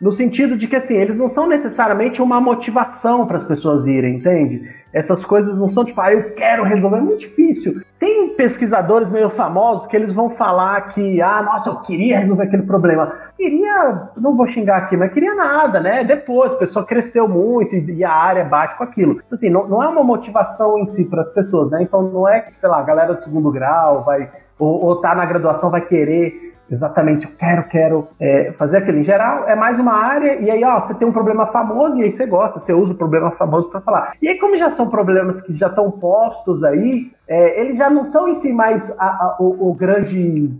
No 0.00 0.12
sentido 0.12 0.56
de 0.56 0.66
que, 0.66 0.76
assim, 0.76 0.96
eles 0.96 1.16
não 1.16 1.28
são 1.30 1.46
necessariamente 1.46 2.20
uma 2.20 2.40
motivação 2.40 3.26
para 3.26 3.38
as 3.38 3.44
pessoas 3.44 3.86
irem, 3.86 4.16
entende? 4.16 4.68
Essas 4.92 5.24
coisas 5.24 5.56
não 5.56 5.70
são 5.70 5.84
tipo, 5.84 6.00
ah, 6.00 6.12
eu 6.12 6.34
quero 6.34 6.64
resolver, 6.64 6.98
é 6.98 7.00
muito 7.00 7.20
difícil. 7.20 7.80
Tem 7.98 8.34
pesquisadores 8.34 9.08
meio 9.08 9.30
famosos 9.30 9.86
que 9.86 9.96
eles 9.96 10.12
vão 10.12 10.30
falar 10.30 10.92
que, 10.92 11.22
ah, 11.22 11.42
nossa, 11.42 11.70
eu 11.70 11.76
queria 11.80 12.18
resolver 12.18 12.44
aquele 12.44 12.64
problema. 12.64 13.12
Queria, 13.36 14.10
não 14.16 14.36
vou 14.36 14.46
xingar 14.46 14.78
aqui, 14.78 14.96
mas 14.96 15.12
queria 15.12 15.34
nada, 15.34 15.80
né? 15.80 16.04
Depois, 16.04 16.52
a 16.54 16.58
pessoa 16.58 16.84
cresceu 16.84 17.26
muito 17.28 17.74
e 17.74 18.04
a 18.04 18.12
área 18.12 18.44
bate 18.44 18.76
com 18.76 18.84
aquilo. 18.84 19.20
Assim, 19.32 19.48
não, 19.48 19.66
não 19.66 19.82
é 19.82 19.88
uma 19.88 20.04
motivação 20.04 20.78
em 20.78 20.86
si 20.86 21.04
para 21.04 21.22
as 21.22 21.28
pessoas, 21.30 21.70
né? 21.70 21.82
Então 21.82 22.02
não 22.02 22.28
é 22.28 22.40
que, 22.40 22.58
sei 22.58 22.68
lá, 22.68 22.78
a 22.78 22.84
galera 22.84 23.14
do 23.14 23.24
segundo 23.24 23.50
grau 23.50 24.04
vai, 24.04 24.30
ou, 24.58 24.84
ou 24.84 25.00
tá 25.00 25.14
na 25.14 25.24
graduação 25.24 25.70
vai 25.70 25.80
querer 25.80 26.53
exatamente, 26.70 27.26
eu 27.26 27.32
quero, 27.38 27.64
quero 27.64 28.08
é, 28.18 28.52
fazer 28.52 28.78
aquilo. 28.78 28.98
Em 28.98 29.04
geral, 29.04 29.48
é 29.48 29.54
mais 29.54 29.78
uma 29.78 29.94
área, 29.94 30.40
e 30.40 30.50
aí, 30.50 30.64
ó, 30.64 30.80
você 30.80 30.94
tem 30.94 31.06
um 31.06 31.12
problema 31.12 31.46
famoso, 31.46 31.98
e 31.98 32.04
aí 32.04 32.12
você 32.12 32.26
gosta, 32.26 32.60
você 32.60 32.72
usa 32.72 32.92
o 32.92 32.96
problema 32.96 33.30
famoso 33.32 33.68
para 33.68 33.80
falar. 33.80 34.12
E 34.20 34.28
aí, 34.28 34.38
como 34.38 34.56
já 34.56 34.70
são 34.70 34.88
problemas 34.88 35.40
que 35.42 35.54
já 35.54 35.68
estão 35.68 35.90
postos 35.90 36.62
aí, 36.64 37.10
é, 37.26 37.60
eles 37.60 37.78
já 37.78 37.88
não 37.88 38.04
são 38.04 38.28
em 38.28 38.34
si 38.36 38.52
mais 38.52 38.90
a, 38.98 39.06
a, 39.06 39.36
o, 39.40 39.70
o, 39.70 39.74
grande. 39.74 40.50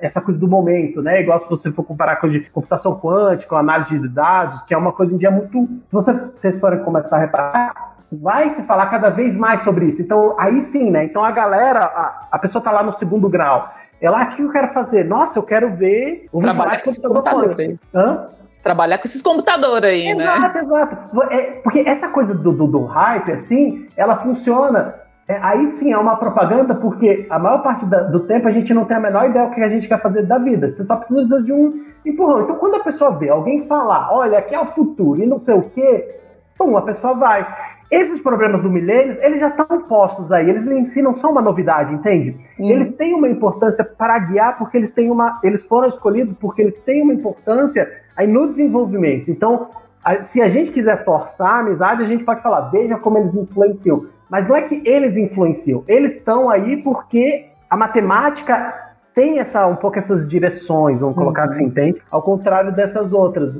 essa 0.00 0.20
coisa 0.20 0.40
do 0.40 0.48
momento, 0.48 1.02
né? 1.02 1.20
Igual 1.20 1.40
se 1.40 1.48
você 1.48 1.70
for 1.70 1.84
comparar 1.84 2.16
com 2.16 2.26
a 2.26 2.30
computação 2.52 2.98
quântica, 2.98 3.56
análise 3.56 3.98
de 3.98 4.08
dados, 4.08 4.62
que 4.62 4.72
é 4.72 4.78
uma 4.78 4.92
coisa 4.92 5.14
em 5.14 5.18
dia 5.18 5.30
muito. 5.30 5.68
Se 5.88 5.92
vocês, 5.92 6.58
forem 6.58 6.82
começar 6.82 7.16
a 7.16 7.20
reparar, 7.20 7.96
vai 8.10 8.48
se 8.50 8.62
falar 8.62 8.86
cada 8.86 9.10
vez 9.10 9.36
mais 9.36 9.60
sobre 9.60 9.86
isso. 9.86 10.00
Então, 10.00 10.34
aí 10.38 10.62
sim, 10.62 10.90
né? 10.90 11.04
Então 11.04 11.22
a 11.22 11.30
galera, 11.30 11.84
a, 11.84 12.28
a 12.32 12.38
pessoa 12.38 12.64
tá 12.64 12.70
lá 12.70 12.82
no 12.82 12.94
segundo 12.94 13.28
grau. 13.28 13.68
É 14.00 14.10
lá 14.10 14.26
que 14.26 14.42
eu 14.42 14.50
quero 14.50 14.68
fazer. 14.68 15.04
Nossa, 15.04 15.38
eu 15.38 15.42
quero 15.42 15.74
ver 15.74 16.26
o 16.32 16.40
Trabalhar 16.40 16.82
com 16.82 16.90
esse 16.90 17.00
computador. 17.00 17.56
Hã? 17.94 18.28
Trabalhar 18.62 18.98
com 18.98 19.04
esses 19.04 19.22
computadores 19.22 19.90
aí, 19.90 20.08
exato, 20.08 20.18
né? 20.18 20.36
Exato, 20.36 20.58
exato. 20.58 21.22
É, 21.30 21.42
porque 21.62 21.80
essa 21.80 22.08
coisa 22.08 22.34
do, 22.34 22.52
do, 22.52 22.66
do 22.66 22.84
hype, 22.84 23.32
assim, 23.32 23.88
ela 23.96 24.16
funciona. 24.16 24.94
É, 25.28 25.38
aí 25.40 25.66
sim 25.68 25.92
é 25.92 25.98
uma 25.98 26.16
propaganda, 26.16 26.74
porque 26.74 27.26
a 27.30 27.38
maior 27.38 27.62
parte 27.62 27.84
da, 27.86 28.02
do 28.02 28.20
tempo 28.20 28.46
a 28.46 28.52
gente 28.52 28.72
não 28.74 28.84
tem 28.84 28.96
a 28.96 29.00
menor 29.00 29.28
ideia 29.28 29.46
do 29.46 29.54
que 29.54 29.60
a 29.60 29.68
gente 29.68 29.88
quer 29.88 30.00
fazer 30.00 30.22
da 30.22 30.38
vida. 30.38 30.70
Você 30.70 30.84
só 30.84 30.96
precisa 30.96 31.42
de 31.42 31.52
um 31.52 31.84
empurrão. 32.04 32.42
Então, 32.42 32.56
quando 32.56 32.76
a 32.76 32.80
pessoa 32.80 33.10
vê 33.12 33.28
alguém 33.28 33.66
falar, 33.66 34.12
olha, 34.12 34.38
aqui 34.38 34.54
é 34.54 34.60
o 34.60 34.66
futuro 34.66 35.22
e 35.22 35.26
não 35.26 35.38
sei 35.38 35.54
o 35.54 35.62
quê, 35.62 36.20
pum, 36.58 36.76
a 36.76 36.82
pessoa 36.82 37.14
vai. 37.14 37.46
Esses 37.90 38.20
problemas 38.20 38.62
do 38.62 38.70
milênio, 38.70 39.16
eles 39.20 39.38
já 39.38 39.48
estão 39.48 39.82
postos 39.82 40.32
aí, 40.32 40.48
eles 40.48 40.66
em 40.66 40.86
si 40.86 41.00
não 41.00 41.14
são 41.14 41.30
uma 41.30 41.42
novidade, 41.42 41.94
entende? 41.94 42.36
Hum. 42.58 42.70
Eles 42.70 42.96
têm 42.96 43.14
uma 43.14 43.28
importância 43.28 43.84
para 43.84 44.18
guiar, 44.18 44.58
porque 44.58 44.76
eles 44.76 44.90
têm 44.90 45.10
uma. 45.10 45.38
Eles 45.42 45.62
foram 45.62 45.88
escolhidos 45.88 46.36
porque 46.40 46.62
eles 46.62 46.76
têm 46.80 47.02
uma 47.02 47.12
importância 47.12 47.88
aí 48.16 48.26
no 48.26 48.48
desenvolvimento. 48.48 49.30
Então, 49.30 49.68
a, 50.04 50.24
se 50.24 50.40
a 50.42 50.48
gente 50.48 50.70
quiser 50.70 51.04
forçar 51.04 51.48
a 51.48 51.58
amizade, 51.60 52.02
a 52.02 52.06
gente 52.06 52.24
pode 52.24 52.42
falar, 52.42 52.70
veja 52.70 52.96
como 52.96 53.18
eles 53.18 53.34
influenciam. 53.34 54.06
Mas 54.28 54.48
não 54.48 54.56
é 54.56 54.62
que 54.62 54.82
eles 54.84 55.16
influenciam, 55.16 55.84
eles 55.86 56.16
estão 56.16 56.50
aí 56.50 56.78
porque 56.78 57.46
a 57.70 57.76
matemática 57.76 58.74
tem 59.14 59.38
essa, 59.38 59.66
um 59.66 59.76
pouco 59.76 59.98
essas 59.98 60.28
direções, 60.28 61.00
vamos 61.00 61.16
colocar 61.16 61.44
uhum. 61.44 61.50
assim, 61.50 61.70
tem, 61.70 61.96
ao 62.10 62.22
contrário 62.22 62.70
dessas 62.70 63.12
outras. 63.12 63.58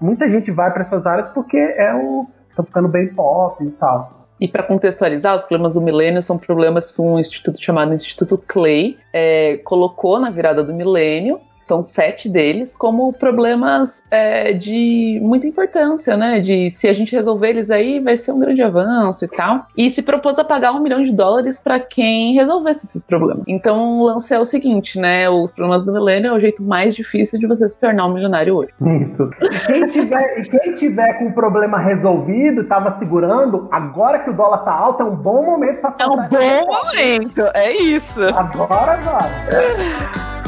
Muita 0.00 0.28
gente 0.30 0.50
vai 0.50 0.72
para 0.72 0.82
essas 0.82 1.04
áreas 1.06 1.28
porque 1.28 1.58
é 1.58 1.94
o. 1.94 2.26
tá 2.56 2.62
ficando 2.62 2.88
bem 2.88 3.08
pop 3.08 3.64
e 3.64 3.70
tal. 3.70 4.24
E 4.40 4.48
para 4.48 4.62
contextualizar, 4.62 5.34
os 5.34 5.44
problemas 5.44 5.74
do 5.74 5.80
milênio 5.80 6.20
são 6.20 6.36
problemas 6.36 6.90
que 6.90 7.00
um 7.00 7.18
instituto 7.18 7.62
chamado 7.62 7.94
Instituto 7.94 8.36
Clay 8.36 8.98
é, 9.12 9.58
colocou 9.58 10.18
na 10.18 10.28
virada 10.28 10.62
do 10.62 10.74
milênio 10.74 11.40
são 11.64 11.82
sete 11.82 12.28
deles, 12.28 12.76
como 12.76 13.10
problemas 13.10 14.04
é, 14.10 14.52
de 14.52 15.18
muita 15.22 15.46
importância, 15.46 16.14
né? 16.14 16.38
De 16.38 16.68
se 16.68 16.86
a 16.86 16.92
gente 16.92 17.16
resolver 17.16 17.48
eles 17.48 17.70
aí, 17.70 18.00
vai 18.00 18.16
ser 18.16 18.32
um 18.32 18.38
grande 18.38 18.62
avanço 18.62 19.24
e 19.24 19.28
tal. 19.28 19.66
E 19.74 19.88
se 19.88 20.02
propôs 20.02 20.38
a 20.38 20.44
pagar 20.44 20.72
um 20.72 20.80
milhão 20.80 21.02
de 21.02 21.10
dólares 21.10 21.58
para 21.58 21.80
quem 21.80 22.34
resolvesse 22.34 22.84
esses 22.84 23.02
problemas. 23.02 23.44
Então 23.48 24.00
o 24.00 24.04
lance 24.04 24.34
é 24.34 24.38
o 24.38 24.44
seguinte, 24.44 25.00
né? 25.00 25.30
Os 25.30 25.52
problemas 25.52 25.84
do 25.84 25.92
milênio 25.92 26.28
é 26.28 26.32
o 26.34 26.38
jeito 26.38 26.62
mais 26.62 26.94
difícil 26.94 27.40
de 27.40 27.46
você 27.46 27.66
se 27.66 27.80
tornar 27.80 28.06
um 28.06 28.12
milionário 28.12 28.56
hoje. 28.56 28.74
Isso. 29.02 29.30
E 29.40 29.66
quem 29.66 29.86
tiver, 29.86 30.42
quem 30.42 30.74
tiver 30.74 31.14
com 31.14 31.28
o 31.28 31.32
problema 31.32 31.78
resolvido, 31.78 32.64
tava 32.64 32.98
segurando, 32.98 33.68
agora 33.72 34.18
que 34.18 34.28
o 34.28 34.34
dólar 34.34 34.58
tá 34.58 34.72
alto, 34.72 35.02
é 35.02 35.06
um 35.06 35.16
bom 35.16 35.42
momento 35.46 35.80
para 35.80 35.94
É 35.98 36.06
um 36.06 36.28
bom 36.28 36.66
momento, 36.66 37.40
é 37.54 37.72
isso. 37.72 38.22
Agora 38.22 38.96
vai. 38.96 40.34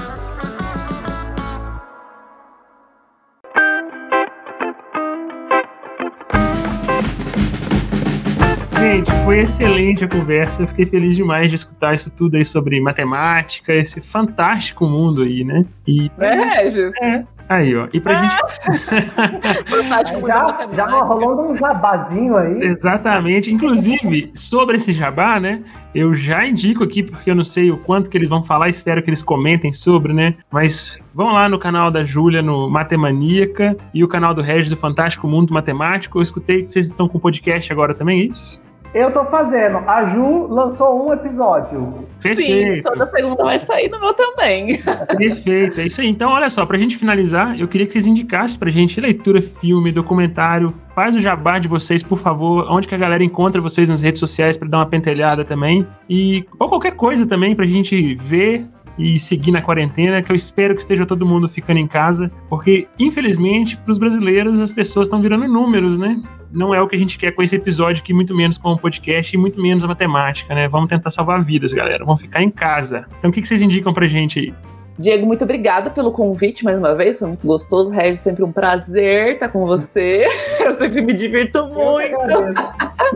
Gente, 8.79 9.11
foi 9.25 9.39
excelente 9.39 10.05
a 10.05 10.09
conversa. 10.09 10.63
Eu 10.63 10.69
fiquei 10.69 10.87
feliz 10.87 11.17
demais 11.17 11.51
de 11.51 11.57
escutar 11.57 11.95
isso 11.95 12.15
tudo 12.15 12.37
aí 12.37 12.45
sobre 12.45 12.81
matemática, 12.81 13.75
esse 13.75 14.01
fantástico 14.01 14.87
mundo 14.87 15.23
aí, 15.23 15.45
né? 15.45 15.65
E 15.87 16.11
é, 16.19 16.71
gente, 16.71 17.03
é. 17.03 17.25
Aí, 17.49 17.77
ó. 17.77 17.89
E 17.93 18.01
pra 18.01 18.19
ah! 18.19 18.25
gente. 18.25 19.65
Fantástico, 19.71 20.27
já, 20.27 20.69
já 20.75 20.87
rolando 21.03 21.43
um 21.43 21.57
jabazinho 21.57 22.37
aí. 22.37 22.63
Exatamente. 22.63 23.53
Inclusive, 23.53 24.31
sobre 24.35 24.77
esse 24.77 24.93
jabá, 24.93 25.39
né? 25.39 25.63
Eu 25.95 26.13
já 26.15 26.45
indico 26.45 26.83
aqui, 26.83 27.03
porque 27.03 27.31
eu 27.31 27.35
não 27.35 27.45
sei 27.45 27.71
o 27.71 27.79
quanto 27.79 28.11
que 28.11 28.19
eles 28.19 28.29
vão 28.29 28.43
falar, 28.43 28.69
espero 28.69 29.03
que 29.03 29.09
eles 29.09 29.23
comentem 29.23 29.73
sobre, 29.73 30.13
né? 30.13 30.35
Mas 30.51 31.03
vão 31.15 31.33
lá 31.33 31.49
no 31.49 31.59
canal 31.59 31.91
da 31.91 32.05
Júlia, 32.05 32.43
no 32.43 32.69
Matemaníaca, 32.69 33.77
e 33.95 34.03
o 34.03 34.09
canal 34.09 34.35
do 34.35 34.43
Regis 34.43 34.71
do 34.71 34.77
Fantástico 34.77 35.29
Mundo 35.29 35.55
Matemático. 35.55 36.19
Eu 36.19 36.23
escutei 36.23 36.63
que 36.63 36.71
vocês 36.71 36.89
estão 36.89 37.09
com 37.09 37.19
podcast 37.19 37.73
agora 37.73 37.95
também, 37.95 38.21
é 38.21 38.25
isso? 38.25 38.66
Eu 38.95 39.11
tô 39.11 39.25
fazendo. 39.27 39.79
A 39.87 40.05
Ju 40.07 40.47
lançou 40.49 41.07
um 41.07 41.13
episódio. 41.13 42.07
Perfeito. 42.23 42.77
Sim, 42.77 42.83
toda 42.83 43.11
segunda 43.11 43.45
vai 43.45 43.59
sair 43.59 43.91
no 43.91 44.01
meu 44.01 44.15
também. 44.15 44.81
Perfeito, 45.17 45.81
é 45.81 45.87
isso 45.87 46.01
aí. 46.01 46.09
Então, 46.09 46.31
olha 46.31 46.49
só, 46.49 46.65
pra 46.65 46.79
gente 46.79 46.97
finalizar, 46.97 47.59
eu 47.59 47.69
queria 47.69 47.87
que 47.87 47.93
vocês 47.93 48.07
indicassem 48.07 48.59
pra 48.59 48.71
gente 48.71 49.01
leitura, 49.01 49.43
filme, 49.43 49.93
documentário. 49.93 50.75
Faz 50.95 51.15
o 51.15 51.21
jabá 51.21 51.59
de 51.59 51.69
vocês, 51.69 52.03
por 52.03 52.19
favor. 52.19 52.67
Onde 52.71 52.89
que 52.89 52.95
a 52.95 52.99
galera 52.99 53.23
encontra 53.23 53.61
vocês 53.61 53.89
nas 53.89 54.03
redes 54.03 54.19
sociais 54.19 54.57
para 54.57 54.69
dar 54.69 54.79
uma 54.79 54.87
pentelhada 54.87 55.45
também. 55.45 55.87
E 56.09 56.45
ou 56.59 56.69
qualquer 56.69 56.93
coisa 56.93 57.27
também 57.27 57.55
pra 57.55 57.67
gente 57.67 58.15
ver 58.15 58.67
e 58.99 59.19
seguir 59.19 59.51
na 59.51 59.63
quarentena, 59.63 60.23
que 60.23 60.31
eu 60.31 60.37
espero 60.37 60.75
que 60.75 60.81
esteja 60.81 61.05
todo 61.05 61.27
mundo 61.27 61.49
ficando 61.49 61.79
em 61.79 61.87
casa, 61.87 62.31
porque 62.49 62.89
infelizmente 62.99 63.77
para 63.77 63.93
os 63.93 63.99
brasileiros 63.99 64.61
as 64.61 64.73
pessoas 64.73 65.07
estão 65.07 65.21
virando 65.21 65.47
números, 65.47 65.99
né? 65.99 66.21
Não 66.53 66.75
é 66.75 66.81
o 66.81 66.89
que 66.89 66.97
a 66.97 66.99
gente 66.99 67.19
quer 67.19 67.33
com 67.33 67.43
esse 67.43 67.57
episódio, 67.57 68.03
que 68.03 68.15
muito 68.15 68.35
menos 68.35 68.57
com 68.57 68.73
o 68.73 68.79
podcast 68.79 69.35
e 69.35 69.39
muito 69.39 69.61
menos 69.61 69.85
a 69.85 69.89
matemática, 69.89 70.55
né? 70.55 70.69
Vamos 70.69 70.89
tentar 70.89 71.11
salvar 71.11 71.43
vidas, 71.43 71.73
galera. 71.73 72.05
Vamos 72.05 72.21
ficar 72.21 72.43
em 72.43 72.51
casa. 72.51 73.07
Então 73.19 73.31
o 73.31 73.33
que 73.33 73.43
vocês 73.43 73.61
indicam 73.61 73.93
pra 73.93 74.07
gente 74.07 74.39
aí? 74.39 74.55
Diego, 74.99 75.27
muito 75.27 75.45
obrigada 75.45 75.91
pelo 75.91 76.11
convite 76.11 76.65
mais 76.65 76.79
uma 76.79 76.95
vez, 76.95 77.19
foi 77.19 77.29
muito 77.29 77.47
gostoso. 77.47 77.91
Regis, 77.91 78.21
sempre 78.21 78.43
um 78.43 78.53
prazer 78.53 79.35
estar 79.35 79.49
com 79.49 79.67
você. 79.67 80.27
Eu 80.61 80.75
sempre 80.75 81.01
me 81.03 81.13
divirto 81.13 81.67
muito. 81.67 82.17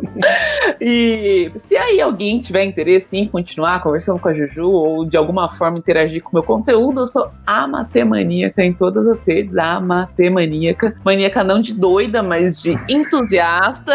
e 0.80 1.50
se 1.56 1.76
aí 1.76 2.00
alguém 2.00 2.40
tiver 2.40 2.64
interesse 2.64 3.16
em 3.16 3.26
continuar 3.26 3.82
conversando 3.82 4.18
com 4.18 4.28
a 4.28 4.34
Juju 4.34 4.68
ou 4.68 5.04
de 5.04 5.16
alguma 5.16 5.50
forma 5.50 5.78
interagir 5.78 6.22
com 6.22 6.30
o 6.30 6.34
meu 6.34 6.42
conteúdo, 6.42 7.00
eu 7.00 7.06
sou 7.06 7.30
a 7.46 7.66
Matemaníaca 7.66 8.62
em 8.62 8.72
todas 8.72 9.06
as 9.08 9.26
redes, 9.26 9.56
a 9.56 9.80
Matemaníaca. 9.80 10.94
Maníaca 11.04 11.42
não 11.42 11.60
de 11.60 11.74
doida, 11.74 12.22
mas 12.22 12.60
de 12.60 12.78
entusiasta. 12.88 13.92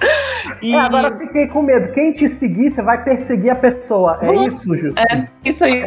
e... 0.62 0.74
É, 0.74 0.80
agora 0.80 1.16
fiquei 1.18 1.46
com 1.48 1.62
medo. 1.62 1.92
Quem 1.92 2.12
te 2.12 2.28
seguir, 2.28 2.70
você 2.70 2.82
vai 2.82 3.02
perseguir 3.02 3.50
a 3.50 3.56
pessoa. 3.56 4.18
É 4.22 4.46
isso, 4.46 4.76
Ju? 4.76 4.94
É, 4.96 5.26
isso 5.44 5.64
aí. 5.64 5.84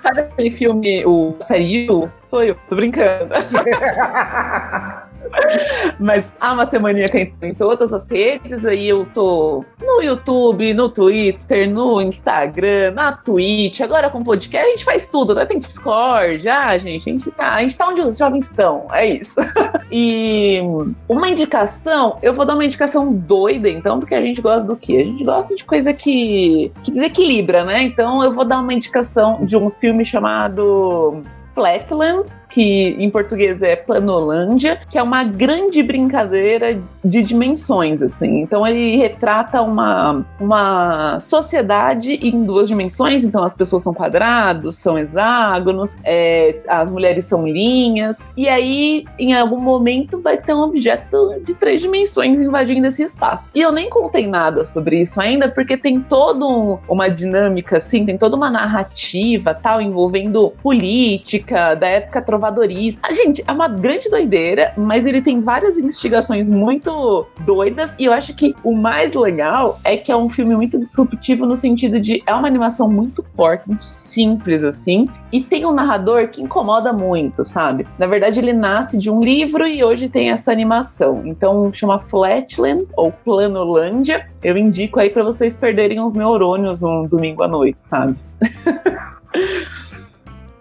Sabe 0.00 0.22
aquele 0.44 0.50
filme, 0.50 1.04
o 1.06 1.36
série 1.40 1.86
Sou 2.18 2.42
eu, 2.42 2.56
tô 2.68 2.76
brincando. 2.76 3.34
Mas 5.98 6.30
a 6.40 6.54
Matemaníaca 6.54 7.18
em 7.18 7.54
todas 7.54 7.92
as 7.92 8.08
redes, 8.08 8.64
aí 8.64 8.88
eu 8.88 9.06
tô 9.12 9.64
no 9.80 10.02
YouTube, 10.02 10.74
no 10.74 10.88
Twitter, 10.88 11.70
no 11.70 12.00
Instagram, 12.00 12.92
na 12.92 13.12
Twitch, 13.12 13.80
agora 13.80 14.10
com 14.10 14.22
podcast, 14.22 14.66
a 14.66 14.70
gente 14.70 14.84
faz 14.84 15.06
tudo, 15.06 15.34
né? 15.34 15.44
Tem 15.46 15.58
Discord, 15.58 16.48
ah, 16.48 16.76
gente, 16.78 17.08
a 17.08 17.12
gente 17.12 17.30
tá, 17.30 17.54
a 17.54 17.62
gente 17.62 17.76
tá 17.76 17.88
onde 17.88 18.00
os 18.00 18.18
jovens 18.18 18.44
estão, 18.44 18.86
é 18.92 19.06
isso. 19.06 19.40
e 19.90 20.60
uma 21.08 21.28
indicação, 21.28 22.18
eu 22.22 22.34
vou 22.34 22.44
dar 22.44 22.54
uma 22.54 22.64
indicação 22.64 23.12
doida, 23.12 23.68
então, 23.68 23.98
porque 23.98 24.14
a 24.14 24.20
gente 24.20 24.40
gosta 24.40 24.66
do 24.66 24.76
quê? 24.76 24.96
A 24.96 25.04
gente 25.04 25.24
gosta 25.24 25.54
de 25.54 25.64
coisa 25.64 25.92
que, 25.92 26.72
que 26.82 26.90
desequilibra, 26.90 27.64
né? 27.64 27.82
Então 27.82 28.22
eu 28.22 28.32
vou 28.32 28.44
dar 28.44 28.60
uma 28.60 28.72
indicação 28.72 29.44
de 29.44 29.56
um 29.56 29.70
filme 29.70 30.04
chamado 30.04 31.22
Flatland, 31.54 32.30
que 32.54 32.96
em 33.00 33.10
português 33.10 33.62
é 33.62 33.74
Planolândia, 33.74 34.80
que 34.88 34.96
é 34.96 35.02
uma 35.02 35.24
grande 35.24 35.82
brincadeira 35.82 36.80
de 37.04 37.20
dimensões, 37.20 38.00
assim. 38.00 38.42
Então 38.42 38.64
ele 38.64 38.96
retrata 38.96 39.60
uma, 39.60 40.24
uma 40.38 41.18
sociedade 41.18 42.12
em 42.12 42.44
duas 42.44 42.68
dimensões, 42.68 43.24
então 43.24 43.42
as 43.42 43.56
pessoas 43.56 43.82
são 43.82 43.92
quadrados, 43.92 44.76
são 44.76 44.96
hexágonos, 44.96 45.98
é, 46.04 46.60
as 46.68 46.92
mulheres 46.92 47.24
são 47.24 47.44
linhas, 47.44 48.24
e 48.36 48.48
aí 48.48 49.04
em 49.18 49.34
algum 49.34 49.58
momento 49.58 50.20
vai 50.20 50.36
ter 50.36 50.54
um 50.54 50.60
objeto 50.60 51.40
de 51.44 51.54
três 51.54 51.80
dimensões 51.80 52.40
invadindo 52.40 52.86
esse 52.86 53.02
espaço. 53.02 53.50
E 53.52 53.60
eu 53.60 53.72
nem 53.72 53.90
contei 53.90 54.28
nada 54.28 54.64
sobre 54.64 55.00
isso 55.00 55.20
ainda, 55.20 55.48
porque 55.48 55.76
tem 55.76 56.00
toda 56.00 56.46
um, 56.46 56.78
uma 56.88 57.08
dinâmica, 57.08 57.78
assim, 57.78 58.06
tem 58.06 58.16
toda 58.16 58.36
uma 58.36 58.48
narrativa 58.48 59.52
tal, 59.52 59.80
envolvendo 59.80 60.52
política 60.62 61.74
da 61.74 61.88
época 61.88 62.22
trovadorista. 62.44 63.00
Ah, 63.02 63.14
gente, 63.14 63.42
é 63.46 63.52
uma 63.52 63.68
grande 63.68 64.10
doideira, 64.10 64.72
mas 64.76 65.06
ele 65.06 65.22
tem 65.22 65.40
várias 65.40 65.78
instigações 65.78 66.48
muito 66.48 67.26
doidas. 67.40 67.94
E 67.98 68.04
eu 68.04 68.12
acho 68.12 68.34
que 68.34 68.54
o 68.62 68.74
mais 68.74 69.14
legal 69.14 69.80
é 69.82 69.96
que 69.96 70.12
é 70.12 70.16
um 70.16 70.28
filme 70.28 70.54
muito 70.54 70.78
disruptivo 70.78 71.46
no 71.46 71.56
sentido 71.56 71.98
de 71.98 72.22
é 72.26 72.34
uma 72.34 72.46
animação 72.46 72.88
muito 72.88 73.24
forte, 73.34 73.66
muito 73.66 73.86
simples 73.86 74.62
assim. 74.62 75.08
E 75.32 75.42
tem 75.42 75.64
um 75.64 75.72
narrador 75.72 76.28
que 76.28 76.42
incomoda 76.42 76.92
muito, 76.92 77.44
sabe? 77.44 77.86
Na 77.98 78.06
verdade, 78.06 78.38
ele 78.38 78.52
nasce 78.52 78.98
de 78.98 79.10
um 79.10 79.22
livro 79.22 79.66
e 79.66 79.82
hoje 79.82 80.08
tem 80.08 80.30
essa 80.30 80.52
animação. 80.52 81.22
Então 81.24 81.72
chama 81.72 81.98
Flatland 81.98 82.84
ou 82.96 83.10
Planolândia. 83.10 84.28
Eu 84.42 84.56
indico 84.56 85.00
aí 85.00 85.10
para 85.10 85.24
vocês 85.24 85.56
perderem 85.56 86.00
os 86.00 86.12
neurônios 86.12 86.80
no 86.80 87.08
domingo 87.08 87.42
à 87.42 87.48
noite, 87.48 87.78
sabe? 87.80 88.16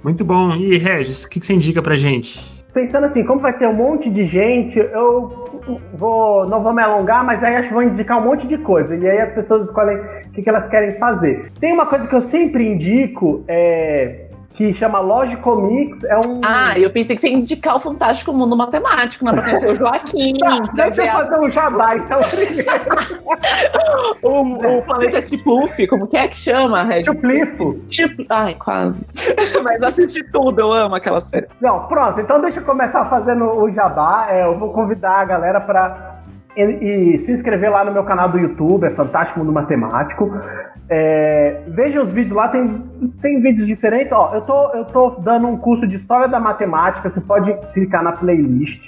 Muito 0.03 0.25
bom. 0.25 0.55
E 0.55 0.77
Regis, 0.77 1.23
o 1.23 1.29
que, 1.29 1.39
que 1.39 1.45
você 1.45 1.53
indica 1.53 1.81
pra 1.81 1.95
gente? 1.95 2.43
Pensando 2.73 3.05
assim, 3.05 3.23
como 3.23 3.39
vai 3.39 3.53
ter 3.57 3.67
um 3.67 3.73
monte 3.73 4.09
de 4.09 4.25
gente, 4.25 4.79
eu 4.79 5.61
vou, 5.93 6.47
não 6.49 6.61
vou 6.63 6.73
me 6.73 6.81
alongar, 6.81 7.23
mas 7.23 7.43
aí 7.43 7.55
acho 7.55 7.67
que 7.67 7.73
vou 7.73 7.83
indicar 7.83 8.19
um 8.19 8.25
monte 8.25 8.47
de 8.47 8.57
coisa. 8.57 8.95
E 8.95 9.07
aí 9.07 9.19
as 9.19 9.31
pessoas 9.31 9.67
escolhem 9.67 9.95
o 9.95 10.31
que, 10.31 10.41
que 10.41 10.49
elas 10.49 10.67
querem 10.67 10.97
fazer. 10.97 11.51
Tem 11.59 11.71
uma 11.71 11.85
coisa 11.85 12.07
que 12.07 12.15
eu 12.15 12.21
sempre 12.21 12.67
indico, 12.67 13.43
é, 13.47 14.22
que 14.53 14.73
chama 14.73 14.99
Logicomics. 14.99 16.03
É 16.03 16.15
um. 16.15 16.41
Ah, 16.43 16.77
eu 16.77 16.91
pensei 16.91 17.15
que 17.15 17.21
você 17.21 17.29
ia 17.29 17.37
indicar 17.37 17.75
o 17.75 17.79
Fantástico 17.79 18.31
Mundo 18.31 18.55
Matemático, 18.55 19.25
né? 19.25 19.33
Pra 19.33 19.41
conhecer 19.41 19.71
o 19.71 19.75
Joaquim. 19.75 20.37
tá, 20.37 20.59
deixa 20.73 21.03
eu 21.03 21.11
fazer 21.11 21.39
um 21.39 21.49
jabá, 21.49 21.97
então, 21.97 22.19
o, 24.21 24.77
o 24.77 24.81
planeta 24.83 25.21
Tipluf, 25.21 25.87
como 25.87 26.07
que 26.07 26.17
é 26.17 26.27
que 26.27 26.37
chama? 26.37 26.87
Tiplifo. 27.01 27.79
Tip... 27.89 28.25
Ai, 28.29 28.55
quase. 28.55 29.05
Mas 29.63 29.81
assisti 29.81 30.23
tudo, 30.31 30.61
eu 30.61 30.71
amo 30.71 30.95
aquela 30.95 31.21
série. 31.21 31.47
Não, 31.59 31.87
pronto, 31.87 32.21
então 32.21 32.39
deixa 32.41 32.59
eu 32.59 32.65
começar 32.65 33.09
fazendo 33.09 33.45
o 33.45 33.71
jabá. 33.71 34.27
É, 34.29 34.45
eu 34.45 34.53
vou 34.53 34.71
convidar 34.71 35.19
a 35.19 35.25
galera 35.25 35.59
pra 35.59 36.12
e, 36.55 37.15
e, 37.15 37.19
se 37.19 37.31
inscrever 37.31 37.71
lá 37.71 37.83
no 37.83 37.91
meu 37.91 38.03
canal 38.03 38.29
do 38.29 38.37
YouTube, 38.37 38.85
é 38.85 38.91
Fantástico 38.91 39.39
Mundo 39.39 39.51
Matemático. 39.51 40.31
É, 40.89 41.61
veja 41.67 42.01
os 42.01 42.09
vídeos 42.09 42.35
lá, 42.35 42.49
tem, 42.49 42.83
tem 43.21 43.41
vídeos 43.41 43.67
diferentes. 43.67 44.11
Ó, 44.11 44.33
eu 44.33 44.41
tô, 44.41 44.69
eu 44.71 44.85
tô 44.85 45.09
dando 45.21 45.47
um 45.47 45.57
curso 45.57 45.87
de 45.87 45.95
História 45.95 46.27
da 46.27 46.39
Matemática, 46.39 47.09
você 47.09 47.21
pode 47.21 47.53
clicar 47.73 48.03
na 48.03 48.11
playlist. 48.11 48.87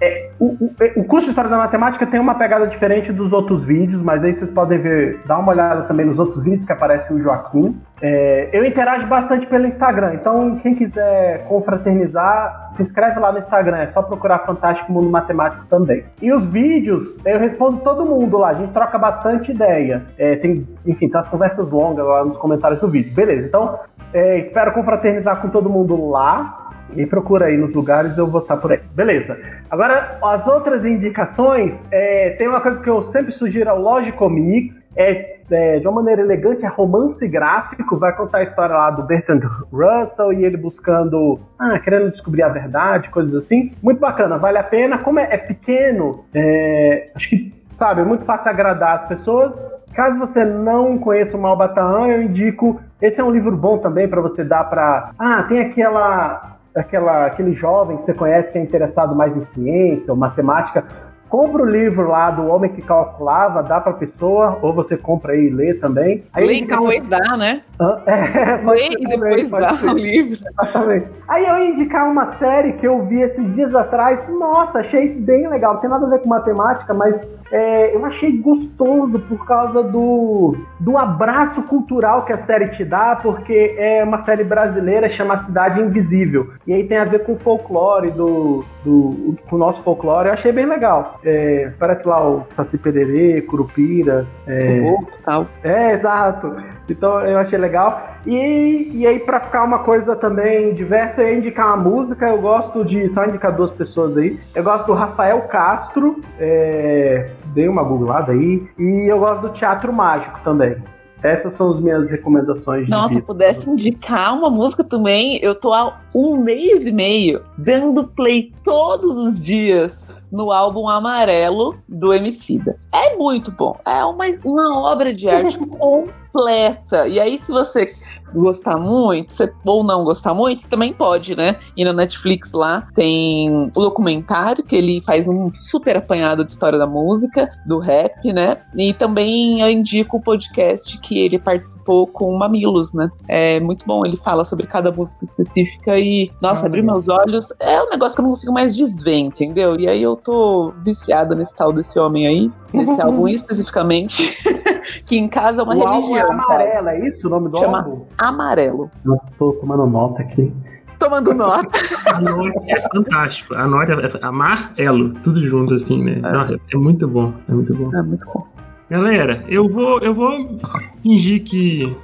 É, 0.00 0.30
o, 0.38 0.46
o, 0.46 0.74
o, 0.96 1.04
curso 1.04 1.24
de 1.24 1.30
História 1.30 1.50
da 1.50 1.56
Matemática 1.56 2.06
tem 2.06 2.20
uma 2.20 2.36
pegada 2.36 2.68
diferente 2.68 3.12
dos 3.12 3.32
outros 3.32 3.64
vídeos, 3.64 4.00
mas 4.00 4.22
aí 4.22 4.32
vocês 4.32 4.50
podem 4.50 4.78
ver, 4.78 5.20
dar 5.26 5.38
uma 5.38 5.50
olhada 5.50 5.82
também 5.82 6.06
nos 6.06 6.20
outros 6.20 6.42
vídeos 6.44 6.64
que 6.64 6.72
aparece 6.72 7.12
o 7.12 7.20
Joaquim. 7.20 7.76
É, 8.00 8.48
eu 8.52 8.64
interajo 8.64 9.08
bastante 9.08 9.44
pelo 9.46 9.66
Instagram, 9.66 10.14
então 10.14 10.56
quem 10.60 10.76
quiser 10.76 11.44
confraternizar, 11.48 12.70
se 12.76 12.82
inscreve 12.82 13.18
lá 13.18 13.32
no 13.32 13.38
Instagram, 13.38 13.78
é 13.78 13.88
só 13.88 14.00
procurar 14.00 14.38
Fantástico 14.46 14.92
Mundo 14.92 15.10
Matemático 15.10 15.66
também. 15.66 16.04
E 16.22 16.32
os 16.32 16.48
vídeos, 16.48 17.16
eu 17.24 17.40
respondo 17.40 17.78
todo 17.78 18.06
mundo 18.06 18.38
lá, 18.38 18.50
a 18.50 18.54
gente 18.54 18.72
troca 18.72 18.96
bastante 18.98 19.50
ideia. 19.50 20.04
É, 20.16 20.36
tem, 20.36 20.64
enfim, 20.86 21.08
tem 21.08 21.20
as 21.20 21.28
conversas 21.28 21.68
longas 21.70 22.06
lá 22.06 22.24
nos 22.24 22.38
comentários 22.38 22.80
do 22.80 22.88
vídeo. 22.88 23.12
Beleza, 23.12 23.48
então 23.48 23.80
é, 24.12 24.38
espero 24.38 24.72
confraternizar 24.72 25.40
com 25.40 25.48
todo 25.48 25.68
mundo 25.68 26.08
lá. 26.08 26.67
E 26.96 27.06
procura 27.06 27.46
aí 27.46 27.56
nos 27.56 27.74
lugares, 27.74 28.16
eu 28.16 28.26
vou 28.26 28.40
estar 28.40 28.56
por 28.56 28.72
aí. 28.72 28.80
Beleza. 28.94 29.38
Agora, 29.70 30.18
as 30.22 30.46
outras 30.46 30.84
indicações, 30.84 31.82
é, 31.90 32.30
tem 32.30 32.48
uma 32.48 32.60
coisa 32.60 32.80
que 32.80 32.88
eu 32.88 33.04
sempre 33.12 33.32
sugiro 33.32 33.70
ao 33.70 33.80
Logico 33.80 34.28
Mix, 34.28 34.78
é, 34.96 35.38
é, 35.50 35.78
de 35.78 35.86
uma 35.86 35.96
maneira 35.96 36.22
elegante, 36.22 36.64
é 36.64 36.68
romance 36.68 37.26
gráfico, 37.28 37.96
vai 37.96 38.14
contar 38.14 38.38
a 38.38 38.42
história 38.42 38.74
lá 38.74 38.90
do 38.90 39.02
Bertrand 39.02 39.40
Russell 39.72 40.32
e 40.32 40.44
ele 40.44 40.56
buscando, 40.56 41.38
ah, 41.58 41.78
querendo 41.78 42.10
descobrir 42.10 42.42
a 42.42 42.48
verdade, 42.48 43.08
coisas 43.10 43.34
assim. 43.34 43.70
Muito 43.82 44.00
bacana, 44.00 44.38
vale 44.38 44.58
a 44.58 44.62
pena. 44.62 44.98
Como 44.98 45.18
é, 45.18 45.28
é 45.30 45.36
pequeno, 45.36 46.24
é, 46.34 47.10
acho 47.14 47.28
que, 47.28 47.52
sabe, 47.76 48.00
é 48.00 48.04
muito 48.04 48.24
fácil 48.24 48.50
agradar 48.50 48.96
as 48.96 49.08
pessoas. 49.08 49.54
Caso 49.94 50.18
você 50.18 50.44
não 50.44 50.98
conheça 50.98 51.36
o 51.36 51.40
Malbataan, 51.40 52.08
eu 52.08 52.22
indico. 52.22 52.80
Esse 53.00 53.20
é 53.20 53.24
um 53.24 53.30
livro 53.30 53.56
bom 53.56 53.78
também 53.78 54.06
para 54.06 54.20
você 54.20 54.44
dar 54.44 54.64
para. 54.64 55.10
Ah, 55.18 55.42
tem 55.44 55.60
aquela 55.60 56.57
aquela, 56.74 57.26
aquele 57.26 57.52
jovem 57.52 57.96
que 57.96 58.04
você 58.04 58.14
conhece 58.14 58.52
que 58.52 58.58
é 58.58 58.62
interessado 58.62 59.14
mais 59.14 59.36
em 59.36 59.40
ciência 59.40 60.12
ou 60.12 60.18
matemática, 60.18 60.84
compra 61.28 61.62
o 61.62 61.66
livro 61.66 62.08
lá 62.08 62.30
do 62.30 62.46
Homem 62.46 62.72
que 62.72 62.82
Calculava, 62.82 63.62
dá 63.62 63.80
pra 63.80 63.92
pessoa, 63.92 64.58
ou 64.62 64.72
você 64.72 64.96
compra 64.96 65.32
aí 65.32 65.46
e 65.46 65.50
lê 65.50 65.74
também. 65.74 66.24
Aí 66.32 66.46
lê 66.46 66.54
e 66.58 66.66
depois 66.66 67.08
dá, 67.08 67.36
né? 67.36 67.62
É, 68.06 68.56
lê 68.64 68.88
e 68.98 69.06
depois 69.06 69.50
dá 69.50 69.72
o 69.72 69.96
livro. 69.96 70.38
Exatamente. 70.50 71.06
Aí 71.28 71.46
eu 71.46 71.58
ia 71.58 71.70
indicar 71.70 72.10
uma 72.10 72.26
série 72.34 72.72
que 72.72 72.86
eu 72.86 73.04
vi 73.04 73.20
esses 73.20 73.54
dias 73.54 73.74
atrás, 73.74 74.28
nossa, 74.28 74.80
achei 74.80 75.08
bem 75.08 75.48
legal, 75.48 75.74
não 75.74 75.80
tem 75.80 75.90
nada 75.90 76.06
a 76.06 76.10
ver 76.10 76.18
com 76.18 76.28
matemática, 76.28 76.92
mas 76.92 77.20
é, 77.50 77.94
eu 77.94 78.04
achei 78.04 78.36
gostoso 78.38 79.18
por 79.20 79.46
causa 79.46 79.82
do, 79.82 80.56
do 80.78 80.98
abraço 80.98 81.62
cultural 81.62 82.24
que 82.24 82.32
a 82.32 82.38
série 82.38 82.68
te 82.68 82.84
dá, 82.84 83.16
porque 83.16 83.74
é 83.78 84.04
uma 84.04 84.18
série 84.18 84.44
brasileira 84.44 85.08
chamada 85.08 85.44
Cidade 85.44 85.80
Invisível. 85.80 86.52
E 86.66 86.74
aí 86.74 86.84
tem 86.84 86.98
a 86.98 87.04
ver 87.04 87.24
com 87.24 87.32
o 87.32 87.38
folclore 87.38 88.10
do, 88.10 88.64
do, 88.84 89.36
com 89.48 89.56
o 89.56 89.58
nosso 89.58 89.82
folclore. 89.82 90.28
Eu 90.28 90.34
achei 90.34 90.52
bem 90.52 90.66
legal. 90.66 91.17
É, 91.24 91.72
parece 91.78 92.06
lá 92.06 92.26
o 92.26 92.46
Saci 92.52 92.78
Pererê, 92.78 93.42
Curupira. 93.42 94.26
É, 94.46 94.80
o 94.82 95.06
tal. 95.24 95.46
É, 95.62 95.94
exato. 95.94 96.56
Então 96.88 97.20
eu 97.20 97.38
achei 97.38 97.58
legal. 97.58 98.16
E, 98.26 98.90
e 98.94 99.06
aí, 99.06 99.18
para 99.18 99.40
ficar 99.40 99.64
uma 99.64 99.80
coisa 99.80 100.14
também 100.16 100.74
diversa, 100.74 101.22
eu 101.22 101.28
ia 101.28 101.38
indicar 101.38 101.66
uma 101.66 101.76
música. 101.76 102.28
Eu 102.28 102.40
gosto 102.40 102.84
de. 102.84 103.08
Só 103.10 103.24
indicar 103.24 103.54
duas 103.54 103.70
pessoas 103.72 104.16
aí. 104.16 104.38
Eu 104.54 104.62
gosto 104.62 104.86
do 104.86 104.94
Rafael 104.94 105.40
Castro. 105.42 106.20
É, 106.38 107.30
dei 107.46 107.68
uma 107.68 107.82
googlada 107.82 108.32
aí. 108.32 108.66
E 108.78 109.06
eu 109.10 109.18
gosto 109.18 109.42
do 109.42 109.48
Teatro 109.50 109.92
Mágico 109.92 110.38
também. 110.44 110.76
Essas 111.22 111.52
são 111.54 111.72
as 111.72 111.80
minhas 111.80 112.08
recomendações. 112.08 112.88
Nossa, 112.88 113.14
se 113.14 113.22
pudesse 113.22 113.68
indicar 113.68 114.36
uma 114.36 114.48
música 114.48 114.84
também, 114.84 115.40
eu 115.42 115.52
tô 115.52 115.72
há 115.72 115.98
um 116.14 116.36
mês 116.36 116.86
e 116.86 116.92
meio 116.92 117.42
dando 117.56 118.04
play 118.06 118.52
todos 118.62 119.16
os 119.16 119.42
dias 119.42 120.06
no 120.30 120.52
álbum 120.52 120.88
Amarelo 120.88 121.78
do 121.88 122.12
Emicida. 122.12 122.78
É 122.92 123.16
muito 123.16 123.50
bom. 123.52 123.78
É 123.84 124.04
uma, 124.04 124.24
uma 124.44 124.78
obra 124.80 125.12
de 125.12 125.28
arte 125.28 125.58
completa. 126.32 127.08
E 127.08 127.18
aí, 127.20 127.38
se 127.38 127.50
você 127.50 127.86
gostar 128.34 128.76
muito, 128.76 129.32
você, 129.32 129.52
ou 129.64 129.82
não 129.82 130.04
gostar 130.04 130.34
muito, 130.34 130.62
você 130.62 130.68
também 130.68 130.92
pode, 130.92 131.36
né? 131.36 131.56
E 131.76 131.84
na 131.84 131.92
Netflix 131.92 132.52
lá 132.52 132.86
tem 132.94 133.70
o 133.74 133.80
documentário, 133.80 134.64
que 134.64 134.76
ele 134.76 135.00
faz 135.00 135.28
um 135.28 135.50
super 135.54 135.96
apanhado 135.96 136.44
de 136.44 136.52
história 136.52 136.78
da 136.78 136.86
música, 136.86 137.50
do 137.66 137.78
rap, 137.78 138.32
né? 138.32 138.58
E 138.76 138.92
também 138.92 139.60
eu 139.60 139.70
indico 139.70 140.18
o 140.18 140.22
podcast 140.22 140.98
que 141.00 141.18
ele 141.18 141.38
participou 141.38 142.06
com 142.06 142.34
o 142.34 142.38
Mamilos, 142.38 142.92
né? 142.92 143.08
É 143.26 143.60
muito 143.60 143.86
bom, 143.86 144.04
ele 144.04 144.16
fala 144.16 144.44
sobre 144.44 144.66
cada 144.66 144.90
música 144.90 145.24
específica 145.24 145.98
e, 145.98 146.30
nossa, 146.40 146.64
ah, 146.64 146.66
abriu 146.66 146.84
meus 146.84 147.08
olhos. 147.08 147.52
É 147.58 147.82
um 147.82 147.90
negócio 147.90 148.14
que 148.14 148.20
eu 148.20 148.24
não 148.24 148.30
consigo 148.30 148.52
mais 148.52 148.76
desver, 148.76 149.18
entendeu? 149.18 149.78
E 149.78 149.88
aí 149.88 150.02
eu 150.02 150.16
tô 150.16 150.72
viciada 150.84 151.34
nesse 151.34 151.54
tal 151.54 151.72
desse 151.72 151.98
homem 151.98 152.26
aí, 152.26 152.50
nesse 152.72 153.00
álbum 153.00 153.28
especificamente, 153.28 154.36
que 155.06 155.16
em 155.16 155.28
casa 155.28 155.60
é 155.60 155.64
uma 155.64 155.74
o 155.74 155.78
religião. 155.78 156.27
É 156.28 156.34
amarela, 156.34 156.92
é 156.92 157.08
isso 157.08 157.26
o 157.26 157.30
nome 157.30 157.48
do 157.48 157.58
Chama 157.58 157.78
álbum? 157.78 158.06
amarelo. 158.18 158.90
Eu 159.04 159.18
tô 159.38 159.52
tomando 159.54 159.86
nota 159.86 160.22
aqui. 160.22 160.52
Tomando 160.98 161.32
nota. 161.32 161.78
Anote 162.12 162.70
é 162.70 162.80
fantástico. 162.80 163.54
Anote 163.54 163.92
é 163.92 164.26
amarelo, 164.26 165.14
tudo 165.22 165.40
junto 165.44 165.74
assim, 165.74 166.02
né? 166.02 166.18
É. 166.18 166.20
Não, 166.20 166.42
é 166.72 166.76
muito 166.76 167.06
bom, 167.06 167.32
é 167.48 167.52
muito 167.52 167.74
bom. 167.74 167.96
É 167.96 168.02
muito 168.02 168.26
bom. 168.26 168.46
Galera, 168.90 169.44
eu 169.48 169.68
vou, 169.68 170.00
eu 170.00 170.14
vou 170.14 170.56
fingir 171.02 171.44
que 171.44 171.94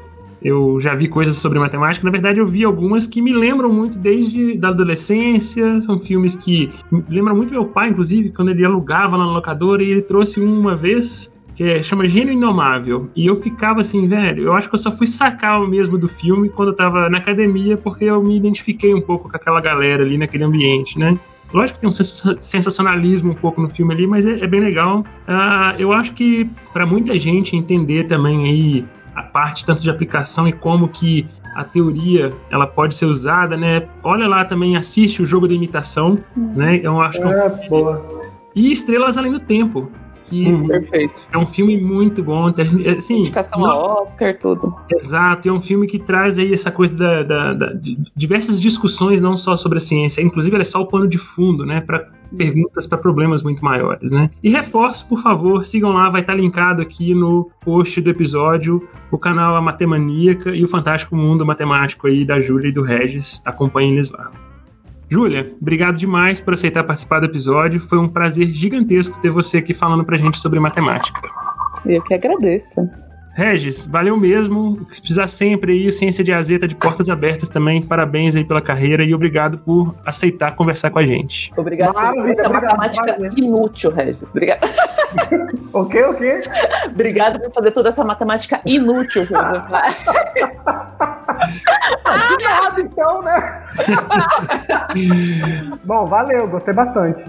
eu 0.43 0.79
já 0.79 0.95
vi 0.95 1.09
coisas 1.09 1.37
sobre 1.39 1.59
matemática. 1.59 2.05
Na 2.05 2.11
verdade, 2.11 2.39
eu 2.39 2.47
vi 2.47 2.63
algumas 2.63 3.07
que 3.07 3.23
me 3.23 3.33
lembram 3.33 3.73
muito 3.73 3.99
desde 3.99 4.59
da 4.59 4.69
adolescência. 4.69 5.81
São 5.81 5.99
filmes 5.99 6.37
que 6.37 6.71
lembram 7.09 7.35
muito 7.35 7.55
meu 7.55 7.65
pai, 7.65 7.89
inclusive, 7.89 8.31
quando 8.31 8.51
ele 8.51 8.65
alugava 8.65 9.17
lá 9.17 9.25
na 9.25 9.33
locadora 9.33 9.83
e 9.83 9.91
ele 9.91 10.03
trouxe 10.03 10.41
um 10.41 10.61
uma 10.61 10.77
vez 10.77 11.34
que 11.55 11.83
chama 11.83 12.07
Gênio 12.07 12.33
Indomável. 12.33 13.09
E 13.15 13.27
eu 13.27 13.37
ficava 13.37 13.81
assim, 13.81 14.09
velho, 14.09 14.45
eu 14.45 14.53
acho 14.55 14.69
que 14.69 14.75
eu 14.75 14.79
só 14.79 14.91
fui 14.91 15.07
sacar 15.07 15.63
o 15.63 15.67
mesmo 15.67 15.97
do 15.97 16.09
filme 16.09 16.49
quando 16.49 16.71
eu 16.71 16.77
tava 16.77 17.09
na 17.09 17.19
academia, 17.19 17.77
porque 17.77 18.05
eu 18.05 18.23
me 18.23 18.37
identifiquei 18.37 18.95
um 18.95 19.01
pouco 19.01 19.29
com 19.29 19.37
aquela 19.37 19.61
galera 19.61 20.03
ali 20.03 20.19
naquele 20.19 20.45
ambiente, 20.45 20.99
né? 20.99 21.19
Lógico 21.53 21.79
que 21.79 21.81
tem 21.83 21.89
um 21.89 22.37
sensacionalismo 22.41 23.31
um 23.31 23.35
pouco 23.35 23.61
no 23.61 23.71
filme 23.71 23.95
ali, 23.95 24.07
mas 24.07 24.27
é, 24.27 24.41
é 24.41 24.47
bem 24.47 24.61
legal. 24.61 25.01
Uh, 25.01 25.79
eu 25.79 25.93
acho 25.93 26.13
que 26.13 26.51
para 26.73 26.85
muita 26.85 27.17
gente 27.17 27.57
entender 27.57 28.09
também 28.09 28.45
aí 28.45 28.85
a 29.15 29.23
parte 29.23 29.65
tanto 29.65 29.81
de 29.81 29.89
aplicação 29.89 30.49
e 30.49 30.53
como 30.53 30.89
que 30.89 31.25
a 31.55 31.63
teoria 31.63 32.33
ela 32.51 32.67
pode 32.67 32.97
ser 32.97 33.07
usada, 33.07 33.57
né? 33.57 33.87
Olha 34.03 34.27
lá 34.27 34.45
também, 34.45 34.77
assiste 34.77 35.23
o 35.23 35.25
jogo 35.25 35.47
da 35.47 35.55
imitação, 35.55 36.19
né? 36.37 36.81
Eu 36.83 37.01
acho 37.01 37.21
que 37.21 37.25
é, 37.25 37.29
um... 37.29 37.41
é 37.41 37.69
boa. 37.69 38.21
E 38.57 38.73
Estrelas 38.73 39.17
Além 39.17 39.31
do 39.31 39.39
Tempo, 39.39 39.91
que 40.25 40.47
uhum. 40.47 40.67
Perfeito. 40.67 41.23
é 41.33 41.39
um 41.39 41.47
filme 41.47 41.77
muito 41.81 42.23
bom. 42.23 42.47
Assim, 42.97 43.21
Indicação 43.21 43.61
não... 43.61 43.71
a 43.71 44.03
Oscar, 44.03 44.37
tudo. 44.39 44.75
Exato, 44.91 45.49
é 45.49 45.53
um 45.53 45.61
filme 45.61 45.87
que 45.87 45.99
traz 45.99 46.39
aí 46.39 46.53
essa 46.53 46.71
coisa 46.71 46.97
da, 46.97 47.23
da, 47.23 47.53
da 47.53 47.67
de 47.73 47.99
diversas 48.17 48.61
discussões, 48.61 49.21
não 49.21 49.37
só 49.37 49.57
sobre 49.57 49.79
a 49.79 49.81
ciência, 49.81 50.23
inclusive 50.23 50.55
ele 50.57 50.63
é 50.63 50.65
só 50.65 50.81
o 50.81 50.87
pano 50.87 51.07
de 51.07 51.19
fundo, 51.19 51.65
né, 51.67 51.81
para 51.81 52.09
perguntas 52.37 52.87
para 52.87 52.99
problemas 52.99 53.43
muito 53.43 53.65
maiores, 53.65 54.11
né? 54.11 54.29
E 54.43 54.51
reforço, 54.51 55.07
por 55.07 55.21
favor, 55.21 55.65
sigam 55.65 55.93
lá, 55.93 56.09
vai 56.09 56.21
estar 56.21 56.33
tá 56.33 56.39
linkado 56.39 56.83
aqui 56.83 57.15
no 57.15 57.51
post 57.61 58.01
do 58.01 58.11
episódio 58.11 58.87
o 59.11 59.19
canal 59.19 59.55
A 59.55 59.61
Matemaníaca 59.61 60.51
e 60.51 60.65
o 60.65 60.69
Fantástico 60.69 61.15
Mundo 61.15 61.47
Matemático 61.47 62.09
aí 62.09 62.25
da 62.25 62.41
Júlia 62.41 62.69
e 62.69 62.73
do 62.73 62.83
Regis, 62.83 63.41
acompanhem 63.47 63.93
eles 63.93 64.11
lá. 64.11 64.33
Júlia, 65.15 65.55
obrigado 65.63 65.97
demais 65.97 66.41
por 66.41 66.55
aceitar 66.55 66.83
participar 66.83 67.21
do 67.21 67.27
episódio. 67.27 67.79
Foi 67.79 67.99
um 67.99 68.09
prazer 68.09 68.49
gigantesco 68.49 69.21
ter 69.21 69.31
você 69.31 69.59
aqui 69.59 69.73
falando 69.73 70.05
pra 70.05 70.17
gente 70.17 70.37
sobre 70.39 70.59
matemática. 70.59 71.21
Eu 71.87 72.03
que 72.03 72.15
agradeço. 72.15 72.81
Regis, 73.35 73.87
valeu 73.89 74.17
mesmo. 74.17 74.87
Se 74.93 75.01
precisar 75.01 75.27
sempre 75.27 75.73
aí, 75.73 75.91
Ciência 75.91 76.23
de 76.23 76.33
Azeta 76.33 76.69
de 76.69 76.77
portas 76.77 77.11
abertas 77.11 77.49
também. 77.49 77.83
Parabéns 77.83 78.37
aí 78.37 78.45
pela 78.45 78.63
carreira 78.63 79.03
e 79.03 79.13
obrigado 79.13 79.59
por 79.59 79.93
aceitar 80.07 80.55
conversar 80.55 80.91
com 80.91 81.01
a 81.01 81.05
gente. 81.05 81.53
Obrigado 81.57 81.95
por 81.95 82.31
essa 82.31 82.49
matemática 82.49 83.19
inútil, 83.37 83.91
Regis. 83.91 84.31
Obrigado. 84.31 84.61
o 85.73 85.85
quê, 85.87 86.05
o 86.05 86.15
quê? 86.15 86.41
Obrigado 86.87 87.41
por 87.41 87.53
fazer 87.53 87.73
toda 87.73 87.89
essa 87.89 88.05
matemática 88.05 88.61
inútil, 88.65 89.23
Regis. 89.23 89.35
ah, 92.05 92.37
nada, 92.41 92.81
então, 92.81 93.21
né? 93.23 93.67
Bom, 95.85 96.07
valeu, 96.07 96.47
gostei 96.47 96.73
bastante. 96.73 97.25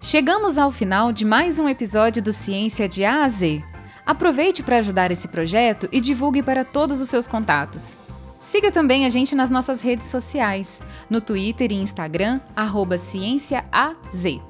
Chegamos 0.00 0.58
ao 0.58 0.70
final 0.70 1.12
de 1.12 1.26
mais 1.26 1.58
um 1.58 1.68
episódio 1.68 2.22
do 2.22 2.32
Ciência 2.32 2.88
de 2.88 3.04
A 3.04 3.24
a 3.24 3.28
Z. 3.28 3.69
Aproveite 4.10 4.60
para 4.64 4.78
ajudar 4.78 5.12
esse 5.12 5.28
projeto 5.28 5.88
e 5.92 6.00
divulgue 6.00 6.42
para 6.42 6.64
todos 6.64 7.00
os 7.00 7.08
seus 7.08 7.28
contatos. 7.28 7.96
Siga 8.40 8.68
também 8.68 9.06
a 9.06 9.08
gente 9.08 9.36
nas 9.36 9.50
nossas 9.50 9.82
redes 9.82 10.08
sociais, 10.08 10.82
no 11.08 11.20
Twitter 11.20 11.70
e 11.70 11.76
Instagram, 11.76 12.40
CiênciaAZ. 12.98 14.40